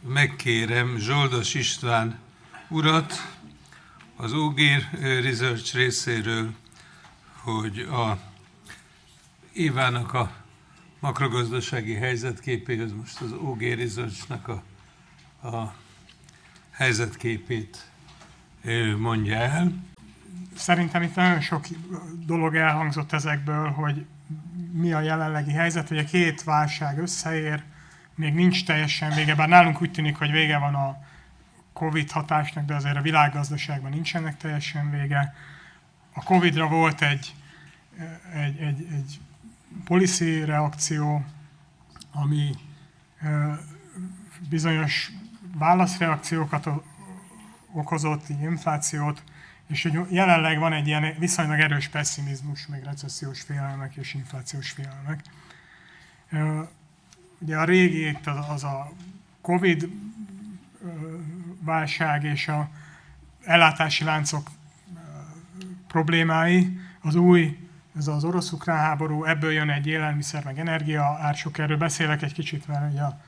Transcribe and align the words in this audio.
megkérem 0.00 0.96
Zsoldos 0.98 1.54
István 1.54 2.18
urat 2.68 3.12
az 4.16 4.32
UGIR 4.32 4.88
Research 5.00 5.74
részéről, 5.74 6.54
hogy 7.42 7.78
a 7.78 8.18
Évának 9.52 10.12
a 10.12 10.32
makrogazdasági 11.00 11.94
helyzetképéhez 11.94 12.92
most 12.92 13.20
az 13.20 13.32
UGIR 13.32 13.78
Research-nak 13.78 14.48
a, 14.48 14.62
a 15.48 15.74
helyzetképét 16.70 17.90
mondja 18.98 19.36
el. 19.36 19.84
Szerintem 20.54 21.02
itt 21.02 21.14
nagyon 21.14 21.40
sok 21.40 21.66
dolog 22.26 22.54
elhangzott 22.54 23.12
ezekből, 23.12 23.68
hogy 23.68 24.04
mi 24.72 24.92
a 24.92 25.00
jelenlegi 25.00 25.52
helyzet, 25.52 25.88
hogy 25.88 25.98
a 25.98 26.04
két 26.04 26.44
válság 26.44 26.98
összeér, 26.98 27.62
még 28.20 28.34
nincs 28.34 28.64
teljesen 28.64 29.14
vége, 29.14 29.34
bár 29.34 29.48
nálunk 29.48 29.82
úgy 29.82 29.90
tűnik, 29.90 30.16
hogy 30.16 30.30
vége 30.30 30.58
van 30.58 30.74
a 30.74 30.98
Covid 31.72 32.10
hatásnak, 32.10 32.64
de 32.64 32.74
azért 32.74 32.96
a 32.96 33.00
világgazdaságban 33.00 33.90
nincsenek 33.90 34.36
teljesen 34.36 34.90
vége. 34.90 35.34
A 36.12 36.22
Covid-ra 36.22 36.68
volt 36.68 37.02
egy, 37.02 37.34
egy, 38.32 38.60
egy, 38.60 38.86
egy 38.92 39.20
policy 39.84 40.44
reakció, 40.44 41.24
ami 42.12 42.50
bizonyos 44.48 45.10
válaszreakciókat 45.58 46.68
okozott, 47.72 48.28
inflációt, 48.28 49.22
és 49.68 49.82
hogy 49.82 50.12
jelenleg 50.12 50.58
van 50.58 50.72
egy 50.72 50.86
ilyen 50.86 51.14
viszonylag 51.18 51.60
erős 51.60 51.88
pessimizmus, 51.88 52.66
meg 52.66 52.84
recessziós 52.84 53.40
félelmek 53.40 53.96
és 53.96 54.14
inflációs 54.14 54.70
félelmek. 54.70 55.22
Ugye 57.40 57.56
a 57.56 57.64
régi 57.64 58.08
itt 58.08 58.26
az, 58.26 58.48
az 58.48 58.64
a 58.64 58.92
Covid 59.40 59.88
válság 61.60 62.24
és 62.24 62.48
a 62.48 62.68
ellátási 63.44 64.04
láncok 64.04 64.50
problémái, 65.86 66.80
az 67.00 67.14
új, 67.14 67.68
ez 67.96 68.06
az 68.06 68.24
orosz-ukrán 68.24 68.78
háború, 68.78 69.24
ebből 69.24 69.52
jön 69.52 69.70
egy 69.70 69.86
élelmiszer 69.86 70.44
meg 70.44 70.58
energia 70.58 71.18
ársok, 71.20 71.58
erről 71.58 71.76
beszélek 71.76 72.22
egy 72.22 72.32
kicsit, 72.32 72.66
mert 72.66 72.92
ugye 72.92 73.02
a 73.02 73.20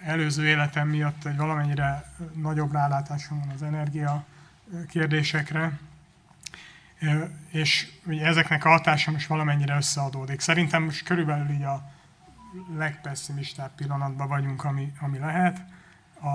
előző 0.00 0.46
életem 0.46 0.88
miatt 0.88 1.24
egy 1.24 1.36
valamennyire 1.36 2.12
nagyobb 2.34 2.72
rálátásom 2.72 3.38
van 3.38 3.48
az 3.48 3.62
energia 3.62 4.24
kérdésekre, 4.88 5.78
és 7.50 7.88
ugye 8.06 8.26
ezeknek 8.26 8.64
a 8.64 8.68
hatása 8.68 9.10
most 9.10 9.26
valamennyire 9.26 9.76
összeadódik. 9.76 10.40
Szerintem 10.40 10.82
most 10.82 11.04
körülbelül 11.04 11.50
így 11.50 11.62
a 11.62 11.90
legpesszimistább 12.76 13.74
pillanatban 13.74 14.28
vagyunk, 14.28 14.64
ami, 14.64 14.92
ami 15.00 15.18
lehet. 15.18 15.64
A, 16.20 16.28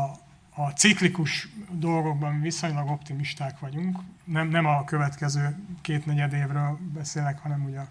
a 0.61 0.69
ciklikus 0.69 1.47
dolgokban 1.71 2.41
viszonylag 2.41 2.89
optimisták 2.89 3.59
vagyunk. 3.59 3.99
Nem, 4.23 4.47
nem 4.47 4.65
a 4.65 4.83
következő 4.83 5.57
két 5.81 6.05
negyed 6.05 6.33
évről 6.33 6.79
beszélek, 6.93 7.39
hanem 7.39 7.63
ugye 7.63 7.79
a 7.79 7.87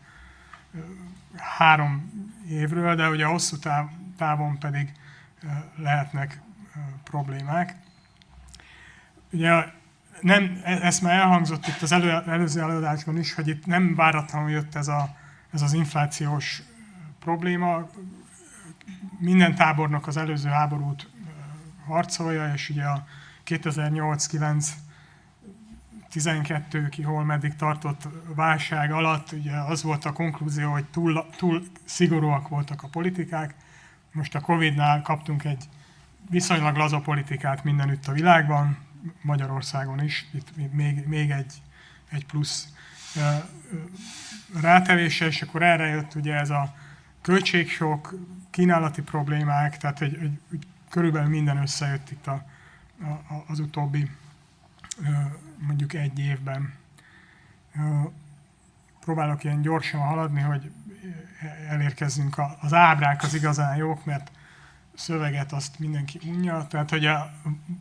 három 1.36 2.10
évről, 2.48 2.94
de 2.94 3.08
ugye 3.08 3.24
a 3.24 3.30
hosszú 3.30 3.56
táv, 3.56 3.88
távon 4.16 4.58
pedig 4.58 4.92
lehetnek 5.76 6.40
problémák. 7.04 7.76
Ugye 9.32 9.64
nem, 10.20 10.60
e, 10.64 10.72
ez 10.72 10.98
már 10.98 11.14
elhangzott 11.14 11.66
itt 11.66 11.82
az 11.82 11.92
elő, 11.92 12.10
előző 12.10 12.60
előadásban 12.60 13.18
is, 13.18 13.34
hogy 13.34 13.48
itt 13.48 13.66
nem 13.66 13.94
váratlanul 13.94 14.50
jött 14.50 14.74
ez, 14.74 14.88
a, 14.88 15.16
ez 15.52 15.62
az 15.62 15.72
inflációs 15.72 16.62
probléma. 17.18 17.88
Minden 19.20 19.54
tábornok 19.54 20.06
az 20.06 20.16
előző 20.16 20.48
háborút 20.48 21.08
harcolja, 21.86 22.52
és 22.52 22.68
ugye 22.68 22.84
a 22.84 23.06
2008-9 23.46 24.66
12 26.08 26.88
ki 26.88 27.02
hol 27.02 27.24
meddig 27.24 27.54
tartott 27.54 28.08
válság 28.34 28.92
alatt 28.92 29.32
ugye 29.32 29.56
az 29.56 29.82
volt 29.82 30.04
a 30.04 30.12
konklúzió, 30.12 30.70
hogy 30.70 30.84
túl, 30.84 31.26
túl 31.36 31.62
szigorúak 31.84 32.48
voltak 32.48 32.82
a 32.82 32.88
politikák. 32.88 33.54
Most 34.12 34.34
a 34.34 34.40
Covid-nál 34.40 35.02
kaptunk 35.02 35.44
egy 35.44 35.64
viszonylag 36.30 36.76
laza 36.76 37.00
politikát 37.00 37.64
mindenütt 37.64 38.06
a 38.06 38.12
világban, 38.12 38.78
Magyarországon 39.22 40.04
is, 40.04 40.26
itt 40.32 40.72
még, 40.72 41.06
még 41.06 41.30
egy, 41.30 41.52
egy 42.10 42.26
plusz 42.26 42.68
rátevése, 44.60 45.26
és 45.26 45.42
akkor 45.42 45.62
erre 45.62 45.86
jött 45.86 46.14
ugye 46.14 46.34
ez 46.34 46.50
a 46.50 46.74
költségsok, 47.22 48.14
kínálati 48.50 49.02
problémák, 49.02 49.76
tehát 49.76 49.98
hogy, 49.98 50.16
hogy, 50.18 50.38
hogy 50.48 50.66
körülbelül 50.88 51.28
minden 51.28 51.56
összejött 51.56 52.10
itt 52.10 52.26
a, 52.26 52.44
a, 53.02 53.44
az 53.46 53.58
utóbbi 53.58 54.10
mondjuk 55.58 55.92
egy 55.92 56.18
évben. 56.18 56.74
Próbálok 59.00 59.44
ilyen 59.44 59.62
gyorsan 59.62 60.00
haladni, 60.00 60.40
hogy 60.40 60.70
elérkezzünk. 61.68 62.40
Az 62.60 62.72
ábrák 62.72 63.22
az 63.22 63.34
igazán 63.34 63.76
jók, 63.76 64.04
mert 64.04 64.30
szöveget 64.94 65.52
azt 65.52 65.78
mindenki 65.78 66.20
unja. 66.24 66.66
Tehát, 66.66 66.90
hogy 66.90 67.06
a, 67.06 67.30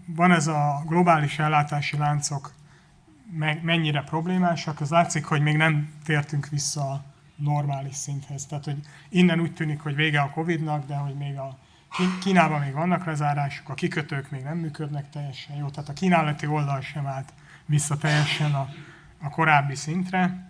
van 0.05 0.31
ez 0.31 0.47
a 0.47 0.83
globális 0.85 1.39
ellátási 1.39 1.97
láncok 1.97 2.53
mennyire 3.61 4.01
problémásak, 4.01 4.81
az 4.81 4.89
látszik, 4.89 5.25
hogy 5.25 5.41
még 5.41 5.57
nem 5.57 5.94
tértünk 6.03 6.47
vissza 6.47 6.91
a 6.91 7.03
normális 7.39 7.95
szinthez. 7.95 8.45
Tehát, 8.45 8.66
hogy 8.66 8.79
innen 9.09 9.39
úgy 9.39 9.53
tűnik, 9.53 9.79
hogy 9.79 9.95
vége 9.95 10.22
a 10.22 10.29
Covid-nak, 10.29 10.85
de 10.85 10.95
hogy 10.95 11.16
még 11.16 11.38
a 11.38 11.57
Kínában 12.22 12.59
még 12.59 12.73
vannak 12.73 13.05
lezárások, 13.05 13.69
a 13.69 13.73
kikötők 13.73 14.29
még 14.29 14.44
nem 14.44 14.57
működnek 14.57 15.09
teljesen 15.09 15.55
jó, 15.55 15.69
tehát 15.69 15.89
a 15.89 15.94
kínálati 15.94 16.47
oldal 16.47 16.81
sem 16.81 17.07
állt 17.07 17.33
vissza 17.66 17.97
teljesen 17.97 18.53
a, 18.53 18.69
a 19.22 19.29
korábbi 19.29 19.75
szintre, 19.75 20.49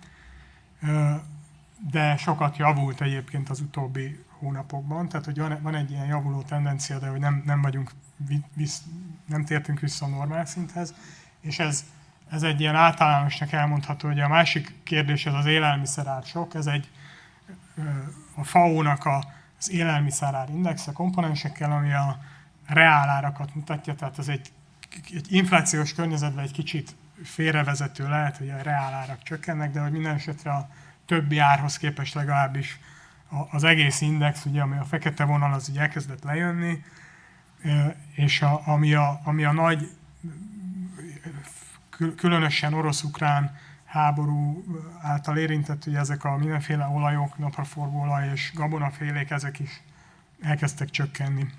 de 1.91 2.17
sokat 2.17 2.57
javult 2.57 3.01
egyébként 3.01 3.49
az 3.49 3.59
utóbbi 3.59 4.23
hónapokban, 4.37 5.09
tehát 5.09 5.25
hogy 5.25 5.37
van, 5.37 5.59
van 5.61 5.75
egy 5.75 5.91
ilyen 5.91 6.05
javuló 6.05 6.41
tendencia, 6.41 6.99
de 6.99 7.07
hogy 7.07 7.19
nem, 7.19 7.41
nem 7.45 7.61
vagyunk, 7.61 7.91
visz, 8.53 8.83
nem 9.25 9.45
tértünk 9.45 9.79
vissza 9.79 10.05
a 10.05 10.09
normál 10.09 10.45
szinthez, 10.45 10.93
és 11.41 11.59
ez, 11.59 11.85
ez 12.29 12.43
egy 12.43 12.59
ilyen 12.59 12.75
általánosnak 12.75 13.51
elmondható, 13.51 14.07
hogy 14.07 14.19
a 14.19 14.27
másik 14.27 14.75
kérdés 14.83 15.25
az 15.25 15.33
az 15.33 15.45
élelmiszerár 15.45 16.23
sok, 16.23 16.53
ez 16.53 16.65
egy 16.65 16.89
a 18.35 18.43
FAO-nak 18.43 19.05
a, 19.05 19.23
az 19.59 19.71
élelmiszerár 19.71 20.49
indexe 20.49 20.91
komponensekkel, 20.91 21.71
ami 21.71 21.93
a 21.93 22.19
reálárakat 22.67 23.55
mutatja, 23.55 23.95
tehát 23.95 24.19
ez 24.19 24.27
egy, 24.27 24.51
egy 25.13 25.33
inflációs 25.33 25.93
környezetben 25.93 26.43
egy 26.43 26.51
kicsit 26.51 26.95
félrevezető 27.23 28.09
lehet, 28.09 28.37
hogy 28.37 28.49
a 28.49 28.61
reálárak 28.61 29.23
csökkennek, 29.23 29.71
de 29.71 29.79
hogy 29.79 29.91
minden 29.91 30.15
esetre 30.15 30.51
a 30.51 30.69
többi 31.05 31.37
árhoz 31.37 31.77
képest 31.77 32.13
legalábbis 32.13 32.79
az 33.51 33.63
egész 33.63 34.01
index, 34.01 34.45
ugye, 34.45 34.61
ami 34.61 34.77
a 34.77 34.83
fekete 34.83 35.23
vonal, 35.23 35.53
az 35.53 35.69
ugye 35.69 35.81
elkezdett 35.81 36.23
lejönni, 36.23 36.83
és 38.15 38.41
a, 38.41 38.61
ami, 38.65 38.93
a, 38.93 39.19
ami 39.23 39.43
a 39.43 39.51
nagy, 39.51 39.89
különösen 42.15 42.73
orosz-ukrán 42.73 43.57
háború 43.85 44.63
által 45.01 45.37
érintett, 45.37 45.85
ugye 45.85 45.99
ezek 45.99 46.23
a 46.23 46.37
mindenféle 46.37 46.87
olajok, 46.87 47.37
napraforgóolaj 47.37 48.29
és 48.31 48.51
gabonafélék, 48.55 49.29
ezek 49.29 49.59
is 49.59 49.81
elkezdtek 50.41 50.89
csökkenni. 50.89 51.49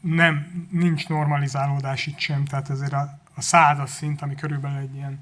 Nem, 0.00 0.66
nincs 0.70 1.08
normalizálódás 1.08 2.06
itt 2.06 2.18
sem, 2.18 2.44
tehát 2.44 2.70
ezért 2.70 2.92
a, 2.92 3.18
a 3.34 3.40
százas 3.40 3.90
szint, 3.90 4.22
ami 4.22 4.34
körülbelül 4.34 4.78
egy 4.78 4.94
ilyen 4.94 5.20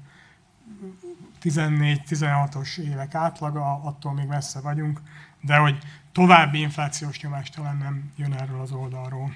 14-16-os 1.43 2.77
évek 2.77 3.15
átlaga, 3.15 3.83
attól 3.83 4.13
még 4.13 4.27
messze 4.27 4.59
vagyunk, 4.59 5.01
de 5.41 5.57
hogy 5.57 5.77
további 6.11 6.59
inflációs 6.59 7.21
nyomás 7.21 7.49
talán 7.49 7.77
nem 7.77 8.11
jön 8.15 8.33
erről 8.33 8.61
az 8.61 8.71
oldalról. 8.71 9.33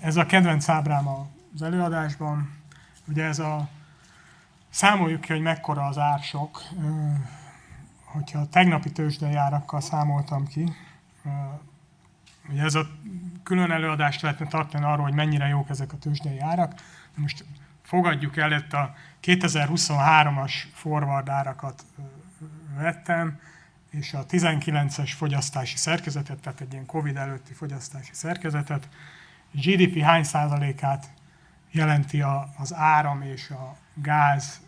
Ez 0.00 0.16
a 0.16 0.26
kedvenc 0.26 0.68
ábrám 0.68 1.08
az 1.54 1.62
előadásban. 1.62 2.58
Ugye 3.08 3.24
ez 3.24 3.38
a, 3.38 3.68
számoljuk 4.70 5.20
ki, 5.20 5.32
hogy 5.32 5.42
mekkora 5.42 5.86
az 5.86 5.98
ársok. 5.98 6.62
Hogyha 8.04 8.38
a 8.38 8.48
tegnapi 8.48 8.92
tőzsdei 8.92 9.34
árakkal 9.34 9.80
számoltam 9.80 10.46
ki, 10.46 10.72
ugye 12.48 12.62
ez 12.62 12.74
a 12.74 12.86
külön 13.42 13.70
előadást 13.70 14.20
lehetne 14.20 14.46
tartani 14.46 14.84
arról, 14.84 15.04
hogy 15.04 15.14
mennyire 15.14 15.46
jók 15.46 15.68
ezek 15.70 15.92
a 15.92 15.98
tőzsdei 15.98 16.38
árak. 16.38 16.74
De 17.14 17.20
most 17.20 17.44
fogadjuk 17.82 18.36
el, 18.36 18.52
itt 18.52 18.72
a 18.72 18.94
2023-as 19.22 20.52
forward 20.72 21.28
árakat 21.28 21.84
vettem, 22.76 23.40
és 23.90 24.14
a 24.14 24.26
19-es 24.26 25.10
fogyasztási 25.16 25.76
szerkezetet, 25.76 26.40
tehát 26.40 26.60
egy 26.60 26.72
ilyen 26.72 26.86
Covid 26.86 27.16
előtti 27.16 27.52
fogyasztási 27.52 28.12
szerkezetet, 28.12 28.88
GDP 29.50 30.02
hány 30.02 30.22
százalékát 30.22 31.10
jelenti 31.70 32.22
az 32.56 32.74
áram 32.74 33.22
és 33.22 33.50
a 33.50 33.76
gáz 33.94 34.60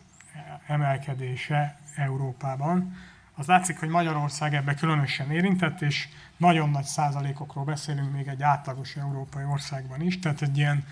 emelkedése 0.67 1.77
Európában, 1.95 2.95
az 3.35 3.47
látszik, 3.47 3.79
hogy 3.79 3.89
Magyarország 3.89 4.53
ebbe 4.53 4.73
különösen 4.73 5.31
érintett, 5.31 5.81
és 5.81 6.07
nagyon 6.37 6.69
nagy 6.69 6.83
százalékokról 6.83 7.63
beszélünk 7.63 8.13
még 8.13 8.27
egy 8.27 8.41
átlagos 8.41 8.95
európai 8.95 9.43
országban 9.43 10.01
is, 10.01 10.19
tehát 10.19 10.41
egy 10.41 10.57
ilyen, 10.57 10.85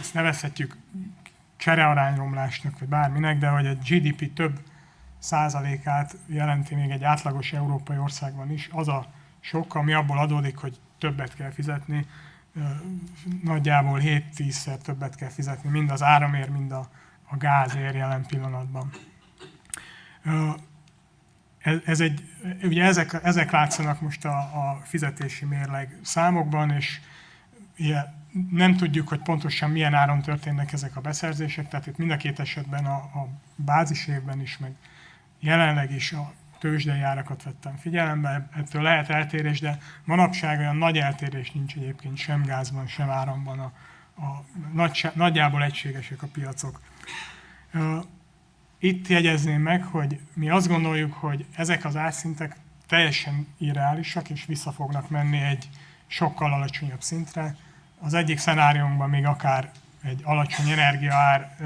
ezt 0.00 0.14
nevezhetjük 0.14 0.76
cserearányromlásnak, 1.56 2.78
vagy 2.78 2.88
bárminek, 2.88 3.38
de 3.38 3.48
hogy 3.48 3.66
egy 3.66 3.78
GDP 3.88 4.32
több 4.34 4.60
százalékát 5.18 6.16
jelenti 6.26 6.74
még 6.74 6.90
egy 6.90 7.04
átlagos 7.04 7.52
európai 7.52 7.98
országban 7.98 8.50
is, 8.50 8.68
az 8.72 8.88
a 8.88 9.06
sok, 9.40 9.74
ami 9.74 9.92
abból 9.92 10.18
adódik, 10.18 10.56
hogy 10.56 10.78
többet 10.98 11.34
kell 11.34 11.50
fizetni, 11.50 12.06
nagyjából 13.42 14.00
7-10-szer 14.02 14.78
többet 14.78 15.14
kell 15.14 15.28
fizetni, 15.28 15.70
mind 15.70 15.90
az 15.90 16.02
áramért, 16.02 16.50
mind 16.50 16.72
a, 16.72 16.88
a 17.28 17.36
gázért 17.36 17.94
jelen 17.94 18.26
pillanatban. 18.26 18.90
Ez, 21.84 22.00
egy, 22.00 22.24
ugye 22.62 22.84
ezek, 22.84 23.18
ezek 23.22 23.50
látszanak 23.50 24.00
most 24.00 24.24
a, 24.24 24.38
a 24.38 24.80
fizetési 24.84 25.44
mérleg 25.44 25.98
számokban, 26.02 26.70
és 26.70 27.00
ilyen, 27.76 28.14
nem 28.50 28.76
tudjuk, 28.76 29.08
hogy 29.08 29.22
pontosan 29.22 29.70
milyen 29.70 29.94
áron 29.94 30.22
történnek 30.22 30.72
ezek 30.72 30.96
a 30.96 31.00
beszerzések, 31.00 31.68
tehát 31.68 31.86
itt 31.86 31.96
mind 31.96 32.10
a 32.10 32.16
két 32.16 32.40
esetben 32.40 32.84
a, 32.84 32.94
a 32.94 33.28
bázis 33.56 34.06
évben 34.06 34.40
is, 34.40 34.58
meg 34.58 34.72
jelenleg 35.40 35.92
is 35.92 36.12
a 36.12 36.32
tőzsdei 36.66 37.00
árakat 37.00 37.42
vettem 37.42 37.76
figyelembe, 37.76 38.48
ettől 38.56 38.82
lehet 38.82 39.08
eltérés, 39.10 39.60
de 39.60 39.78
manapság 40.04 40.58
olyan 40.58 40.76
nagy 40.76 40.98
eltérés 40.98 41.50
nincs 41.50 41.74
egyébként 41.76 42.16
sem 42.16 42.42
gázban, 42.42 42.86
sem 42.86 43.10
áramban, 43.10 43.58
a, 43.58 43.72
a, 44.22 44.44
nagy, 44.72 45.10
nagyjából 45.14 45.62
egységesek 45.62 46.22
a 46.22 46.26
piacok. 46.32 46.80
Itt 48.78 49.08
jegyezném 49.08 49.62
meg, 49.62 49.82
hogy 49.84 50.20
mi 50.34 50.50
azt 50.50 50.68
gondoljuk, 50.68 51.12
hogy 51.12 51.46
ezek 51.56 51.84
az 51.84 51.96
árszintek 51.96 52.56
teljesen 52.86 53.46
irreálisak, 53.58 54.30
és 54.30 54.44
vissza 54.46 54.72
fognak 54.72 55.10
menni 55.10 55.40
egy 55.40 55.68
sokkal 56.06 56.52
alacsonyabb 56.52 57.02
szintre. 57.02 57.56
Az 58.00 58.14
egyik 58.14 58.38
szenáriunkban 58.38 59.10
még 59.10 59.26
akár 59.26 59.70
egy 60.02 60.20
alacsony 60.24 60.70
energiaár 60.70 61.56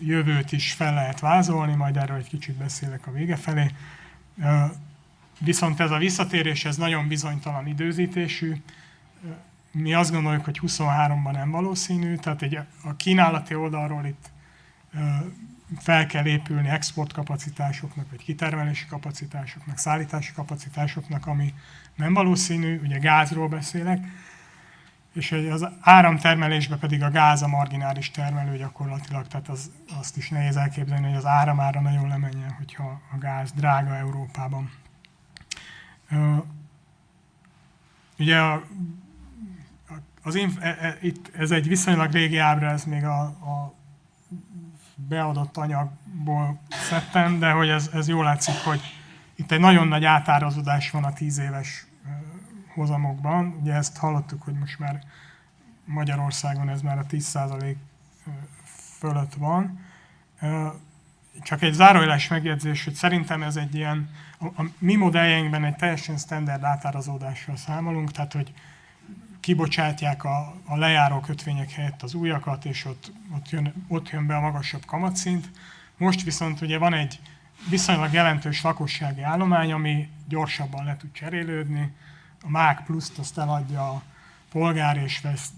jövőt 0.00 0.52
is 0.52 0.72
fel 0.72 0.94
lehet 0.94 1.20
vázolni, 1.20 1.74
majd 1.74 1.96
erről 1.96 2.16
egy 2.16 2.28
kicsit 2.28 2.56
beszélek 2.56 3.06
a 3.06 3.12
vége 3.12 3.36
felé. 3.36 3.70
Viszont 5.38 5.80
ez 5.80 5.90
a 5.90 5.98
visszatérés, 5.98 6.64
ez 6.64 6.76
nagyon 6.76 7.08
bizonytalan 7.08 7.66
időzítésű. 7.66 8.62
Mi 9.72 9.94
azt 9.94 10.12
gondoljuk, 10.12 10.44
hogy 10.44 10.60
23-ban 10.66 11.32
nem 11.32 11.50
valószínű, 11.50 12.16
tehát 12.16 12.42
egy, 12.42 12.58
a 12.82 12.96
kínálati 12.96 13.54
oldalról 13.54 14.04
itt 14.04 14.30
fel 15.78 16.06
kell 16.06 16.26
épülni 16.26 16.68
exportkapacitásoknak, 16.68 18.10
vagy 18.10 18.24
kitermelési 18.24 18.86
kapacitásoknak, 18.86 19.78
szállítási 19.78 20.32
kapacitásoknak, 20.32 21.26
ami 21.26 21.54
nem 21.94 22.14
valószínű, 22.14 22.80
ugye 22.82 22.98
gázról 22.98 23.48
beszélek, 23.48 24.06
és 25.14 25.32
az 25.32 25.68
áramtermelésben 25.80 26.78
pedig 26.78 27.02
a 27.02 27.10
gáz 27.10 27.42
a 27.42 27.48
marginális 27.48 28.10
termelő 28.10 28.56
gyakorlatilag, 28.56 29.26
tehát 29.26 29.48
az, 29.48 29.70
azt 29.98 30.16
is 30.16 30.28
nehéz 30.28 30.56
elképzelni, 30.56 31.06
hogy 31.06 31.16
az 31.16 31.26
áramára 31.26 31.80
nagyon 31.80 32.08
lemenjen, 32.08 32.50
hogyha 32.50 33.00
a 33.12 33.18
gáz 33.18 33.52
drága 33.52 33.96
Európában. 33.96 34.70
Ugye 38.18 38.38
a, 38.38 38.62
az 40.22 40.34
inf, 40.34 40.56
e, 40.60 40.76
e, 40.80 40.98
itt, 41.00 41.30
ez 41.36 41.50
egy 41.50 41.68
viszonylag 41.68 42.12
régi 42.12 42.38
ábra, 42.38 42.70
ez 42.70 42.84
még 42.84 43.04
a, 43.04 43.20
a 43.22 43.74
beadott 44.94 45.56
anyagból 45.56 46.60
szedtem, 46.68 47.38
de 47.38 47.50
hogy 47.50 47.68
ez, 47.68 47.90
ez 47.92 48.08
jól 48.08 48.24
látszik, 48.24 48.54
hogy 48.54 48.80
itt 49.34 49.50
egy 49.50 49.60
nagyon 49.60 49.88
nagy 49.88 50.04
átárazódás 50.04 50.90
van 50.90 51.04
a 51.04 51.12
tíz 51.12 51.38
éves 51.38 51.86
hozamokban. 52.74 53.58
Ugye 53.60 53.72
ezt 53.72 53.96
hallottuk, 53.96 54.42
hogy 54.42 54.54
most 54.54 54.78
már 54.78 55.02
Magyarországon 55.84 56.68
ez 56.68 56.82
már 56.82 56.98
a 56.98 57.06
10% 57.06 57.74
fölött 58.98 59.34
van. 59.34 59.80
Csak 61.42 61.62
egy 61.62 61.72
zárójeles 61.72 62.28
megjegyzés, 62.28 62.84
hogy 62.84 62.94
szerintem 62.94 63.42
ez 63.42 63.56
egy 63.56 63.74
ilyen, 63.74 64.10
a, 64.40 64.62
mi 64.78 64.94
modelljeinkben 64.94 65.64
egy 65.64 65.76
teljesen 65.76 66.16
standard 66.16 66.64
átárazódással 66.64 67.56
számolunk, 67.56 68.10
tehát 68.10 68.32
hogy 68.32 68.52
kibocsátják 69.40 70.24
a, 70.24 70.54
a 70.64 70.76
lejáró 70.76 71.20
kötvények 71.20 71.70
helyett 71.70 72.02
az 72.02 72.14
újakat, 72.14 72.64
és 72.64 72.84
ott, 72.84 73.12
ott, 73.34 73.50
jön, 73.50 73.86
ott 73.88 74.10
jön 74.10 74.26
be 74.26 74.36
a 74.36 74.40
magasabb 74.40 74.84
kamatszint. 74.84 75.50
Most 75.96 76.22
viszont 76.22 76.60
ugye 76.60 76.78
van 76.78 76.94
egy 76.94 77.20
viszonylag 77.68 78.12
jelentős 78.12 78.62
lakossági 78.62 79.22
állomány, 79.22 79.72
ami 79.72 80.08
gyorsabban 80.28 80.84
le 80.84 80.96
tud 80.96 81.12
cserélődni, 81.12 81.92
a 82.44 82.50
MÁK 82.50 82.84
pluszt 82.84 83.18
azt 83.18 83.38
eladja 83.38 83.90
a 83.90 84.02
polgár, 84.50 84.96
és 84.96 85.20
vesz 85.20 85.48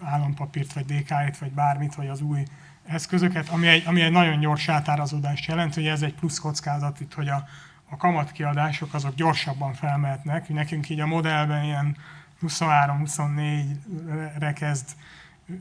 állampapírt, 0.00 0.72
vagy 0.72 0.84
DK-t, 0.84 1.38
vagy 1.38 1.50
bármit, 1.50 1.94
vagy 1.94 2.08
az 2.08 2.20
új 2.20 2.42
eszközöket, 2.86 3.48
ami 3.48 3.66
egy, 3.66 3.86
ami 3.86 4.00
egy 4.00 4.12
nagyon 4.12 4.40
gyors 4.40 4.68
átárazódást 4.68 5.46
jelent, 5.46 5.74
hogy 5.74 5.86
ez 5.86 6.02
egy 6.02 6.14
plusz 6.14 6.38
kockázat 6.38 7.00
itt, 7.00 7.14
hogy 7.14 7.28
a, 7.28 7.44
a 7.88 7.96
kamatkiadások 7.96 8.94
azok 8.94 9.14
gyorsabban 9.14 9.72
felmehetnek. 9.72 10.48
Nekünk 10.48 10.88
így 10.88 11.00
a 11.00 11.06
modellben 11.06 11.64
ilyen 11.64 11.96
23-24-re 12.42 14.52
kezd 14.52 14.88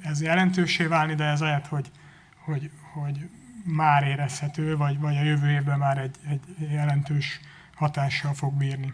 ez 0.01 0.21
jelentősé 0.21 0.85
válni, 0.85 1.15
de 1.15 1.23
ez 1.23 1.39
lehet, 1.39 1.67
hogy, 1.67 1.91
hogy, 2.43 2.71
hogy 2.93 3.29
már 3.63 4.03
érezhető, 4.03 4.77
vagy, 4.77 4.99
vagy 4.99 5.17
a 5.17 5.23
jövő 5.23 5.49
évben 5.49 5.77
már 5.77 5.97
egy, 5.97 6.15
egy 6.29 6.71
jelentős 6.71 7.39
hatással 7.75 8.33
fog 8.33 8.53
bírni. 8.53 8.93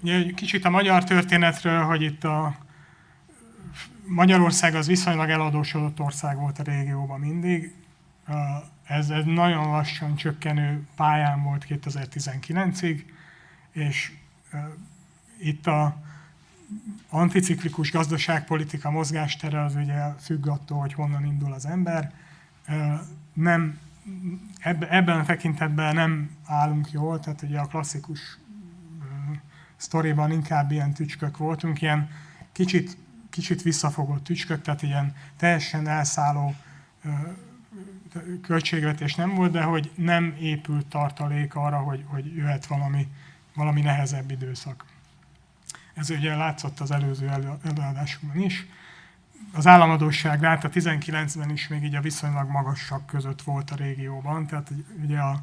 Ugye 0.00 0.32
kicsit 0.34 0.64
a 0.64 0.70
magyar 0.70 1.04
történetről, 1.04 1.82
hogy 1.82 2.02
itt 2.02 2.24
a 2.24 2.56
Magyarország 4.06 4.74
az 4.74 4.86
viszonylag 4.86 5.30
eladósodott 5.30 6.00
ország 6.00 6.36
volt 6.36 6.58
a 6.58 6.62
régióban 6.62 7.20
mindig. 7.20 7.74
Ez 8.84 9.10
egy 9.10 9.24
nagyon 9.24 9.66
lassan 9.66 10.16
csökkenő 10.16 10.86
pályán 10.96 11.42
volt 11.42 11.66
2019-ig, 11.68 13.04
és 13.72 14.12
itt 15.38 15.66
a 15.66 15.96
anticiklikus 17.08 17.90
gazdaságpolitika 17.90 18.90
mozgástere 18.90 19.62
az 19.62 19.74
ugye 19.74 20.02
függ 20.20 20.46
attól, 20.46 20.78
hogy 20.78 20.92
honnan 20.92 21.26
indul 21.26 21.52
az 21.52 21.66
ember. 21.66 22.12
Nem, 23.32 23.78
ebben 24.88 25.18
a 25.18 25.24
tekintetben 25.24 25.94
nem 25.94 26.30
állunk 26.46 26.92
jól, 26.92 27.20
tehát 27.20 27.42
ugye 27.42 27.58
a 27.58 27.66
klasszikus 27.66 28.38
sztoriban 29.82 30.30
inkább 30.30 30.70
ilyen 30.70 30.92
tücskök 30.92 31.36
voltunk, 31.36 31.82
ilyen 31.82 32.10
kicsit, 32.52 32.96
kicsit 33.30 33.62
visszafogott 33.62 34.24
tücskök, 34.24 34.62
tehát 34.62 34.82
ilyen 34.82 35.14
teljesen 35.36 35.88
elszálló 35.88 36.54
költségvetés 38.42 39.14
nem 39.14 39.34
volt, 39.34 39.52
de 39.52 39.62
hogy 39.62 39.90
nem 39.94 40.34
épült 40.40 40.86
tartalék 40.86 41.54
arra, 41.54 41.78
hogy, 41.78 42.04
hogy 42.06 42.36
jöhet 42.36 42.66
valami, 42.66 43.08
valami 43.54 43.80
nehezebb 43.80 44.30
időszak. 44.30 44.84
Ez 45.94 46.10
ugye 46.10 46.36
látszott 46.36 46.80
az 46.80 46.90
előző 46.90 47.28
előadásokban 47.62 48.40
is. 48.40 48.66
Az 49.52 49.66
államadóság 49.66 50.40
ráta 50.40 50.68
19-ben 50.72 51.50
is 51.50 51.68
még 51.68 51.82
így 51.82 51.94
a 51.94 52.00
viszonylag 52.00 52.50
magasak 52.50 53.06
között 53.06 53.42
volt 53.42 53.70
a 53.70 53.76
régióban, 53.76 54.46
tehát 54.46 54.72
ugye 55.02 55.18
a, 55.18 55.42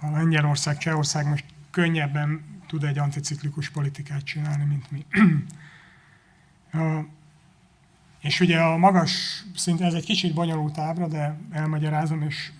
a 0.00 0.10
Lengyelország, 0.10 0.78
Csehország 0.78 1.26
most 1.26 1.44
könnyebben 1.70 2.55
tud 2.66 2.84
egy 2.84 2.98
anticiklikus 2.98 3.70
politikát 3.70 4.24
csinálni, 4.24 4.64
mint 4.64 4.90
mi. 4.90 5.06
és 8.20 8.40
ugye 8.40 8.58
a 8.58 8.76
magas 8.76 9.44
szint, 9.54 9.80
ez 9.80 9.94
egy 9.94 10.04
kicsit 10.04 10.34
bonyolult 10.34 10.78
ábra, 10.78 11.08
de 11.08 11.38
elmagyarázom, 11.50 12.22
és 12.22 12.52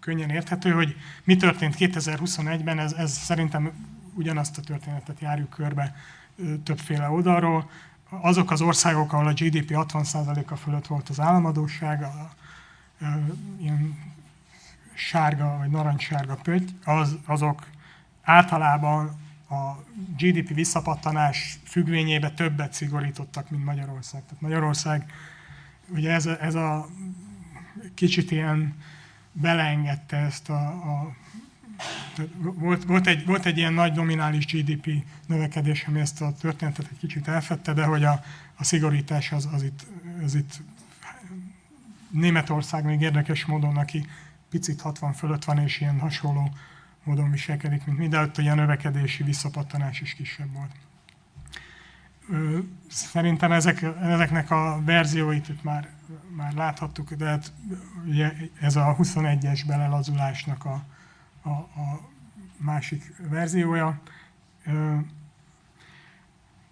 könnyen 0.00 0.30
érthető, 0.30 0.70
hogy 0.70 0.96
mi 1.24 1.36
történt 1.36 1.74
2021-ben, 1.78 2.78
ez, 2.78 2.92
ez 2.92 3.12
szerintem 3.12 3.72
ugyanazt 4.14 4.58
a 4.58 4.62
történetet 4.62 5.20
járjuk 5.20 5.50
körbe 5.50 5.96
többféle 6.64 7.08
oldalról. 7.08 7.70
Azok 8.08 8.50
az 8.50 8.60
országok, 8.60 9.12
ahol 9.12 9.26
a 9.26 9.32
GDP 9.32 9.70
60%-a 9.70 10.56
fölött 10.56 10.86
volt 10.86 11.08
az 11.08 11.20
államadóság, 11.20 12.02
a, 12.02 12.30
a, 13.00 13.04
ilyen 13.60 13.98
sárga 14.94 15.56
vagy 15.58 15.70
narancssárga 15.70 16.34
pötty, 16.34 16.70
az, 16.84 17.18
azok 17.26 17.66
általában 18.22 19.16
a 19.48 19.84
GDP 20.16 20.54
visszapattanás 20.54 21.58
függvényébe 21.64 22.30
többet 22.30 22.72
szigorítottak, 22.72 23.50
mint 23.50 23.64
Magyarország. 23.64 24.22
Tehát 24.24 24.40
Magyarország, 24.40 25.12
ugye 25.88 26.12
ez 26.12 26.26
a, 26.26 26.42
ez 26.42 26.54
a 26.54 26.88
kicsit 27.94 28.30
ilyen 28.30 28.74
beleengedte 29.32 30.16
ezt 30.16 30.48
a, 30.48 30.66
a 30.68 31.14
volt, 32.40 32.84
volt, 32.84 33.06
egy, 33.06 33.26
volt 33.26 33.46
egy 33.46 33.56
ilyen 33.56 33.72
nagy 33.72 33.92
nominális 33.92 34.46
GDP 34.46 35.04
növekedés, 35.26 35.84
ami 35.84 36.00
ezt 36.00 36.20
a 36.20 36.32
történetet 36.40 36.86
egy 36.90 36.98
kicsit 36.98 37.28
elfette, 37.28 37.72
de 37.72 37.84
hogy 37.84 38.04
a, 38.04 38.24
a 38.56 38.64
szigorítás 38.64 39.32
az, 39.32 39.48
az, 39.52 39.62
itt, 39.62 39.86
az 40.24 40.34
itt 40.34 40.60
Németország 42.10 42.84
még 42.84 43.00
érdekes 43.00 43.44
módon, 43.44 43.76
aki 43.76 44.06
picit 44.50 44.80
60 44.80 45.12
fölött 45.12 45.44
van, 45.44 45.58
és 45.58 45.80
ilyen 45.80 45.98
hasonló 45.98 46.50
módon 47.08 47.30
viselkedik, 47.30 47.86
mint 47.86 47.98
mi, 47.98 48.08
de 48.08 48.20
ott 48.20 48.36
a 48.36 48.54
növekedési 48.54 49.22
visszapattanás 49.22 50.00
is 50.00 50.14
kisebb 50.14 50.52
volt. 50.52 50.70
Szerintem 52.88 53.52
ezek, 53.52 53.82
ezeknek 54.00 54.50
a 54.50 54.82
verzióit 54.84 55.48
itt 55.48 55.62
már, 55.62 55.88
már 56.36 56.52
láthattuk, 56.52 57.12
de 57.12 57.26
hát 57.26 57.52
ugye 58.06 58.32
ez 58.60 58.76
a 58.76 58.96
21-es 58.98 59.62
belelazulásnak 59.66 60.64
a, 60.64 60.84
a, 61.42 61.50
a 61.50 62.08
másik 62.56 63.12
verziója. 63.28 64.00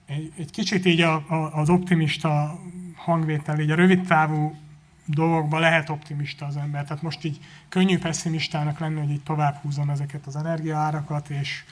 Egy, 0.06 0.32
egy 0.36 0.50
kicsit 0.50 0.84
így 0.84 1.00
a, 1.00 1.14
a, 1.14 1.58
az 1.58 1.68
optimista 1.68 2.60
hangvétel, 2.96 3.60
így 3.60 3.70
a 3.70 3.74
rövid 3.74 4.06
távú 4.06 4.56
dolgokban 5.06 5.60
lehet 5.60 5.88
optimista 5.88 6.46
az 6.46 6.56
ember. 6.56 6.84
Tehát 6.84 7.02
most 7.02 7.24
így 7.24 7.40
könnyű 7.68 7.98
pessimistának 7.98 8.78
lenni, 8.78 9.00
hogy 9.00 9.10
így 9.10 9.22
tovább 9.22 9.54
húzom 9.54 9.90
ezeket 9.90 10.26
az 10.26 10.36
energiaárakat, 10.36 11.30
és 11.30 11.64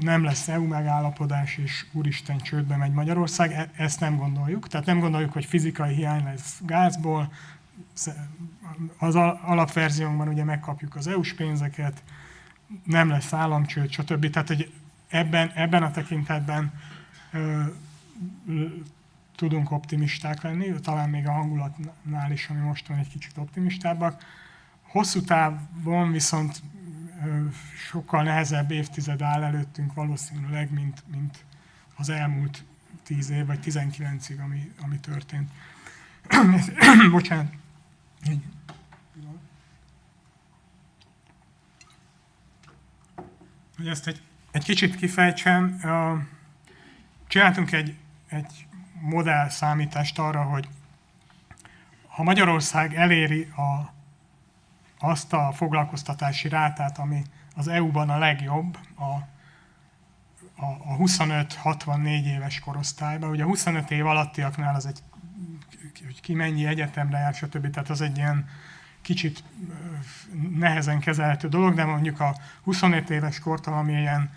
nem 0.00 0.24
lesz 0.24 0.48
EU 0.48 0.66
megállapodás, 0.66 1.56
és 1.56 1.86
úristen 1.92 2.38
csődbe 2.38 2.76
megy 2.76 2.92
Magyarország. 2.92 3.52
E- 3.52 3.70
ezt 3.76 4.00
nem 4.00 4.16
gondoljuk. 4.16 4.68
Tehát 4.68 4.86
nem 4.86 5.00
gondoljuk, 5.00 5.32
hogy 5.32 5.44
fizikai 5.44 5.94
hiány 5.94 6.24
lesz 6.24 6.60
gázból. 6.64 7.32
Az 8.98 9.14
alapverziónkban 9.44 10.28
ugye 10.28 10.44
megkapjuk 10.44 10.96
az 10.96 11.06
EU-s 11.06 11.32
pénzeket, 11.32 12.02
nem 12.84 13.08
lesz 13.08 13.32
államcsőd, 13.32 13.90
stb. 13.90 14.30
Tehát, 14.30 14.48
hogy 14.48 14.72
ebben, 15.08 15.50
ebben 15.54 15.82
a 15.82 15.90
tekintetben 15.90 16.72
ö, 17.32 17.62
tudunk 19.36 19.70
optimisták 19.70 20.42
lenni, 20.42 20.80
talán 20.80 21.08
még 21.10 21.26
a 21.26 21.32
hangulatnál 21.32 22.32
is, 22.32 22.48
ami 22.48 22.60
most 22.60 22.88
van 22.88 22.98
egy 22.98 23.08
kicsit 23.08 23.36
optimistábbak. 23.36 24.24
Hosszú 24.82 25.20
távon 25.20 26.12
viszont 26.12 26.62
sokkal 27.88 28.22
nehezebb 28.22 28.70
évtized 28.70 29.22
áll 29.22 29.42
előttünk 29.42 29.94
valószínűleg, 29.94 30.72
mint, 30.72 31.02
mint 31.12 31.44
az 31.96 32.08
elmúlt 32.08 32.64
10 33.02 33.30
év, 33.30 33.46
vagy 33.46 33.58
19-ig, 33.64 34.42
ami, 34.42 34.72
ami 34.80 34.98
történt. 35.00 35.50
Bocsánat. 37.10 37.52
Hogy 43.76 43.88
ezt 43.88 44.06
egy, 44.06 44.22
egy 44.50 44.64
kicsit 44.64 44.96
kifejtsem, 44.96 45.80
csináltunk 47.26 47.72
egy, 47.72 47.96
egy 48.28 48.66
modell 49.02 49.48
számítást 49.48 50.18
arra, 50.18 50.42
hogy 50.42 50.68
ha 52.06 52.22
Magyarország 52.22 52.94
eléri 52.94 53.42
a, 53.42 53.92
azt 54.98 55.32
a 55.32 55.52
foglalkoztatási 55.52 56.48
rátát, 56.48 56.98
ami 56.98 57.22
az 57.56 57.68
EU-ban 57.68 58.10
a 58.10 58.18
legjobb, 58.18 58.78
a, 58.94 59.02
a, 60.62 60.66
a 60.84 60.96
25-64 60.96 62.24
éves 62.24 62.60
korosztályban. 62.60 63.30
Ugye 63.30 63.42
a 63.42 63.46
25 63.46 63.90
év 63.90 64.06
alattiaknál 64.06 64.74
az 64.74 64.86
egy, 64.86 65.02
hogy 66.04 66.20
ki 66.20 66.34
mennyi 66.34 66.66
egyetemre 66.66 67.18
jár, 67.18 67.34
stb. 67.34 67.70
Tehát 67.70 67.90
az 67.90 68.00
egy 68.00 68.16
ilyen 68.16 68.48
kicsit 69.00 69.44
nehezen 70.58 71.00
kezelhető 71.00 71.48
dolog, 71.48 71.74
de 71.74 71.84
mondjuk 71.84 72.20
a 72.20 72.36
25 72.62 73.10
éves 73.10 73.38
kortal, 73.38 73.74
ami 73.74 73.92
ilyen 73.92 74.30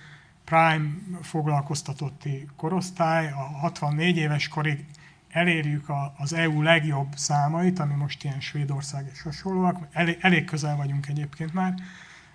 prime 0.45 0.89
foglalkoztatotti 1.21 2.47
korosztály, 2.55 3.31
a 3.31 3.57
64 3.59 4.17
éves 4.17 4.47
korig 4.47 4.85
elérjük 5.29 5.89
a, 5.89 6.13
az 6.17 6.33
EU 6.33 6.61
legjobb 6.61 7.07
számait, 7.15 7.79
ami 7.79 7.93
most 7.93 8.23
ilyen 8.23 8.39
Svédország 8.39 9.09
és 9.13 9.21
hasonlóak, 9.21 9.87
elég, 9.91 10.17
elég 10.21 10.45
közel 10.45 10.75
vagyunk 10.75 11.07
egyébként 11.07 11.53
már, 11.53 11.73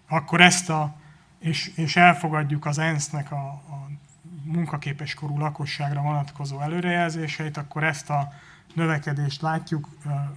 akkor 0.09 0.41
ezt 0.41 0.71
a, 0.71 0.95
és, 1.39 1.73
és 1.75 1.97
elfogadjuk 1.97 2.67
az 2.67 2.79
ENSZ-nek 2.79 3.33
a, 3.33 3.47
a 3.49 3.91
munkaképes 4.45 5.15
korú 5.15 5.39
lakosságra 5.39 6.01
vonatkozó 6.01 6.61
előrejelzéseit, 6.61 7.57
akkor 7.57 7.85
ezt 7.85 8.11
a 8.11 8.33
növekedést 8.75 9.43
látjuk 9.43 9.89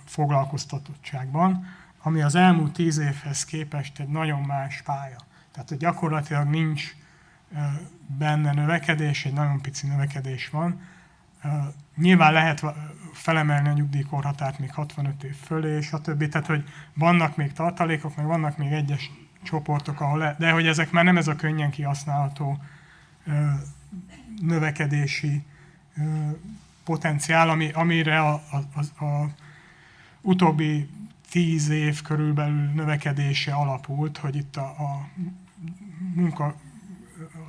foglalkoztatottságban, 0.05 1.67
ami 2.01 2.21
az 2.21 2.35
elmúlt 2.35 2.73
tíz 2.73 2.97
évhez 2.97 3.45
képest 3.45 3.99
egy 3.99 4.07
nagyon 4.07 4.41
más 4.41 4.81
pálya. 4.81 5.17
Tehát 5.51 5.69
hogy 5.69 5.77
gyakorlatilag 5.77 6.47
nincs 6.47 6.95
benne 8.17 8.53
növekedés, 8.53 9.25
egy 9.25 9.33
nagyon 9.33 9.61
pici 9.61 9.87
növekedés 9.87 10.49
van. 10.49 10.81
Nyilván 11.95 12.33
lehet 12.33 12.63
felemelni 13.13 13.67
a 13.67 13.73
nyugdíjkorhatárt 13.73 14.59
még 14.59 14.73
65 14.73 15.23
év 15.23 15.35
fölé, 15.35 15.81
stb. 15.81 16.29
Tehát, 16.29 16.47
hogy 16.47 16.63
vannak 16.93 17.35
még 17.35 17.53
tartalékok, 17.53 18.15
meg 18.15 18.25
vannak 18.25 18.57
még 18.57 18.71
egyes 18.71 19.11
csoportok, 19.43 20.01
ahol 20.01 20.17
le, 20.17 20.35
de 20.39 20.51
hogy 20.51 20.67
ezek 20.67 20.91
már 20.91 21.03
nem 21.03 21.17
ez 21.17 21.27
a 21.27 21.35
könnyen 21.35 21.69
kihasználható 21.69 22.59
növekedési 24.41 25.43
potenciál, 26.83 27.49
ami, 27.49 27.71
amire 27.71 28.19
a, 28.19 28.33
a, 28.33 28.79
a, 28.79 29.05
a 29.05 29.29
utóbbi 30.21 30.89
tíz 31.29 31.69
év 31.69 32.01
körülbelül 32.01 32.69
növekedése 32.73 33.53
alapult, 33.53 34.17
hogy 34.17 34.35
itt 34.35 34.57
a, 34.57 34.65
a 34.65 35.07
munka 36.13 36.55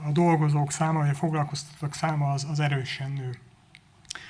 a 0.07 0.11
dolgozók 0.13 0.73
száma, 0.73 0.99
vagy 0.99 1.09
a 1.09 1.15
foglalkoztatók 1.15 1.95
száma 1.95 2.33
az, 2.33 2.47
az 2.51 2.61
erősen 2.61 3.11
nő. 3.11 3.39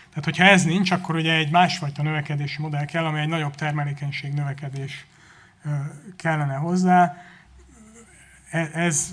Tehát, 0.09 0.25
hogyha 0.25 0.45
ez 0.45 0.65
nincs, 0.65 0.91
akkor 0.91 1.15
ugye 1.15 1.35
egy 1.35 1.51
másfajta 1.51 2.03
növekedési 2.03 2.63
modell 2.63 2.85
kell, 2.85 3.05
ami 3.05 3.21
egy 3.21 3.29
nagyobb 3.29 3.55
termelékenység 3.55 4.33
növekedés 4.33 5.07
kellene 6.17 6.55
hozzá. 6.55 7.17
E, 8.51 8.71
ez, 8.75 9.13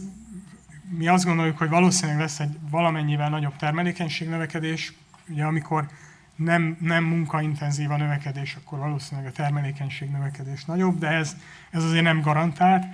mi 0.90 1.08
azt 1.08 1.26
gondoljuk, 1.26 1.58
hogy 1.58 1.70
valószínűleg 1.70 2.20
lesz 2.20 2.40
egy 2.40 2.58
valamennyivel 2.70 3.30
nagyobb 3.30 3.56
termelékenység 3.56 4.30
növekedés, 4.30 4.94
ugye 5.28 5.44
amikor 5.44 5.88
nem, 6.36 6.78
nem 6.80 7.04
munkaintenzív 7.04 7.92
a 7.92 7.98
növekedés, 7.98 8.56
akkor 8.56 8.80
valószínűleg 8.80 9.30
a 9.30 9.34
termelékenység 9.34 10.10
növekedés 10.10 10.66
nagyobb, 10.66 11.00
de 11.00 11.08
ez, 11.08 11.36
ez 11.72 11.84
azért 11.84 12.04
nem 12.04 12.22
garantált 12.22 12.86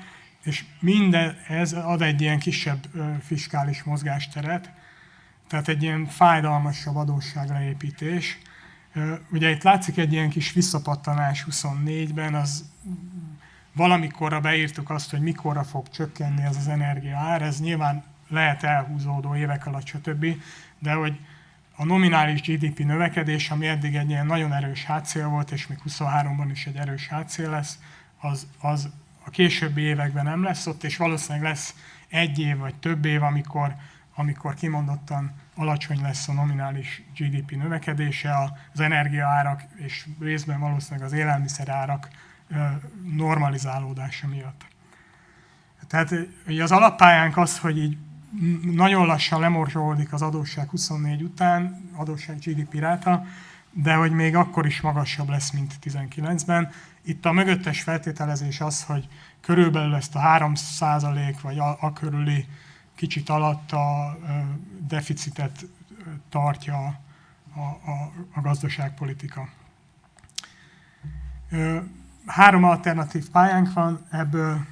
és 0.47 0.65
minden 0.79 1.37
ez 1.47 1.73
ad 1.73 2.01
egy 2.01 2.21
ilyen 2.21 2.39
kisebb 2.39 2.85
fiskális 3.21 3.83
mozgásteret, 3.83 4.71
tehát 5.47 5.67
egy 5.67 5.83
ilyen 5.83 6.05
fájdalmasabb 6.05 6.95
adósságra 6.95 7.61
építés. 7.61 8.37
Ugye 9.31 9.49
itt 9.49 9.63
látszik 9.63 9.97
egy 9.97 10.13
ilyen 10.13 10.29
kis 10.29 10.53
visszapattanás 10.53 11.45
24-ben, 11.49 12.35
az 12.35 12.65
valamikorra 13.73 14.39
beírtuk 14.39 14.89
azt, 14.89 15.11
hogy 15.11 15.21
mikorra 15.21 15.63
fog 15.63 15.89
csökkenni 15.89 16.43
ez 16.43 16.57
az 16.57 16.67
energia 16.67 17.17
ár, 17.17 17.41
ez 17.41 17.59
nyilván 17.59 18.03
lehet 18.27 18.63
elhúzódó 18.63 19.35
évek 19.35 19.65
alatt, 19.65 19.85
stb., 19.85 20.25
de 20.79 20.93
hogy 20.93 21.19
a 21.75 21.85
nominális 21.85 22.41
GDP 22.41 22.79
növekedés, 22.79 23.49
ami 23.49 23.67
eddig 23.67 23.95
egy 23.95 24.09
ilyen 24.09 24.25
nagyon 24.25 24.53
erős 24.53 24.83
hátszél 24.83 25.27
volt, 25.27 25.51
és 25.51 25.67
még 25.67 25.77
23-ban 25.87 26.47
is 26.51 26.65
egy 26.65 26.75
erős 26.75 27.07
hátszél 27.07 27.49
lesz, 27.49 27.79
az, 28.19 28.47
az 28.59 28.89
a 29.27 29.29
későbbi 29.29 29.81
években 29.81 30.23
nem 30.23 30.43
lesz 30.43 30.67
ott, 30.67 30.83
és 30.83 30.97
valószínűleg 30.97 31.47
lesz 31.47 31.75
egy 32.07 32.39
év 32.39 32.57
vagy 32.57 32.75
több 32.75 33.05
év, 33.05 33.23
amikor, 33.23 33.75
amikor 34.15 34.53
kimondottan 34.53 35.31
alacsony 35.55 36.01
lesz 36.01 36.27
a 36.27 36.33
nominális 36.33 37.03
GDP 37.17 37.51
növekedése, 37.51 38.31
az 38.73 38.79
energiaárak 38.79 39.63
és 39.75 40.07
részben 40.19 40.59
valószínűleg 40.59 41.05
az 41.05 41.13
élelmiszerárak 41.13 42.07
normalizálódása 43.15 44.27
miatt. 44.27 44.65
Tehát 45.87 46.13
az 46.59 46.71
alappályánk 46.71 47.37
az, 47.37 47.59
hogy 47.59 47.77
így 47.77 47.97
nagyon 48.61 49.05
lassan 49.05 49.39
lemorzsolódik 49.39 50.13
az 50.13 50.21
adósság 50.21 50.69
24 50.69 51.21
után, 51.21 51.89
adósság 51.95 52.37
GDP 52.37 52.73
ráta, 52.73 53.25
de 53.71 53.93
hogy 53.93 54.11
még 54.11 54.35
akkor 54.35 54.65
is 54.65 54.81
magasabb 54.81 55.29
lesz, 55.29 55.51
mint 55.51 55.73
19-ben. 55.83 56.71
Itt 57.07 57.25
a 57.25 57.31
mögöttes 57.31 57.81
feltételezés 57.81 58.61
az, 58.61 58.83
hogy 58.83 59.07
körülbelül 59.41 59.95
ezt 59.95 60.15
a 60.15 60.19
3% 60.19 61.35
vagy 61.41 61.59
a, 61.59 61.77
a 61.79 61.93
körüli 61.93 62.47
kicsit 62.95 63.29
alatt 63.29 63.71
a 63.71 64.17
deficitet 64.87 65.65
tartja 66.29 66.99
a, 67.55 67.59
a, 67.59 68.11
a 68.33 68.41
gazdaságpolitika. 68.41 69.49
Három 72.25 72.63
alternatív 72.63 73.29
pályánk 73.29 73.73
van, 73.73 74.05
ebből 74.11 74.65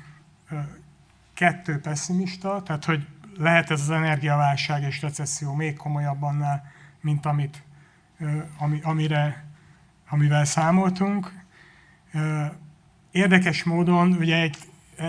kettő 1.34 1.80
pessimista, 1.80 2.64
tehát 2.64 2.86
hogy 2.86 3.08
lehet 3.38 3.72
ez 3.72 3.82
az 3.82 3.90
energiaválság 3.90 4.84
és 4.84 5.02
recesszió 5.02 5.54
még 5.54 5.78
komolyabb 5.78 6.24
annál, 6.24 6.72
mint 7.02 7.26
amit, 7.26 7.64
ami, 8.58 8.80
amire, 8.84 9.46
amivel 10.10 10.46
számoltunk. 10.46 11.44
Érdekes 13.12 13.64
módon 13.64 14.12
ugye 14.12 14.42
egy, 14.42 14.58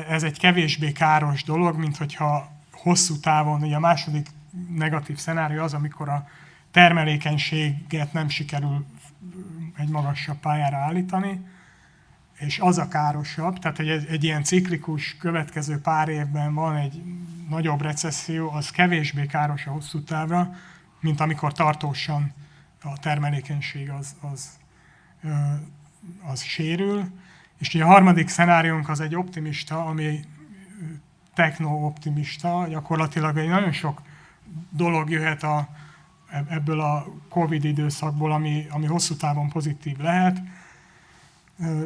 ez 0.09 0.23
egy 0.23 0.39
kevésbé 0.39 0.93
káros 0.93 1.45
dolog, 1.45 1.79
mint 1.79 1.97
hogyha 1.97 2.51
hosszú 2.73 3.21
távon, 3.21 3.63
ugye 3.63 3.77
a 3.77 3.81
második 3.81 4.27
negatív 4.75 5.17
szenárió 5.17 5.63
az, 5.63 5.75
amikor 5.75 6.09
a 6.09 6.29
termelékenységet 6.71 8.13
nem 8.13 8.29
sikerül 8.29 8.87
egy 9.77 9.89
magasabb 9.89 10.37
pályára 10.37 10.77
állítani. 10.77 11.41
és 12.39 12.59
az 12.59 12.79
a 12.79 12.89
károsabb, 12.89 13.59
tehát 13.59 13.79
egy, 13.79 13.89
egy 13.89 14.25
ilyen 14.25 14.43
ciklikus 14.43 15.17
következő 15.17 15.81
pár 15.81 16.09
évben 16.09 16.55
van 16.55 16.77
egy 16.77 17.03
nagyobb 17.49 17.83
recesszió, 17.83 18.51
az 18.51 18.71
kevésbé 18.71 19.27
káros 19.27 19.67
a 19.67 19.71
hosszú 19.71 20.03
távra, 20.03 20.55
mint 21.01 21.21
amikor 21.21 21.53
tartósan 21.53 22.33
a 22.83 22.99
termelékenység 22.99 23.91
az, 23.91 24.17
az, 24.33 24.59
az 26.27 26.43
sérül. 26.43 27.05
És 27.59 27.75
ugye 27.75 27.85
a 27.85 27.87
harmadik 27.87 28.29
szenáriónk 28.29 28.89
az 28.89 29.01
egy 29.01 29.17
optimista, 29.17 29.85
ami 29.85 30.21
techno-optimista, 31.35 32.67
gyakorlatilag 32.69 33.37
egy 33.37 33.49
nagyon 33.49 33.73
sok 33.73 34.03
dolog 34.71 35.11
jöhet 35.11 35.43
a, 35.43 35.69
ebből 36.49 36.81
a 36.81 37.07
Covid 37.29 37.65
időszakból, 37.65 38.33
ami, 38.33 38.67
ami 38.71 38.87
hosszú 38.87 39.15
távon 39.15 39.49
pozitív 39.49 39.99
lehet. 39.99 40.43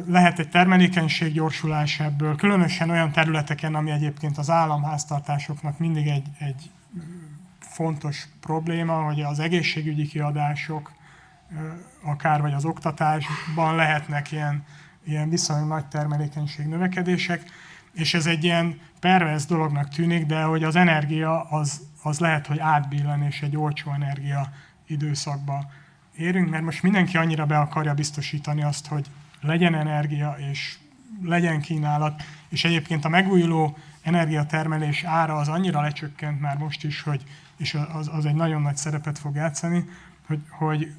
Lehet 0.07 0.39
egy 0.39 0.49
termelékenység 0.49 1.33
gyorsulás 1.33 1.99
ebből, 1.99 2.35
különösen 2.35 2.89
olyan 2.89 3.11
területeken, 3.11 3.75
ami 3.75 3.91
egyébként 3.91 4.37
az 4.37 4.49
államháztartásoknak 4.49 5.79
mindig 5.79 6.07
egy, 6.07 6.27
egy 6.37 6.69
fontos 7.59 8.27
probléma, 8.39 9.03
hogy 9.03 9.21
az 9.21 9.39
egészségügyi 9.39 10.07
kiadások, 10.07 10.91
akár 12.03 12.41
vagy 12.41 12.53
az 12.53 12.65
oktatásban 12.65 13.75
lehetnek 13.75 14.31
ilyen, 14.31 14.63
ilyen 15.03 15.29
viszonylag 15.29 15.67
nagy 15.67 15.85
termelékenység 15.85 16.65
növekedések, 16.65 17.43
és 17.93 18.13
ez 18.13 18.25
egy 18.25 18.43
ilyen 18.43 18.79
pervers 18.99 19.45
dolognak 19.45 19.89
tűnik, 19.89 20.25
de 20.25 20.43
hogy 20.43 20.63
az 20.63 20.75
energia 20.75 21.41
az, 21.41 21.81
az 22.03 22.19
lehet, 22.19 22.47
hogy 22.47 22.59
átbillen, 22.59 23.23
és 23.23 23.41
egy 23.41 23.57
olcsó 23.57 23.91
energia 23.93 24.51
időszakba 24.87 25.71
érünk, 26.17 26.49
mert 26.49 26.63
most 26.63 26.83
mindenki 26.83 27.17
annyira 27.17 27.45
be 27.45 27.57
akarja 27.57 27.93
biztosítani 27.93 28.63
azt, 28.63 28.87
hogy 28.87 29.05
legyen 29.41 29.75
energia, 29.75 30.35
és 30.51 30.77
legyen 31.23 31.61
kínálat, 31.61 32.23
és 32.49 32.63
egyébként 32.63 33.05
a 33.05 33.09
megújuló 33.09 33.77
energiatermelés 34.01 35.03
ára 35.03 35.35
az 35.35 35.47
annyira 35.47 35.81
lecsökkent 35.81 36.41
már 36.41 36.57
most 36.57 36.83
is, 36.83 37.01
hogy 37.01 37.23
és 37.57 37.77
az, 37.93 38.09
az 38.13 38.25
egy 38.25 38.35
nagyon 38.35 38.61
nagy 38.61 38.77
szerepet 38.77 39.19
fog 39.19 39.35
játszani, 39.35 39.85
hogy, 40.27 40.39
hogy 40.49 40.93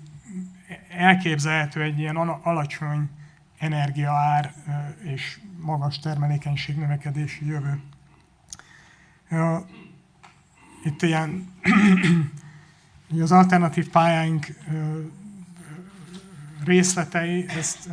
elképzelhető 0.88 1.82
egy 1.82 1.98
ilyen 1.98 2.16
alacsony 2.16 3.10
energiaár 3.58 4.54
és 5.02 5.40
magas 5.60 5.98
termelékenység 5.98 6.76
növekedési 6.76 7.46
jövő. 7.46 7.80
Itt 10.84 11.02
ilyen 11.02 11.52
az 13.20 13.32
alternatív 13.32 13.90
pályáink 13.90 14.46
részletei, 16.64 17.48
ezt, 17.48 17.88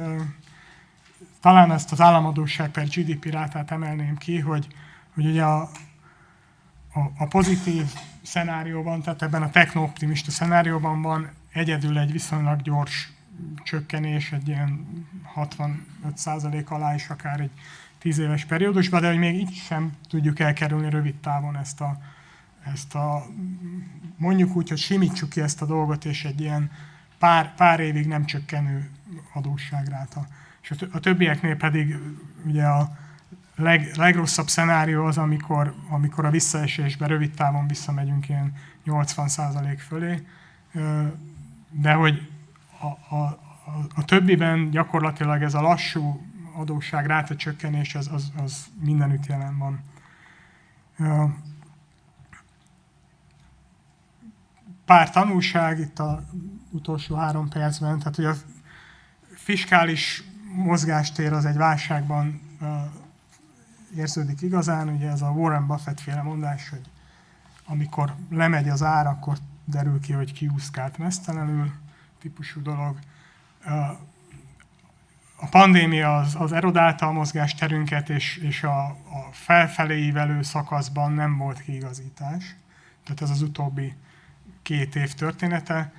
talán 1.40 1.72
ezt 1.72 1.92
az 1.92 2.02
államadóság 2.02 2.70
per 2.70 2.88
GDP 2.88 3.26
rátát 3.26 3.72
emelném 3.72 4.18
ki, 4.18 4.40
hogy, 4.40 4.68
hogy 5.14 5.26
ugye 5.26 5.44
a, 5.44 5.62
a, 6.94 7.00
a 7.18 7.26
pozitív 7.26 7.86
szenárióban, 8.22 9.02
tehát 9.02 9.22
ebben 9.22 9.42
a 9.42 9.50
techno-optimista 9.50 10.32
szenárióban 10.32 11.02
van 11.02 11.30
egyedül 11.60 11.98
egy 11.98 12.12
viszonylag 12.12 12.62
gyors 12.62 13.12
csökkenés, 13.64 14.32
egy 14.32 14.48
ilyen 14.48 14.86
65% 15.36 16.66
alá 16.66 16.94
is 16.94 17.10
akár 17.10 17.40
egy 17.40 17.52
10 17.98 18.18
éves 18.18 18.46
periódusban, 18.46 19.02
de 19.02 19.08
hogy 19.08 19.18
még 19.18 19.36
így 19.36 19.54
sem 19.54 19.92
tudjuk 20.10 20.40
elkerülni 20.40 20.90
rövid 20.90 21.16
távon 21.16 21.58
ezt 21.58 21.82
a, 21.82 21.98
ezt 22.74 22.96
a 22.96 23.26
mondjuk 24.18 24.56
úgy, 24.56 24.70
hogy 24.70 24.78
simítsuk 24.78 25.30
ki 25.30 25.42
ezt 25.42 25.62
a 25.62 25.66
dolgot, 25.66 26.06
és 26.06 26.26
egy 26.26 26.42
ilyen 26.42 26.72
pár, 27.18 27.56
pár 27.56 27.80
évig 27.80 28.08
nem 28.08 28.26
csökkenő 28.26 28.90
adósságráta. 29.34 30.28
És 30.62 30.76
a 30.92 31.00
többieknél 31.00 31.56
pedig 31.56 31.98
ugye 32.46 32.66
a 32.66 32.98
leg, 33.56 33.92
legrosszabb 33.96 34.48
szenárió 34.48 35.06
az, 35.06 35.18
amikor, 35.18 35.76
amikor 35.90 36.26
a 36.26 36.30
visszaesésbe 36.30 37.08
rövid 37.08 37.34
távon 37.34 37.68
visszamegyünk 37.68 38.30
ilyen 38.30 38.54
80% 38.86 39.78
fölé, 39.88 40.26
de 41.70 41.94
hogy 41.94 42.32
a, 42.80 43.16
a, 43.16 43.16
a, 43.16 43.40
a 43.96 44.06
többiben 44.06 44.70
gyakorlatilag 44.70 45.42
ez 45.42 45.54
a 45.54 45.62
lassú 45.62 46.22
adósság 46.56 47.06
ráta 47.06 47.36
csökkenés 47.36 47.96
az, 47.96 48.10
az, 48.12 48.32
az 48.44 48.66
mindenütt 48.80 49.26
jelen 49.26 49.58
van. 49.58 49.82
Pár 54.86 55.12
tanulság 55.12 55.80
itt 55.80 56.00
az 56.00 56.24
utolsó 56.72 57.16
három 57.16 57.50
percben, 57.50 58.00
tehát 58.00 58.16
hogy 58.16 58.26
a 58.26 58.36
fiskális 59.34 60.24
mozgástér 60.54 61.34
az 61.34 61.46
egy 61.46 61.56
válságban 61.56 62.42
érződik 63.96 64.42
igazán, 64.42 64.90
ugye 64.90 65.10
ez 65.10 65.22
a 65.22 65.30
Warren 65.30 65.68
Buffett 65.68 66.00
féle 66.00 66.22
mondás, 66.22 66.70
hogy 66.70 66.90
amikor 67.66 68.16
lemegy 68.30 68.70
az 68.70 68.84
ár, 68.84 69.08
akkor 69.08 69.38
derül 69.70 70.00
ki, 70.00 70.14
hogy 70.14 70.34
kiúszkált 70.34 70.98
mesztelenül, 70.98 71.72
típusú 72.20 72.62
dolog. 72.62 73.00
A 75.36 75.48
pandémia 75.50 76.18
az, 76.18 76.36
az 76.38 76.52
erodálta 76.52 77.08
a 77.08 77.12
mozgásterünket, 77.12 78.10
és, 78.10 78.38
és 78.38 78.64
a, 78.64 78.86
a 78.88 79.30
felfelé 79.32 80.06
ívelő 80.06 80.42
szakaszban 80.42 81.12
nem 81.12 81.38
volt 81.38 81.62
kiigazítás. 81.62 82.56
Tehát 83.04 83.22
ez 83.22 83.30
az 83.30 83.42
utóbbi 83.42 83.94
két 84.62 84.96
év 84.96 85.14
története. 85.14 85.94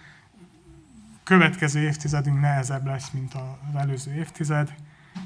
Következő 1.24 1.80
évtizedünk 1.80 2.40
nehezebb 2.40 2.86
lesz, 2.86 3.10
mint 3.10 3.34
az 3.34 3.76
előző 3.76 4.14
évtized. 4.14 4.74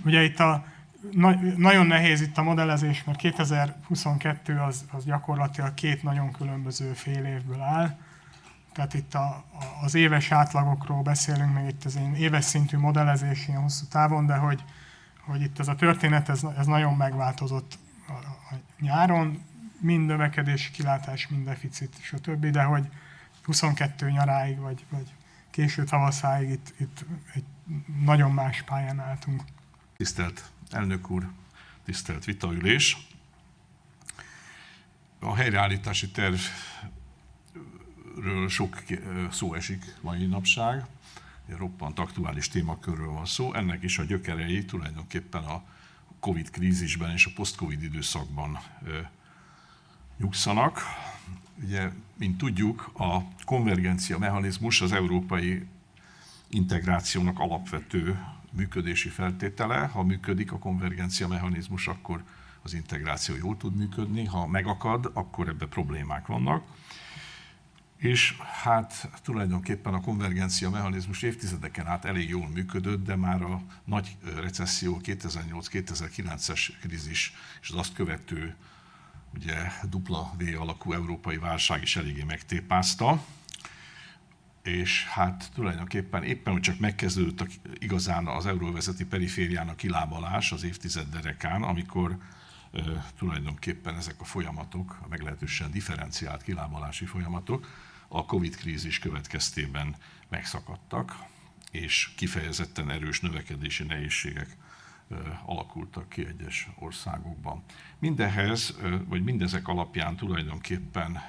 Ugye 0.05 0.23
itt 0.23 0.41
a 0.41 0.65
na, 1.11 1.35
nagyon 1.57 1.87
nehéz 1.87 2.21
itt 2.21 2.39
a 2.39 2.43
modellezés, 2.43 3.05
mert 3.05 3.19
2022 3.19 4.59
az, 4.59 4.85
az 4.93 5.05
gyakorlatilag 5.05 5.75
két 5.75 6.03
nagyon 6.03 6.33
különböző 6.33 6.93
fél 6.93 7.25
évből 7.25 7.61
áll. 7.61 7.99
Tehát 8.75 8.95
itt 8.95 9.15
a, 9.15 9.45
az 9.83 9.95
éves 9.95 10.31
átlagokról 10.31 11.03
beszélünk, 11.03 11.55
meg 11.55 11.69
itt 11.69 11.85
az 11.85 11.97
én 11.97 12.15
éves 12.15 12.45
szintű 12.45 12.79
modellezés 12.79 13.49
ilyen 13.49 13.61
hosszú 13.61 13.85
távon, 13.87 14.27
de 14.27 14.35
hogy, 14.35 14.65
hogy 15.21 15.43
itt 15.43 15.59
ez 15.59 15.69
a 15.69 15.75
történet, 15.75 16.29
ez, 16.29 16.43
ez 16.59 16.67
nagyon 16.67 16.95
megváltozott 16.95 17.79
a, 18.09 18.13
a 18.55 18.59
nyáron, 18.81 19.43
mind 19.81 20.07
növekedési 20.07 20.71
kilátás, 20.71 21.29
mind 21.29 21.45
deficit, 21.45 21.97
stb., 22.01 22.47
de 22.47 22.63
hogy 22.63 22.89
22 23.43 24.11
nyaráig, 24.11 24.59
vagy, 24.59 24.85
vagy 24.91 25.13
késő 25.51 25.85
tavaszáig 25.85 26.51
itt, 26.51 26.75
itt 26.79 27.05
egy 27.35 27.45
nagyon 28.05 28.33
más 28.33 28.63
pályán 28.63 29.01
álltunk. 29.01 29.43
Tisztelt 29.97 30.51
elnök 30.71 31.11
úr, 31.11 31.31
tisztelt 31.85 32.25
vitaülés! 32.25 33.07
A 35.21 35.35
helyreállítási 35.35 36.11
tervről 38.15 38.49
sok 38.49 38.77
szó 39.31 39.55
esik 39.55 39.95
mai 40.01 40.27
napság, 40.27 40.87
egy 41.49 41.57
roppant 41.57 41.99
aktuális 41.99 42.49
témakörről 42.49 43.11
van 43.11 43.27
szó. 43.27 43.55
Ennek 43.55 43.83
is 43.83 43.99
a 43.99 44.03
gyökerei 44.03 44.65
tulajdonképpen 44.65 45.43
a 45.43 45.63
Covid 46.21 46.51
krízisben 46.51 47.11
és 47.11 47.27
a 47.27 47.31
post-Covid 47.35 47.83
időszakban 47.83 48.59
nyugszanak. 50.17 50.81
Ugye, 51.63 51.91
mint 52.17 52.39
tudjuk, 52.39 52.91
a 52.95 53.19
konvergencia 53.45 54.19
mechanizmus 54.19 54.81
az 54.81 54.93
európai 54.93 55.67
integrációnak 56.49 57.39
alapvető 57.39 58.25
működési 58.51 59.09
feltétele. 59.09 59.79
Ha 59.79 60.03
működik 60.03 60.53
a 60.53 60.59
konvergencia 60.59 61.29
mechanizmus, 61.29 61.89
akkor 61.89 62.25
az 62.63 62.75
integráció 62.75 63.35
jól 63.37 63.57
tud 63.57 63.77
működni, 63.77 64.25
ha 64.25 64.47
megakad, 64.47 65.11
akkor 65.15 65.49
ebbe 65.49 65.67
problémák 65.67 66.27
vannak. 66.27 66.65
És 68.05 68.37
hát 68.63 69.11
tulajdonképpen 69.23 69.95
a 69.95 70.01
konvergencia 70.01 70.71
mechanizmus 70.71 71.23
évtizedeken 71.23 71.87
át 71.87 72.05
elég 72.05 72.29
jól 72.29 72.49
működött, 72.49 73.05
de 73.05 73.17
már 73.17 73.43
a 73.43 73.63
nagy 73.85 74.17
recesszió 74.37 75.01
2008-2009-es 75.05 76.69
krízis 76.81 77.35
és 77.63 77.71
az 77.71 77.77
azt 77.77 77.95
követő 77.95 78.55
ugye 79.35 79.55
dupla 79.89 80.35
V 80.39 80.61
alakú 80.61 80.93
európai 80.93 81.37
válság 81.37 81.83
is 81.83 81.97
eléggé 81.97 82.23
megtépázta. 82.23 83.25
És 84.63 85.05
hát 85.05 85.51
tulajdonképpen 85.55 86.23
éppen, 86.23 86.53
hogy 86.53 86.63
csak 86.63 86.79
megkezdődött 86.79 87.61
igazán 87.79 88.27
az 88.27 88.47
euróvezeti 88.47 89.05
perifériának 89.05 89.77
kilábalás 89.77 90.53
az 90.53 90.65
évtized 90.65 91.09
derekán, 91.09 91.63
amikor 91.63 92.19
e, 92.73 92.81
tulajdonképpen 93.19 93.97
ezek 93.97 94.21
a 94.21 94.25
folyamatok, 94.25 94.99
a 95.03 95.09
meglehetősen 95.09 95.71
differenciált 95.71 96.43
kilábalási 96.43 97.05
folyamatok 97.05 97.84
a 98.15 98.25
Covid-krízis 98.25 98.99
következtében 98.99 99.97
megszakadtak, 100.29 101.25
és 101.71 102.11
kifejezetten 102.17 102.91
erős 102.91 103.21
növekedési 103.21 103.85
nehézségek 103.85 104.57
alakultak 105.45 106.09
ki 106.09 106.27
egyes 106.27 106.69
országokban. 106.79 107.63
Mindehhez, 107.99 108.77
e, 108.83 108.89
vagy 108.89 109.25
mindezek 109.25 109.69
alapján 109.69 110.17
tulajdonképpen 110.17 111.21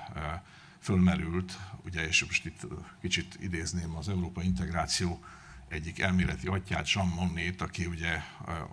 fölmerült, 0.80 1.60
ugye, 1.86 2.08
és 2.08 2.26
most 2.26 2.45
itt 2.45 2.67
kicsit 3.02 3.38
idézném 3.39 3.95
az 3.95 4.10
Európa 4.10 4.41
integráció 4.41 5.24
egyik 5.67 5.99
elméleti 5.99 6.47
atyát, 6.47 6.91
Jean 6.91 7.08
Monnet, 7.08 7.62
aki 7.62 7.86
ugye 7.86 8.21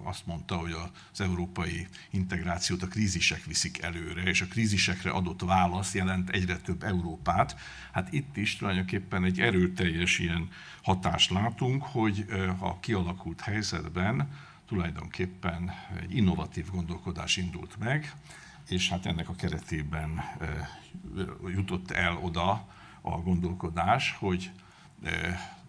azt 0.02 0.26
mondta, 0.26 0.56
hogy 0.56 0.72
az 1.12 1.20
európai 1.20 1.86
integrációt 2.10 2.82
a 2.82 2.88
krízisek 2.88 3.44
viszik 3.44 3.82
előre, 3.82 4.22
és 4.22 4.40
a 4.40 4.46
krízisekre 4.46 5.10
adott 5.10 5.40
válasz 5.40 5.94
jelent 5.94 6.30
egyre 6.30 6.56
több 6.56 6.82
Európát. 6.82 7.56
Hát 7.92 8.12
itt 8.12 8.36
is 8.36 8.56
tulajdonképpen 8.56 9.24
egy 9.24 9.40
erőteljes 9.40 10.18
ilyen 10.18 10.48
hatást 10.82 11.30
látunk, 11.30 11.82
hogy 11.82 12.26
a 12.58 12.80
kialakult 12.80 13.40
helyzetben 13.40 14.30
tulajdonképpen 14.66 15.70
egy 16.00 16.16
innovatív 16.16 16.70
gondolkodás 16.70 17.36
indult 17.36 17.78
meg, 17.78 18.12
és 18.68 18.88
hát 18.88 19.06
ennek 19.06 19.28
a 19.28 19.34
keretében 19.34 20.20
jutott 21.46 21.90
el 21.90 22.16
oda 22.16 22.68
a 23.00 23.10
gondolkodás, 23.10 24.16
hogy 24.18 24.50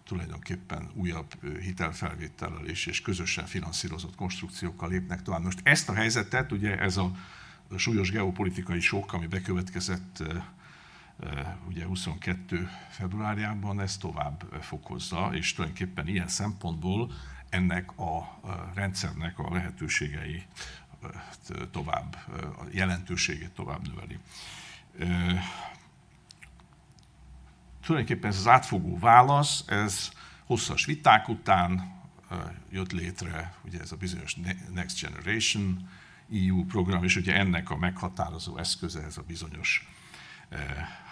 tulajdonképpen 0.04 0.90
újabb 0.94 1.58
hitelfelvétellel 1.60 2.66
és, 2.66 2.86
és 2.86 3.00
közösen 3.00 3.46
finanszírozott 3.46 4.14
konstrukciókkal 4.14 4.88
lépnek 4.88 5.22
tovább. 5.22 5.42
Most 5.42 5.60
ezt 5.62 5.88
a 5.88 5.94
helyzetet, 5.94 6.52
ugye 6.52 6.78
ez 6.78 6.96
a 6.96 7.12
súlyos 7.76 8.10
geopolitikai 8.10 8.80
sok, 8.80 9.12
ami 9.12 9.26
bekövetkezett 9.26 10.22
ugye 11.68 11.84
22 11.84 12.68
februárjában, 12.90 13.80
ez 13.80 13.96
tovább 13.96 14.44
fokozza, 14.60 15.30
és 15.32 15.52
tulajdonképpen 15.52 16.08
ilyen 16.08 16.28
szempontból 16.28 17.12
ennek 17.48 17.98
a 17.98 18.40
rendszernek 18.74 19.38
a 19.38 19.52
lehetőségei 19.52 20.42
tovább, 21.70 22.16
a 22.58 22.64
jelentőségét 22.70 23.50
tovább 23.50 23.88
növeli 23.88 24.18
tulajdonképpen 27.84 28.30
ez 28.30 28.38
az 28.38 28.46
átfogó 28.46 28.98
válasz, 28.98 29.64
ez 29.66 30.10
hosszas 30.44 30.84
viták 30.84 31.28
után 31.28 31.92
jött 32.70 32.92
létre, 32.92 33.54
ugye 33.64 33.80
ez 33.80 33.92
a 33.92 33.96
bizonyos 33.96 34.36
Next 34.74 35.00
Generation 35.00 35.88
EU 36.32 36.64
program, 36.64 37.04
és 37.04 37.16
ugye 37.16 37.34
ennek 37.34 37.70
a 37.70 37.76
meghatározó 37.76 38.58
eszköze 38.58 39.02
ez 39.02 39.16
a 39.16 39.22
bizonyos 39.22 39.88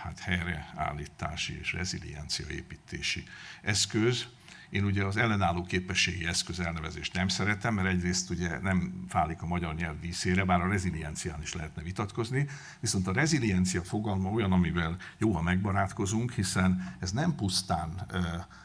hát 0.03 0.19
helyreállítási 0.19 1.59
és 1.59 1.73
reziliencia 1.73 2.47
építési 2.49 3.25
eszköz, 3.63 4.27
én 4.73 4.85
ugye 4.85 5.05
az 5.05 5.17
ellenálló 5.17 5.63
képességi 5.63 6.27
eszköz 6.27 6.61
elnevezést 6.61 7.15
nem 7.15 7.29
szeretem, 7.29 7.75
mert 7.75 7.89
egyrészt 7.89 8.31
ugye 8.31 8.59
nem 8.59 9.05
fálik 9.09 9.43
a 9.43 9.47
magyar 9.47 9.75
nyelv 9.75 10.01
vízére, 10.01 10.45
bár 10.45 10.61
a 10.61 10.69
reziliencián 10.69 11.43
is 11.43 11.55
lehetne 11.55 11.83
vitatkozni, 11.83 12.47
viszont 12.81 13.07
a 13.07 13.13
reziliencia 13.13 13.83
fogalma 13.83 14.31
olyan, 14.31 14.53
amivel 14.53 14.97
jó, 15.19 15.33
ha 15.33 15.43
megbarátkozunk, 15.43 16.33
hiszen 16.33 16.97
ez 17.01 17.11
nem 17.11 17.35
pusztán 17.35 18.07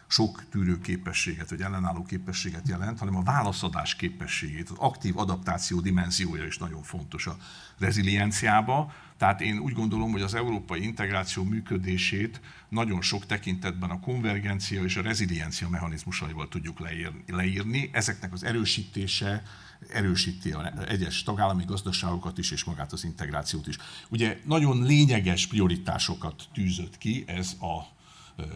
sok 0.07 0.43
tűrőképességet 0.49 1.49
vagy 1.49 1.61
ellenálló 1.61 2.03
képességet 2.03 2.67
jelent, 2.67 2.99
hanem 2.99 3.15
a 3.15 3.23
válaszadás 3.23 3.95
képességét, 3.95 4.69
az 4.69 4.77
aktív 4.77 5.17
adaptáció 5.17 5.79
dimenziója 5.79 6.45
is 6.45 6.57
nagyon 6.57 6.83
fontos 6.83 7.27
a 7.27 7.37
rezilienciába. 7.77 8.93
Tehát 9.17 9.41
én 9.41 9.59
úgy 9.59 9.73
gondolom, 9.73 10.11
hogy 10.11 10.21
az 10.21 10.33
európai 10.33 10.83
integráció 10.83 11.43
működését 11.43 12.41
nagyon 12.69 13.01
sok 13.01 13.25
tekintetben 13.25 13.89
a 13.89 13.99
konvergencia 13.99 14.83
és 14.83 14.95
a 14.95 15.01
reziliencia 15.01 15.69
mechanizmusaival 15.69 16.47
tudjuk 16.47 16.79
leírni. 17.27 17.89
Ezeknek 17.93 18.33
az 18.33 18.43
erősítése 18.43 19.43
erősíti 19.93 20.51
a 20.51 20.87
egyes 20.87 21.23
tagállami 21.23 21.63
gazdaságokat 21.65 22.37
is, 22.37 22.51
és 22.51 22.63
magát 22.63 22.93
az 22.93 23.03
integrációt 23.03 23.67
is. 23.67 23.77
Ugye 24.09 24.39
nagyon 24.45 24.83
lényeges 24.83 25.47
prioritásokat 25.47 26.43
tűzött 26.53 26.97
ki 26.97 27.23
ez 27.27 27.55
a 27.59 27.95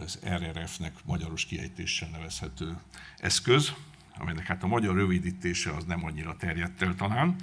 az 0.04 0.18
RRF-nek 0.26 0.92
magyaros 1.04 1.44
kiejtéssel 1.44 2.08
nevezhető 2.08 2.76
eszköz, 3.18 3.72
amelynek 4.18 4.46
hát 4.46 4.62
a 4.62 4.66
magyar 4.66 4.94
rövidítése 4.94 5.70
az 5.70 5.84
nem 5.84 6.04
annyira 6.04 6.36
terjedt 6.36 6.82
el 6.82 6.94
talán 6.94 7.36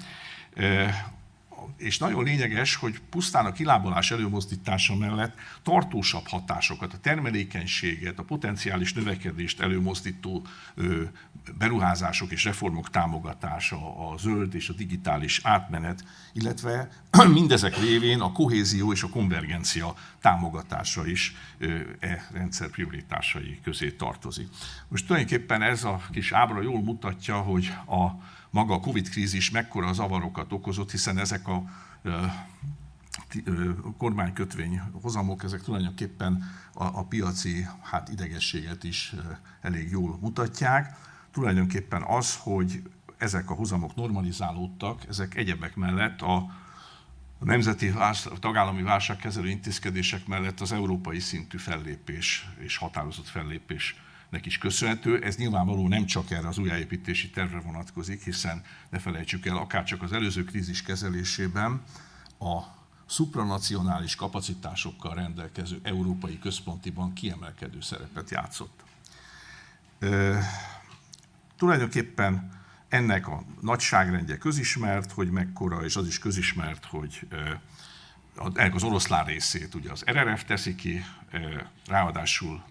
és 1.78 1.98
nagyon 1.98 2.24
lényeges, 2.24 2.76
hogy 2.76 3.02
pusztán 3.10 3.46
a 3.46 3.52
kilábalás 3.52 4.12
előmozdítása 4.12 4.96
mellett 4.96 5.38
tartósabb 5.64 6.28
hatásokat, 6.28 6.94
a 6.94 6.98
termelékenységet, 6.98 8.20
a 8.20 8.24
potenciális 8.24 8.94
növekedést 8.94 9.62
előmozdító 9.62 10.46
beruházások 11.58 12.32
és 12.32 12.44
reformok 12.44 12.90
támogatása, 12.90 14.10
a 14.12 14.18
zöld 14.18 14.56
és 14.56 14.70
a 14.70 14.74
digitális 14.74 15.40
átmenet, 15.44 16.04
illetve 16.34 16.90
mindezek 17.34 17.78
révén 17.78 18.20
a 18.20 18.32
kohézió 18.32 18.92
és 18.92 19.04
a 19.04 19.10
konvergencia 19.10 19.96
támogatása 20.22 21.08
is 21.08 21.36
e 22.00 22.28
rendszer 22.32 22.70
prioritásai 22.70 23.60
közé 23.64 23.92
tartozik. 23.92 24.48
Most 24.88 25.06
tulajdonképpen 25.06 25.62
ez 25.62 25.84
a 25.84 26.02
kis 26.12 26.32
ábra 26.32 26.62
jól 26.62 26.82
mutatja, 26.82 27.38
hogy 27.38 27.74
a 27.88 28.38
maga 28.50 28.74
a 28.74 28.80
Covid-krízis 28.80 29.52
mekkora 29.52 29.94
zavarokat 29.94 30.54
okozott, 30.54 30.92
hiszen 30.92 31.18
ezek 31.18 31.48
a 31.48 31.64
kormánykötvény 33.98 34.82
hozamok, 35.02 35.44
ezek 35.44 35.62
tulajdonképpen 35.62 36.44
a, 36.74 36.84
a 36.84 37.04
piaci 37.04 37.66
hát 37.82 38.10
idegességet 38.10 38.84
is 38.84 39.16
elég 39.62 39.90
jól 39.90 40.18
mutatják. 40.22 40.96
Tulajdonképpen 41.32 42.02
az, 42.02 42.36
hogy 42.36 42.84
ezek 43.18 43.50
a 43.50 43.54
hozamok 43.54 43.96
normalizálódtak, 43.96 45.06
ezek 45.08 45.36
egyebek 45.36 45.76
mellett 45.76 46.22
a 46.22 46.46
nemzeti 47.40 47.94
tagállami 48.40 48.82
válságkezelő 48.82 49.50
intézkedések 49.50 50.28
mellett 50.28 50.60
az 50.60 50.72
európai 50.72 51.20
szintű 51.20 51.58
fellépés 51.58 52.50
és 52.58 52.78
határozott 52.78 53.28
fellépés 53.28 53.96
nek 54.30 54.46
is 54.46 54.58
köszönhető. 54.58 55.24
Ez 55.24 55.36
nyilvánvaló 55.36 55.88
nem 55.88 56.06
csak 56.06 56.32
erre 56.32 56.48
az 56.48 56.58
újjáépítési 56.58 57.30
tervre 57.30 57.60
vonatkozik, 57.60 58.24
hiszen 58.24 58.64
ne 58.90 59.00
felejtsük 59.00 59.46
el, 59.46 59.58
akár 59.58 59.84
csak 59.84 60.02
az 60.02 60.14
előző 60.14 60.44
krízis 60.44 60.82
kezelésében 60.82 61.82
a 62.40 62.62
supranacionális 63.06 64.16
kapacitásokkal 64.16 65.16
rendelkező 65.16 65.80
Európai 65.84 66.40
Központi 66.40 66.90
Bank 66.90 67.14
kiemelkedő 67.14 67.82
szerepet 67.82 68.30
játszott. 68.30 68.84
E, 70.00 70.40
tulajdonképpen 71.58 72.50
ennek 72.90 73.28
a 73.28 73.44
nagyságrendje 73.62 74.38
közismert, 74.38 75.12
hogy 75.12 75.30
mekkora, 75.30 75.84
és 75.84 75.96
az 75.96 76.08
is 76.08 76.20
közismert, 76.20 76.86
hogy 76.86 77.28
ennek 78.54 78.76
az 78.76 78.84
oroszlán 78.84 79.26
részét 79.26 79.76
ugye 79.76 79.92
az 79.92 80.04
RRF 80.12 80.44
teszi 80.44 80.76
ki, 80.76 81.04
ráadásul 81.88 82.64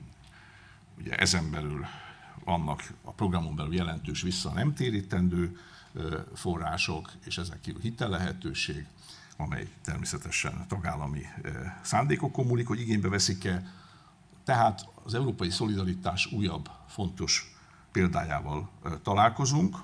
Ugye 0.99 1.17
ezen 1.17 1.51
belül 1.51 1.87
vannak 2.45 2.93
a 3.03 3.13
programon 3.13 3.57
belül 3.57 3.75
jelentős 3.75 4.23
vissza 4.23 4.53
nem 4.53 4.75
térítendő 4.75 5.59
források, 6.35 7.13
és 7.25 7.39
ezen 7.39 7.61
kívül 7.61 7.81
hitellehetőség, 7.81 8.87
amely 9.37 9.69
természetesen 9.83 10.67
tagállami 10.69 11.23
szándékokon 11.83 12.47
múlik, 12.47 12.67
hogy 12.67 12.81
igénybe 12.81 13.09
veszik-e. 13.09 13.73
Tehát 14.45 14.89
az 15.05 15.15
európai 15.15 15.51
szolidaritás 15.51 16.33
újabb 16.33 16.71
fontos 16.89 17.55
példájával 17.93 18.71
találkozunk, 19.03 19.77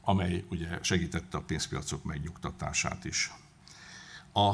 amely 0.00 0.44
ugye 0.50 0.78
segítette 0.82 1.36
a 1.36 1.42
pénzpiacok 1.42 2.04
megnyugtatását 2.04 3.04
is. 3.04 3.32
A 4.32 4.52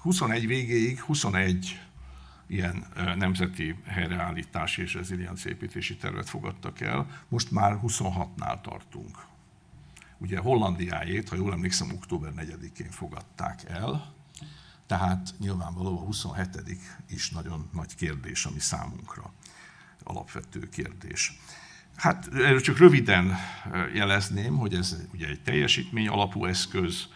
21 0.00 0.46
végéig 0.46 1.00
21 1.00 1.80
ilyen 2.48 2.86
nemzeti 3.16 3.74
helyreállítási 3.86 4.82
és 4.82 4.94
reziliencia 4.94 5.50
építési 5.50 5.96
tervet 5.96 6.28
fogadtak 6.28 6.80
el. 6.80 7.06
Most 7.28 7.50
már 7.50 7.78
26-nál 7.82 8.60
tartunk. 8.60 9.26
Ugye 10.18 10.38
Hollandiájét, 10.38 11.28
ha 11.28 11.36
jól 11.36 11.52
emlékszem, 11.52 11.90
október 11.92 12.32
4-én 12.36 12.90
fogadták 12.90 13.64
el, 13.68 14.12
tehát 14.86 15.34
nyilvánvalóan 15.38 15.96
a 15.96 16.04
27 16.04 16.48
is 17.08 17.30
nagyon 17.30 17.68
nagy 17.72 17.94
kérdés, 17.94 18.44
ami 18.44 18.58
számunkra 18.58 19.32
alapvető 20.02 20.68
kérdés. 20.68 21.38
Hát 21.96 22.28
erről 22.34 22.60
csak 22.60 22.78
röviden 22.78 23.36
jelezném, 23.94 24.56
hogy 24.56 24.74
ez 24.74 24.96
ugye 25.12 25.26
egy 25.26 25.42
teljesítmény 25.42 26.08
alapú 26.08 26.44
eszköz, 26.44 27.06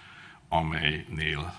amelynél 0.48 1.54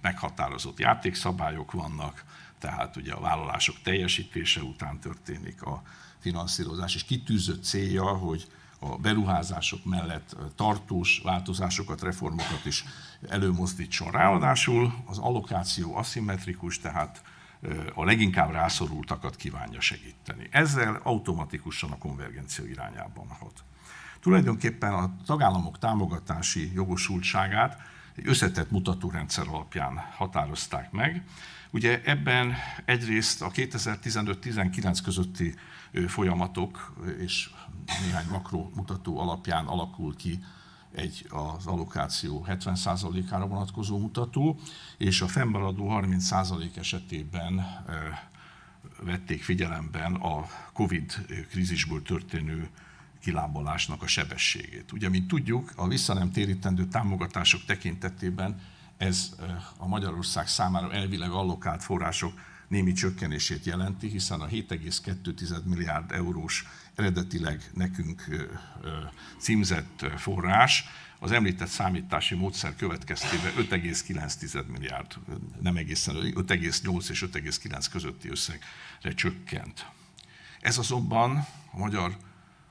meghatározott 0.00 0.78
játékszabályok 0.78 1.72
vannak, 1.72 2.24
tehát 2.58 2.96
ugye 2.96 3.12
a 3.12 3.20
vállalások 3.20 3.76
teljesítése 3.82 4.62
után 4.62 5.00
történik 5.00 5.62
a 5.62 5.82
finanszírozás, 6.18 6.94
és 6.94 7.04
kitűzött 7.04 7.64
célja, 7.64 8.04
hogy 8.04 8.46
a 8.78 8.96
beruházások 8.96 9.84
mellett 9.84 10.36
tartós 10.54 11.20
változásokat, 11.24 12.02
reformokat 12.02 12.64
is 12.64 12.84
előmozdítson. 13.28 14.10
Ráadásul 14.10 14.94
az 15.06 15.18
allokáció 15.18 15.96
aszimmetrikus, 15.96 16.80
tehát 16.80 17.22
a 17.94 18.04
leginkább 18.04 18.50
rászorultakat 18.50 19.36
kívánja 19.36 19.80
segíteni. 19.80 20.48
Ezzel 20.50 21.00
automatikusan 21.02 21.90
a 21.90 21.98
konvergencia 21.98 22.64
irányában 22.64 23.28
hat. 23.28 23.64
Tulajdonképpen 24.20 24.92
a 24.92 25.16
tagállamok 25.26 25.78
támogatási 25.78 26.72
jogosultságát 26.74 27.80
egy 28.14 28.28
összetett 28.28 28.70
mutatórendszer 28.70 29.48
alapján 29.48 29.96
határozták 30.16 30.90
meg. 30.90 31.24
Ugye 31.70 32.02
ebben 32.04 32.54
egyrészt 32.84 33.42
a 33.42 33.50
2015-19 33.50 34.98
közötti 35.04 35.54
folyamatok 36.06 36.94
és 37.18 37.50
néhány 38.04 38.26
makromutató 38.30 39.18
alapján 39.18 39.66
alakul 39.66 40.16
ki 40.16 40.44
egy 40.94 41.26
az 41.30 41.66
allokáció 41.66 42.46
70%-ára 42.48 43.46
vonatkozó 43.46 43.98
mutató, 43.98 44.60
és 44.96 45.20
a 45.20 45.28
fennmaradó 45.28 45.86
30% 45.90 46.76
esetében 46.76 47.66
vették 49.02 49.42
figyelemben 49.42 50.14
a 50.14 50.46
Covid 50.72 51.26
krízisből 51.50 52.02
történő 52.02 52.68
kilábalásnak 53.20 54.02
a 54.02 54.06
sebességét. 54.06 54.92
Ugye, 54.92 55.08
mint 55.08 55.28
tudjuk, 55.28 55.72
a 55.76 55.88
vissza 55.88 56.28
térítendő 56.32 56.86
támogatások 56.86 57.64
tekintetében 57.64 58.60
ez 58.98 59.34
a 59.76 59.86
Magyarország 59.86 60.48
számára 60.48 60.92
elvileg 60.92 61.30
allokált 61.30 61.82
források 61.82 62.40
némi 62.68 62.92
csökkenését 62.92 63.64
jelenti, 63.64 64.08
hiszen 64.08 64.40
a 64.40 64.46
7,2 64.46 65.64
milliárd 65.64 66.12
eurós 66.12 66.66
eredetileg 66.94 67.70
nekünk 67.74 68.24
címzett 69.38 70.04
forrás 70.16 70.84
az 71.18 71.32
említett 71.32 71.68
számítási 71.68 72.34
módszer 72.34 72.76
következtében 72.76 73.52
5,9 73.56 74.66
milliárd, 74.66 75.18
nem 75.60 75.76
egészen 75.76 76.14
5,8 76.14 77.10
és 77.10 77.24
5,9 77.32 77.86
közötti 77.90 78.28
összegre 78.28 79.14
csökkent. 79.14 79.86
Ez 80.60 80.78
azonban 80.78 81.46
a 81.70 81.78
magyar 81.78 82.16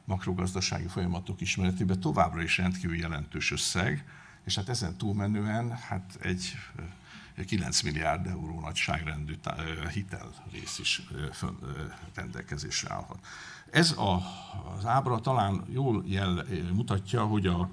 makrogazdasági 0.05 0.87
folyamatok 0.87 1.41
ismeretében 1.41 1.99
továbbra 1.99 2.41
is 2.41 2.57
rendkívül 2.57 2.97
jelentős 2.97 3.51
összeg, 3.51 4.05
és 4.47 4.55
hát 4.55 4.69
ezen 4.69 4.97
túlmenően 4.97 5.71
hát 5.71 6.17
egy 6.21 6.55
9 7.45 7.81
milliárd 7.81 8.27
euró 8.27 8.59
nagyságrendű 8.59 9.35
hitel 9.93 10.33
rész 10.51 10.79
is 10.79 11.01
rendelkezésre 12.15 12.93
állhat. 12.93 13.25
Ez 13.69 13.91
a, 13.91 14.21
az 14.77 14.85
ábra 14.85 15.19
talán 15.19 15.65
jól 15.69 16.03
jel, 16.05 16.45
mutatja, 16.73 17.25
hogy 17.25 17.45
a 17.45 17.67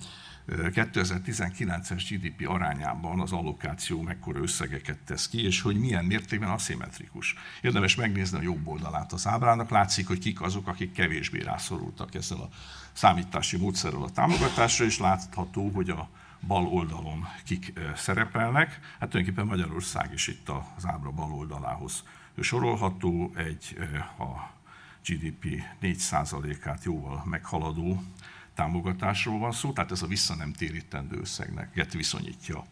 2019-es 0.49 2.05
GDP 2.11 2.49
arányában 2.49 3.21
az 3.21 3.33
allokáció 3.33 4.01
mekkora 4.01 4.41
összegeket 4.41 4.99
tesz 4.99 5.29
ki, 5.29 5.45
és 5.45 5.61
hogy 5.61 5.77
milyen 5.77 6.05
mértékben 6.05 6.51
aszimmetrikus. 6.51 7.35
Érdemes 7.61 7.95
megnézni 7.95 8.39
a 8.39 8.43
jobb 8.43 8.67
oldalát 8.67 9.13
az 9.13 9.27
ábrának, 9.27 9.71
látszik, 9.71 10.07
hogy 10.07 10.19
kik 10.19 10.41
azok, 10.41 10.67
akik 10.67 10.93
kevésbé 10.93 11.41
rászorultak 11.41 12.15
ezzel 12.15 12.39
a 12.39 12.49
számítási 12.93 13.57
módszerrel 13.57 14.03
a 14.03 14.11
támogatásra, 14.11 14.85
és 14.85 14.99
látható, 14.99 15.69
hogy 15.69 15.91
a 15.91 16.09
bal 16.47 16.67
oldalon 16.67 17.27
kik 17.45 17.73
szerepelnek. 17.97 18.81
Hát 19.01 19.11
tulajdonképpen 19.11 19.47
Magyarország 19.47 20.13
is 20.13 20.27
itt 20.27 20.49
az 20.49 20.87
ábra 20.87 21.11
bal 21.11 21.33
oldalához 21.33 22.05
sorolható, 22.41 23.33
egy 23.37 23.77
a 24.19 24.53
GDP 25.07 25.63
4%-át 25.83 26.85
jóval 26.85 27.23
meghaladó 27.25 28.03
támogatásról 28.55 29.39
van 29.39 29.53
szó, 29.53 29.73
tehát 29.73 29.91
ez 29.91 30.03
a 30.03 30.07
vissza 30.07 30.35
nem 30.35 30.53
térítendő 30.53 31.19
összegnek 31.19 31.93
viszonyítja 31.93 32.65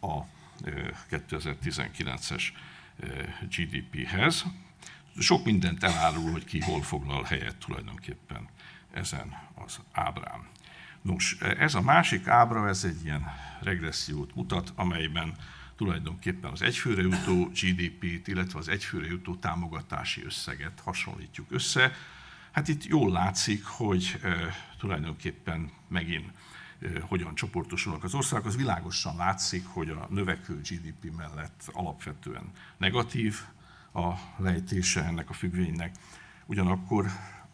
a 0.00 0.20
2019-es 1.10 2.42
GDP-hez. 3.56 4.44
Sok 5.18 5.44
mindent 5.44 5.82
elárul, 5.82 6.30
hogy 6.30 6.44
ki 6.44 6.60
hol 6.60 6.82
foglal 6.82 7.22
helyet 7.22 7.56
tulajdonképpen 7.56 8.48
ezen 8.90 9.38
az 9.54 9.80
ábrán. 9.92 10.46
Nos, 11.02 11.36
ez 11.40 11.74
a 11.74 11.80
másik 11.80 12.26
ábra, 12.28 12.68
ez 12.68 12.84
egy 12.84 13.04
ilyen 13.04 13.26
regressziót 13.60 14.34
mutat, 14.34 14.72
amelyben 14.74 15.34
tulajdonképpen 15.76 16.50
az 16.50 16.62
egyfőre 16.62 17.02
jutó 17.02 17.44
GDP-t, 17.44 18.28
illetve 18.28 18.58
az 18.58 18.68
egyfőre 18.68 19.06
jutó 19.06 19.36
támogatási 19.36 20.24
összeget 20.24 20.80
hasonlítjuk 20.80 21.46
össze. 21.50 21.92
Hát 22.50 22.68
itt 22.68 22.84
jól 22.84 23.10
látszik, 23.10 23.64
hogy 23.64 24.20
tulajdonképpen 24.78 25.70
megint 25.88 26.30
hogyan 27.00 27.34
csoportosulnak 27.34 28.04
az 28.04 28.14
országok. 28.14 28.46
Az 28.46 28.56
világosan 28.56 29.16
látszik, 29.16 29.66
hogy 29.66 29.88
a 29.88 30.06
növekvő 30.10 30.60
GDP 30.60 31.16
mellett 31.16 31.70
alapvetően 31.72 32.50
negatív 32.76 33.40
a 33.92 34.12
lejtése 34.36 35.04
ennek 35.04 35.30
a 35.30 35.32
függvénynek. 35.32 35.94
Ugyanakkor 36.46 37.06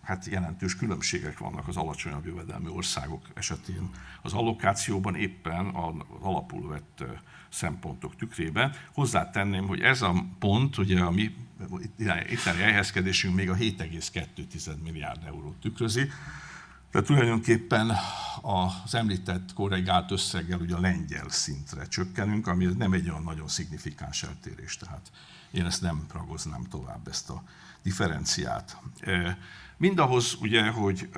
hát 0.09 0.27
jelentős 0.27 0.77
különbségek 0.77 1.39
vannak 1.39 1.69
az 1.69 1.77
alacsonyabb 1.77 2.27
jövedelmi 2.27 2.69
országok 2.69 3.27
esetén. 3.35 3.91
Az 4.23 4.33
allokációban 4.33 5.15
éppen 5.15 5.67
az 5.67 5.95
alapul 6.21 6.69
vett 6.69 7.05
szempontok 7.49 8.17
tükrében. 8.17 8.75
Hozzátenném, 8.93 9.67
hogy 9.67 9.81
ez 9.81 10.03
a 10.03 10.25
pont, 10.39 10.79
ugye 10.79 11.01
a 11.01 11.11
mi 11.11 11.35
itteni 12.29 12.63
elhelyezkedésünk 12.63 13.35
még 13.35 13.51
a 13.51 13.55
7,2 13.55 14.83
milliárd 14.83 15.27
eurót 15.27 15.61
tükrözi, 15.61 16.11
tehát 16.91 17.07
tulajdonképpen 17.07 17.93
az 18.43 18.95
említett 18.95 19.53
korrigált 19.53 20.11
összeggel 20.11 20.61
ugye 20.61 20.75
a 20.75 20.81
lengyel 20.81 21.29
szintre 21.29 21.87
csökkenünk, 21.87 22.47
ami 22.47 22.65
nem 22.65 22.93
egy 22.93 23.11
olyan 23.11 23.23
nagyon 23.23 23.49
szignifikáns 23.49 24.23
eltérés, 24.23 24.77
tehát 24.77 25.11
én 25.51 25.65
ezt 25.65 25.83
nem 25.83 26.07
ragoznám 26.13 26.65
tovább, 26.71 27.09
ezt 27.09 27.31
a 27.31 27.43
differenciát. 27.83 28.77
Mindahhoz 29.79 30.37
ugye, 30.41 30.69
hogy 30.69 31.09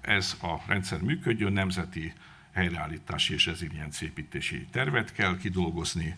ez 0.00 0.36
a 0.42 0.54
rendszer 0.66 1.00
működjön, 1.00 1.52
nemzeti 1.52 2.12
helyreállítási 2.52 3.34
és 3.34 3.46
rezilienciépítési 3.46 4.66
tervet 4.70 5.12
kell 5.12 5.36
kidolgozni, 5.36 6.16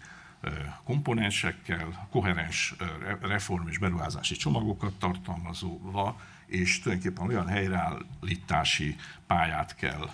komponensekkel, 0.84 2.08
koherens 2.10 2.74
reform 3.20 3.68
és 3.68 3.78
beruházási 3.78 4.36
csomagokat 4.36 4.94
tartalmazóval, 4.98 6.20
és 6.46 6.80
tulajdonképpen 6.80 7.28
olyan 7.28 7.46
helyreállítási 7.46 8.96
pályát 9.26 9.74
kell 9.74 10.10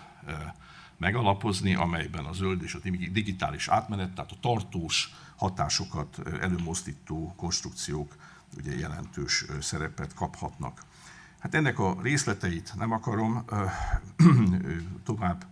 megalapozni, 0.96 1.74
amelyben 1.74 2.24
a 2.24 2.33
zöld 2.33 2.62
és 2.62 2.74
a 2.74 2.79
digitális 3.12 3.68
átmenet, 3.68 4.14
tehát 4.14 4.33
a 4.33 4.40
tartós 4.40 5.14
hatásokat 5.37 6.20
előmozdító 6.40 7.35
konstrukciók 7.37 8.16
ugye 8.57 8.77
jelentős 8.77 9.44
szerepet 9.61 10.14
kaphatnak. 10.14 10.81
Hát 11.45 11.55
ennek 11.55 11.79
a 11.79 11.97
részleteit 12.03 12.73
nem 12.77 12.93
akarom 12.93 13.45
tovább 15.05 15.45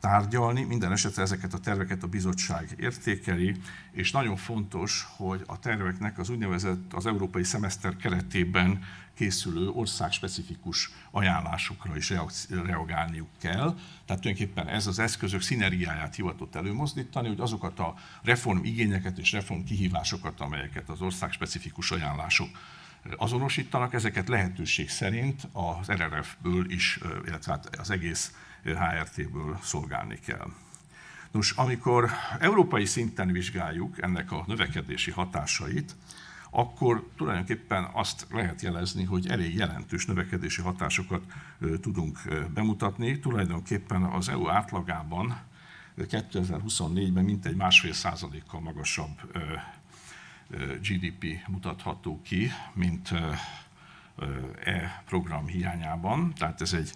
tárgyalni, 0.00 0.62
minden 0.62 0.92
esetre 0.92 1.22
ezeket 1.22 1.54
a 1.54 1.58
terveket 1.58 2.02
a 2.02 2.06
bizottság 2.06 2.74
értékeli, 2.78 3.56
és 3.90 4.10
nagyon 4.10 4.36
fontos, 4.36 5.06
hogy 5.16 5.42
a 5.46 5.58
terveknek 5.58 6.18
az 6.18 6.28
úgynevezett 6.28 6.92
az 6.92 7.06
európai 7.06 7.44
szemeszter 7.44 7.96
keretében 7.96 8.82
készülő 9.14 9.68
országspecifikus 9.68 10.90
ajánlásokra 11.10 11.96
is 11.96 12.12
reagálniuk 12.48 13.28
kell. 13.38 13.78
Tehát 14.04 14.22
tulajdonképpen 14.22 14.68
ez 14.68 14.86
az 14.86 14.98
eszközök 14.98 15.40
szinergiáját 15.40 16.14
hivatott 16.14 16.54
előmozdítani, 16.54 17.28
hogy 17.28 17.40
azokat 17.40 17.78
a 17.78 17.94
reform 18.22 18.64
igényeket 18.64 19.18
és 19.18 19.32
reform 19.32 19.64
kihívásokat, 19.64 20.40
amelyeket 20.40 20.88
az 20.88 21.00
országspecifikus 21.00 21.90
ajánlások 21.90 22.48
azonosítanak, 23.16 23.94
ezeket 23.94 24.28
lehetőség 24.28 24.90
szerint 24.90 25.48
az 25.52 25.90
RRF-ből 25.90 26.70
is, 26.70 26.98
illetve 27.26 27.52
hát 27.52 27.76
az 27.76 27.90
egész 27.90 28.34
HRT-ből 28.62 29.58
szolgálni 29.62 30.18
kell. 30.26 30.48
Nos, 31.30 31.50
amikor 31.50 32.10
európai 32.38 32.84
szinten 32.84 33.32
vizsgáljuk 33.32 34.02
ennek 34.02 34.32
a 34.32 34.44
növekedési 34.46 35.10
hatásait, 35.10 35.94
akkor 36.50 37.08
tulajdonképpen 37.16 37.88
azt 37.92 38.26
lehet 38.30 38.62
jelezni, 38.62 39.04
hogy 39.04 39.26
elég 39.28 39.54
jelentős 39.54 40.06
növekedési 40.06 40.62
hatásokat 40.62 41.22
tudunk 41.80 42.18
bemutatni. 42.54 43.18
Tulajdonképpen 43.18 44.02
az 44.02 44.28
EU 44.28 44.48
átlagában 44.48 45.40
2024-ben 45.98 47.24
mintegy 47.24 47.56
másfél 47.56 47.92
százalékkal 47.92 48.60
magasabb 48.60 49.38
GDP 50.80 51.46
mutatható 51.46 52.22
ki, 52.22 52.50
mint 52.72 53.10
e 54.64 55.02
program 55.06 55.46
hiányában. 55.46 56.32
Tehát 56.34 56.60
ez 56.60 56.72
egy 56.72 56.92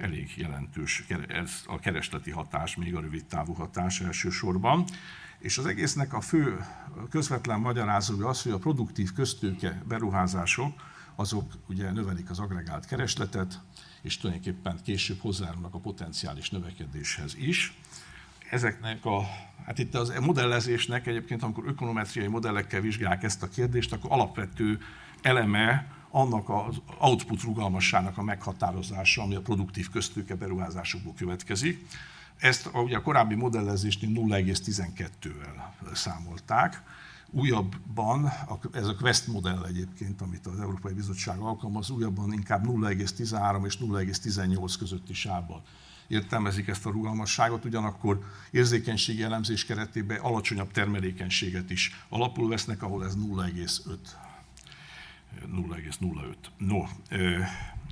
elég 0.00 0.36
jelentős, 0.36 1.04
ez 1.28 1.62
a 1.66 1.78
keresleti 1.78 2.30
hatás, 2.30 2.76
még 2.76 2.94
a 2.94 3.00
rövid 3.00 3.24
távú 3.24 3.52
hatás 3.52 4.00
elsősorban. 4.00 4.84
És 5.38 5.58
az 5.58 5.66
egésznek 5.66 6.12
a 6.12 6.20
fő 6.20 6.64
közvetlen 7.10 7.60
magyarázója 7.60 8.28
az, 8.28 8.42
hogy 8.42 8.52
a 8.52 8.58
produktív 8.58 9.12
köztőke 9.12 9.82
beruházások, 9.88 10.92
azok 11.14 11.52
ugye 11.68 11.90
növelik 11.90 12.30
az 12.30 12.38
agregált 12.38 12.86
keresletet, 12.86 13.60
és 14.02 14.18
tulajdonképpen 14.18 14.78
később 14.82 15.18
hozzárulnak 15.18 15.74
a 15.74 15.78
potenciális 15.78 16.50
növekedéshez 16.50 17.34
is 17.36 17.78
ezeknek 18.50 19.04
a, 19.04 19.20
hát 19.64 19.78
itt 19.78 19.94
az 19.94 20.12
modellezésnek 20.20 21.06
egyébként, 21.06 21.42
amikor 21.42 21.64
ökonometriai 21.66 22.26
modellekkel 22.26 22.80
vizsgálják 22.80 23.22
ezt 23.22 23.42
a 23.42 23.48
kérdést, 23.48 23.92
akkor 23.92 24.12
alapvető 24.12 24.78
eleme 25.22 25.92
annak 26.10 26.48
az 26.48 26.80
output 26.98 27.42
rugalmassának 27.42 28.18
a 28.18 28.22
meghatározása, 28.22 29.22
ami 29.22 29.34
a 29.34 29.40
produktív 29.40 29.90
köztőke 29.90 30.34
beruházásokból 30.34 31.14
következik. 31.16 31.86
ezt 32.38 32.70
ugye 32.74 32.96
a 32.96 33.02
korábbi 33.02 33.34
modellezésnél 33.34 34.10
0,12-vel 34.10 35.94
számolták. 35.94 36.82
Újabban, 37.30 38.32
ez 38.72 38.86
a 38.86 38.94
Quest 38.94 39.26
modell 39.26 39.64
egyébként, 39.64 40.20
amit 40.20 40.46
az 40.46 40.60
Európai 40.60 40.92
Bizottság 40.92 41.38
alkalmaz, 41.38 41.90
újabban 41.90 42.32
inkább 42.32 42.66
0,13 42.66 43.66
és 43.66 43.78
0,18 43.78 44.74
közötti 44.78 45.14
sávban 45.14 45.62
értelmezik 46.06 46.68
ezt 46.68 46.86
a 46.86 46.90
rugalmasságot, 46.90 47.64
ugyanakkor 47.64 48.20
érzékenységi 48.50 49.22
elemzés 49.22 49.64
keretében 49.64 50.20
alacsonyabb 50.20 50.70
termelékenységet 50.70 51.70
is 51.70 52.04
alapul 52.08 52.48
vesznek, 52.48 52.82
ahol 52.82 53.04
ez 53.04 53.14
0,5. 53.16 53.96
0,05. 55.46 56.34
No, 56.56 56.82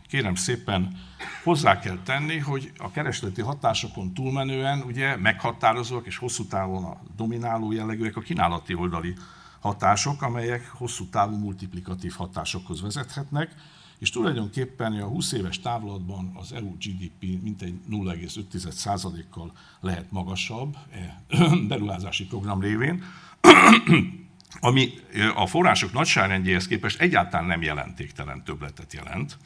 kérem 0.09 0.35
szépen 0.35 0.97
hozzá 1.45 1.79
kell 1.79 1.99
tenni, 2.05 2.39
hogy 2.39 2.73
a 2.79 2.91
keresleti 2.91 3.41
hatásokon 3.41 4.15
túlmenően 4.15 4.83
ugye 4.83 5.17
meghatározóak 5.17 6.07
és 6.07 6.17
hosszú 6.17 6.45
távon 6.45 6.85
a 6.85 7.01
domináló 7.17 7.73
jellegűek 7.73 8.17
a 8.17 8.21
kínálati 8.21 8.75
oldali 8.75 9.15
hatások, 9.61 10.23
amelyek 10.23 10.69
hosszú 10.69 11.09
távú 11.09 11.37
multiplikatív 11.37 12.13
hatásokhoz 12.13 12.83
vezethetnek, 12.83 13.55
és 14.03 14.11
tulajdonképpen 14.11 14.93
a 14.93 15.07
20 15.07 15.33
éves 15.33 15.61
távlatban 15.61 16.33
az 16.35 16.53
EU 16.53 16.77
GDP 16.77 17.43
mintegy 17.43 17.75
0,5%-kal 17.91 19.53
lehet 19.81 20.11
magasabb 20.11 20.77
e 20.91 21.23
beruházási 21.69 22.27
program 22.27 22.61
révén, 22.61 23.05
ami 24.61 24.93
a 25.35 25.47
források 25.47 25.93
nagyságrendjéhez 25.93 26.67
képest 26.67 27.01
egyáltalán 27.01 27.47
nem 27.47 27.63
jelentéktelen 27.63 28.45
többletet 28.45 28.93
jelent. 28.93 29.39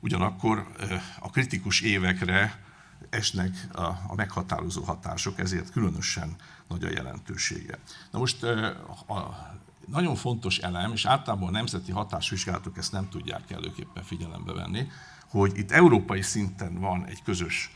Ugyanakkor 0.00 0.66
a 1.18 1.30
kritikus 1.30 1.80
évekre 1.80 2.60
esnek 3.10 3.68
a, 3.72 3.82
a 3.82 4.14
meghatározó 4.14 4.82
hatások, 4.82 5.38
ezért 5.38 5.70
különösen 5.70 6.36
nagy 6.68 6.84
a 6.84 6.90
jelentősége. 6.90 7.78
Na 8.10 8.18
most 8.18 8.42
a 9.06 9.54
nagyon 9.86 10.14
fontos 10.14 10.58
elem, 10.58 10.92
és 10.92 11.04
általában 11.04 11.48
a 11.48 11.50
nemzeti 11.50 11.92
hatásvizsgálatok 11.92 12.78
ezt 12.78 12.92
nem 12.92 13.08
tudják 13.08 13.50
előképpen 13.50 14.02
figyelembe 14.02 14.52
venni, 14.52 14.86
hogy 15.28 15.58
itt 15.58 15.70
európai 15.70 16.22
szinten 16.22 16.80
van 16.80 17.06
egy 17.06 17.22
közös, 17.22 17.70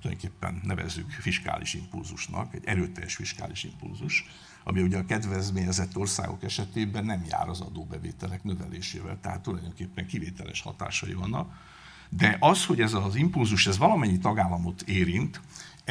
tulajdonképpen 0.00 0.60
nevezzük 0.64 1.10
fiskális 1.10 1.74
impulzusnak, 1.74 2.54
egy 2.54 2.64
erőteljes 2.64 3.14
fiskális 3.14 3.64
impulzus, 3.64 4.24
ami 4.64 4.82
ugye 4.82 4.98
a 4.98 5.04
kedvezményezett 5.04 5.96
országok 5.96 6.42
esetében 6.42 7.04
nem 7.04 7.24
jár 7.28 7.48
az 7.48 7.60
adóbevételek 7.60 8.42
növelésével, 8.44 9.18
tehát 9.20 9.40
tulajdonképpen 9.40 10.06
kivételes 10.06 10.60
hatásai 10.60 11.14
vannak. 11.14 11.52
De 12.08 12.36
az, 12.40 12.66
hogy 12.66 12.80
ez 12.80 12.92
az 12.92 13.14
impulzus 13.14 13.66
ez 13.66 13.78
valamennyi 13.78 14.18
tagállamot 14.18 14.82
érint, 14.82 15.40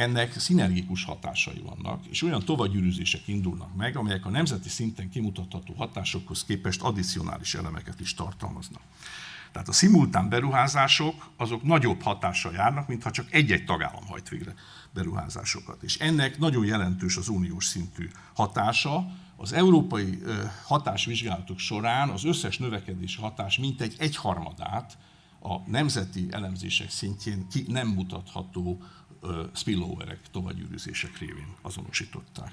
ennek 0.00 0.38
szinergikus 0.38 1.04
hatásai 1.04 1.62
vannak, 1.64 2.06
és 2.06 2.22
olyan 2.22 2.44
tovagyűrűzések 2.44 3.28
indulnak 3.28 3.76
meg, 3.76 3.96
amelyek 3.96 4.26
a 4.26 4.30
nemzeti 4.30 4.68
szinten 4.68 5.10
kimutatható 5.10 5.74
hatásokhoz 5.74 6.44
képest 6.44 6.82
addicionális 6.82 7.54
elemeket 7.54 8.00
is 8.00 8.14
tartalmaznak. 8.14 8.82
Tehát 9.52 9.68
a 9.68 9.72
szimultán 9.72 10.28
beruházások 10.28 11.30
azok 11.36 11.62
nagyobb 11.62 12.02
hatással 12.02 12.52
járnak, 12.52 12.88
mintha 12.88 13.10
csak 13.10 13.26
egy-egy 13.30 13.64
tagállam 13.64 14.06
hajt 14.06 14.28
végre 14.28 14.54
beruházásokat. 14.92 15.82
És 15.82 15.98
ennek 15.98 16.38
nagyon 16.38 16.64
jelentős 16.64 17.16
az 17.16 17.28
uniós 17.28 17.64
szintű 17.64 18.10
hatása. 18.34 19.06
Az 19.36 19.52
európai 19.52 20.18
hatásvizsgálatok 20.64 21.58
során 21.58 22.08
az 22.08 22.24
összes 22.24 22.58
növekedési 22.58 23.20
hatás 23.20 23.58
mintegy 23.58 23.94
egyharmadát 23.98 24.98
a 25.40 25.70
nemzeti 25.70 26.26
elemzések 26.30 26.90
szintjén 26.90 27.46
ki 27.48 27.64
nem 27.68 27.88
mutatható 27.88 28.82
spilloverek, 29.54 30.18
tovagyűrűzések 30.30 31.18
révén 31.18 31.54
azonosították. 31.62 32.52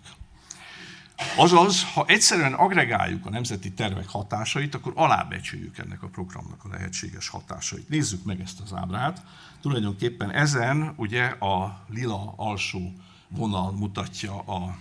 Azaz, 1.37 1.83
ha 1.93 2.05
egyszerűen 2.07 2.53
agregáljuk 2.53 3.25
a 3.25 3.29
nemzeti 3.29 3.71
tervek 3.71 4.07
hatásait, 4.07 4.75
akkor 4.75 4.93
alábecsüljük 4.95 5.77
ennek 5.77 6.03
a 6.03 6.07
programnak 6.07 6.63
a 6.65 6.69
lehetséges 6.69 7.27
hatásait. 7.27 7.89
Nézzük 7.89 8.23
meg 8.23 8.41
ezt 8.41 8.59
az 8.59 8.73
ábrát. 8.73 9.25
Tulajdonképpen 9.61 10.31
ezen 10.31 10.93
ugye 10.95 11.25
a 11.25 11.85
lila 11.89 12.33
alsó 12.35 12.93
vonal 13.27 13.71
mutatja 13.71 14.39
a 14.39 14.77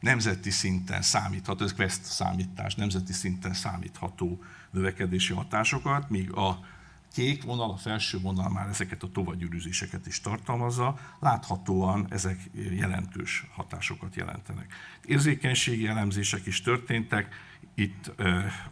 nemzeti 0.00 0.50
szinten 0.50 1.02
számítható, 1.02 1.64
ez 1.64 1.74
Quest 1.74 2.04
számítás, 2.04 2.74
nemzeti 2.74 3.12
szinten 3.12 3.54
számítható 3.54 4.42
növekedési 4.70 5.32
hatásokat, 5.32 6.10
míg 6.10 6.32
a 6.32 6.64
kék 7.12 7.42
vonal, 7.42 7.70
a 7.70 7.76
felső 7.76 8.20
vonal 8.20 8.48
már 8.50 8.68
ezeket 8.68 9.02
a 9.02 9.10
tovagyűrűzéseket 9.10 10.06
is 10.06 10.20
tartalmazza, 10.20 10.98
láthatóan 11.20 12.06
ezek 12.10 12.50
jelentős 12.70 13.46
hatásokat 13.54 14.14
jelentenek. 14.14 14.74
Érzékenységi 15.04 15.86
elemzések 15.86 16.46
is 16.46 16.60
történtek, 16.60 17.34
itt 17.74 18.06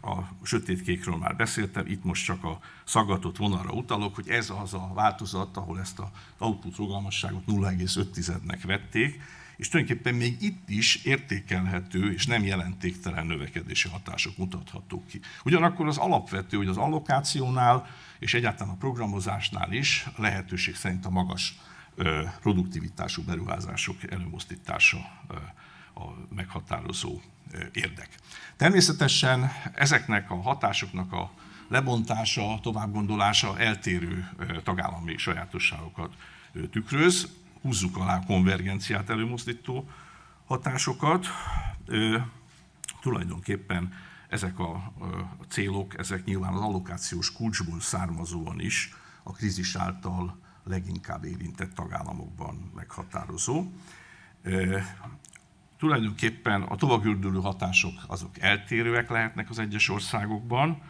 a 0.01 0.29
sötétkékről 0.43 1.17
már 1.17 1.35
beszéltem, 1.35 1.85
itt 1.87 2.03
most 2.03 2.25
csak 2.25 2.43
a 2.43 2.59
szaggatott 2.83 3.37
vonalra 3.37 3.71
utalok, 3.71 4.15
hogy 4.15 4.29
ez 4.29 4.49
az 4.49 4.73
a 4.73 4.91
változat, 4.93 5.57
ahol 5.57 5.79
ezt 5.79 5.99
az 5.99 6.07
output 6.37 6.75
rugalmasságot 6.75 7.43
0,5-nek 7.47 8.59
vették, 8.65 9.21
és 9.57 9.69
tulajdonképpen 9.69 10.15
még 10.15 10.41
itt 10.41 10.69
is 10.69 11.03
értékelhető 11.03 12.13
és 12.13 12.25
nem 12.25 12.43
jelentéktelen 12.43 13.25
növekedési 13.25 13.89
hatások 13.89 14.37
mutathatók 14.37 15.07
ki. 15.07 15.19
Ugyanakkor 15.45 15.87
az 15.87 15.97
alapvető, 15.97 16.57
hogy 16.57 16.67
az 16.67 16.77
allokációnál 16.77 17.87
és 18.21 18.33
egyáltalán 18.33 18.73
a 18.73 18.77
programozásnál 18.77 19.71
is 19.71 20.07
lehetőség 20.17 20.75
szerint 20.75 21.05
a 21.05 21.09
magas 21.09 21.59
produktivitású 22.41 23.23
beruházások 23.23 24.11
előmozdítása 24.11 24.97
a 25.93 26.01
meghatározó 26.35 27.21
érdek. 27.73 28.09
Természetesen 28.55 29.51
ezeknek 29.73 30.31
a 30.31 30.41
hatásoknak 30.41 31.13
a 31.13 31.31
lebontása, 31.67 32.59
továbbgondolása 32.61 33.59
eltérő 33.59 34.29
tagállami 34.63 35.17
sajátosságokat 35.17 36.13
tükröz 36.71 37.27
húzzuk 37.61 37.97
alá 37.97 38.17
a 38.17 38.25
konvergenciát 38.25 39.09
előmozdító 39.09 39.89
hatásokat. 40.45 41.27
Tulajdonképpen 43.01 43.93
ezek 44.31 44.59
a 44.59 44.93
célok, 45.47 45.97
ezek 45.99 46.23
nyilván 46.23 46.53
az 46.53 46.61
allokációs 46.61 47.31
kulcsból 47.31 47.79
származóan 47.79 48.59
is 48.59 48.93
a 49.23 49.31
krízis 49.31 49.75
által 49.75 50.39
leginkább 50.63 51.23
érintett 51.23 51.73
tagállamokban 51.73 52.71
meghatározó. 52.75 53.63
Tulajdonképpen 55.77 56.61
a 56.61 56.75
továbbgördülő 56.75 57.39
hatások 57.39 57.93
azok 58.07 58.39
eltérőek 58.39 59.09
lehetnek 59.09 59.49
az 59.49 59.59
egyes 59.59 59.89
országokban, 59.89 60.81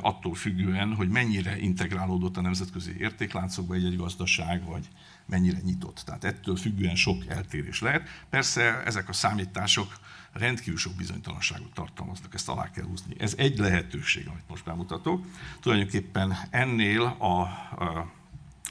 attól 0.00 0.34
függően, 0.34 0.94
hogy 0.94 1.08
mennyire 1.08 1.58
integrálódott 1.58 2.36
a 2.36 2.40
nemzetközi 2.40 2.96
értékláncokba 2.98 3.74
egy-egy 3.74 3.96
gazdaság, 3.96 4.64
vagy 4.64 4.88
mennyire 5.26 5.58
nyitott. 5.62 6.02
Tehát 6.04 6.24
ettől 6.24 6.56
függően 6.56 6.96
sok 6.96 7.26
eltérés 7.26 7.80
lehet. 7.80 8.08
Persze 8.30 8.82
ezek 8.84 9.08
a 9.08 9.12
számítások 9.12 9.98
rendkívül 10.32 10.78
sok 10.78 10.94
bizonytalanságot 10.94 11.72
tartalmaznak, 11.72 12.34
ezt 12.34 12.48
alá 12.48 12.70
kell 12.70 12.84
húzni. 12.84 13.14
Ez 13.18 13.34
egy 13.36 13.58
lehetőség, 13.58 14.28
amit 14.28 14.48
most 14.48 14.64
bemutatok. 14.64 15.24
Tulajdonképpen 15.60 16.36
ennél 16.50 17.02
a, 17.02 17.40
a 17.84 18.12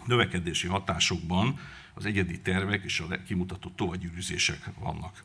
növekedési 0.05 0.67
hatásokban 0.67 1.59
az 1.93 2.05
egyedi 2.05 2.41
tervek 2.41 2.83
és 2.83 2.99
a 2.99 3.23
kimutatott 3.23 3.75
tovagyűrűzések 3.75 4.69
vannak 4.79 5.21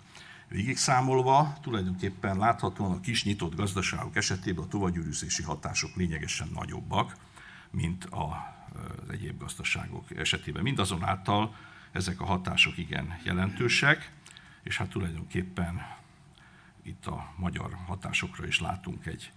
végig 0.50 0.76
számolva, 0.76 1.56
tulajdonképpen 1.62 2.38
láthatóan 2.38 2.92
a 2.92 3.00
kis 3.00 3.24
nyitott 3.24 3.54
gazdaságok 3.54 4.16
esetében 4.16 4.64
a 4.64 4.68
tovagyűrűzési 4.68 5.42
hatások 5.42 5.96
lényegesen 5.96 6.48
nagyobbak, 6.54 7.16
mint 7.70 8.04
a 8.04 8.54
az 8.74 9.10
egyéb 9.10 9.38
gazdaságok 9.38 10.18
esetében. 10.18 10.62
Mindazonáltal 10.62 11.54
ezek 11.92 12.20
a 12.20 12.24
hatások 12.24 12.78
igen 12.78 13.20
jelentősek, 13.24 14.10
és 14.62 14.76
hát 14.76 14.88
tulajdonképpen 14.88 15.86
itt 16.82 17.06
a 17.06 17.32
magyar 17.36 17.76
hatásokra 17.86 18.46
is 18.46 18.60
látunk 18.60 19.06
egy 19.06 19.32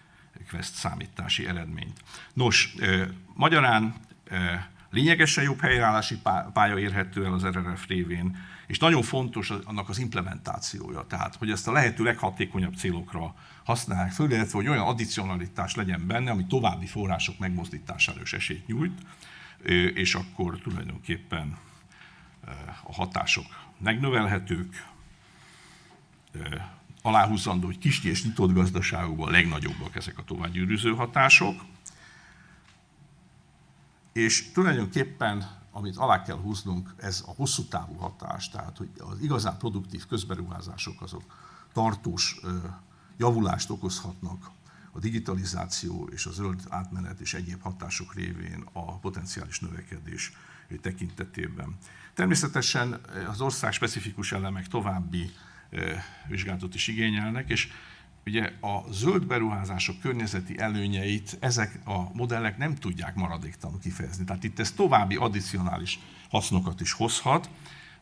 Quest 0.50 0.74
számítási 0.74 1.48
eredményt. 1.48 2.04
Nos, 2.34 2.76
magyarán 3.34 3.96
lényegesen 4.89 5.43
jobb 5.43 5.60
helyreállási 5.60 6.22
pálya 6.54 6.80
érhető 6.80 7.26
el 7.26 7.34
az 7.34 7.45
RRF 7.45 7.88
révén, 7.88 8.38
és 8.68 8.80
nagyon 8.80 9.01
fontos 9.01 9.49
annak 9.49 9.89
az 9.89 9.99
implementációja, 9.99 11.05
tehát 11.07 11.36
hogy 11.36 11.51
ezt 11.51 11.68
a 11.68 11.72
lehető 11.72 12.03
leghatékonyabb 12.03 12.76
célokra 12.76 13.36
használják 13.64 14.12
föl, 14.12 14.32
illetve 14.32 14.57
hogy 14.57 14.68
olyan 14.68 14.88
addicionalitás 14.88 15.76
legyen 15.76 16.07
benne, 16.07 16.32
ami 16.32 16.45
további 16.45 16.86
források 16.86 17.39
megmozdítására 17.39 18.22
is 18.22 18.34
esélyt 18.34 18.68
nyújt, 18.68 19.01
és 19.93 20.16
akkor 20.16 20.59
tulajdonképpen 20.59 21.57
a 22.84 22.93
hatások 22.93 23.45
megnövelhetők, 23.78 24.91
aláhúzandó, 27.01 27.66
hogy 27.66 27.78
kis 27.78 28.03
és 28.03 28.24
nyitott 28.24 28.53
gazdaságokban 28.53 29.28
a 29.28 29.32
legnagyobbak 29.32 29.95
ezek 29.95 30.18
a 30.18 30.24
továbbgyűrűző 30.24 30.95
hatások, 30.95 31.64
és 34.14 34.51
tulajdonképpen 34.51 35.61
amit 35.74 35.97
alá 35.97 36.22
kell 36.22 36.38
húznunk, 36.38 36.93
ez 36.97 37.24
a 37.28 37.32
hosszú 37.32 37.64
távú 37.64 37.95
hatás, 37.95 38.49
tehát 38.49 38.78
hogy 38.78 38.89
az 38.97 39.22
igazán 39.22 39.57
produktív 39.57 40.05
közberuházások 40.07 41.01
azok 41.01 41.24
tartós 41.74 42.39
javulást 43.18 43.70
okozhatnak 43.70 44.51
a 44.96 45.00
digitalizáció 45.00 46.10
és 46.12 46.26
a 46.26 46.32
zöld 46.32 46.62
átmenet 46.70 47.20
és 47.20 47.34
egyéb 47.34 47.62
hatások 47.62 48.14
révén 48.14 48.64
a 48.72 48.98
potenciális 49.00 49.60
növekedés 49.60 50.32
tekintetében. 50.82 51.78
Természetesen 52.14 53.02
az 53.28 53.41
ország 53.41 53.72
specifikus 53.72 54.32
elemek 54.32 54.68
további 54.68 55.32
vizsgálatot 56.28 56.76
is 56.76 56.88
igényelnek, 56.88 57.50
és 57.50 57.68
ugye 58.26 58.52
a 58.62 58.91
zöld 58.91 59.26
beruházások 59.26 60.00
környezeti 60.00 60.60
előnyeit 60.60 61.38
ezek 61.39 61.80
a 61.86 62.14
modellek 62.14 62.58
nem 62.58 62.76
tudják 62.76 63.16
maradéktalanul 63.16 63.82
kifejezni. 63.82 64.26
Tehát 64.26 64.44
itt 64.44 64.60
ez 64.60 64.72
további 64.72 65.16
addicionális 65.16 66.00
hasznokat 66.30 66.82
is 66.82 66.91
hozhat, 66.91 67.50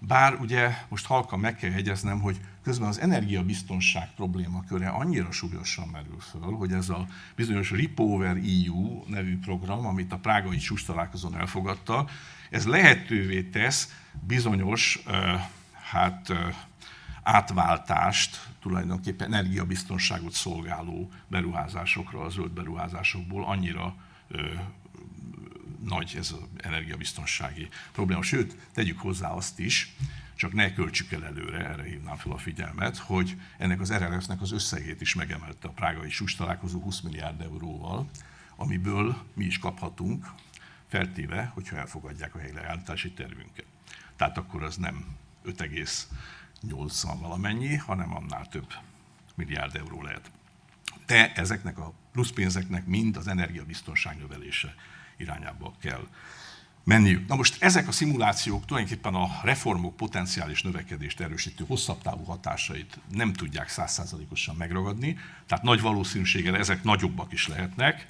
bár 0.08 0.34
ugye 0.40 0.74
most 0.90 1.06
halkan 1.06 1.40
meg 1.40 1.56
kell 1.56 1.70
jegyeznem, 1.70 2.20
hogy 2.20 2.40
közben 2.64 2.88
az 2.88 3.00
energiabiztonság 3.00 4.14
problémaköre 4.16 4.88
annyira 4.88 5.32
súlyosan 5.32 5.88
merül 5.88 6.20
föl, 6.20 6.42
hogy 6.42 6.72
ez 6.72 6.90
a 6.90 7.08
bizonyos 7.36 7.72
Repower 7.72 8.38
EU 8.38 9.04
nevű 9.08 9.40
program, 9.40 9.86
amit 9.86 10.12
a 10.12 10.18
prágai 10.18 10.58
csúcs 10.58 10.86
találkozón 10.86 11.38
elfogadta, 11.38 12.08
ez 12.50 12.66
lehetővé 12.66 13.44
tesz 13.44 13.96
bizonyos 14.28 15.04
hát, 15.90 16.34
átváltást 17.24 18.50
tulajdonképpen 18.60 19.34
energiabiztonságot 19.34 20.34
szolgáló 20.34 21.10
beruházásokra, 21.28 22.22
a 22.22 22.30
zöld 22.30 22.52
beruházásokból 22.52 23.46
annyira 23.46 23.96
nagy 25.80 26.14
ez 26.18 26.32
az 26.32 26.40
energiabiztonsági 26.58 27.68
probléma. 27.92 28.22
Sőt, 28.22 28.56
tegyük 28.74 29.00
hozzá 29.00 29.30
azt 29.30 29.60
is, 29.60 29.96
csak 30.36 30.54
ne 30.54 30.74
költsük 30.74 31.12
el 31.12 31.26
előre, 31.26 31.66
erre 31.66 31.84
hívnám 31.84 32.16
fel 32.16 32.32
a 32.32 32.38
figyelmet, 32.38 32.98
hogy 32.98 33.38
ennek 33.58 33.80
az 33.80 33.94
RRF-nek 33.94 34.42
az 34.42 34.52
összegét 34.52 35.02
is 35.02 35.16
megemelte 35.16 35.68
a 35.68 35.72
prágai 35.72 36.10
sus 36.10 36.36
találkozó 36.36 36.80
20 36.80 37.02
milliárd 37.02 37.42
euróval, 37.42 38.10
amiből 38.56 39.18
mi 39.34 39.46
is 39.46 39.58
kaphatunk, 39.60 40.26
feltéve, 40.88 41.52
hogyha 41.54 41.78
elfogadják 41.78 42.36
a 42.36 42.40
helyreállítási 42.40 43.12
tervünket. 43.12 43.66
Tehát 44.16 44.38
akkor 44.38 44.64
az 44.64 44.78
nem 44.78 45.06
5,8 45.46 47.14
valamennyi, 47.20 47.76
hanem 47.76 48.16
annál 48.16 48.48
több 48.48 48.74
milliárd 49.36 49.76
euró 49.76 50.02
lehet. 50.02 50.32
De 51.06 51.34
ezeknek 51.34 51.78
a 51.78 51.94
pluszpénzeknek 52.12 52.86
mind 52.86 53.18
az 53.18 53.28
energiabiztonság 53.28 54.18
növelése 54.18 54.76
irányába 55.22 55.74
kell 55.82 56.08
menniük. 56.84 57.28
Na 57.28 57.36
most 57.36 57.64
ezek 57.64 57.88
a 57.88 57.92
szimulációk 57.92 58.66
tulajdonképpen 58.66 59.16
a 59.16 59.28
reformok 59.44 59.96
potenciális 59.96 60.62
növekedést 60.62 61.20
erősítő 61.20 61.64
hosszabb 61.68 62.02
távú 62.02 62.24
hatásait 62.24 63.00
nem 63.12 63.34
tudják 63.34 63.70
százszázalékosan 63.70 64.56
megragadni, 64.56 65.18
tehát 65.48 65.64
nagy 65.64 65.82
valószínűséggel 65.82 66.58
ezek 66.58 66.84
nagyobbak 66.84 67.34
is 67.34 67.48
lehetnek. 67.48 68.08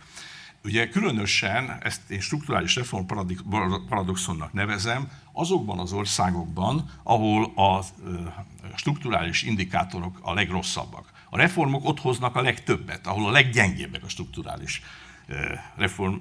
Ugye 0.64 0.89
különösen, 0.89 1.78
ezt 1.82 2.09
én 2.09 2.20
strukturális 2.20 2.76
reform 2.76 3.05
paradoxonnak 3.88 4.53
nevezem, 4.53 5.12
azokban 5.32 5.80
az 5.80 5.91
országokban, 5.91 6.89
ahol 7.03 7.53
a 7.55 7.84
strukturális 8.76 9.43
indikátorok 9.43 10.20
a 10.22 10.34
legrosszabbak. 10.34 11.12
A 11.30 11.38
reformok 11.38 11.86
ott 11.86 11.99
hoznak 11.99 12.36
a 12.36 12.41
legtöbbet, 12.41 13.07
ahol 13.07 13.26
a 13.26 13.32
leggyengébbek 13.32 14.03
a 14.03 14.09
strukturális 14.09 14.82
reform 15.76 16.16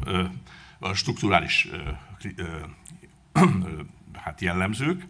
a 0.80 0.94
strukturális 0.94 1.68
hát 4.12 4.40
jellemzők, 4.40 5.06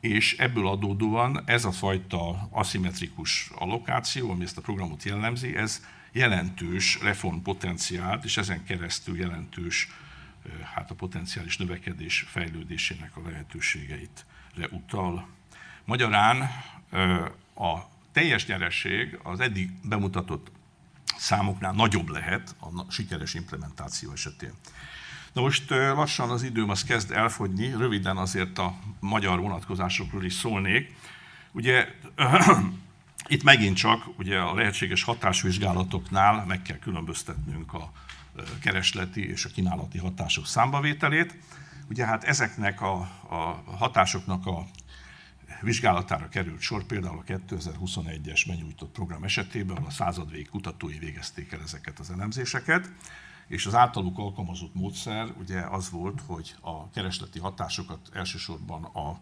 és 0.00 0.36
ebből 0.38 0.68
adódóan 0.68 1.42
ez 1.44 1.64
a 1.64 1.72
fajta 1.72 2.48
aszimmetrikus 2.50 3.50
allokáció, 3.54 4.30
ami 4.30 4.44
ezt 4.44 4.56
a 4.56 4.60
programot 4.60 5.02
jellemzi, 5.02 5.56
ez 5.56 5.84
jelentős 6.12 6.98
reformpotenciált, 7.02 8.24
és 8.24 8.36
ezen 8.36 8.64
keresztül 8.64 9.16
jelentős 9.16 9.88
hát 10.74 10.90
a 10.90 10.94
potenciális 10.94 11.56
növekedés 11.56 12.24
fejlődésének 12.28 13.16
a 13.16 13.28
lehetőségeit 13.28 14.26
utal. 14.70 15.28
Magyarán 15.84 16.40
a 17.54 17.78
teljes 18.12 18.46
nyeresség 18.46 19.18
az 19.22 19.40
eddig 19.40 19.70
bemutatott 19.82 20.50
számoknál 21.16 21.72
nagyobb 21.72 22.08
lehet 22.08 22.56
a 22.60 22.90
sikeres 22.90 23.34
implementáció 23.34 24.12
esetén. 24.12 24.52
Na 25.32 25.40
most 25.40 25.70
lassan 25.70 26.30
az 26.30 26.42
időm 26.42 26.70
az 26.70 26.84
kezd 26.84 27.10
elfogyni, 27.10 27.70
röviden 27.70 28.16
azért 28.16 28.58
a 28.58 28.78
magyar 29.00 29.40
vonatkozásokról 29.40 30.24
is 30.24 30.32
szólnék. 30.32 30.94
Ugye 31.52 31.88
itt 33.26 33.42
megint 33.42 33.76
csak 33.76 34.18
ugye 34.18 34.38
a 34.38 34.54
lehetséges 34.54 35.02
hatásvizsgálatoknál 35.02 36.44
meg 36.46 36.62
kell 36.62 36.78
különböztetnünk 36.78 37.74
a 37.74 37.92
keresleti 38.60 39.28
és 39.28 39.44
a 39.44 39.48
kínálati 39.48 39.98
hatások 39.98 40.46
számbavételét. 40.46 41.36
Ugye 41.88 42.04
hát 42.04 42.24
ezeknek 42.24 42.80
a, 42.80 42.94
a 43.28 43.62
hatásoknak 43.76 44.46
a 44.46 44.66
vizsgálatára 45.60 46.28
került 46.28 46.60
sor, 46.60 46.84
például 46.84 47.18
a 47.18 47.32
2021-es 47.32 48.44
benyújtott 48.46 48.92
program 48.92 49.24
esetében, 49.24 49.76
a 49.76 49.90
századvég 49.90 50.48
kutatói 50.48 50.98
végezték 50.98 51.52
el 51.52 51.60
ezeket 51.60 51.98
az 51.98 52.10
elemzéseket 52.10 52.90
és 53.50 53.66
az 53.66 53.74
általuk 53.74 54.18
alkalmazott 54.18 54.74
módszer 54.74 55.34
ugye 55.38 55.60
az 55.60 55.90
volt, 55.90 56.22
hogy 56.26 56.54
a 56.60 56.90
keresleti 56.90 57.38
hatásokat 57.38 58.08
elsősorban 58.12 58.84
a, 58.84 59.20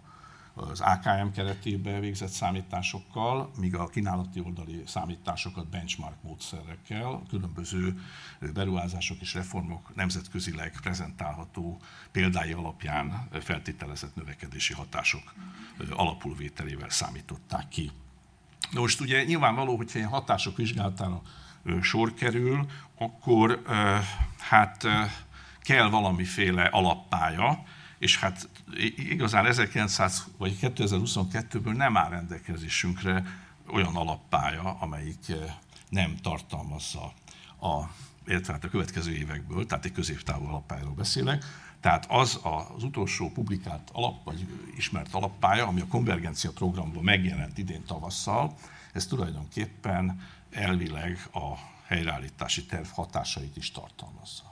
az 0.55 0.81
AKM 0.81 1.29
keretében 1.33 2.01
végzett 2.01 2.29
számításokkal, 2.29 3.51
míg 3.59 3.75
a 3.75 3.87
kínálati 3.87 4.41
oldali 4.41 4.83
számításokat 4.87 5.69
benchmark 5.69 6.23
módszerekkel, 6.23 7.23
különböző 7.29 8.01
beruházások 8.53 9.21
és 9.21 9.35
reformok 9.35 9.95
nemzetközileg 9.95 10.81
prezentálható 10.83 11.81
példái 12.13 12.53
alapján 12.53 13.29
feltételezett 13.41 14.15
növekedési 14.15 14.75
hatások 14.75 15.35
alapulvételével 15.91 16.91
számították 16.91 17.69
ki. 17.69 17.91
Most 18.73 19.01
ugye 19.01 19.25
nyilvánvaló, 19.25 19.77
hogyha 19.77 19.99
ilyen 19.99 20.11
hatások 20.11 20.57
vizsgálatára 20.57 21.23
sor 21.83 22.15
kerül, 22.15 22.67
akkor 22.99 23.63
hát 24.39 24.87
kell 25.61 25.89
valamiféle 25.89 26.65
alappálya, 26.65 27.63
és 27.99 28.19
hát 28.19 28.49
igazán 28.97 29.47
1900 29.47 30.27
vagy 30.37 30.59
2022-ből 30.61 31.77
nem 31.77 31.97
áll 31.97 32.09
rendelkezésünkre 32.09 33.25
olyan 33.73 33.97
alappálya, 33.97 34.77
amelyik 34.81 35.33
nem 35.89 36.17
tartalmazza 36.23 37.13
a, 37.61 37.83
illetve 38.27 38.53
hát 38.53 38.65
a 38.65 38.69
következő 38.69 39.13
évekből, 39.13 39.67
tehát 39.67 39.85
egy 39.85 39.93
középtávú 39.93 40.47
alappályáról 40.47 40.95
beszélek, 40.95 41.45
tehát 41.81 42.07
az 42.09 42.41
az 42.77 42.83
utolsó 42.83 43.31
publikált 43.31 43.91
alap, 43.93 44.25
vagy 44.25 44.47
ismert 44.77 45.15
alappálya, 45.15 45.67
ami 45.67 45.81
a 45.81 45.87
konvergencia 45.87 46.51
programban 46.51 47.05
megjelent 47.05 47.59
idén 47.59 47.85
tavasszal, 47.85 48.55
ez 48.93 49.07
tulajdonképpen 49.07 50.21
elvileg 50.59 51.29
a 51.33 51.55
helyreállítási 51.87 52.65
terv 52.65 52.87
hatásait 52.87 53.57
is 53.57 53.71
tartalmazza. 53.71 54.43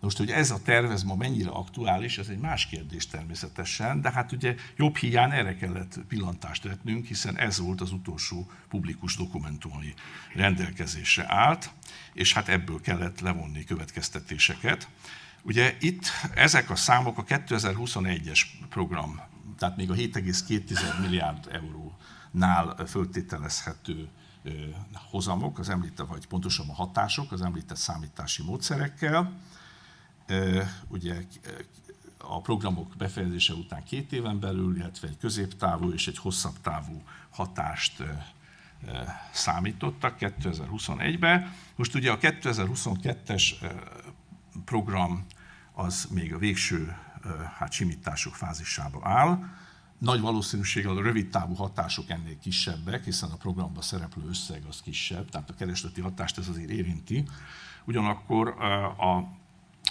Na 0.00 0.04
most, 0.04 0.16
hogy 0.16 0.30
ez 0.30 0.50
a 0.50 0.62
terv 0.62 0.90
ez 0.90 1.02
ma 1.02 1.14
mennyire 1.14 1.50
aktuális, 1.50 2.18
ez 2.18 2.28
egy 2.28 2.38
más 2.38 2.66
kérdés 2.66 3.06
természetesen, 3.06 4.00
de 4.00 4.10
hát 4.10 4.32
ugye 4.32 4.54
jobb 4.76 4.96
hiány 4.96 5.30
erre 5.30 5.56
kellett 5.56 5.98
pillantást 6.08 6.62
vetnünk, 6.62 7.06
hiszen 7.06 7.38
ez 7.38 7.58
volt 7.58 7.80
az 7.80 7.92
utolsó 7.92 8.50
publikus 8.68 9.16
dokumentum, 9.16 9.72
ami 9.72 9.94
rendelkezésre 10.34 11.24
állt, 11.28 11.70
és 12.12 12.32
hát 12.32 12.48
ebből 12.48 12.80
kellett 12.80 13.20
levonni 13.20 13.64
következtetéseket. 13.64 14.88
Ugye 15.42 15.76
itt 15.80 16.06
ezek 16.34 16.70
a 16.70 16.76
számok 16.76 17.18
a 17.18 17.24
2021-es 17.24 18.40
program, 18.68 19.20
tehát 19.58 19.76
még 19.76 19.90
a 19.90 19.94
7,2 19.94 21.00
milliárd 21.00 21.48
eurónál 21.52 22.86
föltételezhető 22.86 24.08
hozamok, 24.92 25.58
az 25.58 25.68
említett, 25.68 26.06
vagy 26.06 26.26
pontosabban 26.26 26.74
hatások, 26.74 27.32
az 27.32 27.42
említett 27.42 27.76
számítási 27.76 28.42
módszerekkel. 28.42 29.32
Ugye 30.88 31.24
a 32.18 32.40
programok 32.40 32.94
befejezése 32.96 33.52
után 33.52 33.84
két 33.84 34.12
éven 34.12 34.40
belül, 34.40 34.76
illetve 34.76 35.08
egy 35.08 35.18
középtávú 35.18 35.92
és 35.92 36.06
egy 36.06 36.18
hosszabb 36.18 36.60
távú 36.62 37.02
hatást 37.30 38.02
számítottak 39.32 40.16
2021-ben. 40.20 41.52
Most 41.76 41.94
ugye 41.94 42.10
a 42.10 42.18
2022-es 42.18 43.54
program 44.64 45.26
az 45.72 46.08
még 46.10 46.34
a 46.34 46.38
végső 46.38 46.96
hát, 47.58 47.72
simítások 47.72 48.34
fázisába 48.34 49.00
áll, 49.02 49.44
nagy 49.98 50.20
valószínűséggel 50.20 50.96
a 50.96 51.02
rövid 51.02 51.30
távú 51.30 51.54
hatások 51.54 52.10
ennél 52.10 52.38
kisebbek, 52.38 53.04
hiszen 53.04 53.30
a 53.30 53.36
programban 53.36 53.82
szereplő 53.82 54.28
összeg 54.28 54.64
az 54.68 54.80
kisebb, 54.82 55.30
tehát 55.30 55.50
a 55.50 55.54
keresleti 55.54 56.00
hatást 56.00 56.38
ez 56.38 56.48
azért 56.48 56.70
érinti. 56.70 57.24
Ugyanakkor 57.84 58.48
a 58.98 59.36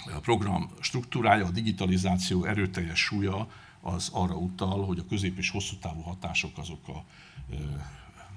a 0.06 0.20
program 0.20 0.70
struktúrája, 0.80 1.46
a 1.46 1.50
digitalizáció 1.50 2.44
erőteljes 2.44 3.00
súlya 3.00 3.48
az 3.80 4.08
arra 4.12 4.34
utal, 4.34 4.84
hogy 4.84 4.98
a 4.98 5.06
közép 5.08 5.38
és 5.38 5.50
hosszú 5.50 5.76
távú 5.76 6.00
hatások 6.00 6.58
azok 6.58 6.88
a, 6.88 7.04
e, 7.52 7.56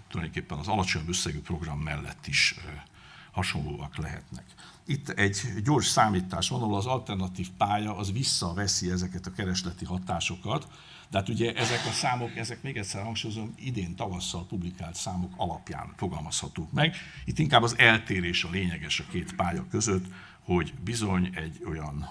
tulajdonképpen 0.07 0.57
az 0.57 0.67
alacsonyabb 0.67 1.09
összegű 1.09 1.41
program 1.41 1.79
mellett 1.79 2.27
is 2.27 2.55
e, 2.57 2.83
hasonlóak 3.31 3.97
lehetnek. 3.97 4.45
Itt 4.85 5.09
egy 5.09 5.41
gyors 5.63 5.87
számítás 5.87 6.49
van, 6.49 6.61
ahol 6.61 6.77
az 6.77 6.85
alternatív 6.85 7.49
pálya 7.57 7.97
az 7.97 8.11
visszaveszi 8.11 8.91
ezeket 8.91 9.25
a 9.25 9.31
keresleti 9.31 9.85
hatásokat, 9.85 10.67
de 11.11 11.17
hát 11.17 11.29
ugye 11.29 11.53
ezek 11.53 11.85
a 11.85 11.91
számok, 11.91 12.35
ezek 12.35 12.61
még 12.61 12.77
egyszer 12.77 13.03
hangsúlyozom, 13.03 13.53
idén 13.57 13.95
tavasszal 13.95 14.47
publikált 14.47 14.95
számok 14.95 15.33
alapján 15.35 15.93
fogalmazhatók 15.97 16.71
meg. 16.71 16.95
Itt 17.25 17.39
inkább 17.39 17.63
az 17.63 17.77
eltérés 17.77 18.43
a 18.43 18.49
lényeges 18.49 18.99
a 18.99 19.03
két 19.11 19.35
pálya 19.35 19.65
között, 19.69 20.05
hogy 20.43 20.73
bizony 20.83 21.29
egy 21.35 21.63
olyan 21.65 22.07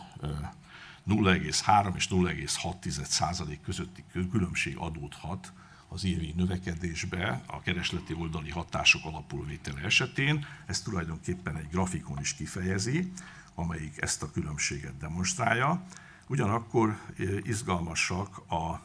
0,3 1.09 1.95
és 1.97 2.09
0,6 2.09 3.03
százalék 3.03 3.61
közötti 3.61 4.05
különbség 4.31 4.77
adódhat 4.77 5.53
az 5.89 6.05
évi 6.05 6.33
növekedésbe 6.37 7.43
a 7.47 7.61
keresleti 7.61 8.15
oldali 8.15 8.51
hatások 8.51 9.05
alapulvétele 9.05 9.81
esetén. 9.81 10.47
Ez 10.67 10.81
tulajdonképpen 10.81 11.57
egy 11.57 11.69
grafikon 11.71 12.19
is 12.21 12.35
kifejezi, 12.35 13.13
amelyik 13.55 14.03
ezt 14.03 14.23
a 14.23 14.31
különbséget 14.31 14.97
demonstrálja. 14.97 15.85
Ugyanakkor 16.29 16.99
izgalmasak 17.43 18.39
a, 18.39 18.81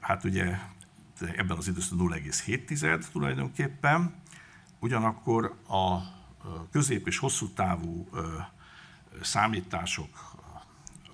hát 0.00 0.24
ugye 0.24 0.58
ebben 1.18 1.56
az 1.56 1.68
időszakban 1.68 2.12
0,7 2.24 3.04
tulajdonképpen, 3.12 4.14
ugyanakkor 4.78 5.56
a 5.68 5.98
közép- 6.70 7.06
és 7.06 7.18
hosszú 7.18 7.48
távú 7.48 8.08
számítások 9.22 10.30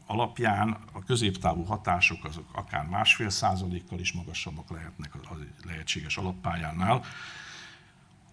alapján 0.07 0.77
a 0.93 1.05
középtávú 1.05 1.63
hatások 1.63 2.25
azok 2.25 2.49
akár 2.53 2.87
másfél 2.87 3.31
százalékkal 3.31 3.99
is 3.99 4.13
magasabbak 4.13 4.71
lehetnek 4.71 5.15
a 5.15 5.37
lehetséges 5.65 6.17
alappályánál. 6.17 7.05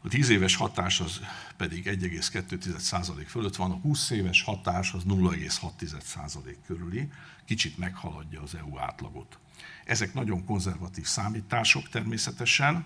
A 0.01 0.07
10 0.07 0.29
éves 0.29 0.55
hatás 0.55 0.99
az 0.99 1.21
pedig 1.57 1.87
1,2 1.87 2.77
százalék 2.77 3.27
fölött 3.27 3.55
van, 3.55 3.71
a 3.71 3.75
20 3.75 4.09
éves 4.09 4.41
hatás 4.41 4.93
az 4.93 5.03
0,6 5.03 6.01
százalék 6.01 6.57
körüli, 6.65 7.11
kicsit 7.45 7.77
meghaladja 7.77 8.41
az 8.41 8.55
EU 8.55 8.77
átlagot. 8.77 9.37
Ezek 9.85 10.13
nagyon 10.13 10.45
konzervatív 10.45 11.05
számítások 11.05 11.89
természetesen, 11.89 12.85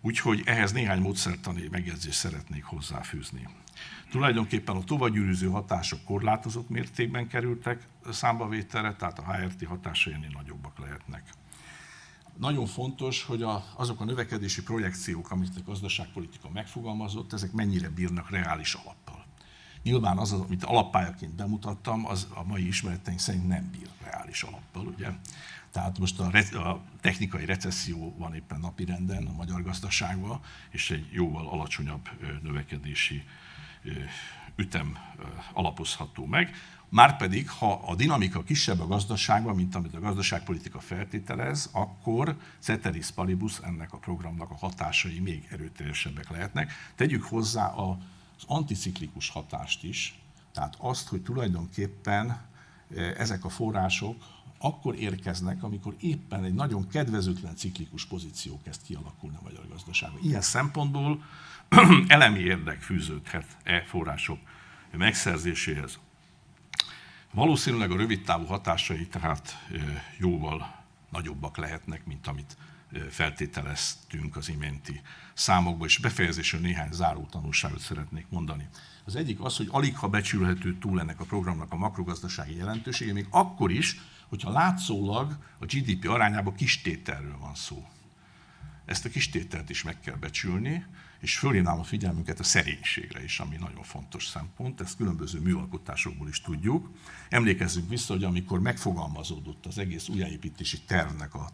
úgyhogy 0.00 0.42
ehhez 0.44 0.72
néhány 0.72 1.00
módszertani 1.00 1.68
megjegyzést 1.70 2.18
szeretnék 2.18 2.64
hozzáfűzni. 2.64 3.48
Tulajdonképpen 4.10 4.76
a 4.76 4.84
tovagyűrűző 4.84 5.48
hatások 5.48 6.04
korlátozott 6.04 6.68
mértékben 6.68 7.28
kerültek 7.28 7.86
számbavételre, 8.10 8.94
tehát 8.94 9.18
a 9.18 9.32
HRT 9.32 9.64
hatásai 9.64 10.12
ennél 10.12 10.30
nagyobbak 10.32 10.78
lehetnek. 10.78 11.22
Nagyon 12.38 12.66
fontos, 12.66 13.22
hogy 13.22 13.42
a, 13.42 13.64
azok 13.76 14.00
a 14.00 14.04
növekedési 14.04 14.62
projekciók, 14.62 15.30
amit 15.30 15.56
a 15.56 15.62
gazdaságpolitika 15.66 16.50
megfogalmazott, 16.50 17.32
ezek 17.32 17.52
mennyire 17.52 17.88
bírnak 17.88 18.30
reális 18.30 18.74
alappal. 18.74 19.24
Nyilván 19.82 20.18
az, 20.18 20.32
amit 20.32 20.64
alappályaként 20.64 21.34
bemutattam, 21.34 22.06
az 22.06 22.26
a 22.34 22.42
mai 22.44 22.66
ismereteink 22.66 23.20
szerint 23.20 23.48
nem 23.48 23.70
bír 23.70 23.88
reális 24.04 24.42
alappal, 24.42 24.86
ugye? 24.86 25.08
Tehát 25.72 25.98
most 25.98 26.20
a, 26.20 26.30
a 26.68 26.80
technikai 27.00 27.44
recesszió 27.44 28.14
van 28.18 28.34
éppen 28.34 28.60
napirenden 28.60 29.26
a 29.26 29.32
magyar 29.32 29.62
gazdaságban, 29.62 30.40
és 30.70 30.90
egy 30.90 31.08
jóval 31.12 31.48
alacsonyabb 31.48 32.08
növekedési 32.42 33.24
ütem 34.56 34.96
alapozható 35.52 36.26
meg. 36.26 36.54
Márpedig, 36.88 37.50
ha 37.50 37.72
a 37.72 37.94
dinamika 37.94 38.42
kisebb 38.42 38.80
a 38.80 38.86
gazdaságban, 38.86 39.54
mint 39.54 39.74
amit 39.74 39.94
a 39.94 40.00
gazdaságpolitika 40.00 40.80
feltételez, 40.80 41.68
akkor 41.72 42.36
ceteris 42.58 43.10
paribus 43.10 43.58
ennek 43.58 43.92
a 43.92 43.98
programnak 43.98 44.50
a 44.50 44.56
hatásai 44.56 45.18
még 45.18 45.48
erőteljesebbek 45.50 46.30
lehetnek. 46.30 46.72
Tegyük 46.94 47.22
hozzá 47.22 47.66
az 47.66 47.96
anticiklikus 48.46 49.28
hatást 49.28 49.84
is, 49.84 50.18
tehát 50.52 50.76
azt, 50.78 51.08
hogy 51.08 51.22
tulajdonképpen 51.22 52.40
ezek 53.16 53.44
a 53.44 53.48
források 53.48 54.24
akkor 54.62 54.94
érkeznek, 54.98 55.62
amikor 55.62 55.94
éppen 56.00 56.44
egy 56.44 56.54
nagyon 56.54 56.88
kedvezőtlen 56.88 57.56
ciklikus 57.56 58.06
pozíció 58.06 58.60
kezd 58.64 58.82
kialakulni 58.82 59.36
a 59.36 59.42
magyar 59.42 59.68
gazdaságban. 59.68 60.20
Ilyen 60.22 60.40
szempontból 60.40 61.22
elemi 62.08 62.38
érdek 62.38 62.80
fűződhet 62.80 63.56
e 63.62 63.82
források 63.86 64.38
megszerzéséhez. 64.92 65.98
Valószínűleg 67.30 67.90
a 67.90 67.96
rövid 67.96 68.22
távú 68.24 68.44
hatásai 68.44 69.06
tehát 69.06 69.66
jóval 70.18 70.84
nagyobbak 71.10 71.56
lehetnek, 71.56 72.06
mint 72.06 72.26
amit 72.26 72.56
feltételeztünk 73.10 74.36
az 74.36 74.48
iménti 74.48 75.00
számokból, 75.34 75.86
és 75.86 75.98
befejezésül 75.98 76.60
néhány 76.60 76.92
záró 76.92 77.26
tanulságot 77.30 77.80
szeretnék 77.80 78.26
mondani. 78.28 78.68
Az 79.04 79.16
egyik 79.16 79.40
az, 79.40 79.56
hogy 79.56 79.68
alig 79.70 79.96
ha 79.96 80.08
becsülhető 80.08 80.78
túl 80.78 81.00
ennek 81.00 81.20
a 81.20 81.24
programnak 81.24 81.72
a 81.72 81.76
makrogazdasági 81.76 82.56
jelentősége, 82.56 83.12
még 83.12 83.26
akkor 83.30 83.70
is, 83.70 84.00
hogyha 84.32 84.50
látszólag 84.50 85.38
a 85.58 85.64
GDP 85.64 86.08
arányában 86.08 86.54
kistételről 86.54 87.38
van 87.38 87.54
szó. 87.54 87.88
Ezt 88.84 89.04
a 89.04 89.08
kistételt 89.08 89.70
is 89.70 89.82
meg 89.82 90.00
kell 90.00 90.14
becsülni, 90.14 90.84
és 91.20 91.38
fölhívnám 91.38 91.78
a 91.78 91.82
figyelmünket 91.82 92.40
a 92.40 92.42
szerénységre 92.42 93.24
is, 93.24 93.40
ami 93.40 93.56
nagyon 93.56 93.82
fontos 93.82 94.26
szempont, 94.26 94.80
ezt 94.80 94.96
különböző 94.96 95.40
műalkotásokból 95.40 96.28
is 96.28 96.40
tudjuk. 96.40 96.90
Emlékezzünk 97.28 97.88
vissza, 97.88 98.12
hogy 98.12 98.24
amikor 98.24 98.60
megfogalmazódott 98.60 99.66
az 99.66 99.78
egész 99.78 100.08
újjáépítési 100.08 100.80
tervnek 100.80 101.34
a 101.34 101.50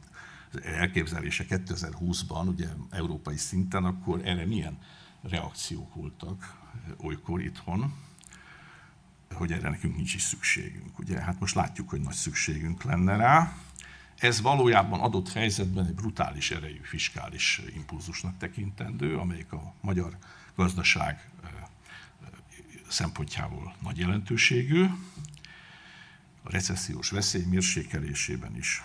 elképzelése 0.63 1.45
2020-ban, 1.49 2.49
ugye 2.49 2.69
európai 2.91 3.37
szinten, 3.37 3.85
akkor 3.85 4.21
erre 4.25 4.47
milyen 4.47 4.79
reakciók 5.23 5.95
voltak 5.95 6.59
olykor 6.97 7.43
itthon, 7.43 7.95
hogy 9.35 9.53
erre 9.53 9.69
nekünk 9.69 9.97
nincs 9.97 10.15
is 10.15 10.23
szükségünk. 10.23 10.99
Ugye? 10.99 11.21
Hát 11.21 11.41
most 11.41 11.55
látjuk, 11.55 11.89
hogy 11.89 12.01
nagy 12.01 12.15
szükségünk 12.15 12.83
lenne 12.83 13.17
rá. 13.17 13.57
Ez 14.19 14.41
valójában 14.41 15.01
adott 15.01 15.33
helyzetben 15.33 15.87
egy 15.87 15.95
brutális 15.95 16.51
erejű 16.51 16.81
fiskális 16.83 17.63
impulzusnak 17.75 18.39
tekintendő, 18.39 19.17
amelyik 19.19 19.53
a 19.53 19.75
magyar 19.81 20.17
gazdaság 20.55 21.29
szempontjából 22.89 23.75
nagy 23.83 23.99
jelentőségű, 23.99 24.85
a 26.43 26.51
recessziós 26.51 27.11
veszély 27.11 27.45
mérsékelésében 27.45 28.57
is. 28.57 28.83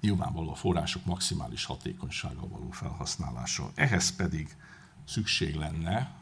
Nyilvánvaló 0.00 0.50
a 0.50 0.54
források 0.54 1.04
maximális 1.04 1.64
hatékonysága 1.64 2.48
való 2.48 2.70
felhasználása. 2.70 3.70
Ehhez 3.74 4.16
pedig 4.16 4.56
szükség 5.04 5.54
lenne 5.54 6.14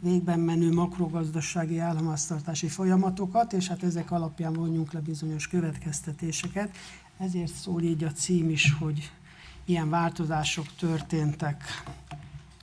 végben 0.00 0.40
menő 0.40 0.72
makrogazdasági 0.72 1.78
államháztartási 1.78 2.68
folyamatokat, 2.68 3.52
és 3.52 3.68
hát 3.68 3.82
ezek 3.82 4.10
alapján 4.10 4.52
vonjunk 4.52 4.92
le 4.92 5.00
bizonyos 5.00 5.48
következtetéseket. 5.48 6.76
Ezért 7.18 7.52
szól 7.52 7.82
így 7.82 8.04
a 8.04 8.12
cím 8.12 8.50
is, 8.50 8.72
hogy 8.78 9.10
ilyen 9.64 9.90
változások 9.90 10.66
történtek. 10.78 11.64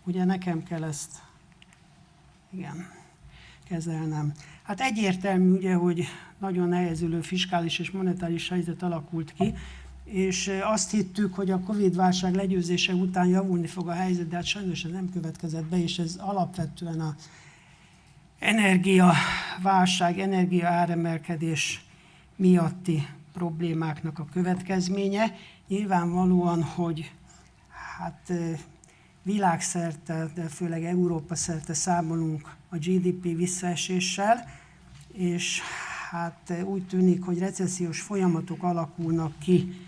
Ugye 0.04 0.24
nekem 0.24 0.64
kell 0.64 0.84
ezt, 0.84 1.12
igen, 2.52 2.90
kezelnem. 3.68 4.34
Hát 4.64 4.82
egyértelmű 4.82 5.52
ugye, 5.52 5.74
hogy 5.74 6.06
nagyon 6.38 6.70
nehezülő 6.70 7.22
fiskális 7.22 7.80
és 7.80 7.92
monetáris 7.92 8.50
helyzet 8.50 8.84
alakult 8.84 9.34
ki, 9.34 9.54
és 10.06 10.52
azt 10.64 10.92
hittük, 10.92 11.34
hogy 11.34 11.52
a 11.52 11.60
Covid-válság 11.60 12.36
legyőzése 12.36 12.94
után 12.94 13.28
javulni 13.28 13.68
fog 13.68 13.88
a 13.88 13.94
helyzet, 13.94 14.28
de 14.28 14.36
hát 14.36 14.46
sajnos 14.46 14.84
ez 14.84 14.92
nem 14.92 15.10
következett 15.10 15.66
be, 15.66 15.82
és 15.82 16.00
ez 16.00 16.16
alapvetően 16.20 17.00
a 17.00 17.16
energiaválság, 18.40 20.20
energia 20.20 20.68
áremelkedés 20.68 21.86
miatti 22.36 23.08
problémáknak 23.34 24.20
a 24.20 24.28
következménye. 24.32 25.36
Nyilvánvalóan, 25.68 26.64
hogy 26.64 27.12
hát 27.98 28.34
világszerte, 29.24 30.32
de 30.36 30.48
főleg 30.48 30.84
Európa 30.84 31.36
szerte 31.36 31.74
számolunk 31.74 32.56
a 32.70 32.78
GDP 32.78 33.22
visszaeséssel, 33.22 34.50
és 35.14 35.62
hát 36.10 36.54
úgy 36.66 36.88
tűnik, 36.88 37.24
hogy 37.24 37.40
recessziós 37.40 38.02
folyamatok 38.02 38.64
alakulnak 38.64 39.40
ki 39.40 39.85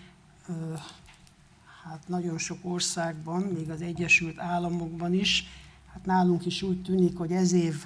hát 1.84 2.08
nagyon 2.08 2.38
sok 2.38 2.58
országban, 2.62 3.42
még 3.42 3.70
az 3.70 3.82
Egyesült 3.82 4.40
Államokban 4.40 5.14
is. 5.14 5.46
Hát 5.94 6.06
nálunk 6.06 6.46
is 6.46 6.62
úgy 6.62 6.82
tűnik, 6.82 7.18
hogy 7.18 7.32
ez 7.32 7.52
év 7.52 7.86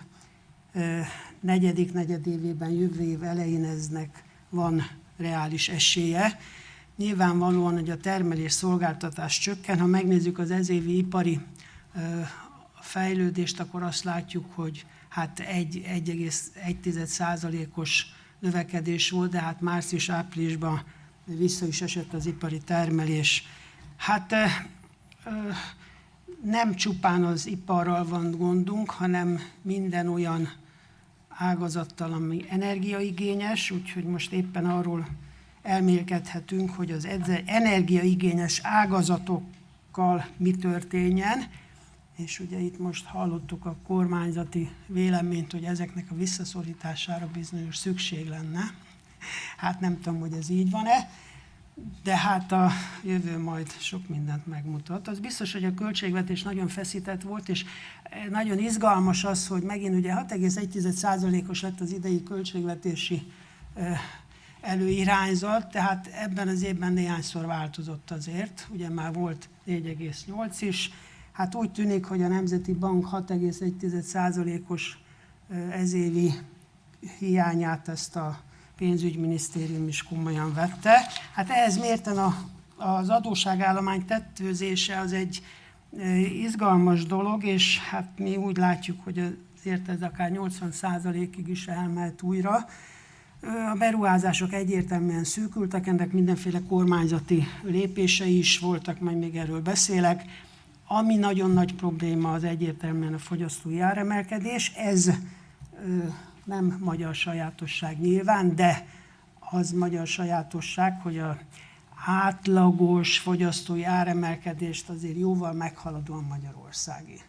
negyedik 1.39 1.93
negyedévében, 1.93 2.69
jövő 2.69 3.01
év 3.01 3.23
elején 3.23 3.63
eznek 3.63 4.23
van 4.49 4.81
reális 5.17 5.69
esélye. 5.69 6.39
Nyilvánvalóan, 6.95 7.73
hogy 7.73 7.89
a 7.89 7.97
termelés 7.97 8.51
szolgáltatás 8.51 9.39
csökken. 9.39 9.79
Ha 9.79 9.85
megnézzük 9.85 10.37
az 10.37 10.51
ezévi 10.51 10.97
ipari 10.97 11.39
fejlődést, 12.79 13.59
akkor 13.59 13.83
azt 13.83 14.03
látjuk, 14.03 14.45
hogy 14.53 14.85
hát 15.09 15.39
1,1%-os 15.39 18.05
növekedés 18.39 19.09
volt, 19.09 19.31
de 19.31 19.39
hát 19.39 19.61
március-áprilisban 19.61 20.83
vissza 21.25 21.65
is 21.65 21.81
esett 21.81 22.13
az 22.13 22.25
ipari 22.25 22.59
termelés. 22.59 23.43
Hát 23.95 24.33
nem 26.43 26.75
csupán 26.75 27.23
az 27.23 27.47
iparral 27.47 28.05
van 28.05 28.31
gondunk, 28.31 28.89
hanem 28.89 29.39
minden 29.61 30.07
olyan 30.07 30.49
ágazattal, 31.29 32.13
ami 32.13 32.45
energiaigényes, 32.49 33.71
úgyhogy 33.71 34.03
most 34.03 34.31
éppen 34.31 34.65
arról 34.65 35.07
elmélkedhetünk, 35.61 36.69
hogy 36.69 36.91
az 36.91 37.07
energiaigényes 37.45 38.59
ágazatokkal 38.63 40.25
mi 40.37 40.51
történjen, 40.51 41.45
és 42.17 42.39
ugye 42.39 42.59
itt 42.59 42.79
most 42.79 43.05
hallottuk 43.05 43.65
a 43.65 43.75
kormányzati 43.83 44.69
véleményt, 44.87 45.51
hogy 45.51 45.63
ezeknek 45.63 46.11
a 46.11 46.15
visszaszorítására 46.15 47.29
bizonyos 47.33 47.77
szükség 47.77 48.27
lenne. 48.27 48.73
Hát 49.57 49.79
nem 49.79 49.99
tudom, 50.01 50.19
hogy 50.19 50.33
ez 50.33 50.49
így 50.49 50.69
van-e, 50.69 51.09
de 52.03 52.17
hát 52.17 52.51
a 52.51 52.69
jövő 53.03 53.37
majd 53.37 53.71
sok 53.71 54.07
mindent 54.07 54.47
megmutat. 54.47 55.07
Az 55.07 55.19
biztos, 55.19 55.53
hogy 55.53 55.63
a 55.63 55.73
költségvetés 55.73 56.43
nagyon 56.43 56.67
feszített 56.67 57.21
volt, 57.21 57.49
és 57.49 57.65
nagyon 58.29 58.59
izgalmas 58.59 59.23
az, 59.23 59.47
hogy 59.47 59.61
megint 59.61 59.95
ugye 59.95 60.13
6,1%-os 60.15 61.61
lett 61.61 61.79
az 61.79 61.91
idei 61.91 62.23
költségvetési 62.23 63.31
előirányzat, 64.61 65.71
tehát 65.71 66.07
ebben 66.07 66.47
az 66.47 66.63
évben 66.63 66.93
néhányszor 66.93 67.45
változott 67.45 68.11
azért, 68.11 68.67
ugye 68.71 68.89
már 68.89 69.13
volt 69.13 69.49
4,8 69.67 70.55
is, 70.59 70.91
hát 71.31 71.55
úgy 71.55 71.71
tűnik, 71.71 72.05
hogy 72.05 72.21
a 72.21 72.27
Nemzeti 72.27 72.73
Bank 72.73 73.07
6,1%-os 73.11 74.97
ezévi 75.71 76.33
hiányát 77.19 77.87
ezt 77.87 78.15
a 78.15 78.39
pénzügyminisztérium 78.81 79.87
is 79.87 80.03
komolyan 80.03 80.53
vette. 80.53 81.07
Hát 81.33 81.49
ehhez 81.49 81.77
mérten 81.77 82.17
a, 82.17 82.35
az 82.75 83.09
adóságállomány 83.09 84.05
tettőzése 84.05 84.99
az 84.99 85.13
egy 85.13 85.43
izgalmas 86.41 87.05
dolog, 87.05 87.43
és 87.43 87.79
hát 87.79 88.11
mi 88.17 88.35
úgy 88.35 88.57
látjuk, 88.57 89.03
hogy 89.03 89.37
azért 89.59 89.89
ez 89.89 90.01
akár 90.01 90.31
80%-ig 90.33 91.47
is 91.47 91.67
elmehet 91.67 92.21
újra. 92.21 92.65
A 93.73 93.77
beruházások 93.77 94.53
egyértelműen 94.53 95.23
szűkültek, 95.23 95.87
ennek 95.87 96.11
mindenféle 96.11 96.61
kormányzati 96.67 97.47
lépései 97.63 98.37
is 98.37 98.59
voltak, 98.59 98.99
majd 98.99 99.17
még 99.17 99.35
erről 99.35 99.61
beszélek. 99.61 100.23
Ami 100.87 101.15
nagyon 101.15 101.51
nagy 101.51 101.75
probléma, 101.75 102.31
az 102.31 102.43
egyértelműen 102.43 103.13
a 103.13 103.19
fogyasztói 103.19 103.79
áremelkedés. 103.79 104.71
Ez 104.75 105.11
nem 106.43 106.77
magyar 106.79 107.15
sajátosság 107.15 107.99
nyilván, 107.99 108.55
de 108.55 108.87
az 109.39 109.71
magyar 109.71 110.07
sajátosság, 110.07 111.01
hogy 111.01 111.17
a 111.17 111.37
átlagos 112.05 113.19
fogyasztói 113.19 113.83
áremelkedést 113.83 114.89
azért 114.89 115.17
jóval 115.17 115.53
meghaladóan 115.53 116.23
Magyarországi. 116.23 117.19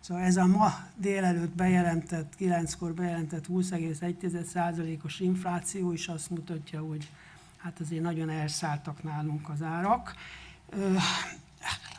Szóval 0.00 0.22
ez 0.22 0.36
a 0.36 0.46
ma 0.46 0.74
délelőtt 0.96 1.54
bejelentett, 1.54 2.32
9-kor 2.38 2.94
bejelentett 2.94 3.44
20,1%-os 3.48 5.20
infláció 5.20 5.92
is 5.92 6.08
azt 6.08 6.30
mutatja, 6.30 6.80
hogy 6.80 7.10
hát 7.56 7.80
azért 7.80 8.02
nagyon 8.02 8.30
elszálltak 8.30 9.02
nálunk 9.02 9.48
az 9.48 9.62
árak. 9.62 10.14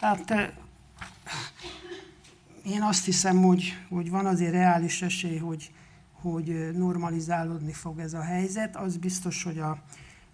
Hát 0.02 0.54
én 2.66 2.82
azt 2.82 3.06
hiszem, 3.06 3.42
hogy, 3.42 3.74
hogy 3.90 4.10
van 4.10 4.26
azért 4.26 4.52
reális 4.52 5.02
esély, 5.02 5.38
hogy 5.38 5.72
hogy 6.22 6.70
normalizálódni 6.74 7.74
fog 7.74 8.00
ez 8.00 8.14
a 8.14 8.22
helyzet. 8.22 8.76
Az 8.76 8.98
biztos, 8.98 9.44
hogy 9.44 9.60
a, 9.60 9.82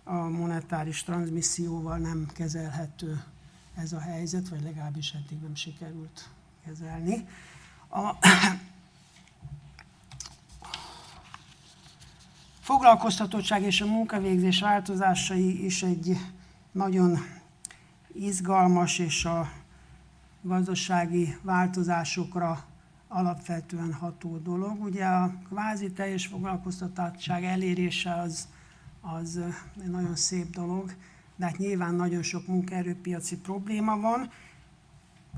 a 0.04 0.14
monetáris 0.14 1.04
transmisszióval 1.04 1.98
nem 1.98 2.28
kezelhető 2.34 3.24
ez 3.76 3.94
a 3.94 4.00
helyzet, 4.00 4.50
vagy 4.50 4.62
legalábbis 4.62 5.12
eddig 5.12 5.42
nem 5.42 5.56
sikerült 5.56 6.30
kezelni. 6.66 7.28
A 7.90 8.12
foglalkoztatottság 12.60 13.62
és 13.62 13.82
a 13.82 13.86
munkavégzés 13.86 14.60
változásai 14.60 15.66
is 15.66 15.84
egy 15.84 16.18
nagyon 16.72 17.18
izgalmas 18.14 19.00
és 19.00 19.26
a 19.26 19.52
gazdasági 20.42 21.38
változásokra 21.42 22.66
alapvetően 23.14 23.94
ható 23.94 24.38
dolog. 24.38 24.84
Ugye 24.84 25.06
a 25.06 25.34
kvázi 25.50 25.92
teljes 25.92 26.28
foglalkoztatottság 26.28 27.44
elérése 27.44 28.14
az, 28.14 28.48
az 29.02 29.40
egy 29.84 29.90
nagyon 29.90 30.16
szép 30.16 30.50
dolog, 30.50 30.94
de 31.36 31.46
hát 31.46 31.58
nyilván 31.58 31.94
nagyon 31.94 32.22
sok 32.22 32.48
munkaerőpiaci 32.48 33.38
probléma 33.38 34.00
van. 34.00 34.30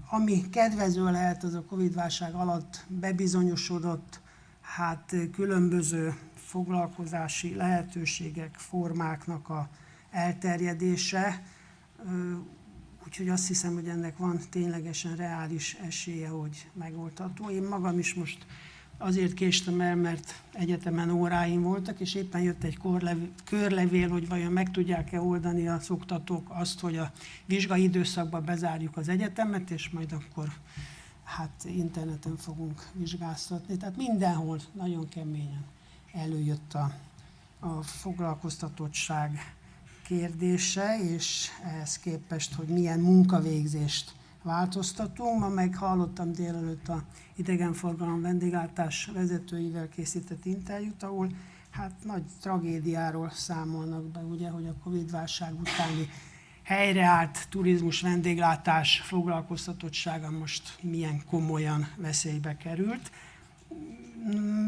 Ami 0.09 0.49
kedvező 0.49 1.03
lehet, 1.03 1.43
az 1.43 1.53
a 1.53 1.63
Covid-válság 1.63 2.33
alatt 2.33 2.85
bebizonyosodott, 2.87 4.21
hát 4.61 5.15
különböző 5.31 6.13
foglalkozási 6.35 7.55
lehetőségek, 7.55 8.55
formáknak 8.55 9.49
a 9.49 9.69
elterjedése. 10.11 11.43
Úgyhogy 13.05 13.29
azt 13.29 13.47
hiszem, 13.47 13.73
hogy 13.73 13.87
ennek 13.87 14.17
van 14.17 14.39
ténylegesen 14.49 15.15
reális 15.15 15.73
esélye, 15.73 16.27
hogy 16.27 16.69
megoldható. 16.73 17.49
Én 17.49 17.63
magam 17.63 17.99
is 17.99 18.13
most 18.13 18.45
azért 18.97 19.33
késtem 19.33 19.81
el, 19.81 19.95
mert 19.95 20.41
egyetemen 20.53 21.09
óráim 21.09 21.61
voltak, 21.61 21.99
és 21.99 22.15
éppen 22.15 22.41
jött 22.41 22.63
egy 22.63 22.79
körlevél, 23.43 24.09
hogy 24.09 24.27
vajon 24.27 24.51
meg 24.51 24.71
tudják-e 24.71 25.21
oldani 25.21 25.67
a 25.67 25.79
szoktatók 25.79 26.47
azt, 26.49 26.79
hogy 26.79 26.97
a 26.97 27.11
vizsgai 27.45 27.83
időszakban 27.83 28.45
bezárjuk 28.45 28.97
az 28.97 29.09
egyetemet, 29.09 29.69
és 29.69 29.89
majd 29.89 30.11
akkor 30.11 30.53
hát 31.23 31.65
interneten 31.65 32.37
fogunk 32.37 32.87
vizsgáztatni. 32.93 33.77
Tehát 33.77 33.97
mindenhol 33.97 34.59
nagyon 34.71 35.09
keményen 35.09 35.65
előjött 36.13 36.73
a, 36.73 36.93
a 37.59 37.81
foglalkoztatottság 37.81 39.55
kérdése, 40.07 40.99
és 41.13 41.47
ehhez 41.63 41.99
képest, 41.99 42.53
hogy 42.53 42.67
milyen 42.67 42.99
munkavégzést 42.99 44.15
változtatunk. 44.43 45.39
Ma 45.39 45.49
meg 45.49 45.75
hallottam 45.75 46.31
délelőtt 46.31 46.87
a 46.87 47.03
idegenforgalom 47.35 48.21
vendéglátás 48.21 49.09
vezetőivel 49.13 49.89
készített 49.89 50.45
interjút, 50.45 51.03
ahol 51.03 51.29
hát 51.69 51.91
nagy 52.03 52.23
tragédiáról 52.41 53.29
számolnak 53.29 54.03
be, 54.03 54.19
ugye, 54.19 54.49
hogy 54.49 54.67
a 54.67 54.83
Covid-válság 54.83 55.59
utáni 55.59 56.09
helyreállt 56.63 57.47
turizmus, 57.49 58.01
vendéglátás 58.01 58.99
foglalkoztatottsága 58.99 60.31
most 60.31 60.77
milyen 60.81 61.21
komolyan 61.29 61.87
veszélybe 61.97 62.57
került. 62.57 63.11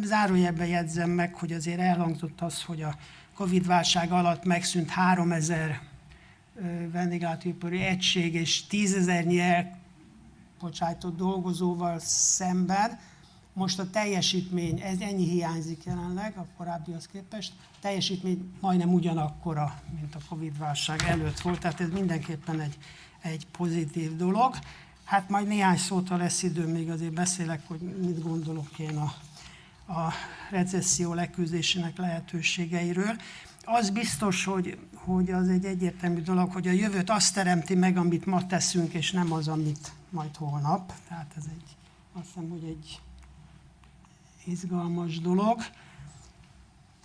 Zárójelben 0.04 0.68
jegyzem 0.68 1.10
meg, 1.10 1.36
hogy 1.36 1.54
azért 1.54 1.80
elhangzott 1.80 2.42
az, 2.42 2.64
hogy 2.64 2.82
a 2.82 2.96
Covid-válság 3.38 4.12
alatt 4.12 4.44
megszűnt 4.44 4.90
3000 4.90 5.82
vendéglátóipari 6.92 7.82
egység 7.82 8.34
és 8.34 8.68
tízezernyi 8.68 9.40
elbocsájtott 9.40 11.18
dolgozóval 11.18 12.00
szemben. 12.00 13.00
most 13.54 13.80
a 13.80 13.90
teljesítmény, 13.90 14.80
ez 14.80 15.00
ennyi 15.00 15.30
hiányzik 15.30 15.84
jelenleg 15.84 16.38
a 16.38 16.46
korábbihoz 16.58 17.08
képest, 17.08 17.54
a 17.60 17.78
teljesítmény 17.82 18.54
majdnem 18.60 18.94
ugyanakkora, 18.94 19.82
mint 20.00 20.16
a 20.16 20.20
Covid-válság 20.30 21.04
előtt 21.08 21.40
volt, 21.40 21.60
tehát 21.60 21.82
ez 21.82 21.90
mindenképpen 21.90 22.60
egy, 22.60 22.78
egy 23.22 23.48
pozitív 23.52 24.16
dolog. 24.16 24.56
Hát 25.04 25.30
majd 25.30 25.48
néhány 25.48 25.78
szót, 25.78 26.08
ha 26.08 26.18
lesz 26.18 26.44
idő, 26.44 26.68
még 26.68 26.90
azért 26.90 27.14
beszélek, 27.14 27.68
hogy 27.68 27.80
mit 27.80 28.22
gondolok 28.22 28.80
én 28.80 28.98
a, 28.98 29.14
a 29.88 30.14
recesszió 30.50 31.14
leküzdésének 31.14 31.98
lehetőségeiről. 31.98 33.16
Az 33.64 33.90
biztos, 33.90 34.46
hogy, 34.46 34.78
hogy 34.94 35.32
az 35.32 35.50
egy 35.50 35.66
egyértelmű 35.66 36.22
dolog, 36.22 36.52
hogy 36.52 36.68
a 36.68 36.72
jövőt 36.72 37.10
azt 37.10 37.34
teremti 37.34 37.76
meg, 37.76 37.98
amit 37.98 38.26
ma 38.26 38.46
teszünk, 38.46 38.94
és 38.94 39.12
nem 39.12 39.32
az, 39.32 39.48
amit 39.48 39.92
majd 40.10 40.36
holnap. 40.36 40.94
Tehát 41.08 41.34
ez 41.38 41.44
egy, 41.50 41.76
azt 42.14 42.26
hiszem, 42.26 42.50
hogy 42.50 42.64
egy 42.64 43.02
izgalmas 44.46 45.20
dolog. 45.20 45.62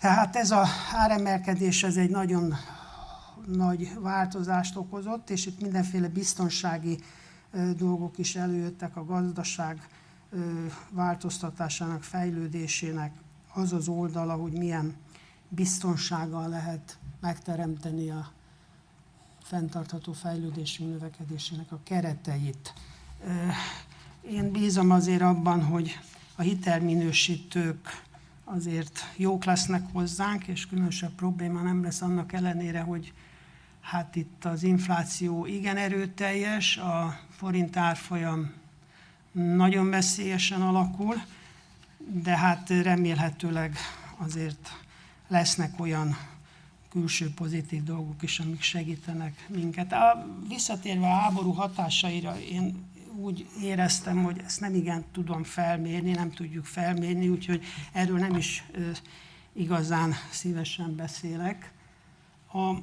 Tehát 0.00 0.36
ez 0.36 0.50
a 0.50 0.66
áremelkedés 0.92 1.82
ez 1.82 1.96
egy 1.96 2.10
nagyon 2.10 2.54
nagy 3.46 3.92
változást 3.98 4.76
okozott, 4.76 5.30
és 5.30 5.46
itt 5.46 5.60
mindenféle 5.60 6.08
biztonsági 6.08 6.98
dolgok 7.76 8.18
is 8.18 8.36
előjöttek 8.36 8.96
a 8.96 9.04
gazdaság 9.04 9.88
változtatásának, 10.90 12.02
fejlődésének 12.02 13.12
az 13.52 13.72
az 13.72 13.88
oldala, 13.88 14.34
hogy 14.34 14.52
milyen 14.52 14.96
biztonsággal 15.48 16.48
lehet 16.48 16.98
megteremteni 17.20 18.10
a 18.10 18.30
fenntartható 19.42 20.12
fejlődésünk 20.12 20.90
növekedésének 20.90 21.72
a 21.72 21.78
kereteit. 21.82 22.72
Én 24.30 24.52
bízom 24.52 24.90
azért 24.90 25.22
abban, 25.22 25.64
hogy 25.64 25.98
a 26.36 26.42
hitelminősítők 26.42 28.02
azért 28.44 29.00
jók 29.16 29.44
lesznek 29.44 29.92
hozzánk, 29.92 30.46
és 30.46 30.66
különösebb 30.66 31.12
probléma 31.12 31.62
nem 31.62 31.82
lesz 31.82 32.00
annak 32.00 32.32
ellenére, 32.32 32.80
hogy 32.80 33.12
hát 33.80 34.16
itt 34.16 34.44
az 34.44 34.62
infláció 34.62 35.46
igen 35.46 35.76
erőteljes, 35.76 36.76
a 36.76 37.18
forint 37.30 37.76
árfolyam 37.76 38.52
nagyon 39.32 39.90
veszélyesen 39.90 40.62
alakul, 40.62 41.22
de 41.98 42.36
hát 42.36 42.68
remélhetőleg 42.68 43.76
azért 44.16 44.70
lesznek 45.28 45.80
olyan 45.80 46.16
külső 46.90 47.30
pozitív 47.34 47.82
dolgok 47.82 48.22
is, 48.22 48.38
amik 48.38 48.62
segítenek 48.62 49.46
minket. 49.48 49.92
A, 49.92 50.26
visszatérve 50.48 51.06
a 51.06 51.14
háború 51.14 51.52
hatásaira, 51.52 52.40
én 52.40 52.90
úgy 53.16 53.46
éreztem, 53.62 54.22
hogy 54.22 54.40
ezt 54.44 54.60
nem 54.60 54.74
igen 54.74 55.04
tudom 55.12 55.44
felmérni, 55.44 56.10
nem 56.10 56.30
tudjuk 56.30 56.64
felmérni, 56.64 57.28
úgyhogy 57.28 57.64
erről 57.92 58.18
nem 58.18 58.36
is 58.36 58.64
igazán 59.52 60.14
szívesen 60.30 60.96
beszélek. 60.96 61.72
A, 62.52 62.74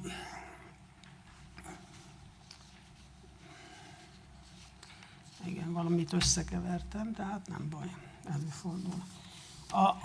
igen, 5.50 5.74
valamit 5.74 6.14
összekevertem, 6.14 7.14
tehát 7.14 7.48
nem 7.48 7.70
baj, 7.70 7.92
előfordul. 8.26 9.04
A, 9.72 9.96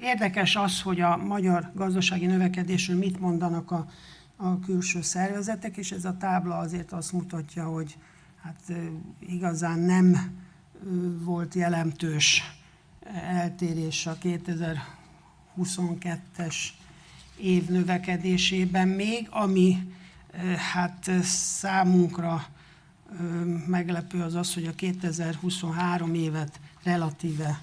Érdekes 0.00 0.56
az, 0.56 0.82
hogy 0.82 1.00
a 1.00 1.16
magyar 1.16 1.70
gazdasági 1.74 2.26
növekedésről 2.26 2.98
mit 2.98 3.20
mondanak 3.20 3.70
a, 3.70 3.86
a 4.36 4.58
külső 4.58 5.02
szervezetek, 5.02 5.76
és 5.76 5.92
ez 5.92 6.04
a 6.04 6.16
tábla 6.16 6.58
azért 6.58 6.92
azt 6.92 7.12
mutatja, 7.12 7.64
hogy 7.64 7.96
hát 8.42 8.72
igazán 9.18 9.78
nem 9.78 10.38
volt 11.24 11.54
jelentős 11.54 12.42
eltérés 13.12 14.06
a 14.06 14.18
2022-es 14.22 16.56
év 17.36 17.68
növekedésében 17.68 18.88
még, 18.88 19.26
ami 19.30 19.92
hát 20.72 21.10
számunkra 21.22 22.46
meglepő 23.66 24.22
az 24.22 24.34
az, 24.34 24.54
hogy 24.54 24.64
a 24.64 24.74
2023 24.74 26.14
évet 26.14 26.60
relatíve 26.82 27.60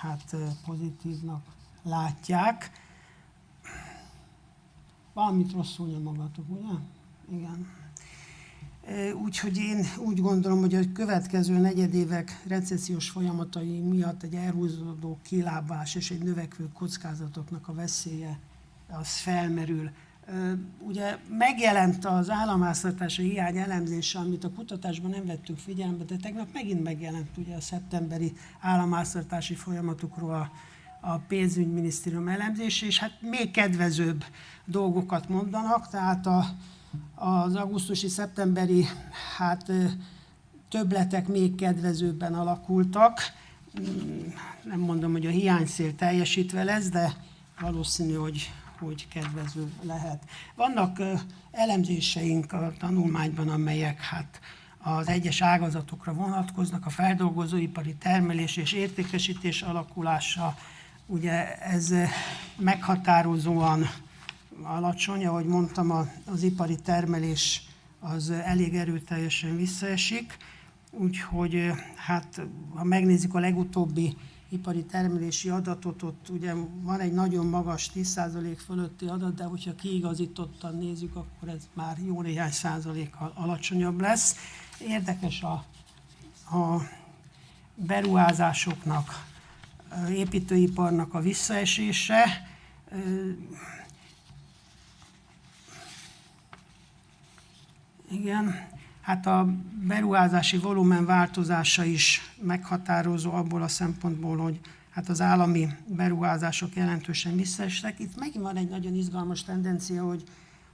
hát 0.00 0.36
pozitívnak 0.64 1.42
látják. 1.82 2.70
Valamit 5.12 5.52
rosszul 5.52 5.88
nyomogatok, 5.88 6.44
ugye? 6.48 6.72
Igen. 7.30 7.66
Úgyhogy 9.14 9.56
én 9.56 9.86
úgy 9.98 10.20
gondolom, 10.20 10.60
hogy 10.60 10.74
a 10.74 10.92
következő 10.92 11.58
negyedévek 11.58 12.42
recessziós 12.46 13.10
folyamatai 13.10 13.80
miatt 13.80 14.22
egy 14.22 14.34
elhúzódó 14.34 15.18
kilábás 15.22 15.94
és 15.94 16.10
egy 16.10 16.22
növekvő 16.22 16.68
kockázatoknak 16.72 17.68
a 17.68 17.74
veszélye 17.74 18.38
az 18.90 19.16
felmerül. 19.16 19.90
Ugye 20.78 21.16
megjelent 21.28 22.04
az 22.04 22.30
államháztartási 22.30 23.22
hiány 23.22 23.56
elemzése, 23.56 24.18
amit 24.18 24.44
a 24.44 24.50
kutatásban 24.50 25.10
nem 25.10 25.26
vettünk 25.26 25.58
figyelembe, 25.58 26.04
de 26.04 26.16
tegnap 26.16 26.48
megint 26.52 26.82
megjelent 26.82 27.36
ugye 27.36 27.54
a 27.54 27.60
szeptemberi 27.60 28.32
államháztartási 28.60 29.54
folyamatokról 29.54 30.34
a 30.34 30.50
a 31.00 31.18
pénzügyminisztérium 31.18 32.28
elemzése, 32.28 32.86
és 32.86 32.98
hát 32.98 33.12
még 33.20 33.50
kedvezőbb 33.50 34.24
dolgokat 34.64 35.28
mondanak, 35.28 35.88
tehát 35.88 36.26
a, 36.26 36.44
az 37.14 37.54
augusztusi-szeptemberi 37.54 38.86
hát, 39.36 39.72
többletek 40.68 41.28
még 41.28 41.54
kedvezőbben 41.54 42.34
alakultak. 42.34 43.20
Nem 44.64 44.78
mondom, 44.78 45.12
hogy 45.12 45.26
a 45.26 45.30
hiányszél 45.30 45.94
teljesítve 45.94 46.64
lesz, 46.64 46.88
de 46.88 47.12
valószínű, 47.60 48.14
hogy, 48.14 48.52
hogy 48.78 49.08
kedvező 49.08 49.72
lehet. 49.82 50.22
Vannak 50.54 50.98
elemzéseink 51.50 52.52
a 52.52 52.72
tanulmányban, 52.78 53.48
amelyek 53.48 54.00
hát 54.00 54.40
az 54.78 55.08
egyes 55.08 55.42
ágazatokra 55.42 56.12
vonatkoznak, 56.12 56.86
a 56.86 56.90
feldolgozóipari 56.90 57.94
termelés 57.94 58.56
és 58.56 58.72
értékesítés 58.72 59.62
alakulása, 59.62 60.56
Ugye 61.10 61.58
ez 61.58 61.94
meghatározóan 62.56 63.86
alacsony, 64.62 65.26
ahogy 65.26 65.44
mondtam, 65.44 66.10
az 66.24 66.42
ipari 66.42 66.76
termelés 66.76 67.62
az 68.00 68.30
elég 68.30 68.74
erőteljesen 68.74 69.56
visszaesik, 69.56 70.36
úgyhogy 70.90 71.72
hát 71.96 72.40
ha 72.74 72.84
megnézzük 72.84 73.34
a 73.34 73.38
legutóbbi 73.38 74.16
ipari 74.48 74.84
termelési 74.84 75.48
adatot, 75.48 76.02
ott 76.02 76.28
ugye 76.28 76.54
van 76.82 77.00
egy 77.00 77.12
nagyon 77.12 77.46
magas 77.46 77.90
10% 77.94 78.58
fölötti 78.66 79.06
adat, 79.06 79.34
de 79.34 79.44
hogyha 79.44 79.74
kiigazítottan 79.74 80.76
nézzük, 80.76 81.16
akkor 81.16 81.48
ez 81.48 81.68
már 81.74 81.96
jó 82.06 82.22
néhány 82.22 82.50
százalékkal 82.50 83.32
alacsonyabb 83.34 84.00
lesz. 84.00 84.36
Érdekes 84.80 85.42
a, 85.42 85.64
a 86.56 86.82
beruházásoknak 87.74 89.26
építőiparnak 90.10 91.14
a 91.14 91.20
visszaesése. 91.20 92.24
Igen, 98.10 98.68
hát 99.08 99.26
a 99.26 99.48
beruházási 99.86 100.56
volumen 100.58 101.06
változása 101.06 101.84
is 101.84 102.32
meghatározó 102.42 103.32
abból 103.32 103.62
a 103.62 103.68
szempontból, 103.68 104.36
hogy 104.36 104.60
hát 104.90 105.08
az 105.08 105.20
állami 105.20 105.68
beruházások 105.86 106.74
jelentősen 106.74 107.36
visszaestek. 107.36 107.98
Itt 107.98 108.18
megint 108.18 108.44
van 108.44 108.56
egy 108.56 108.68
nagyon 108.68 108.94
izgalmas 108.94 109.44
tendencia, 109.44 110.04
hogy 110.04 110.24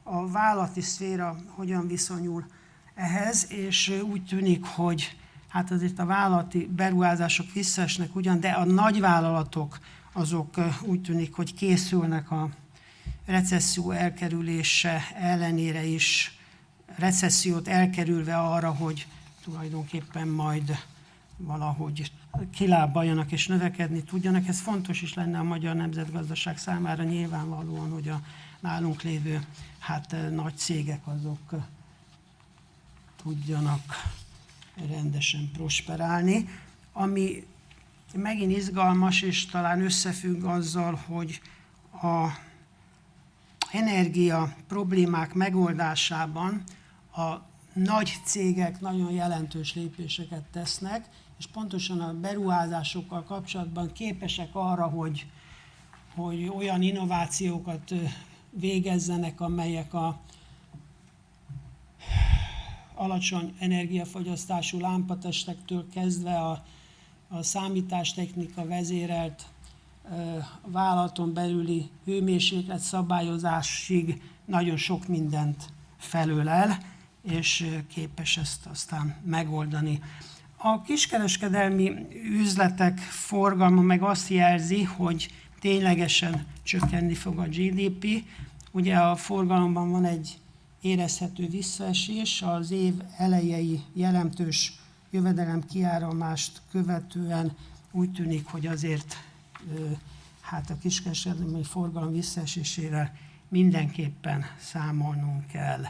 a 0.02 0.30
vállalati 0.30 0.80
szféra 0.80 1.36
hogyan 1.46 1.86
viszonyul 1.86 2.46
ehhez, 2.94 3.46
és 3.50 3.92
úgy 4.10 4.24
tűnik, 4.24 4.64
hogy 4.64 5.16
hát 5.48 5.70
azért 5.70 5.98
a 5.98 6.06
vállalati 6.06 6.70
beruházások 6.76 7.52
visszaesnek 7.52 8.16
ugyan, 8.16 8.40
de 8.40 8.50
a 8.50 8.64
nagyvállalatok 8.64 9.78
azok 10.12 10.54
úgy 10.82 11.00
tűnik, 11.00 11.34
hogy 11.34 11.54
készülnek 11.54 12.30
a 12.30 12.48
recesszió 13.26 13.90
elkerülése 13.90 15.02
ellenére 15.14 15.84
is, 15.84 16.33
recessziót 16.96 17.68
elkerülve 17.68 18.36
arra, 18.36 18.72
hogy 18.72 19.06
tulajdonképpen 19.42 20.28
majd 20.28 20.78
valahogy 21.36 22.12
kilábaljanak 22.54 23.32
és 23.32 23.46
növekedni 23.46 24.02
tudjanak. 24.02 24.48
Ez 24.48 24.60
fontos 24.60 25.02
is 25.02 25.14
lenne 25.14 25.38
a 25.38 25.42
magyar 25.42 25.74
nemzetgazdaság 25.74 26.58
számára 26.58 27.02
nyilvánvalóan, 27.02 27.90
hogy 27.90 28.08
a 28.08 28.20
nálunk 28.60 29.02
lévő 29.02 29.44
hát, 29.78 30.16
nagy 30.30 30.56
cégek 30.56 31.06
azok 31.06 31.54
tudjanak 33.22 34.12
rendesen 34.88 35.50
prosperálni, 35.52 36.48
ami 36.92 37.46
megint 38.14 38.56
izgalmas, 38.56 39.22
és 39.22 39.46
talán 39.46 39.82
összefügg 39.82 40.44
azzal, 40.44 40.94
hogy 41.06 41.40
a 42.02 42.28
energia 43.72 44.56
problémák 44.68 45.34
megoldásában 45.34 46.62
a 47.16 47.42
nagy 47.72 48.20
cégek 48.24 48.80
nagyon 48.80 49.10
jelentős 49.10 49.74
lépéseket 49.74 50.42
tesznek, 50.42 51.08
és 51.38 51.46
pontosan 51.46 52.00
a 52.00 52.20
beruházásokkal 52.20 53.22
kapcsolatban 53.22 53.92
képesek 53.92 54.48
arra, 54.52 54.86
hogy, 54.86 55.26
hogy 56.14 56.48
olyan 56.48 56.82
innovációkat 56.82 57.94
végezzenek, 58.50 59.40
amelyek 59.40 59.94
a 59.94 60.20
alacsony 62.94 63.54
energiafogyasztású 63.58 64.80
lámpatestektől 64.80 65.88
kezdve 65.92 66.38
a, 66.38 66.64
a 67.28 67.42
számítástechnika 67.42 68.66
vezérelt 68.66 69.46
a 70.62 70.70
vállalaton 70.70 71.32
belüli 71.32 71.90
hőmérséklet 72.04 72.78
szabályozásig 72.78 74.22
nagyon 74.44 74.76
sok 74.76 75.06
mindent 75.06 75.72
felölel, 75.96 76.78
és 77.24 77.66
képes 77.88 78.36
ezt 78.36 78.66
aztán 78.66 79.16
megoldani. 79.24 80.02
A 80.56 80.82
kiskereskedelmi 80.82 81.92
üzletek 82.40 82.98
forgalma 82.98 83.80
meg 83.80 84.02
azt 84.02 84.28
jelzi, 84.28 84.82
hogy 84.82 85.28
ténylegesen 85.60 86.46
csökkenni 86.62 87.14
fog 87.14 87.38
a 87.38 87.46
GDP. 87.48 88.06
Ugye 88.70 88.96
a 88.96 89.16
forgalomban 89.16 89.90
van 89.90 90.04
egy 90.04 90.38
érezhető 90.80 91.48
visszaesés, 91.48 92.42
az 92.42 92.70
év 92.70 92.94
elejei 93.16 93.80
jelentős 93.92 94.72
jövedelem 95.10 95.66
kiáramást 95.66 96.60
követően 96.70 97.56
úgy 97.90 98.12
tűnik, 98.12 98.46
hogy 98.46 98.66
azért 98.66 99.16
hát 100.40 100.70
a 100.70 100.78
kiskereskedelmi 100.78 101.64
forgalom 101.64 102.12
visszaesésével 102.12 103.16
mindenképpen 103.48 104.44
számolnunk 104.60 105.46
kell. 105.46 105.82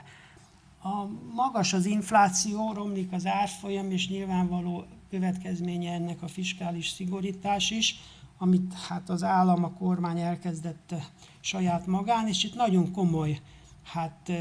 A 0.86 1.08
magas 1.34 1.72
az 1.72 1.86
infláció, 1.86 2.72
romlik 2.72 3.12
az 3.12 3.26
árfolyam, 3.26 3.90
és 3.90 4.08
nyilvánvaló 4.08 4.84
következménye 5.10 5.92
ennek 5.92 6.22
a 6.22 6.28
fiskális 6.28 6.88
szigorítás 6.88 7.70
is, 7.70 8.00
amit 8.38 8.72
hát 8.88 9.08
az 9.08 9.22
állam, 9.22 9.64
a 9.64 9.70
kormány 9.70 10.20
elkezdett 10.20 10.94
saját 11.40 11.86
magán, 11.86 12.28
és 12.28 12.44
itt 12.44 12.54
nagyon 12.54 12.92
komoly 12.92 13.40
hát, 13.84 14.32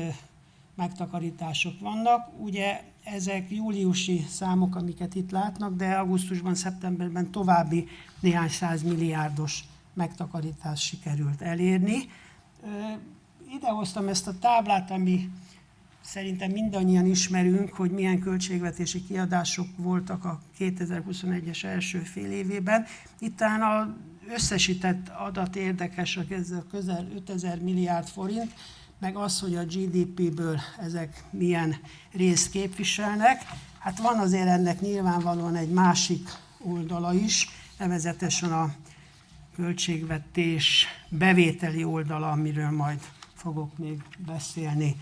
megtakarítások 0.75 1.79
vannak. 1.79 2.29
Ugye 2.39 2.83
ezek 3.03 3.51
júliusi 3.51 4.25
számok, 4.29 4.75
amiket 4.75 5.15
itt 5.15 5.31
látnak, 5.31 5.75
de 5.75 5.93
augusztusban, 5.93 6.55
szeptemberben 6.55 7.31
további 7.31 7.87
néhány 8.19 8.49
száz 8.49 8.83
milliárdos 8.83 9.63
megtakarítást 9.93 10.83
sikerült 10.83 11.41
elérni. 11.41 11.97
Ide 13.53 13.69
hoztam 13.69 14.07
ezt 14.07 14.27
a 14.27 14.39
táblát, 14.39 14.91
ami 14.91 15.29
szerintem 16.03 16.51
mindannyian 16.51 17.05
ismerünk, 17.05 17.73
hogy 17.73 17.91
milyen 17.91 18.19
költségvetési 18.19 19.03
kiadások 19.03 19.67
voltak 19.77 20.25
a 20.25 20.41
2021-es 20.59 21.63
első 21.63 21.99
fél 21.99 22.31
évében. 22.31 22.85
Itt 23.19 23.37
talán 23.37 23.61
az 23.61 23.87
összesített 24.33 25.09
adat 25.09 25.55
érdekes, 25.55 26.19
ez 26.29 26.51
a 26.51 26.65
közel 26.71 27.07
5000 27.15 27.59
milliárd 27.59 28.07
forint, 28.07 28.53
meg 28.99 29.15
az, 29.15 29.39
hogy 29.39 29.55
a 29.55 29.65
GDP-ből 29.65 30.59
ezek 30.79 31.23
milyen 31.29 31.75
részt 32.11 32.51
képviselnek. 32.51 33.41
Hát 33.79 33.99
van 33.99 34.19
azért 34.19 34.47
ennek 34.47 34.81
nyilvánvalóan 34.81 35.55
egy 35.55 35.69
másik 35.69 36.29
oldala 36.57 37.13
is, 37.13 37.49
nevezetesen 37.77 38.51
a 38.51 38.73
költségvetés 39.55 40.85
bevételi 41.09 41.83
oldala, 41.83 42.31
amiről 42.31 42.71
majd 42.71 42.99
fogok 43.33 43.77
még 43.77 44.01
beszélni. 44.25 44.95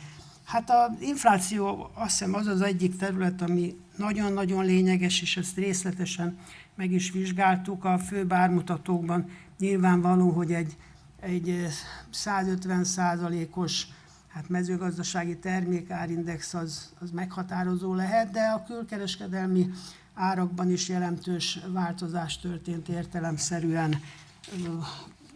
Hát 0.52 0.70
az 0.70 1.02
infláció 1.02 1.92
azt 1.94 2.10
hiszem 2.10 2.34
az 2.34 2.48
az 2.48 2.62
egyik 2.62 2.98
terület, 2.98 3.42
ami 3.42 3.76
nagyon-nagyon 3.96 4.66
lényeges, 4.66 5.22
és 5.22 5.38
ezt 5.38 5.56
részletesen 5.58 6.38
meg 6.76 6.92
is 6.92 7.12
vizsgáltuk 7.12 7.86
a 7.86 7.98
fő 7.98 8.26
bármutatókban. 8.26 9.30
Nyilvánvaló, 9.60 10.30
hogy 10.30 10.52
egy, 10.54 10.78
egy 11.20 11.68
150 12.10 12.84
százalékos 12.84 13.88
hát 14.28 14.50
mezőgazdasági 14.50 15.38
termékárindex 15.38 16.54
az, 16.54 16.94
az 17.00 17.12
meghatározó 17.12 17.94
lehet, 17.94 18.32
de 18.32 18.42
a 18.42 18.64
külkereskedelmi 18.64 19.70
árakban 20.14 20.72
is 20.72 20.90
jelentős 20.90 21.60
változás 21.68 22.40
történt 22.40 22.90
értelemszerűen. 22.90 24.02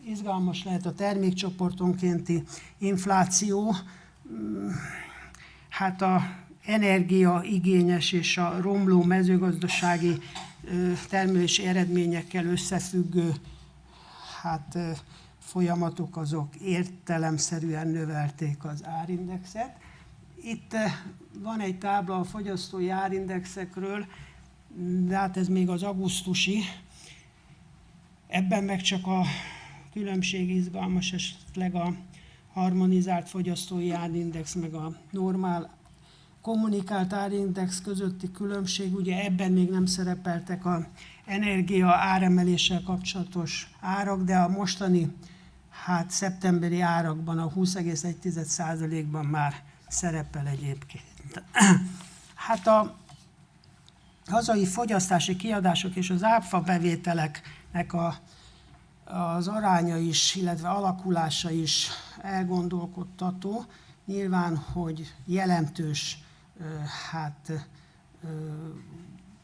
Izgalmas 0.06 0.64
lehet 0.64 0.86
a 0.86 0.94
termékcsoportonkénti 0.94 2.44
infláció, 2.78 3.76
hát 5.78 6.02
a 6.02 6.22
energiaigényes 6.66 8.12
és 8.12 8.38
a 8.38 8.62
romló 8.62 9.04
mezőgazdasági 9.04 10.18
termelési 11.10 11.66
eredményekkel 11.66 12.46
összefüggő 12.46 13.34
hát, 14.42 14.78
folyamatok 15.40 16.18
azok 16.18 16.56
értelemszerűen 16.56 17.88
növelték 17.88 18.64
az 18.66 18.86
árindexet. 18.86 19.78
Itt 20.44 20.76
van 21.40 21.60
egy 21.60 21.78
tábla 21.78 22.20
a 22.20 22.24
fogyasztói 22.24 22.90
árindexekről, 22.90 24.06
de 25.08 25.18
hát 25.18 25.38
ez 25.38 25.48
még 25.48 25.70
az 25.70 25.84
augusztusi. 25.84 26.60
Ebben 28.28 28.64
meg 28.64 28.82
csak 28.82 29.08
a 29.08 29.24
különbség 29.94 30.50
izgalmas 30.50 31.12
esetleg 31.12 31.76
a 31.76 31.94
harmonizált 32.56 33.30
fogyasztói 33.30 33.92
árindex, 33.92 34.54
meg 34.54 34.74
a 34.74 34.96
normál 35.12 35.70
kommunikált 36.42 37.14
árindex 37.14 37.82
közötti 37.82 38.32
különbség, 38.32 38.96
ugye 38.96 39.24
ebben 39.24 39.52
még 39.52 39.70
nem 39.70 39.86
szerepeltek 39.86 40.66
a 40.66 40.88
energia 41.26 41.94
áremeléssel 41.94 42.82
kapcsolatos 42.82 43.72
árak, 43.80 44.24
de 44.24 44.38
a 44.38 44.48
mostani 44.48 45.16
hát 45.70 46.10
szeptemberi 46.12 46.82
árakban 46.82 47.40
a 47.40 47.52
20,1%-ban 47.52 49.26
már 49.26 49.54
szerepel 49.88 50.48
egyébként. 50.48 51.44
Hát 52.36 52.68
a 52.68 52.96
hazai 54.28 54.66
fogyasztási 54.66 55.36
kiadások 55.36 55.96
és 55.96 56.10
az 56.10 56.24
áfa 56.24 56.62
bevételeknek 56.62 57.94
a, 57.94 58.16
az 59.04 59.48
aránya 59.48 59.98
is, 59.98 60.36
illetve 60.36 60.70
alakulása 60.70 61.52
is 61.52 61.90
elgondolkodtató. 62.26 63.66
Nyilván, 64.06 64.58
hogy 64.58 65.14
jelentős 65.26 66.18
hát, 67.12 67.52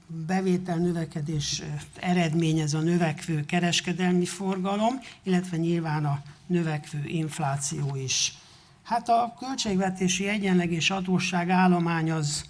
bevétel 0.08 0.78
növekedés 0.78 1.64
eredményez 2.00 2.74
a 2.74 2.80
növekvő 2.80 3.46
kereskedelmi 3.46 4.26
forgalom, 4.26 5.00
illetve 5.24 5.58
nyilván 5.58 6.06
a 6.06 6.22
növekvő 6.46 7.04
infláció 7.06 7.96
is. 7.96 8.38
Hát 8.84 9.10
a 9.10 9.34
költségvetési 9.40 10.28
egyenleg 10.28 10.72
és 10.72 10.90
adósság 10.90 11.50
állomány 11.50 12.12
az, 12.12 12.46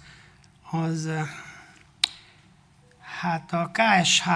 az 0.70 1.08
hát 3.20 3.52
a 3.52 3.70
KSH 3.72 4.28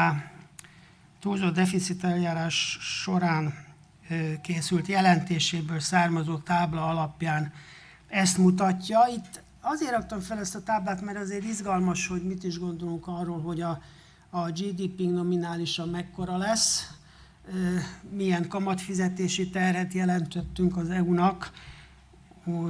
túlzott 1.21 1.55
deficit 1.55 2.05
eljárás 2.05 2.79
során 2.81 3.66
készült 4.43 4.87
jelentéséből 4.87 5.81
származó 5.81 6.39
tábla 6.39 6.89
alapján 6.89 7.53
ezt 8.09 8.39
mutatja. 8.39 9.01
Itt 9.17 9.43
azért 9.61 9.91
raktam 9.91 10.21
fel 10.21 10.39
ezt 10.39 10.55
a 10.55 10.63
táblát, 10.63 11.01
mert 11.01 11.19
azért 11.19 11.45
izgalmas, 11.45 12.07
hogy 12.07 12.23
mit 12.23 12.45
is 12.45 12.59
gondolunk 12.59 13.07
arról, 13.07 13.41
hogy 13.41 13.61
a, 13.61 13.83
a 14.31 14.51
GDP 14.51 14.99
nominálisan 14.99 15.89
mekkora 15.89 16.37
lesz, 16.37 16.91
milyen 18.11 18.49
kamatfizetési 18.49 19.51
terhet 19.51 19.93
jelentettünk 19.93 20.77
az 20.77 20.91
EU-nak, 20.91 21.51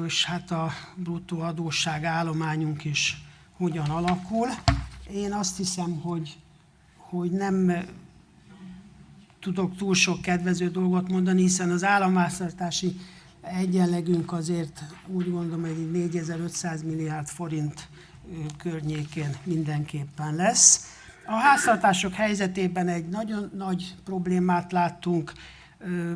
és 0.07 0.25
hát 0.25 0.51
a 0.51 0.71
bruttó 0.95 1.41
adósság 1.41 2.05
állományunk 2.05 2.85
is 2.85 3.25
hogyan 3.57 3.91
alakul. 3.91 4.49
Én 5.13 5.33
azt 5.33 5.57
hiszem, 5.57 6.01
hogy, 6.01 6.37
hogy 6.97 7.31
nem 7.31 7.87
tudok 9.47 9.77
túl 9.77 9.95
sok 9.95 10.23
kedvező 10.23 10.69
dolgot 10.69 11.09
mondani, 11.09 11.41
hiszen 11.41 11.71
az 11.71 11.85
államháztartási 11.85 12.97
egyenlegünk 13.43 14.33
azért 14.33 14.83
úgy 15.07 15.31
gondolom, 15.31 15.61
hogy 15.61 15.91
4500 15.91 16.83
milliárd 16.83 17.27
forint 17.27 17.89
környékén 18.59 19.37
mindenképpen 19.45 20.35
lesz. 20.35 20.95
A 21.27 21.35
háztartások 21.35 22.13
helyzetében 22.13 22.89
egy 22.89 23.09
nagyon 23.09 23.51
nagy 23.57 23.95
problémát 24.05 24.73
láttunk 24.73 25.33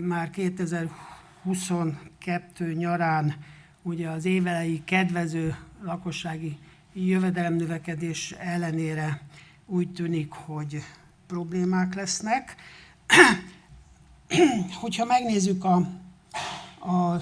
már 0.01 0.31
2022 0.31 2.73
nyarán, 2.73 3.35
ugye 3.83 4.09
az 4.09 4.25
évelei 4.25 4.83
kedvező 4.85 5.57
lakossági 5.83 6.59
jövedelemnövekedés 6.93 8.35
ellenére 8.39 9.21
úgy 9.67 9.93
tűnik, 9.93 10.33
hogy 10.33 10.83
problémák 11.27 11.95
lesznek. 11.95 12.57
Hogyha 14.81 15.05
megnézzük 15.05 15.65
a, 15.65 15.75
a 16.91 17.21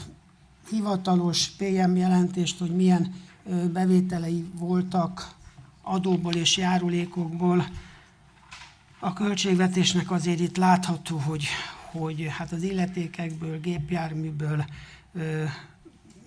hivatalos 0.70 1.48
PM 1.48 1.96
jelentést, 1.96 2.58
hogy 2.58 2.76
milyen 2.76 3.14
bevételei 3.72 4.44
voltak 4.52 5.34
adóból 5.82 6.34
és 6.34 6.56
járulékokból. 6.56 7.66
A 8.98 9.12
költségvetésnek 9.12 10.10
azért 10.10 10.40
itt 10.40 10.56
látható, 10.56 11.16
hogy, 11.16 11.46
hogy 11.90 12.26
hát 12.30 12.52
az 12.52 12.62
illetékekből, 12.62 13.60
gépjárműből 13.60 14.64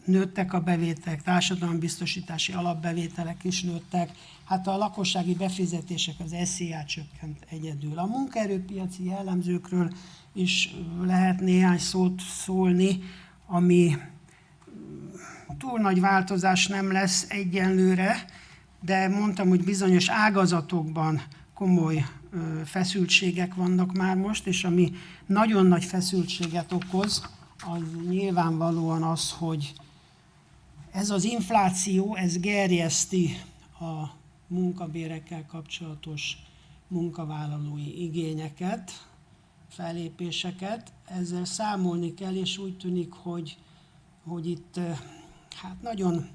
nőttek 0.05 0.53
a 0.53 0.59
bevételek, 0.59 1.21
társadalombiztosítási 1.21 2.53
alapbevételek 2.53 3.43
is 3.43 3.61
nőttek, 3.61 4.11
hát 4.45 4.67
a 4.67 4.77
lakossági 4.77 5.33
befizetések 5.33 6.15
az 6.19 6.35
SZIA 6.45 6.83
csökkent 6.83 7.45
egyedül. 7.49 7.97
A 7.99 8.05
munkaerőpiaci 8.05 9.05
jellemzőkről 9.05 9.91
is 10.33 10.75
lehet 11.01 11.39
néhány 11.39 11.77
szót 11.77 12.21
szólni, 12.21 12.99
ami 13.47 13.97
túl 15.57 15.79
nagy 15.79 15.99
változás 15.99 16.67
nem 16.67 16.91
lesz 16.91 17.25
egyenlőre, 17.29 18.25
de 18.81 19.07
mondtam, 19.07 19.49
hogy 19.49 19.63
bizonyos 19.63 20.09
ágazatokban 20.09 21.21
komoly 21.53 22.05
feszültségek 22.65 23.55
vannak 23.55 23.93
már 23.93 24.15
most, 24.15 24.47
és 24.47 24.63
ami 24.63 24.91
nagyon 25.25 25.65
nagy 25.65 25.85
feszültséget 25.85 26.71
okoz, 26.71 27.29
az 27.63 27.81
nyilvánvalóan 28.09 29.03
az, 29.03 29.31
hogy 29.31 29.73
ez 30.91 31.09
az 31.09 31.23
infláció, 31.23 32.15
ez 32.15 32.39
gerjeszti 32.39 33.41
a 33.79 34.19
munkabérekkel 34.47 35.45
kapcsolatos 35.45 36.37
munkavállalói 36.87 38.03
igényeket, 38.03 39.07
felépéseket. 39.69 40.91
Ezzel 41.05 41.45
számolni 41.45 42.13
kell, 42.13 42.35
és 42.35 42.57
úgy 42.57 42.77
tűnik, 42.77 43.11
hogy, 43.13 43.57
hogy 44.23 44.49
itt 44.49 44.79
hát 45.61 45.81
nagyon, 45.81 46.27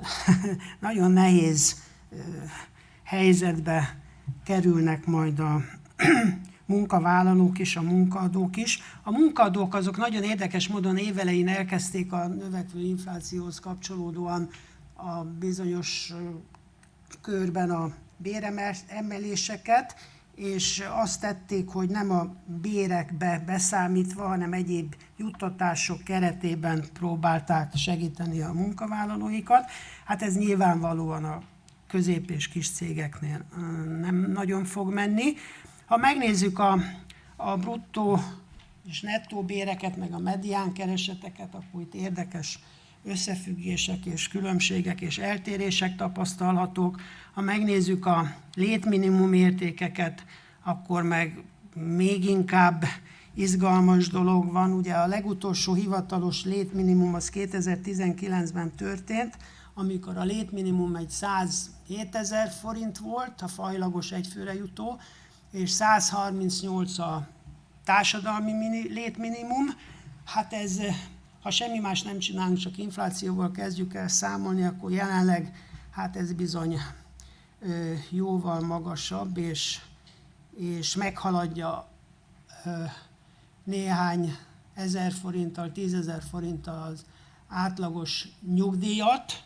nagyon 0.80 1.10
nehéz 1.10 1.82
helyzetbe 3.02 4.02
kerülnek 4.44 5.06
majd 5.06 5.38
a 5.38 5.60
munkavállalók 6.66 7.58
is, 7.58 7.76
a 7.76 7.82
munkaadók 7.82 8.56
is. 8.56 8.82
A 9.02 9.10
munkaadók 9.10 9.74
azok 9.74 9.96
nagyon 9.96 10.22
érdekes 10.22 10.68
módon 10.68 10.96
évelején 10.96 11.48
elkezdték 11.48 12.12
a 12.12 12.26
növekvő 12.26 12.80
inflációhoz 12.80 13.58
kapcsolódóan 13.58 14.48
a 14.94 15.24
bizonyos 15.24 16.12
körben 17.20 17.70
a 17.70 17.92
béremeléseket, 18.16 19.94
és 20.34 20.84
azt 20.90 21.20
tették, 21.20 21.68
hogy 21.68 21.88
nem 21.88 22.10
a 22.10 22.34
bérekbe 22.62 23.42
beszámítva, 23.46 24.26
hanem 24.26 24.52
egyéb 24.52 24.94
juttatások 25.16 26.02
keretében 26.02 26.84
próbálták 26.92 27.74
segíteni 27.74 28.40
a 28.40 28.52
munkavállalóikat. 28.52 29.70
Hát 30.04 30.22
ez 30.22 30.36
nyilvánvalóan 30.36 31.24
a 31.24 31.42
közép- 31.88 32.30
és 32.30 32.48
kis 32.48 32.70
cégeknél 32.70 33.44
nem 34.00 34.30
nagyon 34.32 34.64
fog 34.64 34.92
menni. 34.92 35.34
Ha 35.86 35.96
megnézzük 35.96 36.58
a, 36.58 36.78
a 37.36 37.56
bruttó 37.56 38.20
és 38.88 39.00
nettó 39.00 39.42
béreket, 39.42 39.96
meg 39.96 40.12
a 40.12 40.18
medián 40.18 40.72
kereseteket, 40.72 41.54
akkor 41.54 41.80
itt 41.80 41.94
érdekes 41.94 42.58
összefüggések 43.04 44.06
és 44.06 44.28
különbségek 44.28 45.00
és 45.00 45.18
eltérések 45.18 45.96
tapasztalhatók. 45.96 47.00
Ha 47.32 47.40
megnézzük 47.40 48.06
a 48.06 48.36
létminimum 48.54 49.32
értékeket, 49.32 50.24
akkor 50.62 51.02
meg 51.02 51.42
még 51.74 52.24
inkább 52.24 52.84
izgalmas 53.34 54.08
dolog 54.08 54.52
van. 54.52 54.72
Ugye 54.72 54.94
a 54.94 55.06
legutolsó 55.06 55.74
hivatalos 55.74 56.44
létminimum 56.44 57.14
az 57.14 57.30
2019-ben 57.34 58.72
történt, 58.76 59.36
amikor 59.74 60.16
a 60.16 60.24
létminimum 60.24 60.96
egy 60.96 61.10
107 61.10 62.14
ezer 62.14 62.50
forint 62.50 62.98
volt, 62.98 63.42
a 63.42 63.48
fajlagos 63.48 64.12
egyfőre 64.12 64.54
jutó, 64.54 65.00
és 65.54 65.70
138 65.70 66.98
a 66.98 67.28
társadalmi 67.84 68.52
létminimum. 68.88 69.66
Hát 70.24 70.52
ez, 70.52 70.80
ha 71.42 71.50
semmi 71.50 71.78
más 71.78 72.02
nem 72.02 72.18
csinálunk, 72.18 72.58
csak 72.58 72.78
inflációval 72.78 73.50
kezdjük 73.50 73.94
el 73.94 74.08
számolni, 74.08 74.64
akkor 74.64 74.92
jelenleg 74.92 75.54
hát 75.90 76.16
ez 76.16 76.32
bizony 76.32 76.78
jóval 78.10 78.60
magasabb, 78.60 79.36
és, 79.36 79.80
és 80.56 80.96
meghaladja 80.96 81.88
néhány 83.64 84.36
ezer 84.74 85.12
forinttal, 85.12 85.72
tízezer 85.72 86.22
forinttal 86.30 86.82
az 86.82 87.04
átlagos 87.48 88.28
nyugdíjat, 88.54 89.42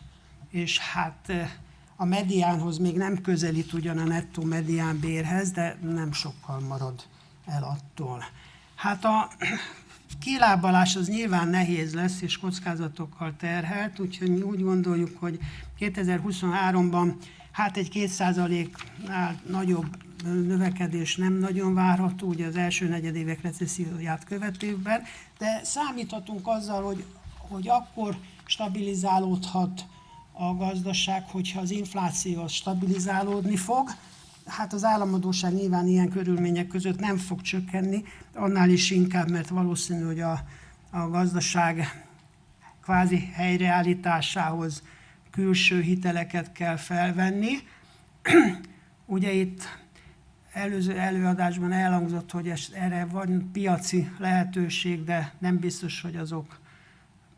és 0.49 0.79
hát 0.79 1.31
a 2.01 2.05
mediánhoz 2.05 2.77
még 2.77 2.97
nem 2.97 3.21
közelít 3.21 3.73
ugyan 3.73 3.97
a 3.97 4.03
nettó 4.03 4.43
medián 4.43 4.99
bérhez, 4.99 5.51
de 5.51 5.77
nem 5.81 6.11
sokkal 6.11 6.59
marad 6.59 7.03
el 7.45 7.63
attól. 7.63 8.23
Hát 8.75 9.05
a 9.05 9.29
kilábalás 10.19 10.95
az 10.95 11.07
nyilván 11.07 11.47
nehéz 11.47 11.93
lesz, 11.93 12.21
és 12.21 12.37
kockázatokkal 12.37 13.33
terhelt, 13.37 13.99
úgyhogy 13.99 14.29
mi 14.29 14.41
úgy 14.41 14.61
gondoljuk, 14.61 15.17
hogy 15.19 15.39
2023-ban 15.79 17.13
hát 17.51 17.77
egy 17.77 17.89
2%-nál 17.93 19.41
nagyobb 19.47 19.97
növekedés 20.23 21.15
nem 21.15 21.33
nagyon 21.33 21.73
várható, 21.73 22.27
ugye 22.27 22.45
az 22.45 22.55
első 22.55 22.87
negyedévek 22.87 23.41
recesszióját 23.41 24.23
követőben, 24.23 25.01
de 25.37 25.61
számíthatunk 25.63 26.47
azzal, 26.47 26.83
hogy, 26.83 27.05
hogy 27.37 27.67
akkor 27.67 28.17
stabilizálódhat 28.45 29.85
a 30.41 30.55
gazdaság, 30.55 31.29
hogyha 31.29 31.61
az 31.61 31.71
infláció 31.71 32.47
stabilizálódni 32.47 33.55
fog. 33.55 33.89
Hát 34.45 34.73
az 34.73 34.83
államadóság 34.83 35.53
nyilván 35.53 35.87
ilyen 35.87 36.09
körülmények 36.09 36.67
között 36.67 36.99
nem 36.99 37.17
fog 37.17 37.41
csökkenni, 37.41 38.03
annál 38.33 38.69
is 38.69 38.91
inkább, 38.91 39.29
mert 39.29 39.49
valószínű, 39.49 40.03
hogy 40.03 40.19
a, 40.19 40.43
a 40.91 41.07
gazdaság 41.09 42.05
kvázi 42.81 43.29
helyreállításához 43.33 44.83
külső 45.31 45.81
hiteleket 45.81 46.51
kell 46.51 46.75
felvenni. 46.75 47.51
Ugye 49.05 49.31
itt 49.31 49.63
előző 50.53 50.97
előadásban 50.97 51.71
elhangzott, 51.71 52.31
hogy 52.31 52.53
erre 52.73 53.05
van 53.05 53.49
piaci 53.51 54.11
lehetőség, 54.17 55.03
de 55.03 55.33
nem 55.39 55.57
biztos, 55.57 56.01
hogy 56.01 56.15
azok 56.15 56.58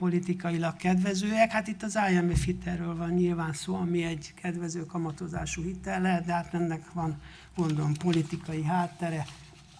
politikailag 0.01 0.75
kedvezőek. 0.75 1.51
Hát 1.51 1.67
itt 1.67 1.83
az 1.83 1.97
IMF 2.11 2.45
hitelről 2.45 2.95
van 2.95 3.09
nyilván 3.09 3.53
szó, 3.53 3.75
ami 3.75 4.03
egy 4.03 4.33
kedvező 4.41 4.85
kamatozású 4.85 5.63
hitel 5.63 6.01
lehet, 6.01 6.25
de 6.25 6.33
hát 6.33 6.53
ennek 6.53 6.91
van 6.93 7.21
gondolom 7.55 7.93
politikai 7.93 8.63
háttere. 8.63 9.25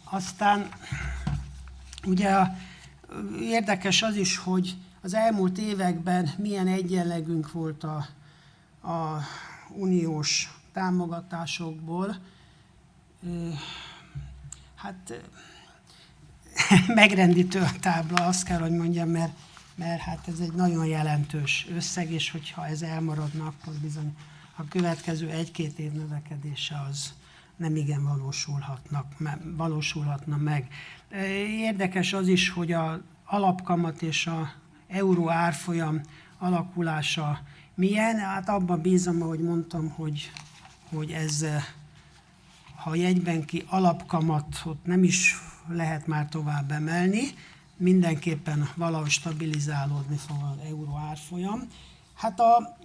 Aztán 0.03 0.69
ugye 2.05 2.29
a, 2.29 2.55
érdekes 3.39 4.01
az 4.01 4.15
is, 4.15 4.37
hogy 4.37 4.75
az 5.01 5.13
elmúlt 5.13 5.57
években 5.57 6.29
milyen 6.37 6.67
egyenlegünk 6.67 7.51
volt 7.51 7.83
a, 7.83 8.05
a 8.89 9.19
uniós 9.69 10.53
támogatásokból. 10.73 12.15
Hát 14.75 15.21
megrendítő 17.01 17.59
a 17.59 17.79
tábla, 17.79 18.25
azt 18.25 18.43
kell, 18.43 18.59
hogy 18.59 18.71
mondjam, 18.71 19.09
mert 19.09 19.33
mert 19.81 20.01
hát 20.01 20.27
ez 20.27 20.39
egy 20.39 20.53
nagyon 20.53 20.85
jelentős 20.85 21.67
összeg, 21.75 22.11
és 22.11 22.31
hogyha 22.31 22.67
ez 22.67 22.81
elmaradna, 22.81 23.45
akkor 23.45 23.73
bizony 23.73 24.15
a 24.55 24.67
következő 24.67 25.29
egy-két 25.29 25.79
év 25.79 25.91
növekedése 25.91 26.81
az 26.89 27.13
nem 27.55 27.75
igen 27.75 28.03
valósulhatnak, 28.03 29.05
valósulhatna 29.43 30.37
meg. 30.37 30.67
Érdekes 31.47 32.13
az 32.13 32.27
is, 32.27 32.49
hogy 32.49 32.71
a 32.71 33.01
alapkamat 33.25 34.01
és 34.01 34.27
a 34.27 34.51
euró 34.87 35.29
árfolyam 35.29 36.01
alakulása 36.37 37.41
milyen. 37.75 38.17
Hát 38.17 38.49
abban 38.49 38.81
bízom, 38.81 39.21
ahogy 39.21 39.39
mondtam, 39.39 39.89
hogy, 39.89 40.31
hogy 40.89 41.11
ez, 41.11 41.45
ha 42.75 42.95
jegyben 42.95 43.45
ki 43.45 43.63
alapkamatot 43.67 44.85
nem 44.85 45.03
is 45.03 45.35
lehet 45.67 46.07
már 46.07 46.29
tovább 46.29 46.71
emelni, 46.71 47.21
mindenképpen 47.81 48.69
valahogy 48.75 49.09
stabilizálódni 49.09 50.17
fog 50.17 50.37
az 50.51 50.65
euró 50.69 50.99
árfolyam. 51.09 51.67
Hát 52.13 52.39
a, 52.39 52.77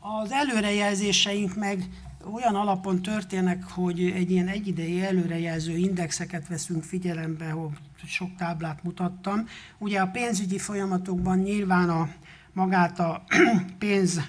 az 0.00 0.32
előrejelzéseink 0.32 1.56
meg 1.56 1.88
olyan 2.32 2.54
alapon 2.54 3.02
történnek, 3.02 3.62
hogy 3.64 4.00
egy 4.00 4.30
ilyen 4.30 4.48
egyidei 4.48 5.02
előrejelző 5.02 5.76
indexeket 5.76 6.48
veszünk 6.48 6.82
figyelembe, 6.82 7.50
ahol 7.50 7.72
sok 8.06 8.36
táblát 8.36 8.82
mutattam. 8.82 9.46
Ugye 9.78 10.00
a 10.00 10.06
pénzügyi 10.06 10.58
folyamatokban 10.58 11.38
nyilván 11.38 11.90
a 11.90 12.08
magát 12.52 12.98
a 12.98 13.24
pénz 13.78 14.20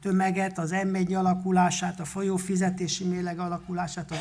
tömeget, 0.00 0.58
az 0.58 0.70
M1 0.74 1.16
alakulását, 1.16 2.00
a 2.00 2.04
folyófizetési 2.04 3.04
méleg 3.04 3.38
alakulását, 3.38 4.10
az 4.10 4.18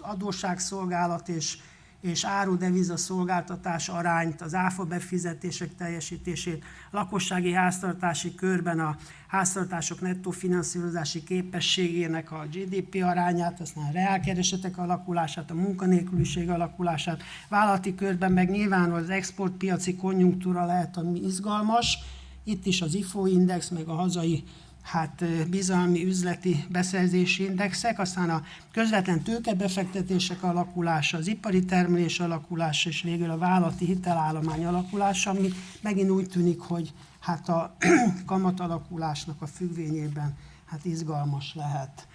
adósságszolgálat 0.00 1.28
és 1.28 1.58
és 2.06 2.24
áru-deviza 2.24 2.96
szolgáltatás 2.96 3.88
arányt, 3.88 4.40
az 4.40 4.54
áfa 4.54 4.84
befizetések 4.84 5.74
teljesítését, 5.74 6.64
lakossági 6.90 7.52
háztartási 7.52 8.34
körben 8.34 8.80
a 8.80 8.96
háztartások 9.28 10.00
nettó 10.00 10.30
finanszírozási 10.30 11.22
képességének 11.22 12.32
a 12.32 12.46
GDP 12.52 13.02
arányát, 13.02 13.60
aztán 13.60 13.84
a 13.84 13.92
reálkeresetek 13.92 14.78
alakulását, 14.78 15.50
a 15.50 15.54
munkanélküliség 15.54 16.50
alakulását, 16.50 17.22
vállalati 17.48 17.94
körben 17.94 18.32
meg 18.32 18.50
nyilván 18.50 18.92
az 18.92 19.10
exportpiaci 19.10 19.96
konjunktúra 19.96 20.66
lehet, 20.66 20.96
ami 20.96 21.20
izgalmas, 21.20 21.98
itt 22.44 22.66
is 22.66 22.80
az 22.80 22.94
IFO 22.94 23.26
index, 23.26 23.68
meg 23.68 23.88
a 23.88 23.94
hazai 23.94 24.44
hát 24.86 25.24
bizalmi 25.48 26.04
üzleti 26.04 26.64
beszerzési 26.68 27.44
indexek, 27.44 27.98
aztán 27.98 28.30
a 28.30 28.42
közvetlen 28.72 29.22
tőkebefektetések 29.22 30.42
alakulása, 30.42 31.16
az 31.16 31.26
ipari 31.26 31.64
termelés 31.64 32.20
alakulása, 32.20 32.88
és 32.88 33.02
végül 33.02 33.30
a 33.30 33.38
vállalati 33.38 33.84
hitelállomány 33.84 34.64
alakulása, 34.64 35.30
ami 35.30 35.48
megint 35.80 36.10
úgy 36.10 36.28
tűnik, 36.28 36.60
hogy 36.60 36.92
hát 37.20 37.48
a 37.48 37.76
kamatalakulásnak 38.26 39.42
a 39.42 39.46
függvényében 39.46 40.36
hát 40.64 40.84
izgalmas 40.84 41.54
lehet. 41.54 42.06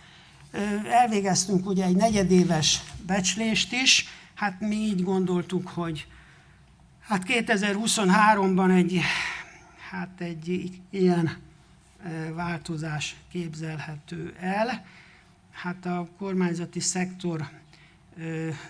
Elvégeztünk 0.91 1.65
ugye 1.67 1.85
egy 1.85 1.95
negyedéves 1.95 2.81
becslést 3.05 3.73
is, 3.73 4.05
hát 4.33 4.59
mi 4.59 4.75
így 4.75 5.03
gondoltuk, 5.03 5.67
hogy 5.67 6.07
hát 6.99 7.23
2023-ban 7.27 8.75
egy, 8.75 9.01
hát 9.89 10.21
egy 10.21 10.71
ilyen 10.89 11.49
változás 12.33 13.15
képzelhető 13.29 14.35
el. 14.39 14.85
Hát 15.51 15.85
a 15.85 16.09
kormányzati 16.17 16.79
szektor 16.79 17.49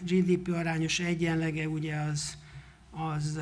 GDP 0.01 0.47
arányos 0.53 0.99
egyenlege 0.99 1.67
ugye 1.67 1.95
az, 1.95 2.37
az 2.91 3.39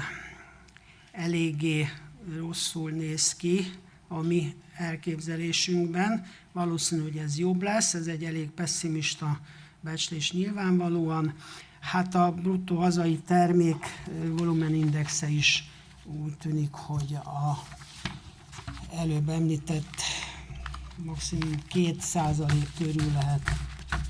eléggé 1.11 1.87
rosszul 2.37 2.91
néz 2.91 3.35
ki 3.35 3.71
a 4.07 4.21
mi 4.21 4.55
elképzelésünkben. 4.75 6.25
Valószínű, 6.51 7.01
hogy 7.01 7.17
ez 7.17 7.37
jobb 7.37 7.61
lesz, 7.61 7.93
ez 7.93 8.07
egy 8.07 8.23
elég 8.23 8.49
pessimista 8.49 9.39
becslés 9.81 10.31
nyilvánvalóan. 10.31 11.33
Hát 11.79 12.15
a 12.15 12.31
bruttó 12.31 12.77
hazai 12.77 13.17
termék 13.17 13.85
volumenindexe 14.25 15.29
is 15.29 15.69
úgy 16.03 16.37
tűnik, 16.37 16.71
hogy 16.71 17.13
a 17.13 17.63
előbb 18.97 19.29
említett 19.29 20.01
maximum 21.03 21.51
2% 21.73 22.51
körül 22.77 23.11
lehet 23.13 23.41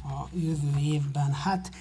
a 0.03 0.27
jövő 0.33 0.79
évben. 0.79 1.33
Hát 1.33 1.71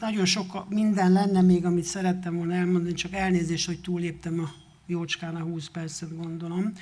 nagyon 0.00 0.24
sok 0.24 0.68
minden 0.68 1.12
lenne 1.12 1.40
még, 1.40 1.64
amit 1.64 1.84
szerettem 1.84 2.36
volna 2.36 2.54
elmondani, 2.54 2.94
csak 2.94 3.12
elnézést, 3.12 3.66
hogy 3.66 3.80
túléptem 3.80 4.40
a 4.40 4.48
jócskán 4.86 5.36
a 5.36 5.42
20 5.42 5.68
percet, 5.68 6.16
gondolom. 6.16 6.72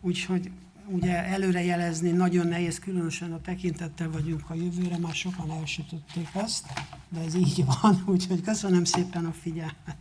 Úgyhogy 0.00 0.50
ugye 0.86 1.24
előrejelezni 1.24 2.10
nagyon 2.10 2.46
nehéz, 2.46 2.78
különösen 2.78 3.32
a 3.32 3.40
tekintettel 3.40 4.10
vagyunk 4.10 4.50
a 4.50 4.54
jövőre, 4.54 4.98
már 4.98 5.14
sokan 5.14 5.50
elsütötték 5.50 6.28
ezt, 6.34 6.66
de 7.08 7.20
ez 7.20 7.34
így 7.34 7.64
van, 7.64 8.02
úgyhogy 8.14 8.40
köszönöm 8.40 8.84
szépen 8.84 9.24
a 9.24 9.32
figyelmet. 9.32 9.96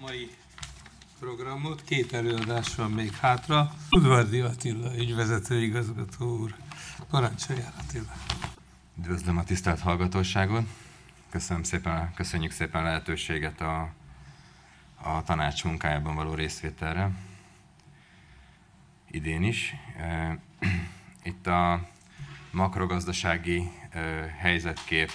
mai 0.00 0.30
programot. 1.20 1.82
Két 1.84 2.12
előadás 2.12 2.74
van 2.74 2.90
még 2.90 3.12
hátra. 3.12 3.72
Udvardi 3.90 4.40
Attila, 4.40 4.96
ügyvezető 4.96 5.62
igazgató 5.62 6.38
úr. 6.38 6.54
Parancsoljál 7.10 7.72
Attila. 7.78 8.12
Üdvözlöm 8.98 9.38
a 9.38 9.44
tisztelt 9.44 9.80
hallgatóságot. 9.80 10.66
Köszönöm 11.30 11.62
szépen, 11.62 12.14
köszönjük 12.14 12.50
szépen 12.50 12.82
lehetőséget 12.82 13.60
a, 13.60 13.92
a 15.02 15.22
tanács 15.22 15.64
munkájában 15.64 16.14
való 16.14 16.34
részvételre. 16.34 17.10
Idén 19.10 19.42
is. 19.42 19.74
Itt 21.22 21.46
a 21.46 21.88
makrogazdasági 22.50 23.70
helyzetkép 24.38 25.10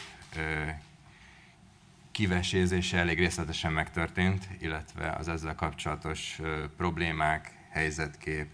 kivesézése 2.16 2.98
elég 2.98 3.18
részletesen 3.18 3.72
megtörtént, 3.72 4.48
illetve 4.60 5.12
az 5.12 5.28
ezzel 5.28 5.56
kapcsolatos 5.56 6.42
problémák, 6.78 7.54
helyzetkép, 7.70 8.48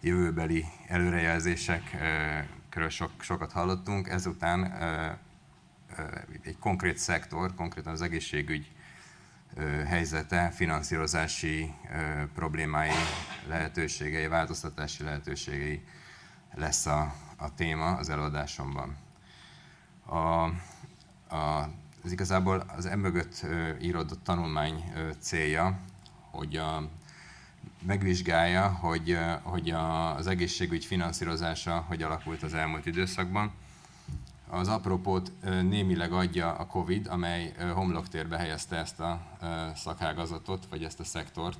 jövőbeli 0.00 0.64
előrejelzésekről 0.86 2.88
sok, 2.88 3.10
sokat 3.20 3.52
hallottunk. 3.52 4.08
Ezután 4.08 4.72
egy 6.42 6.58
konkrét 6.58 6.98
szektor, 6.98 7.54
konkrétan 7.54 7.92
az 7.92 8.02
egészségügy 8.02 8.70
helyzete, 9.86 10.50
finanszírozási 10.50 11.74
problémái, 12.34 12.90
lehetőségei, 13.48 14.26
változtatási 14.26 15.02
lehetőségei 15.02 15.84
lesz 16.54 16.86
a, 16.86 17.14
a 17.36 17.54
téma 17.54 17.96
az 17.96 18.08
előadásomban. 18.08 18.96
A, 20.06 20.44
a 21.36 21.68
ez 22.04 22.12
igazából 22.12 22.64
az 22.76 22.86
emögött 22.86 23.46
íródott 23.80 24.24
tanulmány 24.24 24.92
célja, 25.18 25.78
hogy 26.30 26.56
a, 26.56 26.88
megvizsgálja, 27.82 28.68
hogy, 28.68 29.18
hogy 29.42 29.70
az 29.70 30.26
egészségügy 30.26 30.84
finanszírozása 30.84 31.84
hogy 31.88 32.02
alakult 32.02 32.42
az 32.42 32.54
elmúlt 32.54 32.86
időszakban. 32.86 33.52
Az 34.48 34.68
apropót 34.68 35.32
némileg 35.44 36.12
adja 36.12 36.52
a 36.52 36.66
Covid, 36.66 37.06
amely 37.06 37.54
homloktérbe 37.74 38.36
helyezte 38.36 38.76
ezt 38.76 39.00
a 39.00 39.20
szakágazatot, 39.76 40.66
vagy 40.70 40.84
ezt 40.84 41.00
a 41.00 41.04
szektort, 41.04 41.58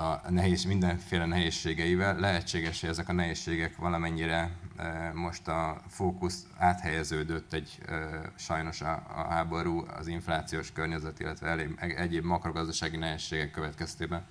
a 0.00 0.30
nehéz, 0.30 0.64
mindenféle 0.64 1.26
nehézségeivel. 1.26 2.18
Lehetséges, 2.18 2.80
hogy 2.80 2.88
ezek 2.88 3.08
a 3.08 3.12
nehézségek 3.12 3.76
valamennyire 3.76 4.50
e, 4.76 5.12
most 5.14 5.48
a 5.48 5.80
fókusz 5.88 6.46
áthelyeződött 6.58 7.52
egy 7.52 7.78
e, 7.86 8.08
sajnos 8.36 8.80
a, 8.80 9.02
a 9.14 9.22
háború, 9.28 9.84
az 9.96 10.06
inflációs 10.06 10.72
környezet, 10.72 11.20
illetve 11.20 11.48
elég, 11.48 11.74
egyéb 11.96 12.24
makrogazdasági 12.24 12.96
nehézségek 12.96 13.50
következtében 13.50 14.26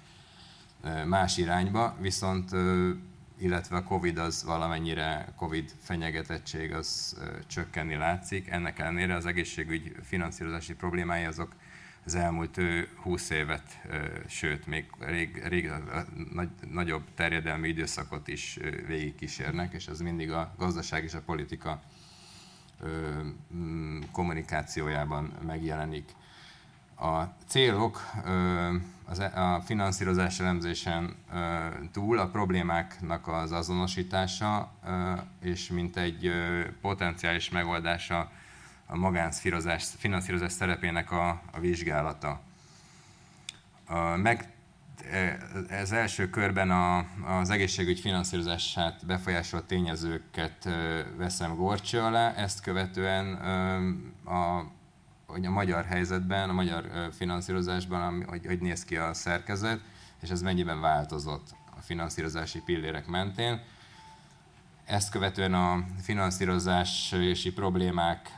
e, 0.84 1.06
más 1.06 1.38
irányba, 1.38 1.96
viszont 2.00 2.50
illetve 3.40 3.76
a 3.78 3.84
Covid 3.84 4.18
az 4.18 4.44
valamennyire 4.44 5.34
Covid 5.36 5.72
fenyegetettség 5.82 6.74
az 6.74 7.18
csökkenni 7.48 7.96
látszik. 7.96 8.50
Ennek 8.50 8.80
ellenére 8.80 9.16
az 9.16 9.26
egészségügy 9.26 9.96
finanszírozási 10.04 10.74
problémái 10.74 11.24
azok 11.24 11.52
az 12.10 12.16
elmúlt 12.16 12.60
20 13.02 13.30
évet, 13.30 13.82
sőt, 14.28 14.68
még 14.68 14.86
rég, 15.00 15.44
rég 15.48 15.72
nagy, 16.34 16.50
nagyobb 16.72 17.04
terjedelmi 17.16 17.68
időszakot 17.68 18.28
is 18.28 18.60
végigkísérnek, 18.88 19.74
és 19.74 19.88
ez 19.88 20.00
mindig 20.00 20.32
a 20.32 20.54
gazdaság 20.58 21.04
és 21.04 21.14
a 21.14 21.22
politika 21.22 21.82
mm, 23.56 24.00
kommunikációjában 24.12 25.34
megjelenik. 25.46 26.10
A 26.96 27.24
célok 27.48 28.02
e, 29.18 29.54
a 29.54 29.62
finanszírozás 29.62 30.40
elemzésen 30.40 31.16
túl 31.92 32.20
a 32.20 32.28
problémáknak 32.28 33.28
az 33.28 33.52
azonosítása 33.52 34.72
és 35.42 35.68
mint 35.68 35.98
egy 35.98 36.32
potenciális 36.82 37.50
megoldása 37.50 38.32
a 38.92 38.96
magánfinanszírozás 38.96 39.88
finanszírozás 39.98 40.52
szerepének 40.52 41.12
a, 41.12 41.42
a 41.52 41.60
vizsgálata. 41.60 42.42
A, 43.88 44.00
meg, 44.00 44.50
ez 45.70 45.92
első 45.92 46.30
körben 46.30 46.72
a, 46.72 47.06
az 47.40 47.50
egészségügy 47.50 48.00
finanszírozását 48.00 49.06
befolyásolt 49.06 49.64
tényezőket 49.64 50.70
veszem 51.18 51.56
gorcső 51.56 52.00
alá, 52.00 52.34
ezt 52.34 52.62
követően 52.62 53.34
a, 54.26 54.72
hogy 55.26 55.46
a 55.46 55.52
magyar 55.52 55.86
helyzetben, 55.86 56.50
a 56.50 56.54
magyar 56.54 57.10
finanszírozásban, 57.18 58.26
hogy, 58.28 58.46
hogy 58.46 58.60
néz 58.60 58.86
ki 58.86 58.98
a 58.98 59.14
szerkezet, 59.14 59.80
és 60.22 60.30
ez 60.30 60.42
mennyiben 60.42 60.82
változott 60.82 61.56
a 61.78 61.82
finanszírozási 61.82 62.62
pillérek 62.62 63.08
mentén 63.08 63.62
ezt 64.90 65.10
követően 65.10 65.54
a 65.54 65.84
finanszírozási 66.02 67.54
problémák, 67.56 68.36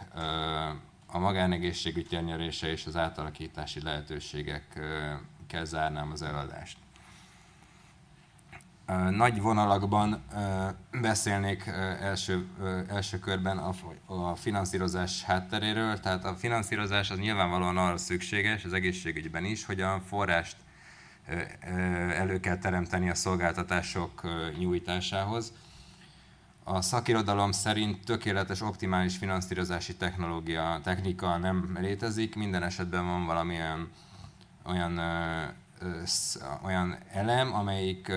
a 1.05 1.19
magánegészségügy 1.19 2.07
térnyerése 2.07 2.67
és 2.67 2.85
az 2.85 2.95
átalakítási 2.95 3.81
lehetőségekkel 3.81 5.65
zárnám 5.65 6.11
az 6.11 6.21
eladást. 6.21 6.77
Nagy 9.09 9.41
vonalakban 9.41 10.23
beszélnék 11.01 11.65
első, 12.01 12.47
első 12.89 13.19
körben 13.19 13.57
a, 13.57 13.73
a 14.05 14.35
finanszírozás 14.35 15.23
hátteréről. 15.23 15.99
Tehát 15.99 16.25
a 16.25 16.35
finanszírozás 16.35 17.11
az 17.11 17.17
nyilvánvalóan 17.17 17.77
arra 17.77 17.97
szükséges, 17.97 18.65
az 18.65 18.73
egészségügyben 18.73 19.45
is, 19.45 19.65
hogy 19.65 19.81
a 19.81 20.01
forrást 20.07 20.55
elő 22.13 22.39
kell 22.39 22.57
teremteni 22.57 23.09
a 23.09 23.15
szolgáltatások 23.15 24.21
nyújtásához. 24.57 25.53
A 26.63 26.81
szakirodalom 26.81 27.51
szerint 27.51 28.05
tökéletes, 28.05 28.61
optimális 28.61 29.17
finanszírozási 29.17 29.95
technológia, 29.95 30.79
technika 30.83 31.37
nem 31.37 31.77
létezik, 31.79 32.35
minden 32.35 32.63
esetben 32.63 33.05
van 33.05 33.25
valamilyen 33.25 33.89
olyan, 34.63 34.99
olyan 36.63 36.97
elem, 37.11 37.53
amelyik 37.53 38.11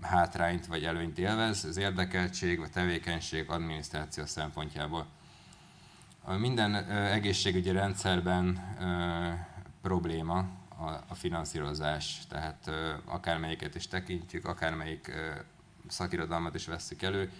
hátrányt 0.00 0.66
vagy 0.66 0.84
előnyt 0.84 1.18
élvez, 1.18 1.64
az 1.64 1.76
érdekeltség, 1.76 2.58
vagy 2.58 2.70
tevékenység, 2.70 3.50
adminisztráció 3.50 4.26
szempontjából. 4.26 5.06
Minden 6.38 6.74
egészségügyi 6.90 7.70
rendszerben 7.70 8.76
probléma 9.82 10.36
a, 10.78 10.90
a 11.08 11.14
finanszírozás, 11.14 12.20
tehát 12.28 12.70
akármelyiket 13.04 13.74
is 13.74 13.88
tekintjük, 13.88 14.46
akármelyik 14.46 15.12
szakirodalmat 15.92 16.54
is 16.54 16.66
veszük 16.66 17.02
elő, 17.02 17.32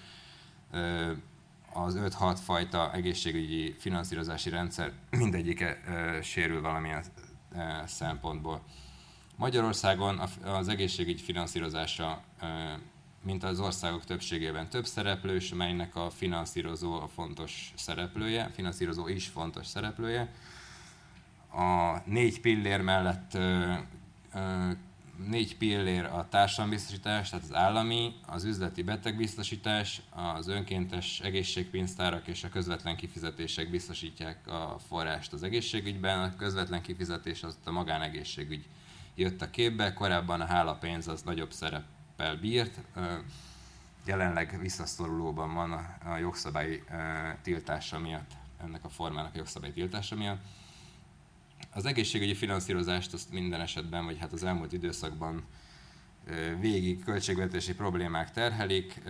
az 1.72 1.98
5-6 2.00 2.38
fajta 2.44 2.92
egészségügyi 2.92 3.74
finanszírozási 3.78 4.50
rendszer 4.50 4.92
mindegyike 5.10 5.80
sérül 6.22 6.60
valamilyen 6.60 7.04
szempontból. 7.86 8.62
Magyarországon 9.36 10.20
az 10.44 10.68
egészségügy 10.68 11.20
finanszírozása, 11.20 12.22
mint 13.22 13.44
az 13.44 13.60
országok 13.60 14.04
többségében 14.04 14.68
több 14.68 14.86
szereplős, 14.86 15.54
melynek 15.54 15.96
a 15.96 16.10
finanszírozó 16.10 17.00
a 17.00 17.08
fontos 17.08 17.72
szereplője, 17.76 18.50
finanszírozó 18.54 19.08
is 19.08 19.26
fontos 19.26 19.66
szereplője. 19.66 20.32
A 21.52 21.98
négy 22.04 22.40
pillér 22.40 22.80
mellett 22.80 23.38
négy 25.28 25.56
pillér 25.56 26.04
a 26.04 26.26
társadalombiztosítás, 26.28 27.30
tehát 27.30 27.44
az 27.44 27.54
állami, 27.54 28.14
az 28.26 28.44
üzleti 28.44 28.82
betegbiztosítás, 28.82 30.02
az 30.10 30.48
önkéntes 30.48 31.20
egészségpénztárak 31.20 32.26
és 32.26 32.44
a 32.44 32.48
közvetlen 32.48 32.96
kifizetések 32.96 33.70
biztosítják 33.70 34.46
a 34.46 34.76
forrást 34.88 35.32
az 35.32 35.42
egészségügyben. 35.42 36.22
A 36.22 36.36
közvetlen 36.36 36.82
kifizetés 36.82 37.42
az 37.42 37.58
a 37.64 37.70
magánegészségügy 37.70 38.66
jött 39.14 39.42
a 39.42 39.50
képbe, 39.50 39.92
korábban 39.92 40.40
a 40.40 40.46
hálapénz 40.46 41.08
az 41.08 41.22
nagyobb 41.22 41.52
szereppel 41.52 42.36
bírt, 42.36 42.78
jelenleg 44.04 44.58
visszaszorulóban 44.60 45.54
van 45.54 45.72
a 46.04 46.16
jogszabály 46.16 46.82
tiltása 47.42 47.98
miatt, 47.98 48.30
ennek 48.64 48.84
a 48.84 48.88
formának 48.88 49.34
a 49.34 49.36
jogszabály 49.36 49.72
tiltása 49.72 50.14
miatt. 50.14 50.40
Az 51.70 51.84
egészségügyi 51.84 52.34
finanszírozást 52.34 53.12
azt 53.12 53.32
minden 53.32 53.60
esetben, 53.60 54.04
vagy 54.04 54.18
hát 54.18 54.32
az 54.32 54.44
elmúlt 54.44 54.72
időszakban 54.72 55.44
végig 56.60 57.04
költségvetési 57.04 57.74
problémák 57.74 58.30
terhelik, 58.30 59.02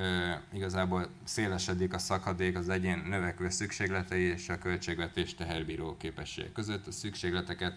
igazából 0.52 1.08
szélesedik 1.24 1.94
a 1.94 1.98
szakadék 1.98 2.56
az 2.56 2.68
egyén 2.68 2.98
növekvő 3.08 3.50
szükségletei 3.50 4.22
és 4.22 4.48
a 4.48 4.58
költségvetés 4.58 5.34
teherbíró 5.34 5.96
képessége 5.96 6.52
között. 6.52 6.86
A 6.86 6.92
szükségleteket 6.92 7.76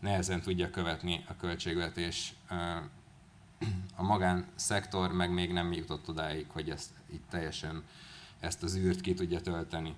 nehezen 0.00 0.40
tudja 0.40 0.70
követni 0.70 1.24
a 1.28 1.36
költségvetés. 1.36 2.34
A 3.96 4.02
magánszektor 4.02 5.12
meg 5.12 5.32
még 5.32 5.52
nem 5.52 5.72
jutott 5.72 6.08
odáig, 6.08 6.46
hogy 6.48 6.70
ezt 6.70 6.90
itt 7.12 7.24
teljesen 7.30 7.82
ezt 8.40 8.62
az 8.62 8.76
űrt 8.76 9.00
ki 9.00 9.14
tudja 9.14 9.40
tölteni. 9.40 9.94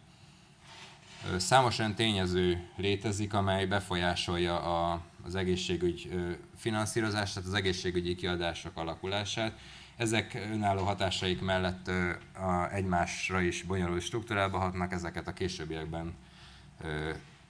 Számos 1.37 1.79
olyan 1.79 1.95
tényező 1.95 2.69
létezik, 2.77 3.35
amely 3.35 3.67
befolyásolja 3.67 4.61
a, 4.61 5.01
az 5.25 5.35
egészségügy 5.35 6.11
finanszírozását, 6.57 7.45
az 7.45 7.55
egészségügyi 7.55 8.15
kiadások 8.15 8.77
alakulását. 8.77 9.59
Ezek 9.97 10.35
önálló 10.53 10.85
hatásaik 10.85 11.41
mellett 11.41 11.91
a 12.35 12.73
egymásra 12.73 13.41
is 13.41 13.63
bonyolult 13.63 14.03
struktúrába 14.03 14.59
hatnak, 14.59 14.93
ezeket 14.93 15.29
a 15.29 15.33
későbbiekben 15.33 16.15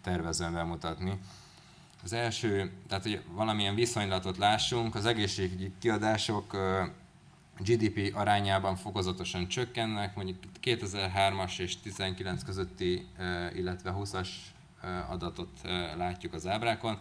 tervezem 0.02 0.52
bemutatni. 0.52 1.18
Az 2.04 2.12
első, 2.12 2.72
tehát 2.88 3.02
hogy 3.02 3.22
valamilyen 3.32 3.74
viszonylatot 3.74 4.36
lássunk, 4.36 4.94
az 4.94 5.06
egészségügyi 5.06 5.72
kiadások 5.78 6.56
GDP 7.58 8.16
arányában 8.16 8.76
fokozatosan 8.76 9.48
csökkennek, 9.48 10.14
mondjuk 10.14 10.38
2003-as 10.62 11.58
és 11.58 11.80
19 11.80 12.42
közötti, 12.42 13.06
illetve 13.54 13.94
20-as 13.96 14.28
adatot 15.08 15.60
látjuk 15.96 16.32
az 16.32 16.46
ábrákon. 16.46 16.98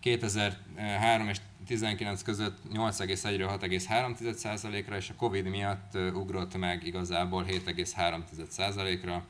2003 0.00 1.28
és 1.28 1.40
19 1.66 2.22
között 2.22 2.58
8,1-ről 2.72 3.58
6,3%-ra, 3.60 4.96
és 4.96 5.10
a 5.10 5.14
Covid 5.14 5.46
miatt 5.46 5.94
ugrott 6.14 6.56
meg 6.56 6.86
igazából 6.86 7.44
7,3%-ra 7.44 9.24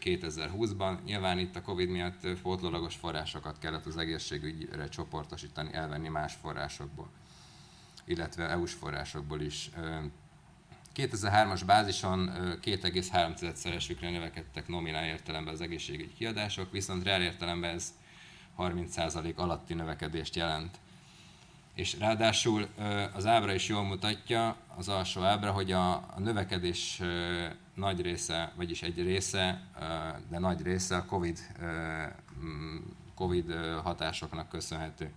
2020-ban. 0.00 1.02
Nyilván 1.04 1.38
itt 1.38 1.56
a 1.56 1.62
Covid 1.62 1.88
miatt 1.88 2.26
pótlólagos 2.42 2.94
forrásokat 2.94 3.58
kellett 3.58 3.86
az 3.86 3.96
egészségügyre 3.96 4.88
csoportosítani, 4.88 5.72
elvenni 5.72 6.08
más 6.08 6.34
forrásokból 6.42 7.08
illetve 8.04 8.48
EU-s 8.48 8.72
forrásokból 8.72 9.40
is. 9.40 9.70
2003-as 10.94 11.62
bázison 11.66 12.30
2,3-szeresükre 12.62 14.10
növekedtek 14.10 14.68
nominál 14.68 15.04
értelemben 15.04 15.54
az 15.54 15.60
egészségügyi 15.60 16.14
kiadások, 16.14 16.72
viszont 16.72 17.04
reál 17.04 17.22
értelemben 17.22 17.74
ez 17.74 17.94
30% 18.58 19.34
alatti 19.34 19.74
növekedést 19.74 20.36
jelent. 20.36 20.78
És 21.74 21.98
ráadásul 21.98 22.68
az 23.12 23.26
ábra 23.26 23.54
is 23.54 23.68
jól 23.68 23.82
mutatja, 23.82 24.56
az 24.76 24.88
alsó 24.88 25.22
ábra, 25.22 25.52
hogy 25.52 25.72
a, 25.72 26.14
növekedés 26.18 27.00
nagy 27.74 28.00
része, 28.00 28.52
vagyis 28.56 28.82
egy 28.82 29.02
része, 29.02 29.62
de 30.28 30.38
nagy 30.38 30.62
része 30.62 30.96
a 30.96 31.04
COVID, 31.04 31.38
COVID 33.14 33.52
hatásoknak 33.82 34.48
köszönhető 34.48 35.10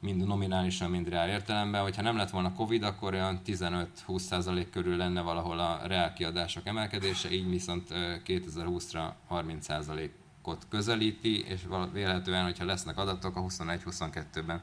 mind 0.00 0.26
nominálisan, 0.26 0.90
mind 0.90 1.08
reál 1.08 1.28
értelemben. 1.28 1.82
Hogyha 1.82 2.02
nem 2.02 2.16
lett 2.16 2.30
volna 2.30 2.52
Covid, 2.52 2.82
akkor 2.82 3.14
olyan 3.14 3.40
15-20% 3.46 4.66
körül 4.72 4.96
lenne 4.96 5.20
valahol 5.20 5.58
a 5.58 5.80
reál 5.86 6.12
kiadások 6.12 6.66
emelkedése, 6.66 7.30
így 7.32 7.48
viszont 7.48 7.88
2020-ra 8.26 9.08
30%-ot 9.30 10.66
közelíti, 10.68 11.44
és 11.44 11.60
véletlenül, 11.92 12.44
hogyha 12.44 12.64
lesznek 12.64 12.98
adatok, 12.98 13.36
a 13.36 13.40
21-22-ben 13.42 14.62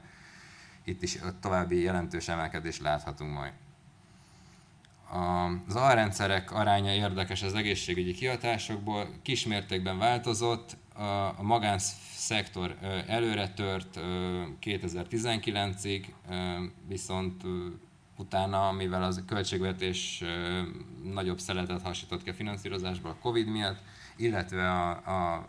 itt 0.84 1.04
is 1.04 1.18
további 1.42 1.82
jelentős 1.82 2.28
emelkedést 2.28 2.82
láthatunk 2.82 3.34
majd. 3.34 3.54
Az 5.68 5.76
alrendszerek 5.76 6.52
aránya 6.52 6.94
érdekes 6.94 7.44
az 7.44 7.54
egészségügyi 7.54 8.14
kihatásokból, 8.14 9.10
kismértékben 9.22 9.98
változott, 9.98 10.78
a 11.38 11.44
magánszektor 12.30 12.78
előre 13.08 13.50
tört 13.50 14.00
2019-ig, 14.62 16.06
viszont 16.88 17.42
utána, 18.18 18.72
mivel 18.72 19.04
az 19.04 19.24
költségvetés 19.28 20.24
nagyobb 21.04 21.40
szeletet 21.40 21.82
hasított 21.82 22.24
ki 22.24 22.30
a 22.30 22.34
finanszírozásba 22.34 23.10
a 23.10 23.16
Covid 23.22 23.48
miatt, 23.48 23.78
illetve 24.16 24.72
a, 24.72 24.90
a, 24.90 25.48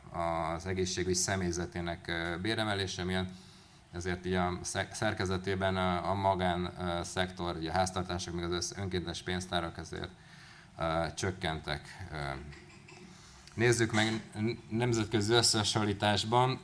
az 0.55 0.67
egészségügy 0.67 1.15
személyzetének 1.15 2.13
béremelése 2.43 3.05
miatt, 3.05 3.31
ezért 3.93 4.27
így 4.27 4.35
a 4.35 4.59
szerkezetében 4.91 5.77
a, 5.77 6.11
a 6.11 6.15
magánszektor, 6.15 7.57
a 7.67 7.71
háztartások, 7.71 8.35
meg 8.35 8.53
az 8.53 8.75
önkéntes 8.79 9.23
pénztárak 9.23 9.79
ezért 9.79 10.11
csökkentek 11.15 11.81
Nézzük 13.55 13.93
meg 13.93 14.23
nemzetközi 14.69 15.33
összehasonlításban 15.33 16.61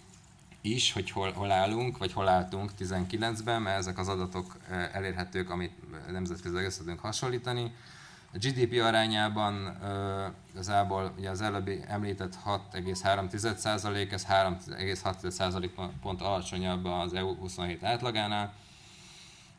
is, 0.60 0.92
hogy 0.92 1.10
hol, 1.10 1.32
hol 1.32 1.50
állunk, 1.50 1.98
vagy 1.98 2.12
hol 2.12 2.28
álltunk 2.28 2.70
19-ben, 2.78 3.62
mert 3.62 3.78
ezek 3.78 3.98
az 3.98 4.08
adatok 4.08 4.56
eh, 4.70 4.94
elérhetők, 4.94 5.50
amit 5.50 5.72
nemzetközileg 6.10 6.64
össze 6.64 6.78
tudunk 6.78 7.00
hasonlítani. 7.00 7.72
A 8.32 8.38
GDP 8.38 8.82
arányában 8.82 9.78
igazából 10.50 11.14
ugye 11.18 11.30
az 11.30 11.40
előbbi 11.40 11.80
említett 11.86 12.38
6,3%, 12.46 14.12
ez 14.12 14.26
3,6% 14.26 15.70
pont 16.02 16.20
alacsonyabb 16.22 16.84
az 16.84 17.14
EU 17.14 17.34
27 17.34 17.84
átlagánál. 17.84 18.52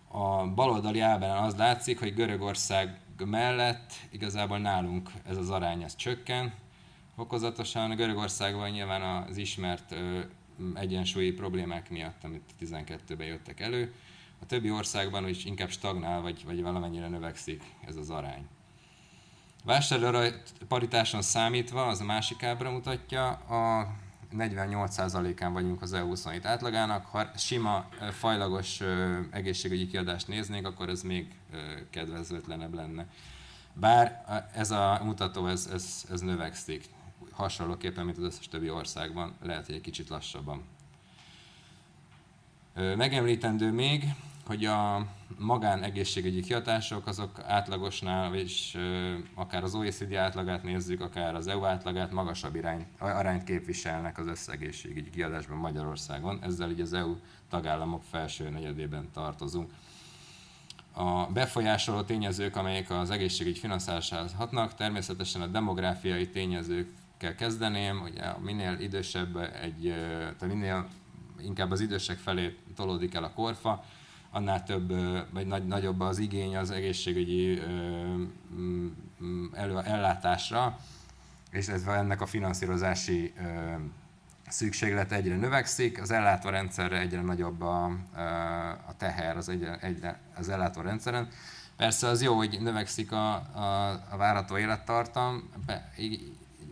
A 0.08 0.48
baloldali 0.48 1.00
ábrán 1.00 1.44
az 1.44 1.56
látszik, 1.56 2.00
hogy 2.00 2.14
Görögország 2.14 3.00
mellett 3.26 3.94
igazából 4.10 4.58
nálunk 4.58 5.10
ez 5.30 5.38
az 5.38 5.50
arány 5.50 5.84
ez 5.84 5.96
csökken, 5.96 6.54
fokozatosan. 7.22 7.96
Görögországban 7.96 8.70
nyilván 8.70 9.02
az 9.02 9.38
ismert 9.38 9.96
egyensúlyi 10.74 11.32
problémák 11.32 11.90
miatt, 11.90 12.24
amit 12.24 12.44
12-ben 12.62 13.28
jöttek 13.28 13.60
elő. 13.60 13.94
A 14.42 14.46
többi 14.46 14.72
országban 14.72 15.28
is 15.28 15.46
inkább 15.46 15.70
stagnál, 15.70 16.22
vagy, 16.22 16.46
vagy 16.46 16.62
valamennyire 16.62 17.08
növekszik 17.08 17.64
ez 17.88 17.96
az 17.96 18.10
arány. 18.10 18.48
Vásárlóra 19.64 20.28
paritáson 20.68 21.22
számítva, 21.22 21.88
az 21.88 22.02
a 22.02 22.04
másik 22.04 22.44
ábra 22.44 22.72
mutatja, 22.72 23.30
a 23.30 23.94
48%-án 24.38 25.54
vagyunk 25.54 25.82
az 25.82 25.94
EU 25.94 26.08
27 26.08 26.46
átlagának. 26.46 27.06
Ha 27.06 27.28
sima, 27.38 27.88
fajlagos 28.12 28.82
egészségügyi 29.32 29.88
kiadást 29.88 30.28
néznénk, 30.28 30.68
akkor 30.68 30.90
ez 30.90 31.02
még 31.02 31.36
kedvezőtlenebb 31.90 32.74
lenne. 32.74 33.06
Bár 33.74 34.26
ez 34.56 34.72
a 34.72 35.02
mutató, 35.04 35.48
ez, 35.48 35.70
ez, 35.74 36.06
ez 36.12 36.22
növekszik 36.22 36.90
hasonlóképpen, 37.42 38.06
mint 38.06 38.18
az 38.18 38.24
összes 38.24 38.48
többi 38.48 38.70
országban, 38.70 39.36
lehet, 39.42 39.66
hogy 39.66 39.76
egy 39.76 39.82
kicsit 39.82 40.10
lassabban. 40.10 40.64
Megemlítendő 42.74 43.72
még, 43.72 44.06
hogy 44.46 44.66
a 44.66 45.06
magánegészségügyi 45.38 46.42
kiadások 46.42 47.08
azok 47.08 47.40
átlagosnál, 47.40 48.36
és 48.36 48.78
akár 49.34 49.64
az 49.64 49.76
OECD 49.76 50.14
átlagát 50.14 50.64
nézzük, 50.64 51.02
akár 51.02 51.36
az 51.36 51.48
EU 51.48 51.66
átlagát, 51.66 52.12
magasabb 52.12 52.56
irány, 52.56 52.86
arányt 53.00 53.44
képviselnek 53.44 54.18
az 54.18 54.28
összegészségügyi 54.28 55.10
kiadásban 55.10 55.58
Magyarországon. 55.58 56.40
Ezzel 56.42 56.72
így 56.72 56.82
az 56.82 56.94
EU 56.94 57.16
tagállamok 57.50 58.04
felső 58.10 58.50
negyedében 58.50 59.10
tartozunk. 59.14 59.72
A 60.94 61.26
befolyásoló 61.26 62.02
tényezők, 62.02 62.56
amelyek 62.56 62.90
az 62.90 63.10
egészségügy 63.10 63.58
finanszírozásához 63.58 64.34
hatnak, 64.34 64.76
természetesen 64.76 65.42
a 65.42 65.48
demográfiai 65.48 66.30
tényezőkkel 67.22 67.36
kezdeném, 67.36 68.00
hogy 68.00 68.22
minél 68.40 68.80
idősebb 68.80 69.38
egy, 69.38 69.94
tehát 70.38 70.48
minél 70.48 70.88
inkább 71.42 71.72
az 71.72 71.80
idősek 71.80 72.18
felé 72.18 72.58
tolódik 72.76 73.14
el 73.14 73.24
a 73.24 73.32
korfa, 73.32 73.84
annál 74.32 74.64
több, 74.64 74.94
vagy 75.34 75.48
nagy, 75.48 75.68
nagyobb 75.68 76.00
az 76.00 76.18
igény 76.18 76.58
az 76.58 76.72
egészségügyi 76.72 77.62
elő, 79.54 79.80
ellátásra, 79.80 80.78
és 81.52 81.68
ez 81.68 81.84
ennek 81.84 82.22
a 82.22 82.26
finanszírozási 82.26 83.34
szükséglet 84.48 85.12
egyre 85.12 85.36
növekszik, 85.36 86.02
az 86.02 86.12
ellátó 86.12 86.50
rendszerre 86.50 87.00
egyre 87.00 87.22
nagyobb 87.22 87.62
a, 87.62 87.86
a 88.88 88.96
teher 88.98 89.38
az, 89.38 89.50
egyre, 89.50 89.78
egyre, 89.82 90.20
az 90.36 90.50
ellátó 90.50 90.82
rendszeren. 90.82 91.28
Persze 91.78 92.08
az 92.08 92.22
jó, 92.22 92.36
hogy 92.36 92.58
növekszik 92.62 93.12
a, 93.12 93.34
a, 93.36 93.92
a 94.10 94.18
várható 94.18 94.58
élettartam, 94.58 95.50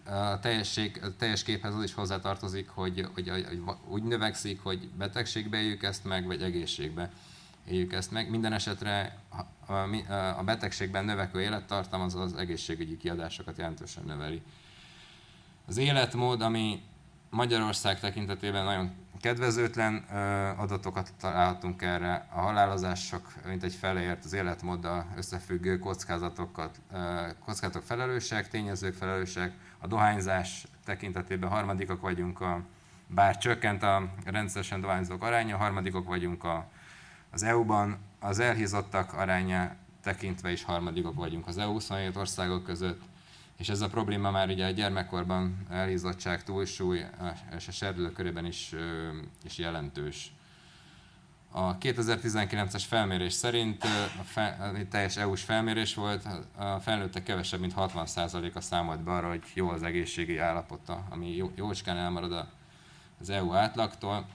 a, 0.09 0.39
teljesség, 0.39 0.99
a 1.03 1.15
teljes 1.17 1.43
képhez 1.43 1.75
az 1.75 1.83
is 1.83 1.93
hozzátartozik, 1.93 2.69
hogy, 2.69 3.07
hogy, 3.13 3.29
hogy 3.29 3.61
úgy 3.87 4.03
növekszik, 4.03 4.63
hogy 4.63 4.89
betegségbe 4.89 5.57
éljük 5.57 5.83
ezt 5.83 6.03
meg, 6.03 6.25
vagy 6.25 6.41
egészségbe 6.41 7.11
éljük 7.67 7.93
ezt 7.93 8.11
meg. 8.11 8.29
Minden 8.29 8.53
esetre 8.53 9.17
a 10.37 10.43
betegségben 10.43 11.05
növekvő 11.05 11.41
élettartam 11.41 12.01
az 12.01 12.15
az 12.15 12.33
egészségügyi 12.33 12.97
kiadásokat 12.97 13.57
jelentősen 13.57 14.03
növeli. 14.05 14.41
Az 15.65 15.77
életmód, 15.77 16.41
ami 16.41 16.81
Magyarország 17.29 17.99
tekintetében 17.99 18.63
nagyon 18.63 18.91
kedvezőtlen 19.21 19.95
adatokat 20.57 21.13
találhatunk 21.19 21.81
erre. 21.81 22.27
A 22.33 22.39
halálozások 22.39 23.33
mint 23.45 23.63
egy 23.63 23.73
feleért 23.73 24.25
az 24.25 24.33
életmóddal 24.33 25.05
összefüggő 25.17 25.79
kockázatokat, 25.79 26.79
kockázatok 27.45 27.83
felelősek, 27.83 28.47
tényezők 28.47 28.93
felelősek. 28.93 29.53
A 29.79 29.87
dohányzás 29.87 30.67
tekintetében 30.85 31.49
harmadikok 31.49 32.01
vagyunk, 32.01 32.41
a, 32.41 32.61
bár 33.07 33.37
csökkent 33.37 33.83
a 33.83 34.13
rendszeresen 34.25 34.81
dohányzók 34.81 35.23
aránya, 35.23 35.57
harmadikok 35.57 36.07
vagyunk 36.07 36.43
a, 36.43 36.69
az 37.31 37.43
EU-ban, 37.43 37.97
az 38.19 38.39
elhízottak 38.39 39.13
aránya 39.13 39.75
tekintve 40.01 40.51
is 40.51 40.63
harmadikok 40.63 41.15
vagyunk 41.15 41.47
az 41.47 41.57
EU 41.57 41.71
27 41.71 42.15
országok 42.15 42.63
között, 42.63 43.01
és 43.57 43.69
ez 43.69 43.81
a 43.81 43.87
probléma 43.87 44.31
már 44.31 44.49
ugye 44.49 44.65
a 44.65 44.71
gyermekkorban 44.71 45.65
elhízottság, 45.69 46.43
túlsúly 46.43 47.05
és 47.55 47.67
a 47.67 47.71
serdülő 47.71 48.11
körében 48.11 48.45
is, 48.45 48.75
is 49.43 49.57
jelentős. 49.57 50.33
A 51.51 51.77
2019-es 51.77 52.83
felmérés 52.87 53.33
szerint, 53.33 53.83
a 54.19 54.23
fe, 54.23 54.71
teljes 54.89 55.17
EU-s 55.17 55.43
felmérés 55.43 55.95
volt, 55.95 56.27
a 56.55 56.79
felnőttek 56.79 57.23
kevesebb, 57.23 57.59
mint 57.59 57.73
60%-a 57.77 58.61
számolt 58.61 58.99
be 58.99 59.11
arra, 59.11 59.29
hogy 59.29 59.43
jó 59.53 59.69
az 59.69 59.83
egészségi 59.83 60.37
állapota, 60.37 61.03
ami 61.09 61.35
jó, 61.35 61.51
jócskán 61.55 61.97
elmarad 61.97 62.47
az 63.19 63.29
EU 63.29 63.53
átlagtól. 63.53 64.27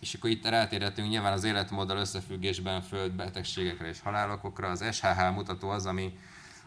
És 0.00 0.14
akkor 0.14 0.30
itt 0.30 0.48
rátérhetünk 0.48 1.08
nyilván 1.08 1.32
az 1.32 1.44
életmóddal 1.44 1.96
összefüggésben 1.96 2.82
földbetegségekre 2.82 3.88
és 3.88 4.00
halálokokra. 4.00 4.68
Az 4.68 4.84
SHH 4.92 5.32
mutató 5.34 5.68
az, 5.68 5.86
ami 5.86 6.18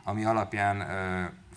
ami 0.03 0.25
alapján 0.25 0.77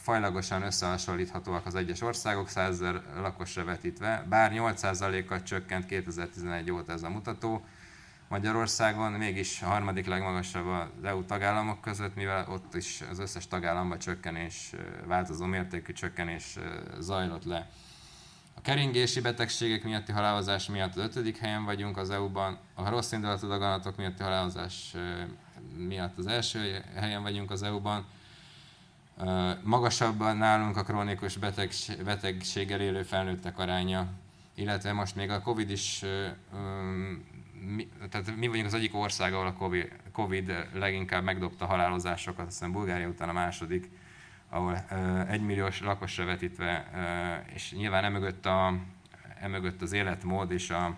fajlagosan 0.04 0.62
összehasonlíthatóak 0.62 1.66
az 1.66 1.74
egyes 1.74 2.00
országok 2.00 2.48
100 2.48 2.68
ezer 2.68 3.02
lakosra 3.16 3.64
vetítve, 3.64 4.26
bár 4.28 4.52
8%-kal 4.54 5.42
csökkent 5.42 5.86
2011 5.86 6.70
óta 6.70 6.92
ez 6.92 7.02
a 7.02 7.08
mutató, 7.08 7.64
Magyarországon 8.28 9.12
mégis 9.12 9.62
a 9.62 9.66
harmadik 9.66 10.06
legmagasabb 10.06 10.66
az 10.66 11.04
EU 11.04 11.24
tagállamok 11.24 11.80
között, 11.80 12.14
mivel 12.14 12.46
ott 12.48 12.74
is 12.74 13.02
az 13.10 13.18
összes 13.18 13.48
tagállamban 13.48 13.98
csökkenés, 13.98 14.72
változó 15.06 15.44
mértékű 15.44 15.92
csökkenés 15.92 16.58
zajlott 16.98 17.44
le. 17.44 17.70
A 18.54 18.60
keringési 18.60 19.20
betegségek 19.20 19.84
miatti 19.84 20.12
halálozás 20.12 20.68
miatt 20.68 20.96
az 20.96 21.02
ötödik 21.02 21.38
helyen 21.38 21.64
vagyunk 21.64 21.96
az 21.96 22.10
EU-ban, 22.10 22.58
a 22.74 22.90
rossz 22.90 23.12
indulatú 23.12 23.48
daganatok 23.48 23.96
miatti 23.96 24.22
halálozás 24.22 24.94
miatt 25.76 26.18
az 26.18 26.26
első 26.26 26.84
helyen 26.94 27.22
vagyunk 27.22 27.50
az 27.50 27.62
EU-ban, 27.62 28.06
Magasabb 29.62 30.18
nálunk 30.18 30.76
a 30.76 30.82
krónikus 30.82 31.36
betegség, 31.36 32.04
betegséggel 32.04 32.80
élő 32.80 33.02
felnőttek 33.02 33.58
aránya, 33.58 34.06
illetve 34.54 34.92
most 34.92 35.16
még 35.16 35.30
a 35.30 35.40
Covid 35.40 35.70
is, 35.70 36.04
tehát 38.10 38.36
mi 38.36 38.46
vagyunk 38.46 38.66
az 38.66 38.74
egyik 38.74 38.94
ország, 38.94 39.32
ahol 39.32 39.46
a 39.46 39.52
Covid, 39.52 39.92
COVID 40.12 40.68
leginkább 40.72 41.24
megdobta 41.24 41.66
halálozásokat, 41.66 42.46
aztán 42.46 42.72
Bulgária 42.72 43.08
után 43.08 43.28
a 43.28 43.32
második, 43.32 43.90
ahol 44.48 44.84
egymilliós 45.28 45.80
lakosra 45.80 46.24
vetítve, 46.24 46.88
és 47.54 47.72
nyilván 47.72 48.04
emögött, 48.04 48.46
a, 48.46 48.74
emögött 49.40 49.82
az 49.82 49.92
életmód 49.92 50.50
és 50.50 50.70
a, 50.70 50.96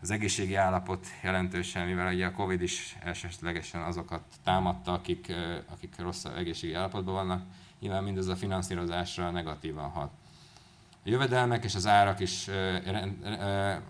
az 0.00 0.10
egészségi 0.10 0.54
állapot 0.54 1.06
jelentősen, 1.22 1.86
mivel 1.86 2.12
ugye 2.12 2.26
a 2.26 2.32
Covid 2.32 2.62
is 2.62 2.96
elsőlegesen 3.02 3.82
azokat 3.82 4.22
támadta, 4.44 4.92
akik, 4.92 5.32
akik 5.72 5.94
rossz 5.98 6.24
egészségi 6.24 6.74
állapotban 6.74 7.14
vannak, 7.14 7.42
nyilván 7.80 8.04
mindez 8.04 8.26
a 8.26 8.36
finanszírozásra 8.36 9.30
negatívan 9.30 9.90
hat. 9.90 10.10
A 11.04 11.08
jövedelmek 11.08 11.64
és 11.64 11.74
az 11.74 11.86
árak 11.86 12.20
is 12.20 12.48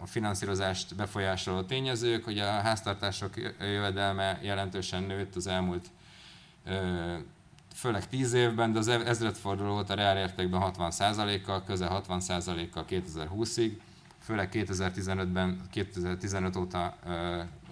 a 0.02 0.06
finanszírozást 0.06 0.94
befolyásoló 0.94 1.62
tényezők, 1.62 2.24
hogy 2.24 2.38
a 2.38 2.60
háztartások 2.60 3.36
jövedelme 3.60 4.38
jelentősen 4.42 5.02
nőtt 5.02 5.36
az 5.36 5.46
elmúlt 5.46 5.90
főleg 7.74 8.08
10 8.08 8.32
évben, 8.32 8.72
de 8.72 8.78
az 8.78 8.88
ezredforduló 8.88 9.76
óta 9.76 9.94
reálértékben 9.94 10.72
60%-kal, 10.78 11.64
közel 11.64 12.02
60%-kal 12.08 12.84
2020-ig 12.88 13.70
főleg 14.27 14.48
2015-ben, 14.53 15.61
2015 15.70 16.57
óta 16.57 16.97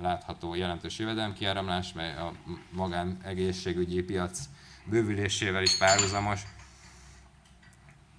látható 0.00 0.54
jelentős 0.54 0.98
jövedelemkiáramlás, 0.98 1.92
mely 1.92 2.16
a 2.16 2.32
magán 2.70 3.18
egészségügyi 3.24 4.02
piac 4.02 4.38
bővülésével 4.84 5.62
is 5.62 5.76
párhuzamos. 5.76 6.40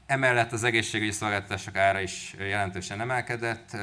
Emellett 0.05 0.51
az 0.51 0.63
egészségügyi 0.63 1.11
szolgáltatások 1.11 1.75
ára 1.75 1.99
is 1.99 2.35
jelentősen 2.37 3.01
emelkedett. 3.01 3.77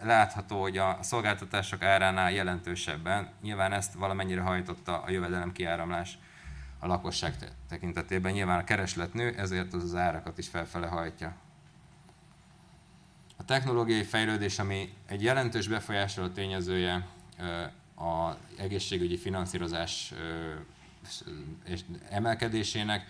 Látható, 0.00 0.60
hogy 0.60 0.78
a 0.78 0.98
szolgáltatások 1.00 1.82
áránál 1.82 2.32
jelentősebben, 2.32 3.28
nyilván 3.42 3.72
ezt 3.72 3.94
valamennyire 3.94 4.40
hajtotta 4.40 5.02
a 5.02 5.10
jövedelem 5.10 5.52
kiáramlás 5.52 6.18
a 6.78 6.86
lakosság 6.86 7.34
tekintetében. 7.68 8.32
Nyilván 8.32 8.58
a 8.58 8.64
kereslet 8.64 9.14
nő, 9.14 9.34
ezért 9.36 9.74
az, 9.74 9.82
az 9.82 9.94
árakat 9.94 10.38
is 10.38 10.48
felfele 10.48 10.86
hajtja. 10.86 11.36
A 13.40 13.44
technológiai 13.44 14.02
fejlődés, 14.02 14.58
ami 14.58 14.92
egy 15.06 15.22
jelentős 15.22 15.68
befolyásoló 15.68 16.28
tényezője 16.28 17.06
az 17.94 18.34
egészségügyi 18.56 19.16
finanszírozás 19.16 20.12
emelkedésének, 22.08 23.06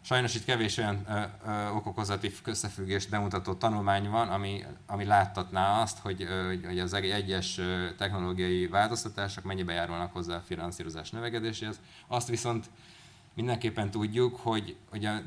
Sajnos 0.00 0.34
itt 0.34 0.44
kevés 0.44 0.76
olyan 0.76 1.04
ö, 1.08 1.20
ö, 1.46 1.68
okokozati 1.68 2.32
összefüggést 2.44 3.10
bemutató 3.10 3.54
tanulmány 3.54 4.10
van, 4.10 4.28
ami, 4.28 4.64
ami 4.86 5.04
láttatná 5.04 5.80
azt, 5.80 5.98
hogy, 5.98 6.22
ö, 6.22 6.54
hogy 6.66 6.78
az 6.78 6.92
egyes 6.92 7.60
technológiai 7.96 8.66
változtatások 8.66 9.44
mennyibe 9.44 9.72
járulnak 9.72 10.12
hozzá 10.12 10.36
a 10.36 10.42
finanszírozás 10.46 11.10
növekedéséhez. 11.10 11.80
Azt 12.06 12.28
viszont 12.28 12.70
mindenképpen 13.34 13.90
tudjuk, 13.90 14.36
hogy, 14.36 14.76
hogy 14.90 15.04
a 15.04 15.20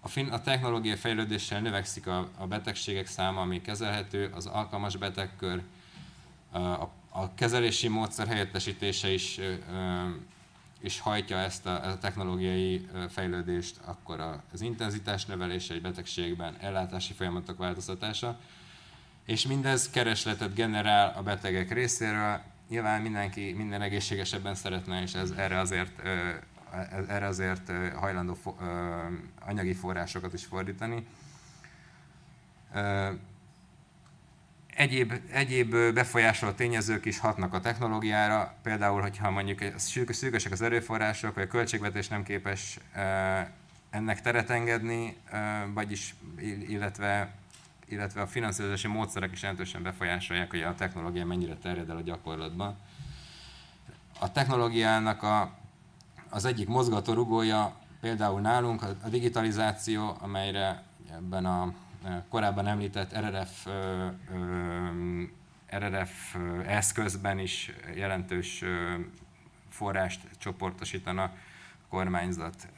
a, 0.00 0.08
fin- 0.08 0.30
a 0.30 0.40
technológia 0.40 0.96
fejlődéssel 0.96 1.60
növekszik 1.60 2.06
a, 2.06 2.28
a 2.36 2.46
betegségek 2.46 3.06
száma, 3.06 3.40
ami 3.40 3.60
kezelhető, 3.60 4.30
az 4.34 4.46
alkalmas 4.46 4.96
betegkör, 4.96 5.62
a, 6.50 6.58
a 7.08 7.34
kezelési 7.34 7.88
módszer 7.88 8.26
helyettesítése 8.26 9.12
is 9.12 9.40
és 10.80 11.00
hajtja 11.00 11.36
ezt 11.36 11.66
a, 11.66 11.84
a 11.84 11.98
technológiai 11.98 12.88
fejlődést, 13.08 13.76
akkor 13.84 14.40
az 14.52 14.60
intenzitás 14.60 15.24
növelése 15.24 15.74
egy 15.74 15.82
betegségben, 15.82 16.56
ellátási 16.60 17.12
folyamatok 17.12 17.58
változtatása, 17.58 18.38
és 19.24 19.46
mindez 19.46 19.90
keresletet 19.90 20.54
generál 20.54 21.14
a 21.16 21.22
betegek 21.22 21.72
részéről. 21.72 22.40
Nyilván 22.68 23.02
mindenki 23.02 23.52
minden 23.52 23.82
egészségesebben 23.82 24.54
szeretne, 24.54 25.02
és 25.02 25.14
ez 25.14 25.30
erre 25.30 25.58
azért, 25.58 25.92
erre 27.08 27.26
azért 27.26 27.72
hajlandó 27.94 28.36
anyagi 29.40 29.74
forrásokat 29.74 30.32
is 30.32 30.44
fordítani. 30.44 31.06
Egyéb, 34.74 35.12
egyéb 35.30 35.70
befolyásoló 35.70 36.52
tényezők 36.52 37.04
is 37.04 37.18
hatnak 37.18 37.54
a 37.54 37.60
technológiára, 37.60 38.54
például, 38.62 39.00
hogyha 39.00 39.30
mondjuk 39.30 39.60
szűkösek 40.10 40.52
az 40.52 40.62
erőforrások, 40.62 41.34
vagy 41.34 41.42
a 41.42 41.46
költségvetés 41.46 42.08
nem 42.08 42.22
képes 42.22 42.78
ennek 43.90 44.20
teret 44.20 44.50
engedni, 44.50 45.16
vagyis 45.74 46.14
illetve, 46.68 47.34
illetve 47.84 48.20
a 48.20 48.26
finanszírozási 48.26 48.86
módszerek 48.86 49.32
is 49.32 49.42
jelentősen 49.42 49.82
befolyásolják, 49.82 50.50
hogy 50.50 50.62
a 50.62 50.74
technológia 50.74 51.26
mennyire 51.26 51.54
terjed 51.54 51.90
el 51.90 51.96
a 51.96 52.02
gyakorlatban. 52.02 52.76
A 54.18 54.32
technológiának 54.32 55.22
a, 55.22 55.58
az 56.30 56.44
egyik 56.44 56.68
mozgatórugója 56.68 57.76
például 58.00 58.40
nálunk 58.40 58.82
a 58.82 59.08
digitalizáció, 59.08 60.16
amelyre 60.20 60.82
ebben 61.12 61.44
a 61.44 61.74
korábban 62.28 62.66
említett 62.66 63.18
RRF, 63.18 63.66
RRF 65.76 66.36
eszközben 66.66 67.38
is 67.38 67.72
jelentős 67.94 68.64
forrást 69.68 70.20
csoportosítana 70.38 71.22
a 71.22 71.32
kormányzat. 71.88 72.68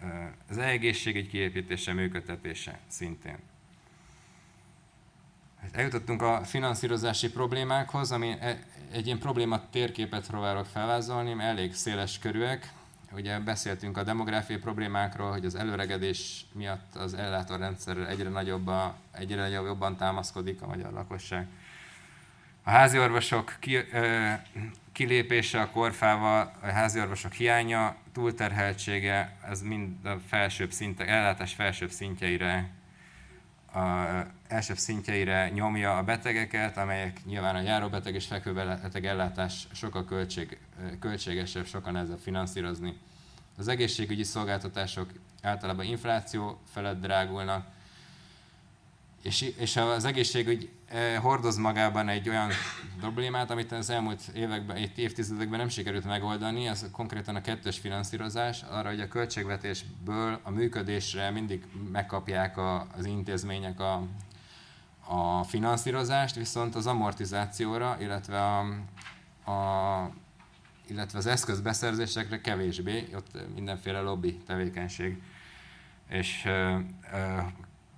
Az 0.48 0.58
egészségügy 0.58 1.28
kiépítése, 1.28 1.92
működtetése 1.92 2.78
szintén. 2.86 3.38
Hát 5.62 5.76
eljutottunk 5.76 6.22
a 6.22 6.40
finanszírozási 6.44 7.30
problémákhoz, 7.30 8.12
ami 8.12 8.36
e, 8.40 8.58
egy 8.92 9.06
ilyen 9.06 9.18
probléma 9.18 9.70
térképet 9.70 10.26
próbálok 10.26 10.66
felvázolni, 10.66 11.42
elég 11.42 11.74
széles 11.74 12.18
körűek. 12.18 12.72
Ugye 13.12 13.38
beszéltünk 13.38 13.96
a 13.96 14.02
demográfiai 14.02 14.58
problémákról, 14.58 15.30
hogy 15.30 15.44
az 15.44 15.54
előregedés 15.54 16.44
miatt 16.52 16.94
az 16.94 17.14
ellátórendszer 17.14 17.96
egyre 17.96 18.28
nagyobb, 18.28 18.66
a, 18.66 18.96
egyre 19.12 19.40
nagyobb, 19.40 19.64
jobban 19.64 19.96
támaszkodik 19.96 20.62
a 20.62 20.66
magyar 20.66 20.92
lakosság. 20.92 21.46
A 22.62 22.70
háziorvosok 22.70 23.56
ki, 23.58 23.76
ö, 23.76 24.30
kilépése 24.92 25.60
a 25.60 25.70
korfával, 25.70 26.52
a 26.60 26.66
háziorvosok 26.66 27.32
hiánya, 27.32 27.96
túlterheltsége, 28.12 29.36
ez 29.48 29.62
mind 29.62 30.06
a 30.06 30.16
felsőbb 30.28 30.70
szintek, 30.70 31.08
ellátás 31.08 31.54
felsőbb 31.54 31.90
szintjeire, 31.90 32.70
a 33.74 34.26
elsőbb 34.48 34.76
szintjeire 34.76 35.48
nyomja 35.48 35.96
a 35.96 36.02
betegeket, 36.02 36.76
amelyek 36.76 37.24
nyilván 37.24 37.54
a 37.54 37.60
járóbeteg 37.60 38.14
és 38.14 38.26
fekvőbeteg 38.26 39.06
ellátás 39.06 39.66
sokkal 39.72 40.04
költség, 40.04 40.58
költségesebb, 41.00 41.66
sokkal 41.66 41.92
nehezebb 41.92 42.18
finanszírozni. 42.18 42.98
Az 43.56 43.68
egészségügyi 43.68 44.22
szolgáltatások 44.22 45.10
általában 45.42 45.84
infláció 45.84 46.60
felett 46.72 47.00
drágulnak, 47.00 47.66
és, 49.22 49.40
és 49.40 49.76
az 49.76 50.04
egészségügy 50.04 50.70
hordoz 51.20 51.56
magában 51.56 52.08
egy 52.08 52.28
olyan 52.28 52.50
problémát, 53.00 53.50
amit 53.50 53.72
az 53.72 53.90
elmúlt 53.90 54.20
években, 54.34 54.76
évtizedekben 54.96 55.58
nem 55.58 55.68
sikerült 55.68 56.04
megoldani, 56.04 56.68
az 56.68 56.88
konkrétan 56.92 57.36
a 57.36 57.40
kettős 57.40 57.78
finanszírozás, 57.78 58.62
arra, 58.62 58.88
hogy 58.88 59.00
a 59.00 59.08
költségvetésből 59.08 60.40
a 60.42 60.50
működésre 60.50 61.30
mindig 61.30 61.66
megkapják 61.92 62.56
a, 62.56 62.86
az 62.96 63.04
intézmények 63.04 63.80
a, 63.80 64.02
a 65.08 65.44
finanszírozást, 65.44 66.34
viszont 66.34 66.74
az 66.74 66.86
amortizációra, 66.86 67.96
illetve 68.00 68.42
a, 68.42 68.58
a 69.50 70.10
illetve 70.86 71.18
az 71.18 71.26
eszközbeszerzésekre 71.26 72.40
kevésbé, 72.40 73.08
ott 73.14 73.38
mindenféle 73.54 74.00
lobby 74.00 74.36
tevékenység. 74.46 75.22
És 76.08 76.48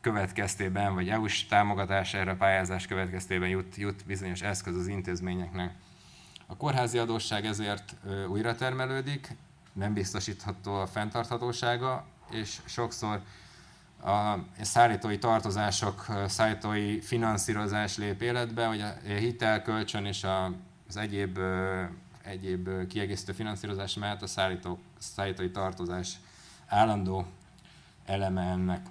következtében, 0.02 0.94
vagy 0.94 1.08
EU-s 1.08 1.46
támogatás 1.46 2.16
pályázás 2.38 2.86
következtében 2.86 3.48
jut, 3.48 3.76
jut 3.76 4.04
bizonyos 4.06 4.42
eszköz 4.42 4.76
az 4.76 4.86
intézményeknek. 4.86 5.74
A 6.46 6.56
kórházi 6.56 6.98
adósság 6.98 7.46
ezért 7.46 7.94
újra 8.28 8.54
termelődik, 8.54 9.36
nem 9.72 9.92
biztosítható 9.92 10.74
a 10.74 10.86
fenntarthatósága, 10.86 12.04
és 12.30 12.60
sokszor 12.64 13.20
a 14.04 14.34
szállítói 14.60 15.18
tartozások, 15.18 16.06
szállítói 16.26 17.00
finanszírozás 17.00 17.96
lép 17.96 18.22
életbe, 18.22 18.66
hogy 18.66 18.80
a 18.80 18.94
hitel, 19.04 19.62
kölcsön 19.62 20.04
és 20.04 20.26
az 20.88 20.96
egyéb, 20.96 21.38
egyéb 22.22 22.86
kiegészítő 22.86 23.32
finanszírozás 23.32 23.94
mellett 23.94 24.22
a 24.22 24.26
szállító, 24.26 24.78
szállítói 24.98 25.50
tartozás 25.50 26.16
állandó 26.66 27.26
eleme 28.04 28.42
ennek. 28.42 28.86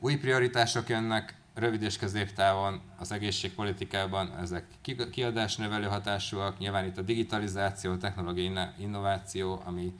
Új 0.00 0.16
prioritások 0.16 0.88
jönnek 0.88 1.34
rövid 1.54 1.82
és 1.82 1.96
középtávon 1.96 2.80
az 2.98 3.12
egészségpolitikában, 3.12 4.36
ezek 4.40 4.64
kiadásnövelő 5.10 5.86
hatásúak, 5.86 6.58
nyilván 6.58 6.84
itt 6.84 6.98
a 6.98 7.02
digitalizáció, 7.02 7.92
a 7.92 7.96
technológiai 7.96 8.58
innováció, 8.78 9.62
ami 9.64 9.92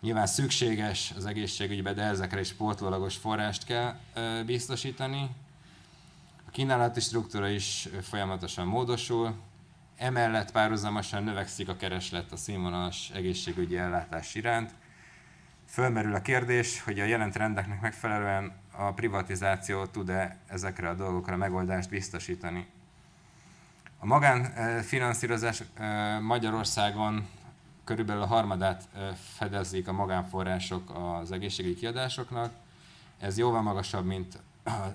nyilván 0.00 0.26
szükséges 0.26 1.12
az 1.16 1.26
egészségügybe, 1.26 1.92
de 1.92 2.02
ezekre 2.02 2.40
is 2.40 2.52
pótlólagos 2.52 3.16
forrást 3.16 3.64
kell 3.64 3.94
biztosítani. 4.46 5.30
A 6.46 6.50
kínálati 6.50 7.00
struktúra 7.00 7.48
is 7.48 7.88
folyamatosan 8.02 8.66
módosul, 8.66 9.34
emellett 9.96 10.52
párhuzamosan 10.52 11.22
növekszik 11.22 11.68
a 11.68 11.76
kereslet 11.76 12.32
a 12.32 12.36
színvonalas 12.36 13.10
egészségügyi 13.14 13.76
ellátás 13.76 14.34
iránt. 14.34 14.70
Fölmerül 15.66 16.14
a 16.14 16.22
kérdés, 16.22 16.82
hogy 16.82 17.00
a 17.00 17.04
jelent 17.04 17.36
rendeknek 17.36 17.80
megfelelően 17.80 18.59
a 18.80 18.92
privatizáció 18.92 19.84
tud-e 19.84 20.36
ezekre 20.46 20.88
a 20.88 20.94
dolgokra 20.94 21.36
megoldást 21.36 21.88
biztosítani. 21.88 22.66
A 23.98 24.06
magánfinanszírozás 24.06 25.62
Magyarországon 26.20 27.28
körülbelül 27.84 28.22
a 28.22 28.26
harmadát 28.26 28.88
fedezik 29.36 29.88
a 29.88 29.92
magánforrások 29.92 30.90
az 30.94 31.32
egészségügyi 31.32 31.74
kiadásoknak. 31.74 32.52
Ez 33.18 33.38
jóval 33.38 33.62
magasabb, 33.62 34.06
mint 34.06 34.38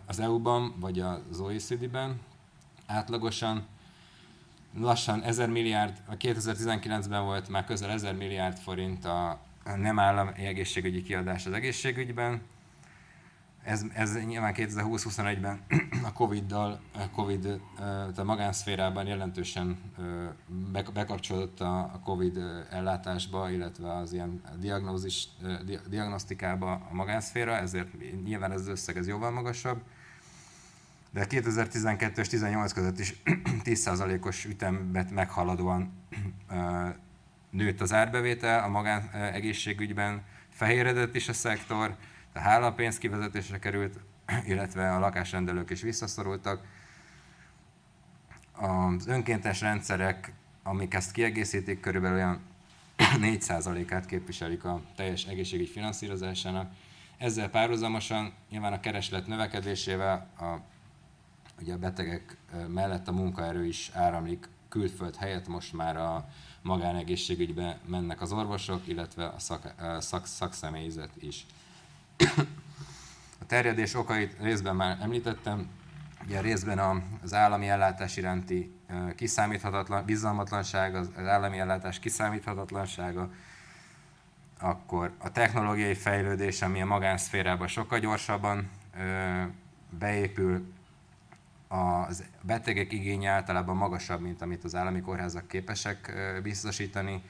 az 0.06 0.20
EU-ban 0.20 0.74
vagy 0.80 1.00
az 1.00 1.40
OECD-ben. 1.40 2.20
Átlagosan 2.86 3.66
lassan 4.80 5.24
1000 5.24 5.50
milliárd, 5.50 6.02
a 6.06 6.18
2019-ben 6.18 7.24
volt 7.24 7.50
már 7.50 7.66
közel 7.66 7.90
1000 7.90 8.16
milliárd 8.16 8.58
forint 8.58 9.06
a 9.06 9.40
nem 9.76 10.00
állami 10.00 10.46
egészségügyi 10.46 11.04
kiadás 11.04 11.46
az 11.46 11.54
egészségügyben, 11.54 12.42
ez, 13.66 13.86
ez 13.94 14.18
nyilván 14.26 14.54
2020-21-ben 14.58 15.60
a 16.04 16.14
Covid-dal, 16.14 16.80
COVID, 17.12 17.62
a 18.16 18.24
magánszférában 18.24 19.06
jelentősen 19.08 19.78
bekapcsolódott 20.94 21.60
a 21.60 22.02
Covid 22.04 22.38
ellátásba, 22.70 23.50
illetve 23.50 23.96
az 23.96 24.14
ilyen 24.14 24.42
diagnózis, 24.60 25.28
diagnosztikába 25.90 26.72
a 26.72 26.94
magánszféra, 26.94 27.58
ezért 27.58 27.88
nyilván 28.24 28.52
ez 28.52 28.60
az 28.60 28.68
összeg 28.68 28.98
ez 28.98 29.08
jóval 29.08 29.32
magasabb. 29.32 29.82
De 31.12 31.26
2012 31.26 32.22
és 32.22 32.28
2018 32.28 32.74
között 32.74 33.00
is 33.00 33.16
10%-os 33.66 34.46
ütembet 34.46 35.12
meghaladóan 35.12 35.92
nőtt 37.50 37.82
az 37.82 37.94
árbevétel 37.94 38.64
a 38.64 38.68
magánegészségügyben, 38.68 40.24
fehéredett 40.50 41.16
is 41.16 41.30
a 41.30 41.34
szektor, 41.34 41.96
a 42.36 42.40
hálapénz 42.40 42.98
kivezetésre 42.98 43.60
került, 43.60 44.00
illetve 44.52 44.94
a 44.94 45.00
lakásrendelők 45.00 45.70
is 45.70 45.82
visszaszorultak. 45.82 46.64
Az 48.52 49.08
önkéntes 49.08 49.62
rendszerek, 49.62 50.34
amik 50.64 50.94
ezt 50.94 51.12
kiegészítik, 51.12 51.80
körülbelül 51.80 52.18
olyan 52.18 52.40
4%-át 52.98 54.06
képviselik 54.06 54.64
a 54.64 54.82
teljes 54.96 55.26
egészségügy 55.26 55.70
finanszírozásának. 55.70 56.72
Ezzel 57.18 57.50
párhuzamosan 57.50 58.34
nyilván 58.50 58.74
a 58.74 58.80
kereslet 58.80 59.28
növekedésével 59.28 60.30
a, 60.40 60.56
ugye 61.62 61.74
a 61.74 61.78
betegek 61.78 62.38
mellett 62.68 63.08
a 63.08 63.12
munkaerő 63.12 63.66
is 63.66 63.92
áramlik 63.94 64.48
külföld 64.70 65.16
helyett 65.16 65.48
most 65.48 65.74
már 65.74 65.98
a 65.98 66.30
magánegészségügybe 66.62 67.80
mennek 67.86 68.22
az 68.22 68.32
orvosok, 68.32 68.88
illetve 68.88 69.26
a 69.26 69.40
szak, 69.40 69.74
szak, 70.00 70.26
szakszemélyzet 70.26 71.12
is. 71.20 71.46
A 73.40 73.46
terjedés 73.48 73.94
okait 73.94 74.36
részben 74.40 74.76
már 74.76 74.98
említettem, 75.02 75.70
ugye 76.26 76.42
részben 76.42 77.04
az 77.24 77.34
állami 77.34 77.68
ellátás 77.68 78.18
iránti 78.18 78.76
kiszámíthatatlan, 79.16 80.06
bizalmatlanság, 80.06 80.96
az 80.96 81.10
állami 81.16 81.60
ellátás 81.60 82.00
kiszámíthatatlansága, 82.00 83.32
akkor 84.60 85.12
a 85.18 85.32
technológiai 85.32 85.94
fejlődés, 85.94 86.62
ami 86.62 86.82
a 86.82 86.86
magánszférában 86.86 87.68
sokkal 87.68 88.00
gyorsabban 88.00 88.70
beépül, 89.90 90.74
a 91.70 92.08
betegek 92.42 92.92
igénye 92.92 93.30
általában 93.30 93.76
magasabb, 93.76 94.22
mint 94.22 94.42
amit 94.42 94.64
az 94.64 94.76
állami 94.76 95.02
kórházak 95.02 95.48
képesek 95.48 96.14
biztosítani, 96.44 97.24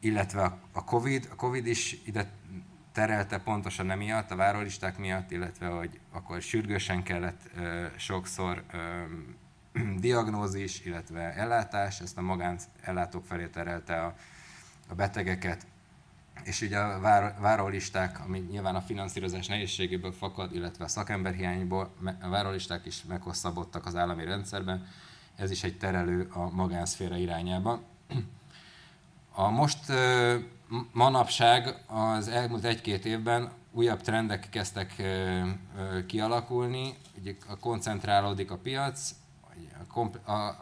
illetve 0.00 0.58
a 0.72 0.84
COVID, 0.84 1.28
a 1.30 1.34
COVID 1.34 1.66
is 1.66 1.96
ide 2.04 2.30
terelte 2.94 3.38
pontosan 3.38 3.90
emiatt, 3.90 4.30
a 4.30 4.36
várólisták 4.36 4.98
miatt, 4.98 5.30
illetve 5.30 5.66
hogy 5.66 6.00
akkor 6.12 6.42
sürgősen 6.42 7.02
kellett 7.02 7.50
sokszor 7.96 8.62
diagnózis, 9.98 10.84
illetve 10.84 11.34
ellátás, 11.34 12.00
ezt 12.00 12.18
a 12.18 12.20
magán 12.20 12.58
ellátók 12.80 13.24
felé 13.24 13.46
terelte 13.46 14.04
a, 14.04 14.14
a 14.88 14.94
betegeket, 14.94 15.66
és 16.42 16.60
ugye 16.60 16.78
a 16.78 17.00
vár, 17.00 17.36
várólisták, 17.40 18.20
ami 18.24 18.38
nyilván 18.38 18.74
a 18.74 18.80
finanszírozás 18.80 19.46
nehézségéből 19.46 20.12
fakad, 20.12 20.54
illetve 20.54 20.84
a 20.84 20.88
szakemberhiányból, 20.88 21.94
a 22.20 22.28
várólisták 22.28 22.86
is 22.86 23.04
meghosszabbodtak 23.04 23.86
az 23.86 23.96
állami 23.96 24.24
rendszerben, 24.24 24.86
ez 25.36 25.50
is 25.50 25.62
egy 25.62 25.78
terelő 25.78 26.28
a 26.32 26.50
magánszféra 26.50 27.16
irányába. 27.16 27.82
A 29.36 29.50
most 29.50 29.92
manapság 30.92 31.84
az 31.86 32.28
elmúlt 32.28 32.64
egy-két 32.64 33.04
évben 33.04 33.52
újabb 33.72 34.00
trendek 34.00 34.48
kezdtek 34.50 35.02
kialakulni, 36.06 36.94
ugye 37.20 37.34
koncentrálódik 37.60 38.50
a 38.50 38.56
piac, 38.56 39.14
a, 40.24 40.32
a, 40.32 40.56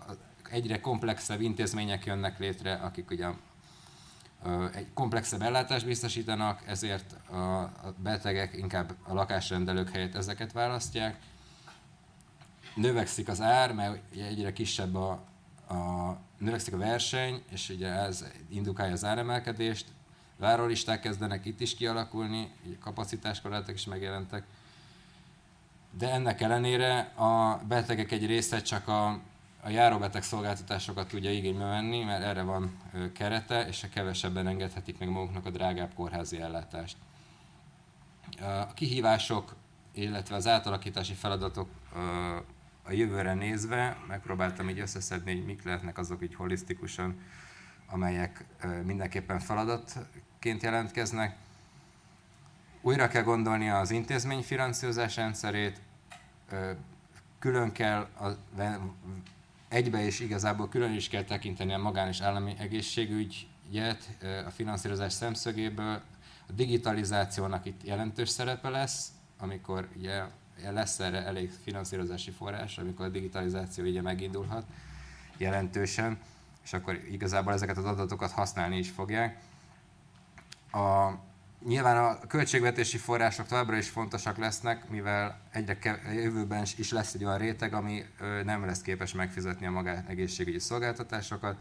egyre 0.51 0.81
komplexebb 0.81 1.41
intézmények 1.41 2.05
jönnek 2.05 2.39
létre, 2.39 2.75
akik 2.75 3.11
ugye 3.11 3.27
egy 4.73 4.87
komplexebb 4.95 5.43
ellátást 5.43 5.87
biztosítanak, 5.87 6.63
ezért 6.67 7.13
a 7.13 7.73
betegek 7.97 8.57
inkább 8.57 8.95
a 9.03 9.15
lakásrendelők 9.15 9.91
helyett 9.91 10.15
ezeket 10.15 10.53
választják. 10.53 11.21
Növekszik 12.75 13.29
az 13.29 13.41
ár, 13.41 13.73
mert 13.73 13.99
egyre 14.17 14.53
kisebb 14.53 14.95
a, 14.95 15.11
a 15.69 16.17
növekszik 16.39 16.75
a 16.75 16.79
verseny, 16.79 17.43
és 17.51 17.69
ugye 17.69 17.89
ez 17.89 18.25
indukálja 18.49 18.93
az 18.93 19.05
áremelkedést. 19.05 19.87
Várólisták 20.43 21.01
kezdenek 21.01 21.45
itt 21.45 21.61
is 21.61 21.75
kialakulni, 21.75 22.53
kapacitáskorlátok 22.81 23.75
is 23.75 23.85
megjelentek. 23.85 24.45
De 25.99 26.11
ennek 26.13 26.41
ellenére 26.41 26.99
a 27.01 27.61
betegek 27.69 28.13
egy 28.13 28.27
része 28.27 28.63
csak 28.63 28.89
a 28.89 29.21
a 29.65 29.69
járóbeteg 29.69 30.23
szolgáltatásokat 30.23 31.09
tudja 31.09 31.31
igénybe 31.31 31.65
venni, 31.65 32.05
mert 32.05 32.23
erre 32.23 32.43
van 32.43 32.79
kerete, 33.13 33.67
és 33.67 33.83
a 33.83 33.89
kevesebben 33.89 34.47
engedhetik 34.47 34.99
meg 34.99 35.09
maguknak 35.09 35.47
a 35.47 35.51
drágább 35.51 35.95
kórházi 35.95 36.41
ellátást. 36.41 36.97
A 38.41 38.73
kihívások, 38.75 39.55
illetve 39.93 40.35
az 40.37 40.47
átalakítási 40.47 41.15
feladatok 41.15 41.69
a 42.83 42.93
jövőre 42.93 43.35
nézve, 43.35 43.97
megpróbáltam 44.09 44.69
így 44.69 44.79
összeszedni, 44.79 45.35
hogy 45.35 45.45
mik 45.45 45.63
lehetnek 45.63 45.99
azok 45.99 46.23
így 46.23 46.35
holisztikusan, 46.35 47.21
amelyek 47.87 48.45
mindenképpen 48.85 49.39
feladatként 50.43 50.63
jelentkeznek. 50.63 51.37
Újra 52.81 53.09
kell 53.09 53.23
gondolni 53.23 53.69
az 53.69 53.91
intézmény 53.91 54.43
finanszírozás 54.43 55.17
rendszerét, 55.17 55.81
külön 57.39 57.73
kell 57.73 58.01
a 58.01 58.37
egybe 59.69 60.05
és 60.05 60.21
igazából 60.21 60.69
külön 60.69 60.93
is 60.93 61.09
kell 61.09 61.25
tekinteni 61.25 61.73
a 61.73 61.79
magán 61.79 62.09
és 62.09 62.21
állami 62.21 62.55
egészségügyet 62.59 64.19
a 64.47 64.51
finanszírozás 64.51 65.13
szemszögéből. 65.13 66.03
A 66.49 66.53
digitalizációnak 66.53 67.67
itt 67.67 67.85
jelentős 67.85 68.29
szerepe 68.29 68.69
lesz, 68.69 69.09
amikor 69.39 69.89
ugye 69.97 70.23
lesz 70.71 70.99
erre 70.99 71.25
elég 71.25 71.51
finanszírozási 71.63 72.31
forrás, 72.31 72.79
amikor 72.79 73.07
a 73.07 73.09
digitalizáció 73.09 73.85
ugye 73.85 74.03
megindulhat 74.03 74.65
jelentősen, 75.37 76.19
és 76.65 76.73
akkor 76.73 77.01
igazából 77.11 77.53
ezeket 77.53 77.77
az 77.77 77.85
adatokat 77.85 78.31
használni 78.31 78.79
is 78.79 78.91
fogják. 78.91 79.51
A 80.73 81.13
Nyilván 81.67 81.97
a 81.97 82.27
költségvetési 82.27 82.99
források 82.99 83.47
továbbra 83.47 83.77
is 83.77 83.89
fontosak 83.89 84.37
lesznek, 84.37 84.89
mivel 84.89 85.41
egyre 85.51 85.79
kev- 85.79 86.13
jövőben 86.15 86.63
is 86.77 86.91
lesz 86.91 87.15
egy 87.15 87.25
olyan 87.25 87.39
réteg, 87.39 87.75
ami 87.75 88.05
nem 88.45 88.65
lesz 88.65 88.81
képes 88.81 89.13
megfizetni 89.13 89.67
a 89.67 89.71
magánegészségügyi 89.71 90.59
szolgáltatásokat. 90.59 91.57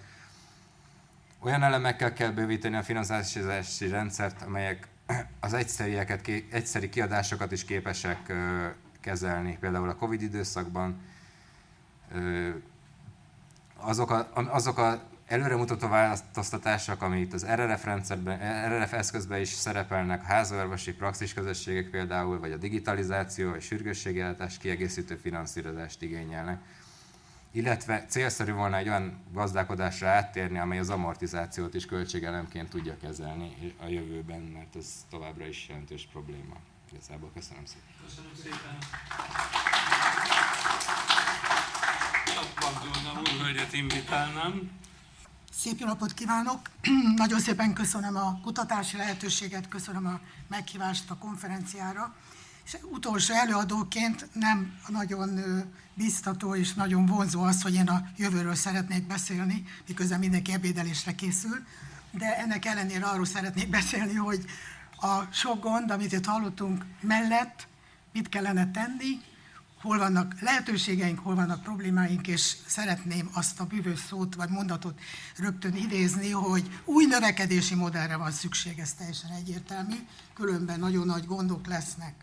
Olyan 1.39 1.63
elemekkel 1.63 2.13
kell 2.13 2.31
bővíteni 2.31 2.75
a 2.75 2.83
finanszírozási 2.83 3.87
rendszert, 3.87 4.41
amelyek 4.41 4.87
az 5.39 5.53
egyszerieket, 5.53 6.27
egyszeri 6.51 6.89
kiadásokat 6.89 7.51
is 7.51 7.65
képesek 7.65 8.33
kezelni, 9.01 9.57
például 9.59 9.89
a 9.89 9.95
Covid 9.95 10.21
időszakban. 10.21 11.01
Azok 13.75 14.11
a, 14.11 14.29
azok 14.33 14.77
a 14.77 15.10
előremutató 15.31 15.87
változtatások, 15.87 17.01
amit 17.01 17.33
az 17.33 17.45
RRF 17.45 17.83
rendszerben, 17.83 18.39
RRF 18.69 18.93
eszközben 18.93 19.39
is 19.39 19.49
szerepelnek, 19.49 20.21
a 20.21 20.25
házorvosi 20.25 20.93
praxis 20.93 21.33
közösségek 21.33 21.89
például, 21.89 22.39
vagy 22.39 22.51
a 22.51 22.57
digitalizáció 22.57 23.53
és 23.53 23.65
sürgősségjelentés 23.65 24.57
kiegészítő 24.57 25.15
finanszírozást 25.15 26.01
igényelnek. 26.01 26.61
Illetve 27.51 28.05
célszerű 28.07 28.51
volna 28.51 28.77
egy 28.77 28.87
olyan 28.87 29.23
gazdálkodásra 29.33 30.07
áttérni, 30.07 30.59
amely 30.59 30.79
az 30.79 30.89
amortizációt 30.89 31.73
is 31.73 31.85
költségelemként 31.85 32.69
tudja 32.69 32.97
kezelni 33.01 33.75
a 33.81 33.87
jövőben, 33.87 34.41
mert 34.41 34.75
ez 34.75 35.05
továbbra 35.09 35.45
is 35.47 35.67
jelentős 35.67 36.07
probléma. 36.11 36.55
Igazából 36.91 37.31
köszönöm 37.33 37.65
szépen. 37.65 37.93
Köszönöm 38.05 38.31
szépen. 38.43 38.77
Abban 42.57 43.19
úr, 43.19 43.43
hölgyet 43.43 43.73
invitálnám. 43.73 44.79
Szép 45.59 45.79
jó 45.79 45.87
napot 45.87 46.13
kívánok! 46.13 46.59
Nagyon 47.15 47.39
szépen 47.39 47.73
köszönöm 47.73 48.15
a 48.15 48.39
kutatási 48.41 48.97
lehetőséget, 48.97 49.67
köszönöm 49.67 50.05
a 50.05 50.19
meghívást 50.47 51.09
a 51.09 51.17
konferenciára. 51.17 52.15
És 52.65 52.77
utolsó 52.91 53.33
előadóként 53.33 54.27
nem 54.33 54.79
nagyon 54.87 55.39
biztató 55.93 56.55
és 56.55 56.73
nagyon 56.73 57.05
vonzó 57.05 57.41
az, 57.41 57.61
hogy 57.61 57.73
én 57.73 57.87
a 57.87 58.07
jövőről 58.17 58.55
szeretnék 58.55 59.07
beszélni, 59.07 59.63
miközben 59.87 60.19
mindenki 60.19 60.51
ebédelésre 60.51 61.15
készül, 61.15 61.65
de 62.11 62.37
ennek 62.37 62.65
ellenére 62.65 63.05
arról 63.05 63.25
szeretnék 63.25 63.69
beszélni, 63.79 64.13
hogy 64.13 64.45
a 64.99 65.21
sok 65.31 65.61
gond, 65.61 65.91
amit 65.91 66.11
itt 66.11 66.25
hallottunk 66.25 66.85
mellett, 67.01 67.67
mit 68.13 68.29
kellene 68.29 68.71
tenni, 68.71 69.21
hol 69.81 69.97
vannak 69.97 70.41
lehetőségeink, 70.41 71.19
hol 71.19 71.35
vannak 71.35 71.61
problémáink, 71.63 72.27
és 72.27 72.55
szeretném 72.67 73.29
azt 73.33 73.59
a 73.59 73.65
bűvös 73.65 73.99
szót 73.99 74.35
vagy 74.35 74.49
mondatot 74.49 74.99
rögtön 75.37 75.75
idézni, 75.75 76.29
hogy 76.29 76.79
új 76.85 77.05
növekedési 77.05 77.75
modellre 77.75 78.15
van 78.15 78.31
szükség, 78.31 78.79
ez 78.79 78.93
teljesen 78.93 79.31
egyértelmű, 79.31 79.95
különben 80.33 80.79
nagyon 80.79 81.05
nagy 81.05 81.25
gondok 81.25 81.67
lesznek. 81.67 82.13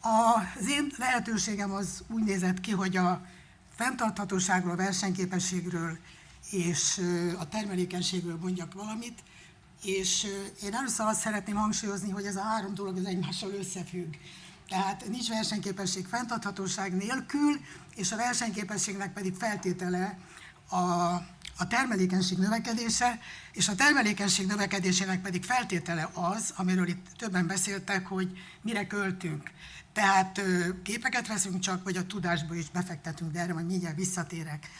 Az 0.00 0.68
én 0.68 0.92
lehetőségem 0.98 1.72
az 1.72 2.02
úgy 2.06 2.22
nézett 2.22 2.60
ki, 2.60 2.70
hogy 2.70 2.96
a 2.96 3.26
fenntarthatóságról, 3.74 4.76
versenyképességről 4.76 5.98
és 6.50 7.00
a 7.38 7.48
termelékenységről 7.48 8.38
mondjak 8.40 8.72
valamit, 8.72 9.22
és 9.82 10.26
én 10.62 10.74
először 10.74 11.06
azt 11.06 11.20
szeretném 11.20 11.56
hangsúlyozni, 11.56 12.10
hogy 12.10 12.24
ez 12.24 12.36
a 12.36 12.42
három 12.42 12.74
dolog 12.74 12.96
az 12.96 13.04
egymással 13.04 13.50
összefügg. 13.50 14.14
Tehát 14.68 15.08
nincs 15.08 15.28
versenyképesség 15.28 16.06
fenntarthatóság 16.06 16.96
nélkül, 16.96 17.60
és 17.94 18.12
a 18.12 18.16
versenyképességnek 18.16 19.12
pedig 19.12 19.34
feltétele 19.34 20.18
a, 20.68 20.76
a 21.56 21.66
termelékenység 21.68 22.38
növekedése, 22.38 23.18
és 23.52 23.68
a 23.68 23.74
termelékenység 23.74 24.46
növekedésének 24.46 25.20
pedig 25.20 25.44
feltétele 25.44 26.10
az, 26.12 26.52
amiről 26.56 26.88
itt 26.88 27.06
többen 27.18 27.46
beszéltek, 27.46 28.06
hogy 28.06 28.38
mire 28.62 28.86
költünk. 28.86 29.50
Tehát 29.92 30.40
képeket 30.82 31.26
veszünk 31.26 31.58
csak, 31.58 31.84
vagy 31.84 31.96
a 31.96 32.06
tudásba 32.06 32.54
is 32.54 32.70
befektetünk, 32.70 33.32
de 33.32 33.40
erre 33.40 33.52
majd 33.52 33.66
mindjárt 33.66 33.96
visszatérek. 33.96 34.70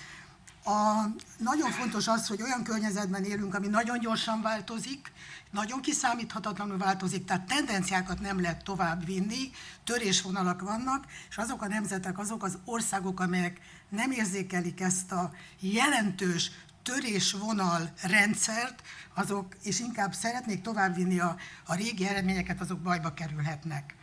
A, 0.64 1.06
nagyon 1.38 1.70
fontos 1.70 2.08
az, 2.08 2.26
hogy 2.26 2.42
olyan 2.42 2.62
környezetben 2.62 3.24
élünk, 3.24 3.54
ami 3.54 3.66
nagyon 3.66 3.98
gyorsan 3.98 4.42
változik, 4.42 5.12
nagyon 5.50 5.80
kiszámíthatatlanul 5.80 6.78
változik, 6.78 7.24
tehát 7.24 7.46
tendenciákat 7.46 8.20
nem 8.20 8.40
lehet 8.40 8.64
tovább 8.64 9.04
vinni, 9.04 9.50
törésvonalak 9.84 10.60
vannak, 10.60 11.04
és 11.28 11.36
azok 11.36 11.62
a 11.62 11.68
nemzetek, 11.68 12.18
azok 12.18 12.42
az 12.42 12.58
országok, 12.64 13.20
amelyek 13.20 13.60
nem 13.88 14.10
érzékelik 14.10 14.80
ezt 14.80 15.12
a 15.12 15.30
jelentős 15.60 16.50
törésvonal 16.82 17.92
rendszert, 18.02 18.82
azok, 19.14 19.56
és 19.62 19.80
inkább 19.80 20.12
szeretnék 20.12 20.60
továbbvinni 20.60 21.20
a, 21.20 21.36
a 21.66 21.74
régi 21.74 22.06
eredményeket, 22.06 22.60
azok 22.60 22.78
bajba 22.80 23.14
kerülhetnek. 23.14 23.94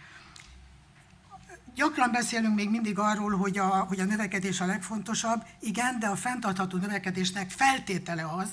Gyakran 1.75 2.11
beszélünk 2.11 2.55
még 2.55 2.69
mindig 2.69 2.99
arról, 2.99 3.37
hogy 3.37 3.57
a, 3.57 3.67
hogy 3.67 3.99
a 3.99 4.05
növekedés 4.05 4.61
a 4.61 4.65
legfontosabb. 4.65 5.45
Igen, 5.59 5.99
de 5.99 6.07
a 6.07 6.15
fenntartható 6.15 6.77
növekedésnek 6.77 7.49
feltétele 7.49 8.25
az, 8.37 8.49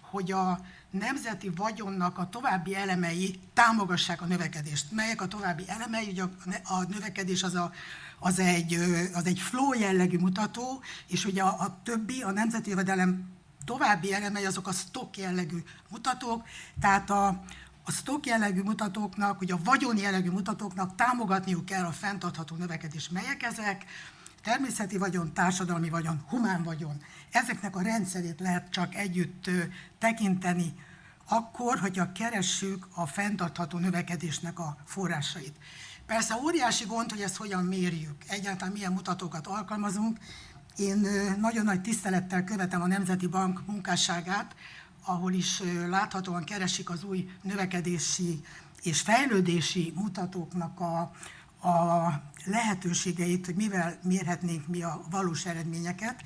hogy 0.00 0.32
a 0.32 0.60
nemzeti 0.90 1.50
vagyonnak 1.56 2.18
a 2.18 2.28
további 2.28 2.74
elemei 2.74 3.40
támogassák 3.54 4.22
a 4.22 4.26
növekedést. 4.26 4.92
Melyek 4.92 5.20
a 5.20 5.28
további 5.28 5.64
elemei? 5.66 6.08
Ugye 6.08 6.22
a 6.64 6.82
növekedés 6.88 7.42
az, 7.42 7.54
a, 7.54 7.72
az, 8.18 8.38
egy, 8.38 8.74
az 9.14 9.26
egy 9.26 9.38
flow 9.38 9.74
jellegű 9.74 10.18
mutató, 10.18 10.82
és 11.06 11.24
ugye 11.24 11.42
a, 11.42 11.60
a 11.60 11.80
többi, 11.82 12.22
a 12.22 12.30
nemzeti 12.30 12.70
jövedelem 12.70 13.28
további 13.64 14.12
elemei 14.12 14.44
azok 14.44 14.66
a 14.66 14.72
stock 14.72 15.16
jellegű 15.16 15.58
mutatók, 15.88 16.46
tehát 16.80 17.10
a, 17.10 17.42
a 17.90 17.92
stock 17.92 18.26
jellegű 18.26 18.62
mutatóknak, 18.62 19.40
ugye 19.40 19.54
a 19.54 19.60
vagyon 19.64 19.96
jellegű 19.96 20.30
mutatóknak 20.30 20.94
támogatniuk 20.94 21.64
kell 21.64 21.84
a 21.84 21.90
fenntartható 21.90 22.56
növekedés. 22.56 23.08
Melyek 23.08 23.42
ezek? 23.42 23.84
Természeti 24.42 24.98
vagyon, 24.98 25.32
társadalmi 25.32 25.88
vagyon, 25.88 26.24
humán 26.28 26.62
vagyon. 26.62 27.02
Ezeknek 27.30 27.76
a 27.76 27.82
rendszerét 27.82 28.40
lehet 28.40 28.70
csak 28.70 28.94
együtt 28.94 29.50
tekinteni 29.98 30.74
akkor, 31.28 31.78
hogyha 31.78 32.12
keressük 32.12 32.86
a 32.94 33.06
fenntartható 33.06 33.78
növekedésnek 33.78 34.58
a 34.58 34.76
forrásait. 34.84 35.56
Persze 36.06 36.36
óriási 36.44 36.84
gond, 36.84 37.10
hogy 37.10 37.20
ezt 37.20 37.36
hogyan 37.36 37.64
mérjük, 37.64 38.16
egyáltalán 38.26 38.72
milyen 38.72 38.92
mutatókat 38.92 39.46
alkalmazunk. 39.46 40.18
Én 40.76 41.06
nagyon 41.40 41.64
nagy 41.64 41.80
tisztelettel 41.80 42.44
követem 42.44 42.82
a 42.82 42.86
Nemzeti 42.86 43.26
Bank 43.26 43.66
munkásságát, 43.66 44.54
ahol 45.10 45.32
is 45.32 45.62
láthatóan 45.88 46.44
keresik 46.44 46.90
az 46.90 47.04
új 47.04 47.28
növekedési 47.42 48.40
és 48.82 49.00
fejlődési 49.00 49.92
mutatóknak 49.94 50.80
a, 50.80 51.00
a 51.68 52.12
lehetőségeit, 52.44 53.46
hogy 53.46 53.54
mivel 53.54 53.98
mérhetnénk 54.02 54.66
mi 54.66 54.82
a 54.82 55.00
valós 55.10 55.46
eredményeket. 55.46 56.22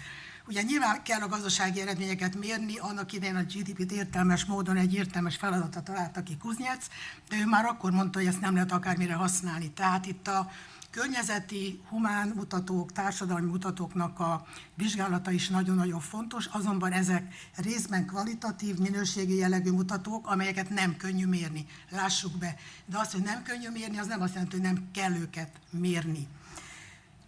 Ugye 0.47 0.62
nyilván 0.62 1.02
kell 1.02 1.20
a 1.20 1.28
gazdasági 1.28 1.81
eredményeket 1.81 2.35
mérni, 2.35 2.78
annak 2.78 3.12
idején 3.12 3.36
a 3.36 3.43
GDP-t 3.43 3.93
értelmes 3.93 4.44
módon 4.44 4.77
egy 4.77 4.94
értelmes 4.94 5.36
feladata 5.36 5.82
találta 5.82 6.23
ki 6.23 6.36
Kuznyec, 6.36 6.86
de 7.28 7.36
ő 7.36 7.47
már 7.47 7.65
akkor 7.65 7.90
mondta, 7.90 8.19
hogy 8.19 8.28
ezt 8.28 8.40
nem 8.40 8.55
lehet 8.55 8.73
akármire 8.73 9.15
használni. 9.15 9.70
Tehát 9.70 10.06
itt 10.06 10.28
a 10.28 10.51
környezeti, 10.94 11.80
humán 11.88 12.28
mutatók, 12.28 12.92
társadalmi 12.92 13.50
mutatóknak 13.50 14.20
a 14.20 14.46
vizsgálata 14.74 15.30
is 15.30 15.48
nagyon-nagyon 15.48 16.00
fontos, 16.00 16.46
azonban 16.46 16.92
ezek 16.92 17.34
részben 17.56 18.06
kvalitatív, 18.06 18.78
minőségi 18.78 19.36
jellegű 19.36 19.70
mutatók, 19.70 20.26
amelyeket 20.26 20.70
nem 20.70 20.96
könnyű 20.96 21.26
mérni. 21.26 21.66
Lássuk 21.90 22.38
be. 22.38 22.54
De 22.86 22.98
azt, 22.98 23.12
hogy 23.12 23.22
nem 23.22 23.42
könnyű 23.42 23.70
mérni, 23.70 23.98
az 23.98 24.06
nem 24.06 24.20
azt 24.20 24.32
jelenti, 24.32 24.56
hogy 24.56 24.64
nem 24.64 24.88
kell 24.92 25.12
őket 25.12 25.50
mérni. 25.70 26.28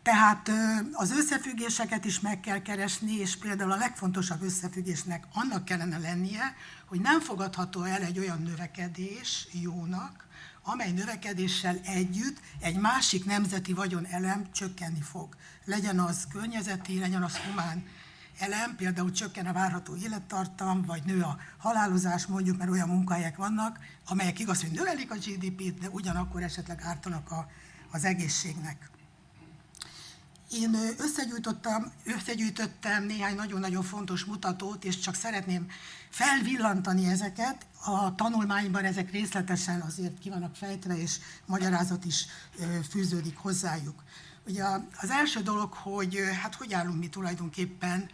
Tehát 0.03 0.51
az 0.93 1.11
összefüggéseket 1.11 2.05
is 2.05 2.21
meg 2.21 2.41
kell 2.41 2.63
keresni, 2.63 3.13
és 3.17 3.37
például 3.37 3.73
a 3.73 3.77
legfontosabb 3.77 4.43
összefüggésnek 4.43 5.25
annak 5.33 5.65
kellene 5.65 5.99
lennie, 5.99 6.55
hogy 6.85 7.01
nem 7.01 7.21
fogadható 7.21 7.83
el 7.83 8.03
egy 8.03 8.19
olyan 8.19 8.43
növekedés 8.43 9.49
jónak, 9.53 10.26
amely 10.69 10.93
növekedéssel 10.93 11.79
együtt 11.85 12.41
egy 12.61 12.77
másik 12.77 13.25
nemzeti 13.25 13.73
vagyon 13.73 14.07
elem 14.07 14.53
csökkenni 14.53 15.01
fog. 15.01 15.37
Legyen 15.65 16.01
az 16.01 16.27
környezeti, 16.33 16.99
legyen 16.99 17.23
az 17.23 17.37
humán 17.37 17.85
elem, 18.39 18.77
például 18.77 19.11
csökken 19.11 19.47
a 19.47 19.53
várható 19.53 19.97
élettartam, 19.97 20.83
vagy 20.83 21.03
nő 21.05 21.23
a 21.23 21.39
halálozás, 21.59 22.27
mondjuk, 22.27 22.57
mert 22.57 22.71
olyan 22.71 22.89
munkahelyek 22.89 23.37
vannak, 23.37 23.79
amelyek 24.07 24.39
igaz, 24.39 24.61
hogy 24.61 24.71
növelik 24.71 25.11
a 25.11 25.15
GDP-t, 25.15 25.79
de 25.79 25.89
ugyanakkor 25.89 26.43
esetleg 26.43 26.81
ártanak 26.83 27.31
a, 27.31 27.49
az 27.91 28.05
egészségnek. 28.05 28.91
Én 30.51 30.75
összegyűjtöttem, 30.99 31.93
összegyűjtöttem 32.05 33.05
néhány 33.05 33.35
nagyon-nagyon 33.35 33.83
fontos 33.83 34.25
mutatót, 34.25 34.85
és 34.85 34.99
csak 34.99 35.15
szeretném 35.15 35.67
felvillantani 36.17 37.07
ezeket. 37.07 37.67
A 37.85 38.15
tanulmányban 38.15 38.85
ezek 38.85 39.11
részletesen 39.11 39.81
azért 39.81 40.19
ki 40.19 40.29
vannak 40.29 40.57
fejtve, 40.57 40.99
és 40.99 41.19
magyarázat 41.47 42.05
is 42.05 42.27
fűződik 42.91 43.37
hozzájuk. 43.37 44.03
Ugye 44.47 44.65
az 45.01 45.11
első 45.11 45.41
dolog, 45.41 45.73
hogy 45.73 46.19
hát 46.43 46.55
hogy 46.55 46.73
állunk 46.73 46.99
mi 46.99 47.09
tulajdonképpen 47.09 48.09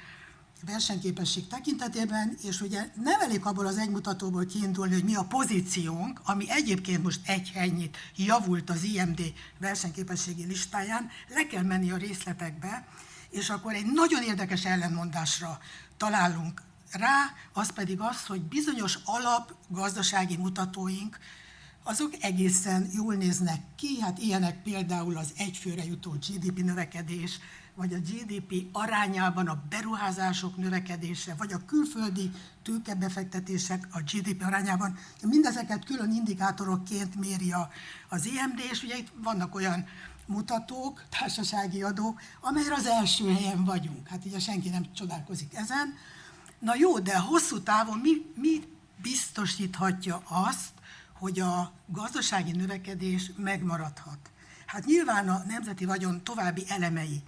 versenyképesség 0.67 1.47
tekintetében, 1.47 2.37
és 2.43 2.61
ugye 2.61 2.91
nem 3.03 3.21
elég 3.21 3.45
abból 3.45 3.67
az 3.67 3.79
egymutatóból 3.79 4.47
kiindulni, 4.47 4.95
hogy 4.95 5.05
mi 5.05 5.15
a 5.15 5.25
pozíciónk, 5.25 6.21
ami 6.25 6.51
egyébként 6.51 7.03
most 7.03 7.29
egy 7.29 7.51
helynyit 7.55 7.97
javult 8.17 8.71
az 8.71 8.83
IMD 8.83 9.33
versenyképességi 9.59 10.45
listáján, 10.45 11.11
le 11.29 11.47
kell 11.47 11.63
menni 11.63 11.91
a 11.91 11.97
részletekbe, 11.97 12.87
és 13.31 13.51
akkor 13.51 13.75
egy 13.75 13.87
nagyon 13.93 14.23
érdekes 14.23 14.65
ellenmondásra 14.65 15.59
találunk 15.97 16.63
rá, 16.93 17.35
az 17.53 17.71
pedig 17.71 18.01
az, 18.01 18.27
hogy 18.27 18.41
bizonyos 18.41 18.99
alap 19.05 19.55
gazdasági 19.69 20.37
mutatóink, 20.37 21.19
azok 21.83 22.15
egészen 22.21 22.89
jól 22.95 23.15
néznek 23.15 23.61
ki, 23.77 24.01
hát 24.01 24.19
ilyenek 24.19 24.63
például 24.63 25.17
az 25.17 25.33
egyfőre 25.37 25.85
jutó 25.85 26.11
GDP 26.11 26.65
növekedés, 26.65 27.39
vagy 27.75 27.95
a 27.95 27.99
GDP 27.99 28.55
arányában 28.73 29.47
a 29.47 29.63
beruházások 29.69 30.57
növekedése, 30.57 31.35
vagy 31.35 31.53
a 31.53 31.65
külföldi 31.67 32.31
tőkebefektetések 32.63 33.89
a 33.91 34.01
GDP 34.01 34.43
arányában. 34.43 34.99
Mindezeket 35.23 35.85
külön 35.85 36.13
indikátorokként 36.13 37.15
méri 37.15 37.55
az 38.09 38.27
EMD, 38.27 38.61
és 38.71 38.83
ugye 38.83 38.97
itt 38.97 39.13
vannak 39.23 39.55
olyan 39.55 39.85
mutatók, 40.27 41.03
társasági 41.19 41.83
adók, 41.83 42.21
amelyre 42.41 42.75
az 42.75 42.87
első 42.87 43.33
helyen 43.33 43.65
vagyunk. 43.65 44.09
Hát 44.09 44.25
ugye 44.25 44.39
senki 44.39 44.69
nem 44.69 44.93
csodálkozik 44.95 45.55
ezen. 45.55 45.95
Na 46.63 46.75
jó, 46.75 46.99
de 46.99 47.19
hosszú 47.19 47.61
távon 47.61 47.99
mi, 47.99 48.11
mi 48.35 48.63
biztosíthatja 49.03 50.23
azt, 50.29 50.73
hogy 51.13 51.41
a 51.41 51.73
gazdasági 51.87 52.53
növekedés 52.53 53.31
megmaradhat? 53.37 54.19
Hát 54.67 54.85
nyilván 54.85 55.29
a 55.29 55.43
nemzeti 55.47 55.85
vagyon 55.85 56.25
további 56.25 56.65
elemei, 56.69 57.23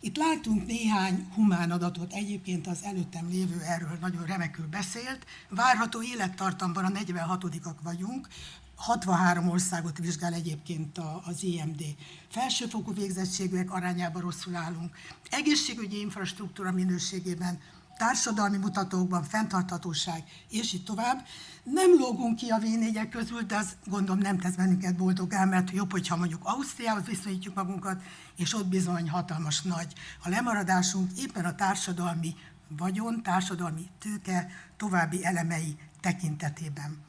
itt 0.00 0.16
látunk 0.16 0.66
néhány 0.66 1.28
humán 1.34 1.70
adatot, 1.70 2.12
egyébként 2.12 2.66
az 2.66 2.78
előttem 2.82 3.28
lévő 3.28 3.60
erről 3.60 3.98
nagyon 4.00 4.24
remekül 4.24 4.66
beszélt. 4.66 5.26
Várható 5.48 6.02
élettartamban 6.02 6.84
a 6.84 6.98
46-ak 6.98 7.76
vagyunk, 7.82 8.28
63 8.76 9.48
országot 9.48 9.98
vizsgál 9.98 10.32
egyébként 10.32 10.98
az 11.24 11.44
EMD. 11.44 11.82
Felsőfokú 12.28 12.94
végzettségűek 12.94 13.72
arányában 13.72 14.22
rosszul 14.22 14.54
állunk. 14.54 14.96
Egészségügyi 15.30 16.00
infrastruktúra 16.00 16.72
minőségében 16.72 17.58
társadalmi 17.96 18.56
mutatókban, 18.56 19.22
fenntarthatóság, 19.22 20.24
és 20.50 20.72
így 20.72 20.84
tovább. 20.84 21.26
Nem 21.62 21.90
lógunk 21.98 22.36
ki 22.36 22.48
a 22.48 22.58
v 22.58 23.08
közül, 23.10 23.42
de 23.42 23.56
az 23.56 23.76
gondolom 23.84 24.20
nem 24.20 24.38
tesz 24.38 24.54
bennünket 24.54 24.96
boldogá, 24.96 25.44
mert 25.44 25.70
jobb, 25.70 25.90
hogyha 25.90 26.16
mondjuk 26.16 26.40
Ausztriához 26.44 27.04
viszonyítjuk 27.04 27.54
magunkat, 27.54 28.02
és 28.36 28.54
ott 28.54 28.66
bizony 28.66 29.10
hatalmas 29.10 29.62
nagy 29.62 29.92
a 30.22 30.28
lemaradásunk, 30.28 31.10
éppen 31.18 31.44
a 31.44 31.54
társadalmi 31.54 32.34
vagyon, 32.68 33.22
társadalmi 33.22 33.86
tőke 33.98 34.48
további 34.76 35.24
elemei 35.24 35.78
tekintetében. 36.00 37.04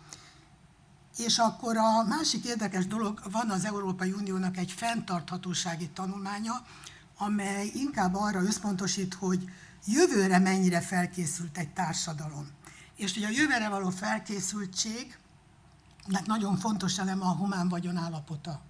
És 1.17 1.37
akkor 1.37 1.77
a 1.77 2.03
másik 2.03 2.45
érdekes 2.45 2.87
dolog, 2.87 3.21
van 3.31 3.49
az 3.49 3.65
Európai 3.65 4.11
Uniónak 4.11 4.57
egy 4.57 4.71
fenntarthatósági 4.71 5.89
tanulmánya, 5.89 6.65
amely 7.17 7.71
inkább 7.73 8.15
arra 8.15 8.41
összpontosít, 8.41 9.13
hogy 9.13 9.49
jövőre 9.87 10.39
mennyire 10.39 10.81
felkészült 10.81 11.57
egy 11.57 11.69
társadalom. 11.69 12.47
És 12.95 13.15
ugye 13.15 13.27
a 13.27 13.31
jövőre 13.31 13.69
való 13.69 13.89
felkészültség, 13.89 15.17
nagyon 16.25 16.57
fontos 16.57 16.97
eleme 16.97 17.23
a 17.23 17.35
humán 17.35 17.69
vagyon 17.69 17.97
állapota. 17.97 18.61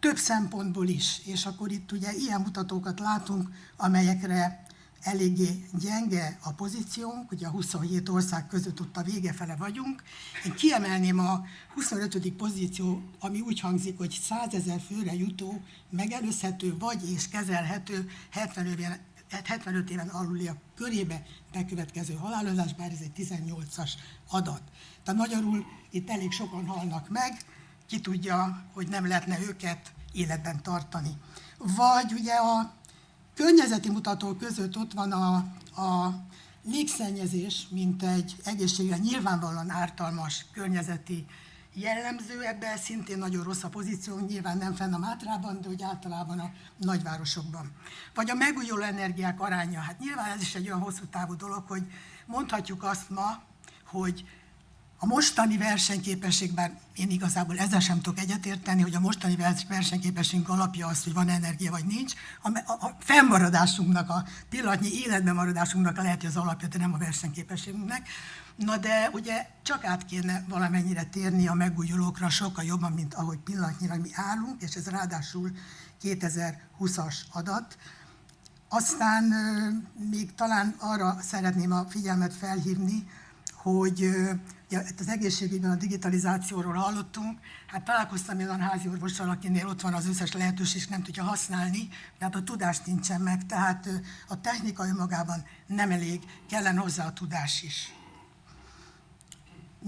Több 0.00 0.16
szempontból 0.16 0.88
is, 0.88 1.20
és 1.24 1.46
akkor 1.46 1.70
itt 1.70 1.92
ugye 1.92 2.12
ilyen 2.12 2.40
mutatókat 2.40 3.00
látunk, 3.00 3.48
amelyekre 3.76 4.66
eléggé 5.00 5.68
gyenge 5.72 6.38
a 6.42 6.52
pozíciónk, 6.52 7.32
ugye 7.32 7.46
a 7.46 7.50
27 7.50 8.08
ország 8.08 8.46
között 8.46 8.80
ott 8.80 8.96
a 8.96 9.02
vége 9.02 9.32
fele 9.32 9.56
vagyunk. 9.56 10.02
Én 10.44 10.54
kiemelném 10.54 11.18
a 11.18 11.44
25. 11.74 12.32
pozíció, 12.32 13.02
ami 13.18 13.40
úgy 13.40 13.60
hangzik, 13.60 13.98
hogy 13.98 14.20
100 14.22 14.54
ezer 14.54 14.80
főre 14.80 15.14
jutó, 15.14 15.60
megelőzhető 15.90 16.76
vagy 16.78 17.10
és 17.10 17.28
kezelhető 17.28 18.10
70 18.30 18.66
éven, 18.66 18.98
75 19.30 19.90
éven 19.90 20.08
aluli 20.08 20.48
a 20.48 20.56
körébe 20.76 21.22
bekövetkező 21.52 22.14
halálozás, 22.14 22.74
bár 22.74 22.90
ez 22.90 23.00
egy 23.00 23.12
18-as 23.16 23.90
adat. 24.30 24.62
Tehát 25.04 25.20
magyarul 25.20 25.66
itt 25.90 26.10
elég 26.10 26.32
sokan 26.32 26.66
halnak 26.66 27.08
meg, 27.08 27.38
ki 27.86 28.00
tudja, 28.00 28.64
hogy 28.72 28.88
nem 28.88 29.06
lehetne 29.06 29.40
őket 29.40 29.92
életben 30.12 30.62
tartani. 30.62 31.16
Vagy 31.58 32.12
ugye 32.12 32.34
a 32.34 32.74
környezeti 33.34 33.90
mutatók 33.90 34.38
között 34.38 34.76
ott 34.76 34.92
van 34.92 35.12
a, 35.12 35.34
a 35.82 36.20
légszennyezés, 36.64 37.66
mint 37.70 38.02
egy 38.02 38.36
egészségre 38.44 38.96
nyilvánvalóan 38.96 39.70
ártalmas 39.70 40.46
környezeti 40.52 41.26
jellemző, 41.80 42.42
ebben 42.42 42.76
szintén 42.76 43.18
nagyon 43.18 43.44
rossz 43.44 43.62
a 43.62 43.68
pozíció, 43.68 44.18
nyilván 44.18 44.58
nem 44.58 44.74
fenn 44.74 44.92
a 44.92 44.98
Mátrában, 44.98 45.60
de 45.60 45.68
úgy 45.68 45.82
általában 45.82 46.38
a 46.38 46.50
nagyvárosokban. 46.76 47.72
Vagy 48.14 48.30
a 48.30 48.34
megújuló 48.34 48.82
energiák 48.82 49.40
aránya. 49.40 49.80
Hát 49.80 49.98
nyilván 49.98 50.30
ez 50.30 50.40
is 50.40 50.54
egy 50.54 50.66
olyan 50.66 50.80
hosszú 50.80 51.04
távú 51.04 51.36
dolog, 51.36 51.64
hogy 51.66 51.82
mondhatjuk 52.26 52.82
azt 52.82 53.10
ma, 53.10 53.42
hogy 53.86 54.24
a 55.00 55.06
mostani 55.06 55.56
versenyképességben 55.56 56.78
én 56.94 57.10
igazából 57.10 57.58
ezzel 57.58 57.80
sem 57.80 58.00
tudok 58.00 58.18
egyetérteni, 58.18 58.82
hogy 58.82 58.94
a 58.94 59.00
mostani 59.00 59.36
versenyképességünk 59.68 60.48
alapja 60.48 60.86
az, 60.86 61.04
hogy 61.04 61.12
van 61.12 61.28
energia 61.28 61.70
vagy 61.70 61.84
nincs. 61.84 62.12
A, 62.42 62.48
a 62.86 62.96
fennmaradásunknak, 63.00 64.08
a 64.08 64.24
pillanatnyi 64.48 64.88
életben 65.04 65.34
maradásunknak 65.34 65.96
lehet, 65.96 66.20
hogy 66.20 66.30
az 66.30 66.36
alapja, 66.36 66.68
de 66.68 66.78
nem 66.78 66.94
a 66.94 66.98
versenyképességünknek. 66.98 68.08
Na 68.58 68.76
de 68.76 69.10
ugye 69.12 69.46
csak 69.62 69.84
át 69.84 70.04
kéne 70.04 70.44
valamennyire 70.48 71.04
térni 71.04 71.48
a 71.48 71.54
megújulókra 71.54 72.28
sokkal 72.28 72.64
jobban, 72.64 72.92
mint 72.92 73.14
ahogy 73.14 73.38
pillanatnyira 73.38 73.96
mi 73.96 74.10
állunk, 74.14 74.62
és 74.62 74.74
ez 74.74 74.88
ráadásul 74.88 75.50
2020-as 76.02 77.16
adat. 77.32 77.78
Aztán 78.68 79.24
még 80.10 80.34
talán 80.34 80.74
arra 80.78 81.16
szeretném 81.20 81.72
a 81.72 81.86
figyelmet 81.88 82.34
felhívni, 82.34 83.08
hogy 83.62 84.10
Ja, 84.70 84.80
az 84.98 85.08
egészségügyben 85.08 85.70
a 85.70 85.74
digitalizációról 85.74 86.74
hallottunk, 86.74 87.38
hát 87.66 87.84
találkoztam 87.84 88.38
olyan 88.38 88.60
házi 88.60 88.88
orvossal, 88.88 89.30
akinél 89.30 89.66
ott 89.66 89.80
van 89.80 89.94
az 89.94 90.06
összes 90.06 90.32
lehetőség, 90.32 90.80
és 90.80 90.86
nem 90.86 91.02
tudja 91.02 91.22
használni, 91.22 91.88
mert 92.18 92.34
a 92.34 92.42
tudást 92.42 92.86
nincsen 92.86 93.20
meg, 93.20 93.46
tehát 93.46 93.88
a 94.28 94.40
technika 94.40 94.86
önmagában 94.86 95.44
nem 95.66 95.90
elég, 95.90 96.22
kellene 96.48 96.80
hozzá 96.80 97.06
a 97.06 97.12
tudás 97.12 97.62
is. 97.62 97.92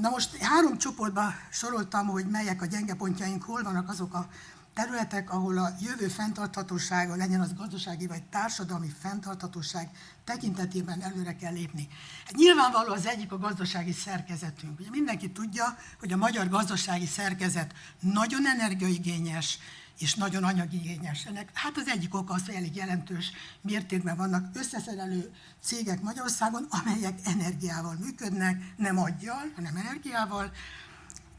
Na 0.00 0.08
most 0.08 0.36
három 0.36 0.78
csoportba 0.78 1.34
soroltam, 1.50 2.06
hogy 2.06 2.26
melyek 2.26 2.62
a 2.62 2.66
gyenge 2.66 2.94
pontjaink, 2.94 3.42
hol 3.42 3.62
vannak 3.62 3.88
azok 3.88 4.14
a 4.14 4.28
területek, 4.74 5.32
ahol 5.32 5.58
a 5.58 5.74
jövő 5.80 6.08
fenntarthatósága, 6.08 7.16
legyen 7.16 7.40
az 7.40 7.54
gazdasági 7.54 8.06
vagy 8.06 8.22
társadalmi 8.22 8.92
fenntarthatóság 9.00 9.90
tekintetében 10.24 11.02
előre 11.02 11.36
kell 11.36 11.52
lépni. 11.52 11.88
Hát 12.24 12.34
nyilvánvaló 12.34 12.92
az 12.92 13.06
egyik 13.06 13.32
a 13.32 13.38
gazdasági 13.38 13.92
szerkezetünk. 13.92 14.80
Ugye 14.80 14.90
mindenki 14.90 15.30
tudja, 15.30 15.76
hogy 15.98 16.12
a 16.12 16.16
magyar 16.16 16.48
gazdasági 16.48 17.06
szerkezet 17.06 17.74
nagyon 18.00 18.46
energiaigényes, 18.46 19.58
és 20.00 20.14
nagyon 20.14 20.44
anyagigényes. 20.44 21.26
Ennek 21.26 21.50
hát 21.52 21.76
az 21.76 21.88
egyik 21.88 22.14
oka 22.14 22.34
az, 22.34 22.46
hogy 22.46 22.54
elég 22.54 22.76
jelentős 22.76 23.30
mértékben 23.60 24.16
vannak 24.16 24.56
összeszerelő 24.56 25.30
cégek 25.62 26.02
Magyarországon, 26.02 26.66
amelyek 26.70 27.18
energiával 27.24 27.96
működnek, 28.00 28.62
nem 28.76 28.98
aggyal, 28.98 29.52
hanem 29.54 29.76
energiával, 29.76 30.52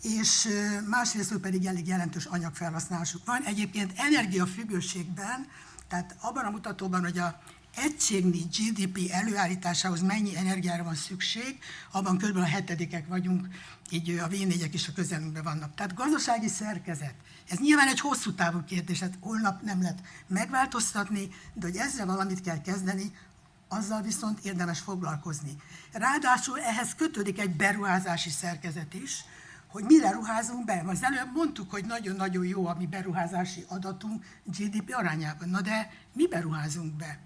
és 0.01 0.47
másrészt 0.87 1.37
pedig 1.37 1.65
elég 1.65 1.87
jelentős 1.87 2.25
anyagfelhasználásuk 2.25 3.25
van. 3.25 3.43
Egyébként 3.43 3.91
energiafüggőségben, 3.95 5.47
tehát 5.87 6.15
abban 6.19 6.45
a 6.45 6.49
mutatóban, 6.49 7.01
hogy 7.01 7.17
a 7.17 7.41
egységnyi 7.75 8.39
GDP 8.39 9.09
előállításához 9.11 10.01
mennyi 10.01 10.37
energiára 10.37 10.83
van 10.83 10.95
szükség, 10.95 11.59
abban 11.91 12.17
kb. 12.17 12.37
a 12.37 12.43
hetedikek 12.43 13.07
vagyunk, 13.07 13.47
így 13.89 14.09
a 14.09 14.27
v 14.27 14.33
is 14.73 14.87
a 14.87 14.93
közelünkben 14.93 15.43
vannak. 15.43 15.75
Tehát 15.75 15.93
gazdasági 15.93 16.47
szerkezet. 16.47 17.13
Ez 17.49 17.57
nyilván 17.59 17.87
egy 17.87 17.99
hosszú 17.99 18.33
távú 18.33 18.63
kérdés, 18.63 18.99
hát 18.99 19.17
holnap 19.19 19.61
nem 19.61 19.81
lehet 19.81 19.99
megváltoztatni, 20.27 21.29
de 21.53 21.65
hogy 21.65 21.75
ezzel 21.75 22.05
valamit 22.05 22.41
kell 22.41 22.61
kezdeni, 22.61 23.11
azzal 23.67 24.01
viszont 24.01 24.39
érdemes 24.39 24.79
foglalkozni. 24.79 25.55
Ráadásul 25.91 26.59
ehhez 26.59 26.95
kötődik 26.95 27.39
egy 27.39 27.55
beruházási 27.55 28.29
szerkezet 28.29 28.93
is, 28.93 29.25
hogy 29.67 29.83
mire 29.83 30.11
ruházunk 30.11 30.65
be. 30.65 30.83
Az 30.85 31.03
előbb 31.03 31.33
mondtuk, 31.33 31.71
hogy 31.71 31.85
nagyon-nagyon 31.85 32.45
jó 32.45 32.67
a 32.67 32.75
mi 32.77 32.87
beruházási 32.87 33.65
adatunk 33.67 34.25
GDP 34.43 34.93
arányában. 34.95 35.49
Na 35.49 35.61
de 35.61 35.91
mi 36.13 36.27
beruházunk 36.27 36.95
be? 36.95 37.19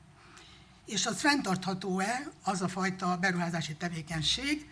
És 0.86 1.06
az 1.06 1.20
fenntartható-e 1.20 2.32
az 2.44 2.62
a 2.62 2.68
fajta 2.68 3.18
beruházási 3.18 3.76
tevékenység, 3.76 4.70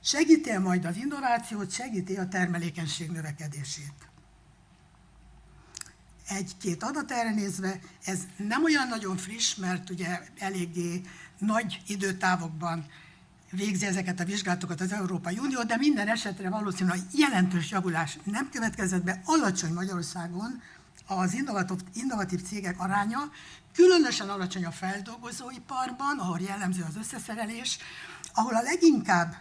segíti 0.00 0.50
-e 0.50 0.58
majd 0.58 0.84
az 0.84 0.96
innovációt, 0.96 1.72
segíti 1.72 2.16
a 2.16 2.28
termelékenység 2.28 3.10
növekedését. 3.10 3.94
Egy-két 6.28 6.82
adat 6.82 7.10
erre 7.10 7.30
nézve, 7.30 7.80
ez 8.04 8.18
nem 8.36 8.64
olyan 8.64 8.88
nagyon 8.88 9.16
friss, 9.16 9.54
mert 9.54 9.90
ugye 9.90 10.20
eléggé 10.38 11.00
nagy 11.38 11.82
időtávokban 11.86 12.86
végzi 13.50 13.86
ezeket 13.86 14.20
a 14.20 14.24
vizsgálatokat 14.24 14.80
az 14.80 14.92
Európai 14.92 15.38
Unió, 15.38 15.62
de 15.62 15.76
minden 15.76 16.08
esetre 16.08 16.48
valószínűleg 16.48 16.98
jelentős 17.12 17.70
javulás 17.70 18.18
nem 18.24 18.48
következett 18.50 19.02
be. 19.02 19.20
Alacsony 19.24 19.72
Magyarországon 19.72 20.62
az 21.06 21.34
innovatív, 21.34 21.78
innovatív 21.94 22.42
cégek 22.42 22.80
aránya, 22.80 23.30
különösen 23.72 24.28
alacsony 24.28 24.64
a 24.64 24.70
feldolgozóiparban, 24.70 26.18
ahol 26.18 26.40
jellemző 26.40 26.84
az 26.88 26.96
összeszerelés, 26.96 27.78
ahol 28.34 28.54
a 28.54 28.62
leginkább 28.62 29.34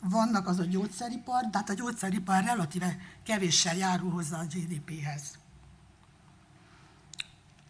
vannak 0.00 0.48
az 0.48 0.58
a 0.58 0.64
gyógyszeripar, 0.64 1.44
de 1.50 1.58
hát 1.58 1.70
a 1.70 1.74
gyógyszeripar 1.74 2.44
relatíve 2.44 2.96
kevéssel 3.24 3.76
járul 3.76 4.10
hozzá 4.10 4.38
a 4.38 4.44
GDP-hez. 4.44 5.22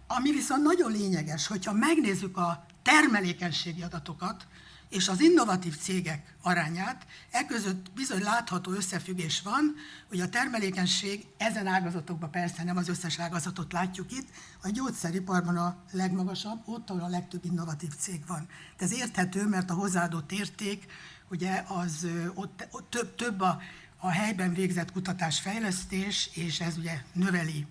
Ami 0.07 0.33
viszont 0.33 0.63
nagyon 0.63 0.93
lényeges, 0.93 1.47
hogyha 1.47 1.73
megnézzük 1.73 2.37
a 2.37 2.67
termelékenységi 2.83 3.83
adatokat, 3.83 4.47
és 4.89 5.09
az 5.09 5.21
innovatív 5.21 5.79
cégek 5.79 6.35
arányát, 6.43 7.07
e 7.31 7.45
között 7.45 7.93
bizony 7.93 8.23
látható 8.23 8.73
összefüggés 8.73 9.43
van, 9.43 9.75
hogy 10.09 10.21
a 10.21 10.29
termelékenység 10.29 11.27
ezen 11.37 11.67
ágazatokban 11.67 12.31
persze 12.31 12.65
nem 12.65 12.77
az 12.77 12.89
összes 12.89 13.19
ágazatot 13.19 13.73
látjuk 13.73 14.13
itt, 14.13 14.29
a 14.63 14.69
gyógyszeriparban 14.69 15.57
a 15.57 15.77
legmagasabb, 15.93 16.63
ott, 16.65 16.91
ahol 16.91 17.03
a 17.03 17.09
legtöbb 17.09 17.45
innovatív 17.45 17.95
cég 17.99 18.27
van. 18.27 18.49
De 18.79 18.85
ez 18.85 18.93
érthető, 18.93 19.47
mert 19.47 19.71
a 19.71 19.75
hozzáadott 19.75 20.33
érték, 20.33 20.87
ugye 21.31 21.65
az 21.69 22.07
ott, 22.35 22.67
ott 22.71 22.91
több, 22.91 23.15
több 23.15 23.41
a, 23.41 23.61
a 23.97 24.11
helyben 24.11 24.55
végzett 24.55 24.93
kutatásfejlesztés, 24.93 26.31
és 26.35 26.61
ez 26.61 26.77
ugye 26.77 27.03
növeli 27.13 27.67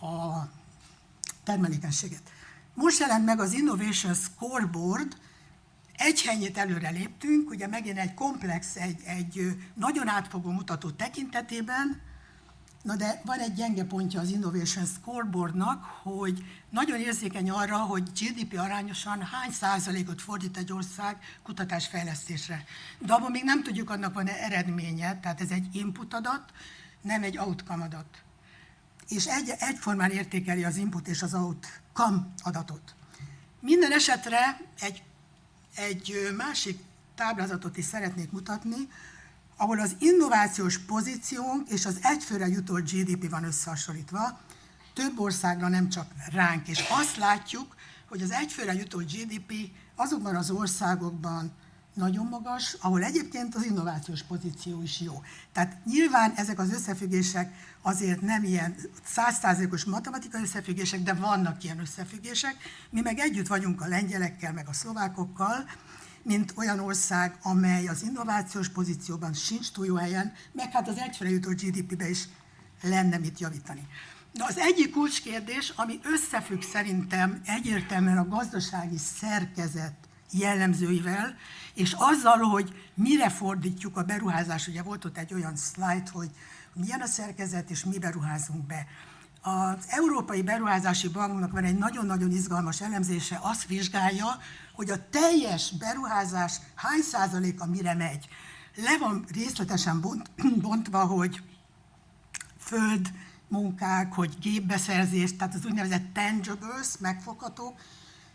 a 0.00 0.42
termelékenységet. 1.44 2.22
Most 2.74 2.98
jelent 2.98 3.24
meg 3.24 3.40
az 3.40 3.52
Innovation 3.52 4.14
Scoreboard, 4.14 5.16
egy 5.96 6.22
helyét 6.22 6.58
előre 6.58 6.90
léptünk, 6.90 7.50
ugye 7.50 7.66
megint 7.66 7.98
egy 7.98 8.14
komplex, 8.14 8.76
egy, 8.76 9.00
egy 9.04 9.56
nagyon 9.74 10.08
átfogó 10.08 10.50
mutató 10.50 10.90
tekintetében, 10.90 12.00
Na 12.82 12.96
de 12.96 13.20
van 13.24 13.38
egy 13.38 13.52
gyenge 13.52 13.84
pontja 13.84 14.20
az 14.20 14.30
Innovation 14.30 14.84
Scoreboardnak, 14.86 15.84
hogy 15.84 16.44
nagyon 16.70 17.00
érzékeny 17.00 17.50
arra, 17.50 17.76
hogy 17.76 18.02
GDP 18.02 18.58
arányosan 18.58 19.22
hány 19.22 19.50
százalékot 19.50 20.22
fordít 20.22 20.56
egy 20.56 20.72
ország 20.72 21.16
kutatásfejlesztésre. 21.42 22.64
De 22.98 23.12
abban 23.12 23.30
még 23.30 23.44
nem 23.44 23.62
tudjuk, 23.62 23.90
annak 23.90 24.14
van-e 24.14 24.32
eredménye, 24.32 25.20
tehát 25.20 25.40
ez 25.40 25.50
egy 25.50 25.74
input 25.76 26.14
adat, 26.14 26.52
nem 27.00 27.22
egy 27.22 27.38
outcome 27.38 27.84
adat. 27.84 28.22
És 29.08 29.26
egy, 29.26 29.52
egyformán 29.58 30.10
értékeli 30.10 30.64
az 30.64 30.76
input 30.76 31.08
és 31.08 31.22
az 31.22 31.34
outcome 31.34 32.26
adatot. 32.42 32.94
Minden 33.60 33.92
esetre 33.92 34.60
egy 34.80 35.02
egy 35.74 36.32
másik 36.36 36.78
táblázatot 37.14 37.76
is 37.76 37.84
szeretnék 37.84 38.30
mutatni, 38.30 38.88
ahol 39.56 39.80
az 39.80 39.96
innovációs 39.98 40.78
pozíciónk 40.78 41.68
és 41.68 41.86
az 41.86 41.98
egyfőre 42.02 42.46
jutó 42.48 42.74
GDP 42.74 43.30
van 43.30 43.44
összehasonlítva, 43.44 44.40
több 44.94 45.18
országra 45.20 45.68
nem 45.68 45.88
csak 45.88 46.06
ránk. 46.32 46.68
És 46.68 46.84
azt 46.90 47.16
látjuk, 47.16 47.76
hogy 48.08 48.22
az 48.22 48.30
egyfőre 48.30 48.72
jutó 48.72 48.98
GDP 48.98 49.52
azokban 49.94 50.36
az 50.36 50.50
országokban 50.50 51.52
nagyon 51.94 52.26
magas, 52.26 52.76
ahol 52.80 53.02
egyébként 53.02 53.54
az 53.54 53.64
innovációs 53.64 54.22
pozíció 54.22 54.82
is 54.82 55.00
jó. 55.00 55.22
Tehát 55.52 55.84
nyilván 55.84 56.32
ezek 56.36 56.58
az 56.58 56.72
összefüggések 56.72 57.54
azért 57.82 58.20
nem 58.20 58.44
ilyen 58.44 58.76
százszázalékos 59.04 59.84
matematikai 59.84 60.42
összefüggések, 60.42 61.02
de 61.02 61.12
vannak 61.12 61.64
ilyen 61.64 61.78
összefüggések. 61.78 62.56
Mi 62.90 63.00
meg 63.00 63.18
együtt 63.18 63.46
vagyunk 63.46 63.80
a 63.80 63.86
lengyelekkel, 63.86 64.52
meg 64.52 64.68
a 64.68 64.72
szlovákokkal, 64.72 65.64
mint 66.22 66.52
olyan 66.56 66.78
ország, 66.78 67.36
amely 67.42 67.86
az 67.86 68.02
innovációs 68.02 68.68
pozícióban 68.68 69.32
sincs 69.32 69.70
túl 69.70 69.86
jó 69.86 69.94
helyen, 69.94 70.32
meg 70.52 70.72
hát 70.72 70.88
az 70.88 70.98
egyfőre 70.98 71.30
jutó 71.30 71.50
GDP-be 71.50 72.08
is 72.08 72.28
lenne 72.82 73.18
mit 73.18 73.40
javítani. 73.40 73.86
Na 74.32 74.44
az 74.44 74.58
egyik 74.58 74.90
kulcskérdés, 74.90 75.72
ami 75.76 76.00
összefügg 76.02 76.62
szerintem 76.62 77.40
egyértelműen 77.44 78.18
a 78.18 78.28
gazdasági 78.28 78.98
szerkezet 78.98 80.01
jellemzőivel, 80.32 81.36
és 81.74 81.94
azzal, 81.98 82.38
hogy 82.38 82.90
mire 82.94 83.30
fordítjuk 83.30 83.96
a 83.96 84.02
beruházást, 84.02 84.68
ugye 84.68 84.82
volt 84.82 85.04
ott 85.04 85.18
egy 85.18 85.34
olyan 85.34 85.56
slide, 85.56 86.10
hogy 86.12 86.30
milyen 86.74 87.00
a 87.00 87.06
szerkezet, 87.06 87.70
és 87.70 87.84
mi 87.84 87.98
beruházunk 87.98 88.66
be. 88.66 88.86
Az 89.40 89.84
Európai 89.86 90.42
Beruházási 90.42 91.08
Banknak 91.08 91.52
van 91.52 91.64
egy 91.64 91.78
nagyon-nagyon 91.78 92.30
izgalmas 92.30 92.80
elemzése, 92.80 93.38
azt 93.42 93.66
vizsgálja, 93.66 94.26
hogy 94.72 94.90
a 94.90 95.08
teljes 95.10 95.72
beruházás 95.78 96.56
hány 96.74 97.00
százaléka 97.00 97.66
mire 97.66 97.94
megy. 97.94 98.28
Le 98.74 98.98
van 98.98 99.24
részletesen 99.34 100.00
bont, 100.00 100.30
bontva, 100.60 101.04
hogy 101.04 101.42
föld, 102.58 103.10
munkák, 103.48 104.12
hogy 104.12 104.38
gépbeszerzés, 104.40 105.36
tehát 105.36 105.54
az 105.54 105.66
úgynevezett 105.66 106.12
tangibles, 106.12 106.88
megfoghatók, 106.98 107.80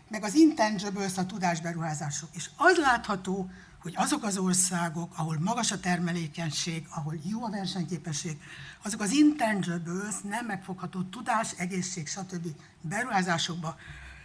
meg 0.08 0.24
az 0.24 0.34
intangibles, 0.34 1.16
a 1.16 1.26
tudásberuházások. 1.26 2.28
És 2.32 2.50
az 2.56 2.76
látható, 2.76 3.50
hogy 3.82 3.92
azok 3.96 4.24
az 4.24 4.38
országok, 4.38 5.12
ahol 5.16 5.38
magas 5.40 5.72
a 5.72 5.80
termelékenység, 5.80 6.86
ahol 6.90 7.14
jó 7.24 7.44
a 7.44 7.50
versenyképesség, 7.50 8.40
azok 8.82 9.00
az 9.00 9.10
intangibles, 9.10 10.14
nem 10.22 10.46
megfogható 10.46 11.02
tudás, 11.02 11.52
egészség, 11.56 12.08
stb. 12.08 12.46
beruházásokba 12.80 13.76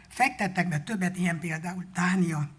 fektettek 0.10 0.68
be 0.68 0.80
többet, 0.80 1.18
ilyen 1.18 1.40
például 1.40 1.86
Dánia. 1.94 2.50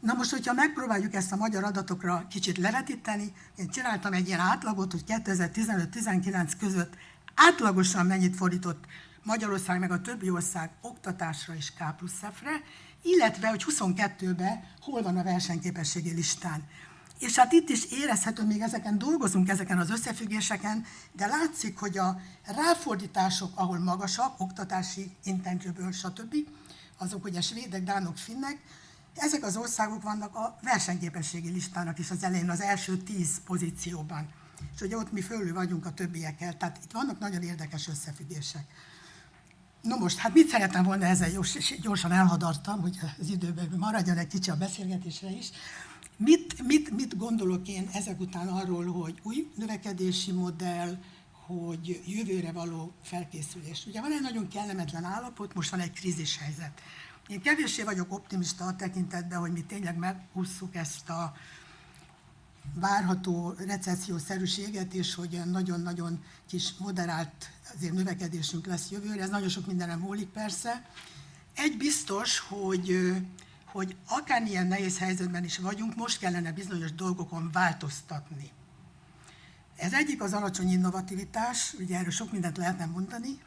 Na 0.00 0.12
most, 0.12 0.30
hogyha 0.30 0.52
megpróbáljuk 0.52 1.14
ezt 1.14 1.32
a 1.32 1.36
magyar 1.36 1.64
adatokra 1.64 2.26
kicsit 2.30 2.58
levetíteni, 2.58 3.32
én 3.56 3.68
csináltam 3.68 4.12
egy 4.12 4.26
ilyen 4.26 4.40
átlagot, 4.40 4.90
hogy 4.90 5.04
2015-19 5.06 6.52
között 6.58 6.96
átlagosan 7.34 8.06
mennyit 8.06 8.36
fordított 8.36 8.84
Magyarország 9.24 9.78
meg 9.78 9.90
a 9.90 10.00
többi 10.00 10.30
ország 10.30 10.70
oktatásra 10.80 11.54
és 11.54 11.72
K 11.72 11.96
plusz 11.96 12.20
F-re, 12.32 12.62
illetve 13.02 13.48
hogy 13.48 13.64
22-ben 13.68 14.64
hol 14.80 15.02
van 15.02 15.16
a 15.16 15.22
versenyképességi 15.22 16.10
listán. 16.10 16.64
És 17.18 17.36
hát 17.36 17.52
itt 17.52 17.68
is 17.68 17.84
érezhető, 17.84 18.46
még 18.46 18.60
ezeken 18.60 18.98
dolgozunk, 18.98 19.48
ezeken 19.48 19.78
az 19.78 19.90
összefüggéseken, 19.90 20.84
de 21.12 21.26
látszik, 21.26 21.78
hogy 21.78 21.98
a 21.98 22.20
ráfordítások, 22.44 23.50
ahol 23.54 23.78
magasak, 23.78 24.40
oktatási, 24.40 25.10
intenzívből, 25.24 25.92
stb., 25.92 26.34
azok 26.98 27.24
ugye 27.24 27.40
svédek, 27.40 27.82
dánok, 27.82 28.16
finnek, 28.16 28.58
ezek 29.14 29.42
az 29.42 29.56
országok 29.56 30.02
vannak 30.02 30.34
a 30.34 30.58
versenyképességi 30.62 31.50
listának 31.50 31.98
is 31.98 32.10
az 32.10 32.22
elején, 32.22 32.50
az 32.50 32.60
első 32.60 32.96
tíz 32.96 33.40
pozícióban. 33.44 34.28
És 34.74 34.80
ugye 34.80 34.96
ott 34.96 35.12
mi 35.12 35.20
fölül 35.20 35.54
vagyunk 35.54 35.86
a 35.86 35.94
többiekkel, 35.94 36.56
tehát 36.56 36.78
itt 36.84 36.92
vannak 36.92 37.18
nagyon 37.18 37.42
érdekes 37.42 37.88
összefüggések. 37.88 38.64
No 39.84 39.96
most, 39.96 40.18
hát 40.18 40.34
mit 40.34 40.48
szeretem 40.48 40.84
volna 40.84 41.04
ezzel 41.04 41.30
gyors, 41.30 41.80
gyorsan 41.80 42.12
elhadartam, 42.12 42.80
hogy 42.80 42.98
az 43.20 43.28
időben 43.28 43.68
maradjon 43.76 44.16
egy 44.16 44.26
kicsi 44.26 44.50
a 44.50 44.56
beszélgetésre 44.56 45.30
is. 45.30 45.50
Mit, 46.16 46.66
mit, 46.66 46.90
mit 46.90 47.16
gondolok 47.16 47.68
én 47.68 47.88
ezek 47.92 48.20
után 48.20 48.48
arról, 48.48 48.92
hogy 48.92 49.20
új 49.22 49.50
növekedési 49.56 50.32
modell, 50.32 50.98
hogy 51.46 52.02
jövőre 52.06 52.52
való 52.52 52.92
felkészülés. 53.02 53.86
Ugye 53.86 54.00
van 54.00 54.12
egy 54.12 54.20
nagyon 54.20 54.48
kellemetlen 54.48 55.04
állapot, 55.04 55.54
most 55.54 55.70
van 55.70 55.80
egy 55.80 55.92
krízis 55.92 56.38
helyzet. 56.38 56.80
Én 57.28 57.40
kevéssé 57.40 57.82
vagyok 57.82 58.12
optimista 58.12 58.64
a 58.64 58.76
tekintetben, 58.76 59.38
hogy 59.38 59.52
mi 59.52 59.62
tényleg 59.62 59.96
megússzuk 59.96 60.74
ezt 60.74 61.08
a 61.08 61.34
várható 62.74 63.54
recessziószerűséget, 63.66 64.94
és 64.94 65.14
hogy 65.14 65.40
nagyon-nagyon 65.44 66.22
kis 66.46 66.74
moderált 66.78 67.50
azért 67.74 67.92
növekedésünk 67.92 68.66
lesz 68.66 68.90
jövőre. 68.90 69.22
Ez 69.22 69.30
nagyon 69.30 69.48
sok 69.48 69.66
mindenem 69.66 69.98
múlik 69.98 70.28
persze. 70.28 70.86
Egy 71.54 71.76
biztos, 71.76 72.38
hogy, 72.38 73.12
hogy 73.64 73.96
akármilyen 74.08 74.66
nehéz 74.66 74.98
helyzetben 74.98 75.44
is 75.44 75.58
vagyunk, 75.58 75.96
most 75.96 76.18
kellene 76.18 76.52
bizonyos 76.52 76.92
dolgokon 76.92 77.50
változtatni. 77.52 78.50
Ez 79.76 79.92
egyik 79.92 80.22
az 80.22 80.32
alacsony 80.32 80.70
innovativitás, 80.70 81.74
ugye 81.78 81.98
erről 81.98 82.10
sok 82.10 82.32
mindent 82.32 82.56
lehetne 82.56 82.86
mondani, 82.86 83.38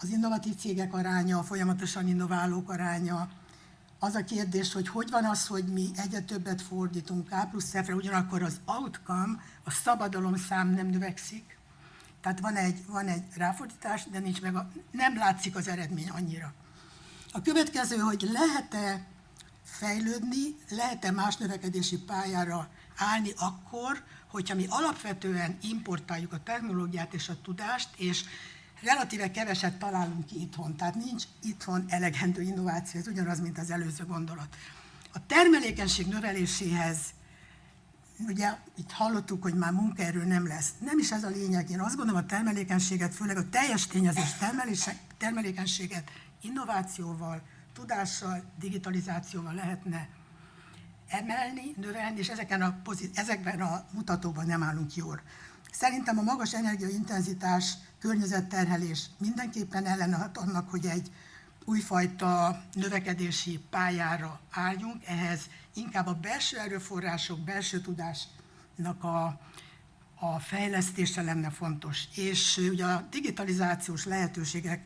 az 0.00 0.08
innovatív 0.08 0.54
cégek 0.54 0.94
aránya, 0.94 1.38
a 1.38 1.42
folyamatosan 1.42 2.08
innoválók 2.08 2.70
aránya, 2.70 3.28
az 3.98 4.14
a 4.14 4.24
kérdés, 4.24 4.72
hogy 4.72 4.88
hogy 4.88 5.10
van 5.10 5.24
az, 5.24 5.46
hogy 5.46 5.64
mi 5.64 5.90
egyre 5.96 6.20
többet 6.20 6.62
fordítunk 6.62 7.32
A 7.32 7.46
plusz 7.50 7.70
F-re, 7.70 7.94
ugyanakkor 7.94 8.42
az 8.42 8.60
outcome, 8.64 9.42
a 9.64 9.70
szabadalom 9.70 10.36
szám 10.36 10.68
nem 10.68 10.86
növekszik, 10.86 11.53
tehát 12.24 12.40
van 12.40 12.56
egy, 12.56 12.86
van 12.86 13.08
egy 13.08 13.22
ráfordítás, 13.36 14.04
de 14.10 14.18
nincs 14.18 14.40
meg 14.40 14.56
a, 14.56 14.70
nem 14.90 15.16
látszik 15.16 15.56
az 15.56 15.68
eredmény 15.68 16.08
annyira. 16.08 16.52
A 17.32 17.42
következő, 17.42 17.96
hogy 17.96 18.28
lehet-e 18.32 19.06
fejlődni, 19.64 20.56
lehet-e 20.68 21.10
más 21.10 21.36
növekedési 21.36 21.98
pályára 21.98 22.68
állni 22.96 23.32
akkor, 23.36 24.04
hogyha 24.30 24.54
mi 24.54 24.66
alapvetően 24.68 25.58
importáljuk 25.62 26.32
a 26.32 26.42
technológiát 26.42 27.14
és 27.14 27.28
a 27.28 27.40
tudást, 27.42 27.88
és 27.96 28.24
relatíve 28.82 29.30
keveset 29.30 29.78
találunk 29.78 30.26
ki 30.26 30.40
itthon, 30.40 30.76
tehát 30.76 30.94
nincs 30.94 31.24
itthon 31.42 31.84
elegendő 31.88 32.42
innováció, 32.42 33.00
ez 33.00 33.06
ugyanaz, 33.06 33.40
mint 33.40 33.58
az 33.58 33.70
előző 33.70 34.04
gondolat. 34.06 34.56
A 35.12 35.26
termelékenység 35.26 36.06
növeléséhez, 36.06 36.98
ugye 38.18 38.58
itt 38.76 38.90
hallottuk, 38.90 39.42
hogy 39.42 39.54
már 39.54 39.72
munkaerő 39.72 40.24
nem 40.24 40.46
lesz. 40.46 40.72
Nem 40.80 40.98
is 40.98 41.12
ez 41.12 41.24
a 41.24 41.28
lényeg. 41.28 41.70
Én 41.70 41.80
azt 41.80 41.96
gondolom, 41.96 42.22
a 42.22 42.26
termelékenységet, 42.26 43.14
főleg 43.14 43.36
a 43.36 43.48
teljes 43.48 43.86
tényezés 43.86 44.30
termelékenységet 45.18 46.10
innovációval, 46.40 47.42
tudással, 47.72 48.44
digitalizációval 48.58 49.54
lehetne 49.54 50.08
emelni, 51.08 51.74
növelni, 51.76 52.18
és 52.18 52.28
ezeken 52.28 52.62
a, 52.62 52.80
ezekben 53.14 53.60
a 53.60 53.84
mutatóban 53.92 54.46
nem 54.46 54.62
állunk 54.62 54.94
jól. 54.94 55.20
Szerintem 55.72 56.18
a 56.18 56.22
magas 56.22 56.54
energiaintenzitás, 56.54 57.74
környezetterhelés 57.98 59.10
mindenképpen 59.18 59.86
ellenállt 59.86 60.38
annak, 60.38 60.70
hogy 60.70 60.86
egy 60.86 61.10
újfajta 61.64 62.62
növekedési 62.72 63.60
pályára 63.70 64.40
álljunk, 64.50 65.04
ehhez 65.06 65.40
inkább 65.74 66.06
a 66.06 66.14
belső 66.14 66.58
erőforrások, 66.58 67.40
belső 67.40 67.80
tudásnak 67.80 69.04
a, 69.04 69.40
a 70.14 70.38
fejlesztése 70.38 71.22
lenne 71.22 71.50
fontos. 71.50 72.02
És 72.14 72.56
ugye 72.70 72.84
a 72.84 73.06
digitalizációs 73.10 74.04
lehetőségek 74.04 74.84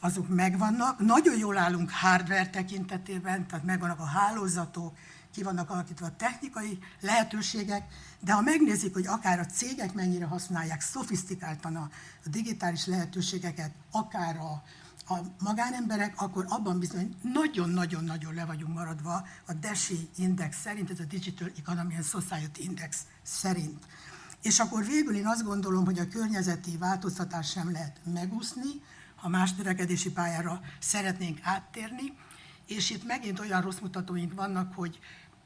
azok 0.00 0.28
megvannak. 0.28 0.98
Nagyon 0.98 1.38
jól 1.38 1.58
állunk 1.58 1.90
hardware 1.90 2.50
tekintetében, 2.50 3.46
tehát 3.46 3.64
megvannak 3.64 3.98
a 3.98 4.04
hálózatok, 4.04 4.96
ki 5.32 5.42
vannak 5.42 5.70
alakítva 5.70 6.06
a 6.06 6.16
technikai 6.16 6.78
lehetőségek, 7.00 7.92
de 8.20 8.32
ha 8.32 8.40
megnézik, 8.40 8.92
hogy 8.92 9.06
akár 9.06 9.38
a 9.38 9.46
cégek 9.46 9.92
mennyire 9.92 10.24
használják 10.24 10.80
szofisztikáltan 10.80 11.76
a, 11.76 11.90
digitális 12.24 12.86
lehetőségeket, 12.86 13.70
akár 13.90 14.36
a, 14.36 14.62
a 15.08 15.18
magánemberek, 15.38 16.20
akkor 16.20 16.44
abban 16.48 16.78
bizony 16.78 17.16
nagyon-nagyon-nagyon 17.22 18.34
le 18.34 18.44
vagyunk 18.44 18.74
maradva 18.74 19.26
a 19.46 19.52
DESI 19.52 20.08
index 20.16 20.60
szerint, 20.60 20.90
ez 20.90 21.00
a 21.00 21.04
Digital 21.04 21.50
Economy 21.58 21.94
and 21.94 22.04
Society 22.04 22.58
Index 22.58 23.02
szerint. 23.22 23.86
És 24.42 24.58
akkor 24.58 24.84
végül 24.84 25.16
én 25.16 25.26
azt 25.26 25.44
gondolom, 25.44 25.84
hogy 25.84 25.98
a 25.98 26.08
környezeti 26.08 26.76
változtatás 26.76 27.50
sem 27.50 27.72
lehet 27.72 28.00
megúszni, 28.12 28.82
ha 29.16 29.28
más 29.28 29.54
növekedési 29.54 30.10
pályára 30.10 30.60
szeretnénk 30.80 31.38
áttérni, 31.42 32.12
és 32.66 32.90
itt 32.90 33.06
megint 33.06 33.38
olyan 33.38 33.62
rossz 33.62 33.78
mutatóink 33.78 34.34
vannak, 34.34 34.74
hogy 34.74 34.98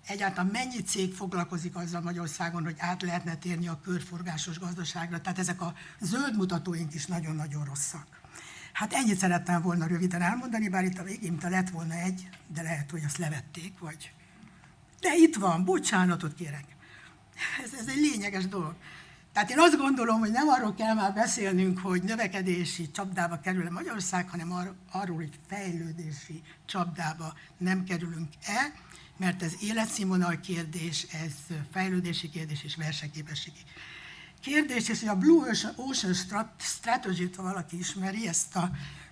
egyáltalán 0.07 0.51
mennyi 0.53 0.83
cég 0.83 1.15
foglalkozik 1.15 1.77
azzal 1.77 2.01
Magyarországon, 2.01 2.65
hogy 2.65 2.77
át 2.79 3.03
lehetne 3.03 3.37
térni 3.37 3.69
a 3.69 3.81
körforgásos 3.81 4.59
gazdaságra. 4.59 5.21
Tehát 5.21 5.39
ezek 5.39 5.61
a 5.61 5.75
zöld 6.01 6.37
mutatóink 6.37 6.95
is 6.95 7.07
nagyon-nagyon 7.07 7.65
rosszak. 7.65 8.22
Hát 8.73 8.93
ennyit 8.93 9.19
szerettem 9.19 9.63
volna 9.63 9.87
röviden 9.87 10.23
elmondani, 10.23 10.69
bár 10.69 10.85
itt 10.85 10.99
a 10.99 11.03
végén 11.03 11.39
lett 11.43 11.71
volna 11.71 11.95
egy, 11.95 12.29
de 12.47 12.63
lehet, 12.63 12.91
hogy 12.91 13.03
azt 13.07 13.19
levették, 13.19 13.79
vagy... 13.79 14.13
De 15.01 15.17
itt 15.17 15.37
van, 15.37 15.65
bocsánatot 15.65 16.35
kérek. 16.35 16.65
Ez, 17.65 17.73
ez 17.81 17.87
egy 17.87 18.01
lényeges 18.01 18.47
dolog. 18.47 18.75
Tehát 19.33 19.51
én 19.51 19.59
azt 19.59 19.77
gondolom, 19.77 20.19
hogy 20.19 20.31
nem 20.31 20.49
arról 20.49 20.75
kell 20.75 20.95
már 20.95 21.13
beszélnünk, 21.15 21.79
hogy 21.79 22.03
növekedési 22.03 22.91
csapdába 22.91 23.41
kerül-e 23.41 23.71
Magyarország, 23.71 24.29
hanem 24.29 24.53
arról, 24.91 25.17
hogy 25.17 25.39
fejlődési 25.49 26.43
csapdába 26.67 27.35
nem 27.59 27.85
kerülünk-e, 27.85 28.73
mert 29.17 29.43
ez 29.43 29.53
életszínvonal 29.61 30.41
kérdés, 30.41 31.07
ez 31.25 31.57
fejlődési 31.73 32.29
kérdés 32.29 32.65
és 32.65 32.77
versenyképességi 32.77 33.61
kérdés, 34.43 34.89
és 34.89 35.01
hogy 35.01 35.09
a 35.09 35.17
Blue 35.17 35.51
Ocean 35.77 36.15
Strategy-t, 36.59 37.37
valaki 37.37 37.79
ismeri, 37.79 38.29
ezt 38.29 38.57
a 38.57 38.71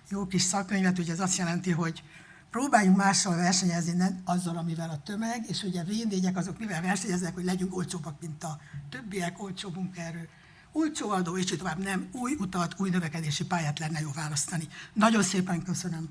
jó 0.09 0.27
kis 0.27 0.41
szakkönyvet, 0.41 0.99
ugye 0.99 1.11
ez 1.11 1.19
azt 1.19 1.37
jelenti, 1.37 1.71
hogy 1.71 2.03
próbáljunk 2.49 2.97
mással 2.97 3.35
versenyezni, 3.35 3.91
nem 3.91 4.21
azzal, 4.25 4.57
amivel 4.57 4.89
a 4.89 5.01
tömeg, 5.03 5.45
és 5.47 5.63
ugye 5.63 5.81
a 5.81 5.83
v 5.83 6.37
azok 6.37 6.59
mivel 6.59 6.81
versenyeznek, 6.81 7.33
hogy 7.33 7.43
legyünk 7.43 7.75
olcsóbbak, 7.75 8.21
mint 8.21 8.43
a 8.43 8.59
többiek, 8.89 9.43
olcsó 9.43 9.69
munkaerő, 9.69 10.29
olcsó 10.71 11.09
adó, 11.09 11.37
és 11.37 11.45
tovább 11.45 11.83
nem, 11.83 12.07
új 12.11 12.35
utat, 12.39 12.75
új 12.77 12.89
növekedési 12.89 13.45
pályát 13.45 13.79
lenne 13.79 13.99
jó 13.99 14.11
választani. 14.15 14.67
Nagyon 14.93 15.23
szépen 15.23 15.63
köszönöm. 15.63 16.09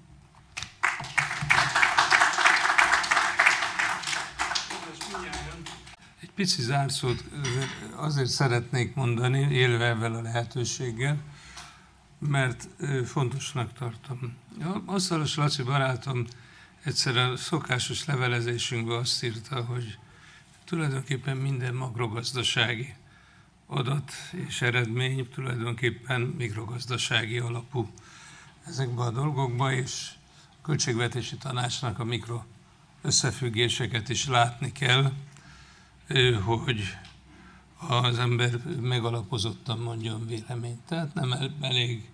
Egy 6.21 6.30
pici 6.41 6.63
zárszót 6.63 7.25
azért 7.97 8.29
szeretnék 8.29 8.95
mondani, 8.95 9.39
élve 9.39 9.85
ezzel 9.85 10.15
a 10.15 10.23
lehetőséggel, 10.23 11.17
mert 12.19 12.69
fontosnak 13.05 13.73
tartom. 13.73 14.37
Asztalos 14.87 15.37
Laci 15.37 15.63
barátom 15.63 16.27
egyszer 16.83 17.17
a 17.17 17.37
szokásos 17.37 18.05
levelezésünkben 18.05 18.99
azt 18.99 19.25
írta, 19.25 19.65
hogy 19.65 19.99
tulajdonképpen 20.65 21.37
minden 21.37 21.75
makrogazdasági 21.75 22.95
adat 23.67 24.13
és 24.49 24.63
eredmény 24.63 25.29
tulajdonképpen 25.29 26.21
mikrogazdasági 26.21 27.39
alapú 27.39 27.91
ezekben 28.67 29.07
a 29.07 29.11
dolgokban, 29.11 29.73
és 29.73 30.11
a 30.53 30.63
költségvetési 30.63 31.37
tanácsnak 31.37 31.99
a 31.99 32.05
mikro 32.05 32.43
összefüggéseket 33.03 34.09
is 34.09 34.27
látni 34.27 34.73
kell, 34.73 35.13
hogy 36.45 36.81
az 37.89 38.19
ember 38.19 38.61
megalapozottan 38.81 39.79
mondjon 39.79 40.27
véleményt. 40.27 40.81
Tehát 40.81 41.15
nem 41.15 41.35
elég 41.61 42.11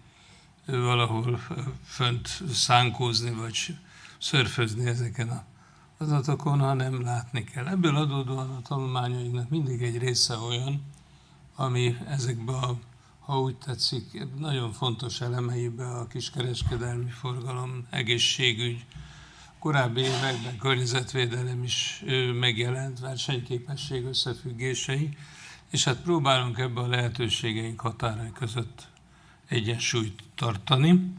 valahol 0.67 1.41
fönt 1.85 2.43
szánkózni, 2.53 3.31
vagy 3.31 3.77
szörfözni 4.19 4.87
ezeken 4.87 5.29
a 5.29 5.45
adatokon, 5.99 6.59
hanem 6.59 7.03
látni 7.03 7.45
kell. 7.45 7.67
Ebből 7.67 7.97
adódóan 7.97 8.51
a 8.51 8.63
tanulmányainknak 8.63 9.49
mindig 9.49 9.83
egy 9.83 9.99
része 9.99 10.37
olyan, 10.37 10.83
ami 11.55 11.97
ezekbe 12.09 12.53
a, 12.53 12.77
ha 13.21 13.41
úgy 13.41 13.57
tetszik, 13.57 14.27
nagyon 14.39 14.73
fontos 14.73 15.21
elemeibe 15.21 15.87
a 15.87 16.07
kiskereskedelmi 16.07 17.11
forgalom, 17.11 17.87
egészségügy, 17.91 18.85
korábbi 19.59 20.01
években 20.01 20.59
környezetvédelem 20.59 21.63
is 21.63 22.05
megjelent, 22.41 23.01
versenyképesség 23.01 24.05
összefüggései, 24.05 25.17
és 25.71 25.85
hát 25.85 26.03
próbálunk 26.03 26.59
ebbe 26.59 26.81
a 26.81 26.87
lehetőségeink 26.87 27.81
határai 27.81 28.33
között 28.33 28.89
egyensúlyt 29.49 30.23
tartani. 30.35 31.13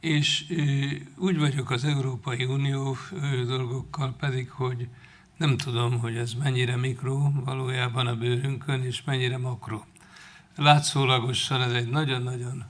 És 0.00 0.44
úgy 1.16 1.38
vagyok 1.38 1.70
az 1.70 1.84
Európai 1.84 2.44
Unió 2.44 2.96
dolgokkal 3.46 4.14
pedig, 4.18 4.50
hogy 4.50 4.88
nem 5.36 5.56
tudom, 5.56 5.98
hogy 5.98 6.16
ez 6.16 6.32
mennyire 6.32 6.76
mikro 6.76 7.30
valójában 7.44 8.06
a 8.06 8.16
bőrünkön, 8.16 8.84
és 8.84 9.02
mennyire 9.04 9.38
makro. 9.38 9.84
Látszólagosan 10.56 11.62
ez 11.62 11.72
egy 11.72 11.88
nagyon-nagyon 11.88 12.64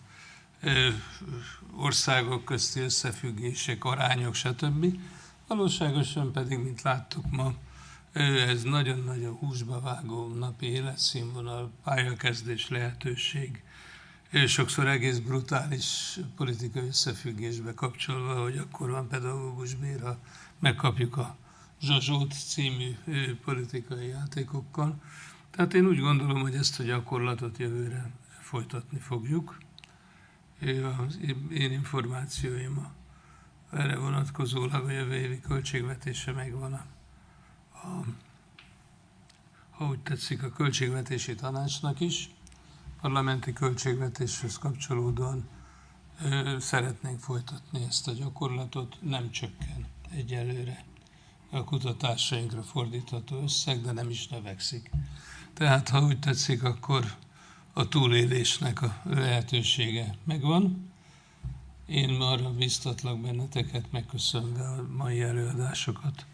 országok 1.80 2.44
közti 2.44 2.80
összefüggések, 2.80 3.84
arányok, 3.84 4.34
stb. 4.34 4.86
Valóságosan 5.46 6.32
pedig, 6.32 6.58
mint 6.58 6.82
láttuk 6.82 7.30
ma, 7.30 7.54
ez 8.12 8.62
nagyon-nagyon 8.62 9.34
húsba 9.34 9.80
vágó 9.80 10.34
napi 10.34 10.66
életszínvonal, 10.66 11.70
pályakezdés 11.84 12.68
lehetőség, 12.68 13.62
sokszor 14.46 14.86
egész 14.86 15.18
brutális 15.18 16.18
politikai 16.36 16.86
összefüggésbe 16.86 17.74
kapcsolva, 17.74 18.42
hogy 18.42 18.58
akkor 18.58 18.90
van 18.90 19.08
pedagógus 19.08 19.74
béra, 19.74 20.18
megkapjuk 20.58 21.16
a 21.16 21.36
Zsazsót 21.82 22.32
című 22.32 22.96
politikai 23.44 24.06
játékokkal. 24.06 25.02
Tehát 25.50 25.74
én 25.74 25.86
úgy 25.86 25.98
gondolom, 25.98 26.40
hogy 26.40 26.54
ezt 26.54 26.80
a 26.80 26.82
gyakorlatot 26.82 27.58
jövőre 27.58 28.10
folytatni 28.40 28.98
fogjuk. 28.98 29.58
Az 31.06 31.18
én 31.50 31.72
információim 31.72 32.86
erre 33.72 33.96
vonatkozólag 33.98 34.84
a 34.84 34.90
jövő 34.90 35.14
évi 35.14 35.40
költségvetése 35.40 36.32
megvan 36.32 36.72
a, 36.72 36.84
a 37.72 38.04
ha 39.70 39.86
úgy 39.86 40.00
tetszik, 40.00 40.42
a 40.42 40.50
költségvetési 40.50 41.34
tanácsnak 41.34 42.00
is. 42.00 42.30
Parlamenti 43.00 43.52
költségvetéshez 43.52 44.58
kapcsolódóan 44.58 45.48
ö, 46.22 46.56
szeretnénk 46.58 47.20
folytatni 47.20 47.82
ezt 47.88 48.08
a 48.08 48.12
gyakorlatot, 48.12 48.96
nem 49.02 49.30
csökken 49.30 49.86
egyelőre 50.10 50.84
a 51.50 51.64
kutatásainkra 51.64 52.62
fordítható 52.62 53.42
összeg, 53.42 53.80
de 53.80 53.92
nem 53.92 54.10
is 54.10 54.28
növekszik. 54.28 54.90
Tehát, 55.54 55.88
ha 55.88 56.02
úgy 56.02 56.18
tetszik, 56.18 56.62
akkor 56.62 57.04
a 57.72 57.88
túlélésnek 57.88 58.82
a 58.82 59.00
lehetősége 59.04 60.14
megvan. 60.24 60.92
Én 61.86 62.20
arra 62.20 62.50
biztatlak 62.50 63.20
benneteket, 63.20 63.92
megköszönve 63.92 64.68
a 64.68 64.86
mai 64.96 65.22
előadásokat, 65.22 66.26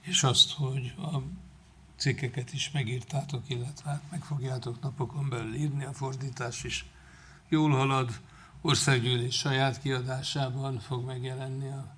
és 0.00 0.22
azt, 0.22 0.52
hogy 0.52 0.94
a 0.98 1.18
cikkeket 1.96 2.52
is 2.52 2.70
megírtátok, 2.70 3.42
illetve 3.46 3.90
hát 3.90 4.02
meg 4.10 4.24
fogjátok 4.24 4.80
napokon 4.80 5.28
belül 5.28 5.54
írni, 5.54 5.84
a 5.84 5.92
fordítás 5.92 6.64
is 6.64 6.84
jól 7.48 7.70
halad, 7.70 8.20
országgyűlés 8.60 9.36
saját 9.36 9.80
kiadásában 9.80 10.78
fog 10.78 11.04
megjelenni 11.04 11.68
a 11.68 11.94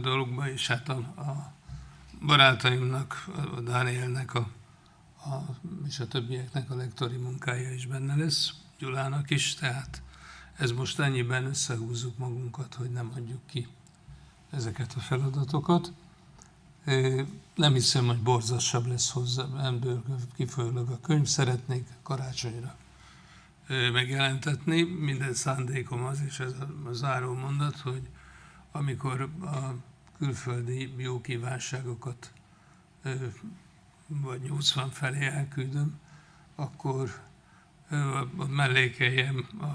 dologba, 0.00 0.50
és 0.50 0.66
hát 0.66 0.88
a, 0.88 0.96
a 0.96 1.52
barátaimnak, 2.26 3.28
a 3.56 3.60
Dánielnek, 3.60 4.34
a, 4.34 4.48
a, 5.24 5.56
és 5.86 6.00
a 6.00 6.08
többieknek 6.08 6.70
a 6.70 6.74
lektori 6.74 7.16
munkája 7.16 7.72
is 7.72 7.86
benne 7.86 8.14
lesz, 8.14 8.52
Gyulának 8.78 9.30
is, 9.30 9.54
tehát 9.54 10.02
ez 10.56 10.70
most 10.70 10.98
ennyiben 10.98 11.44
összehúzzuk 11.44 12.18
magunkat, 12.18 12.74
hogy 12.74 12.90
nem 12.90 13.12
adjuk 13.16 13.46
ki 13.46 13.68
ezeket 14.50 14.92
a 14.96 15.00
feladatokat. 15.00 15.92
Nem 17.54 17.72
hiszem, 17.72 18.06
hogy 18.06 18.22
borzassabb 18.22 18.86
lesz 18.86 19.10
hozzá, 19.10 19.44
ebből 19.66 20.02
kifolyólag 20.36 20.90
a 20.90 21.00
könyv. 21.00 21.26
Szeretnék 21.26 21.86
karácsonyra 22.02 22.76
megjelentetni. 23.92 24.82
Minden 24.82 25.34
szándékom 25.34 26.04
az, 26.04 26.20
és 26.20 26.40
ez 26.40 26.52
a 26.84 26.92
záró 26.92 27.34
mondat, 27.34 27.78
hogy 27.78 28.08
amikor 28.72 29.20
a 29.40 29.74
külföldi 30.18 30.94
jó 30.96 31.20
kívánságokat 31.20 32.32
vagy 34.10 34.40
80 34.40 34.90
felé 34.90 35.26
elküldöm, 35.26 35.98
akkor 36.54 37.20
mellékeljem 38.48 39.48
a, 39.60 39.66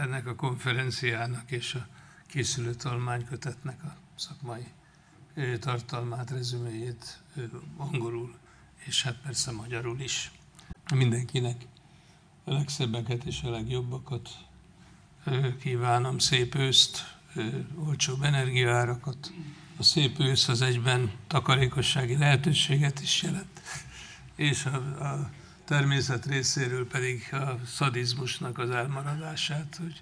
ennek 0.00 0.26
a 0.26 0.34
konferenciának 0.34 1.50
és 1.50 1.74
a 1.74 1.86
készülő 2.26 2.74
talmánykötetnek 2.74 3.82
a 3.84 3.96
szakmai 4.14 4.66
tartalmát, 5.58 6.30
rezüméjét 6.30 7.22
angolul, 7.76 8.34
és 8.76 9.02
hát 9.02 9.20
persze 9.22 9.52
magyarul 9.52 10.00
is. 10.00 10.30
Mindenkinek 10.94 11.66
a 12.44 12.52
legszebbeket 12.52 13.24
és 13.24 13.42
a 13.42 13.50
legjobbakat 13.50 14.30
kívánom, 15.60 16.18
szép 16.18 16.54
őszt, 16.54 17.18
olcsóbb 17.74 18.22
energiaárakat, 18.22 19.32
a 19.76 19.82
szép 19.82 20.18
ősz 20.18 20.48
az 20.48 20.62
egyben 20.62 21.12
takarékossági 21.26 22.16
lehetőséget 22.16 23.00
is 23.00 23.22
jelent, 23.22 23.49
és 24.40 24.64
a, 24.64 25.04
a 25.04 25.30
természet 25.64 26.26
részéről 26.26 26.86
pedig 26.86 27.28
a 27.32 27.58
szadizmusnak 27.66 28.58
az 28.58 28.70
elmaradását, 28.70 29.76
hogy 29.80 30.00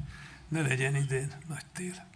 ne 0.48 0.60
legyen 0.62 0.94
idén 0.94 1.32
nagy 1.48 1.64
tél. 1.72 2.06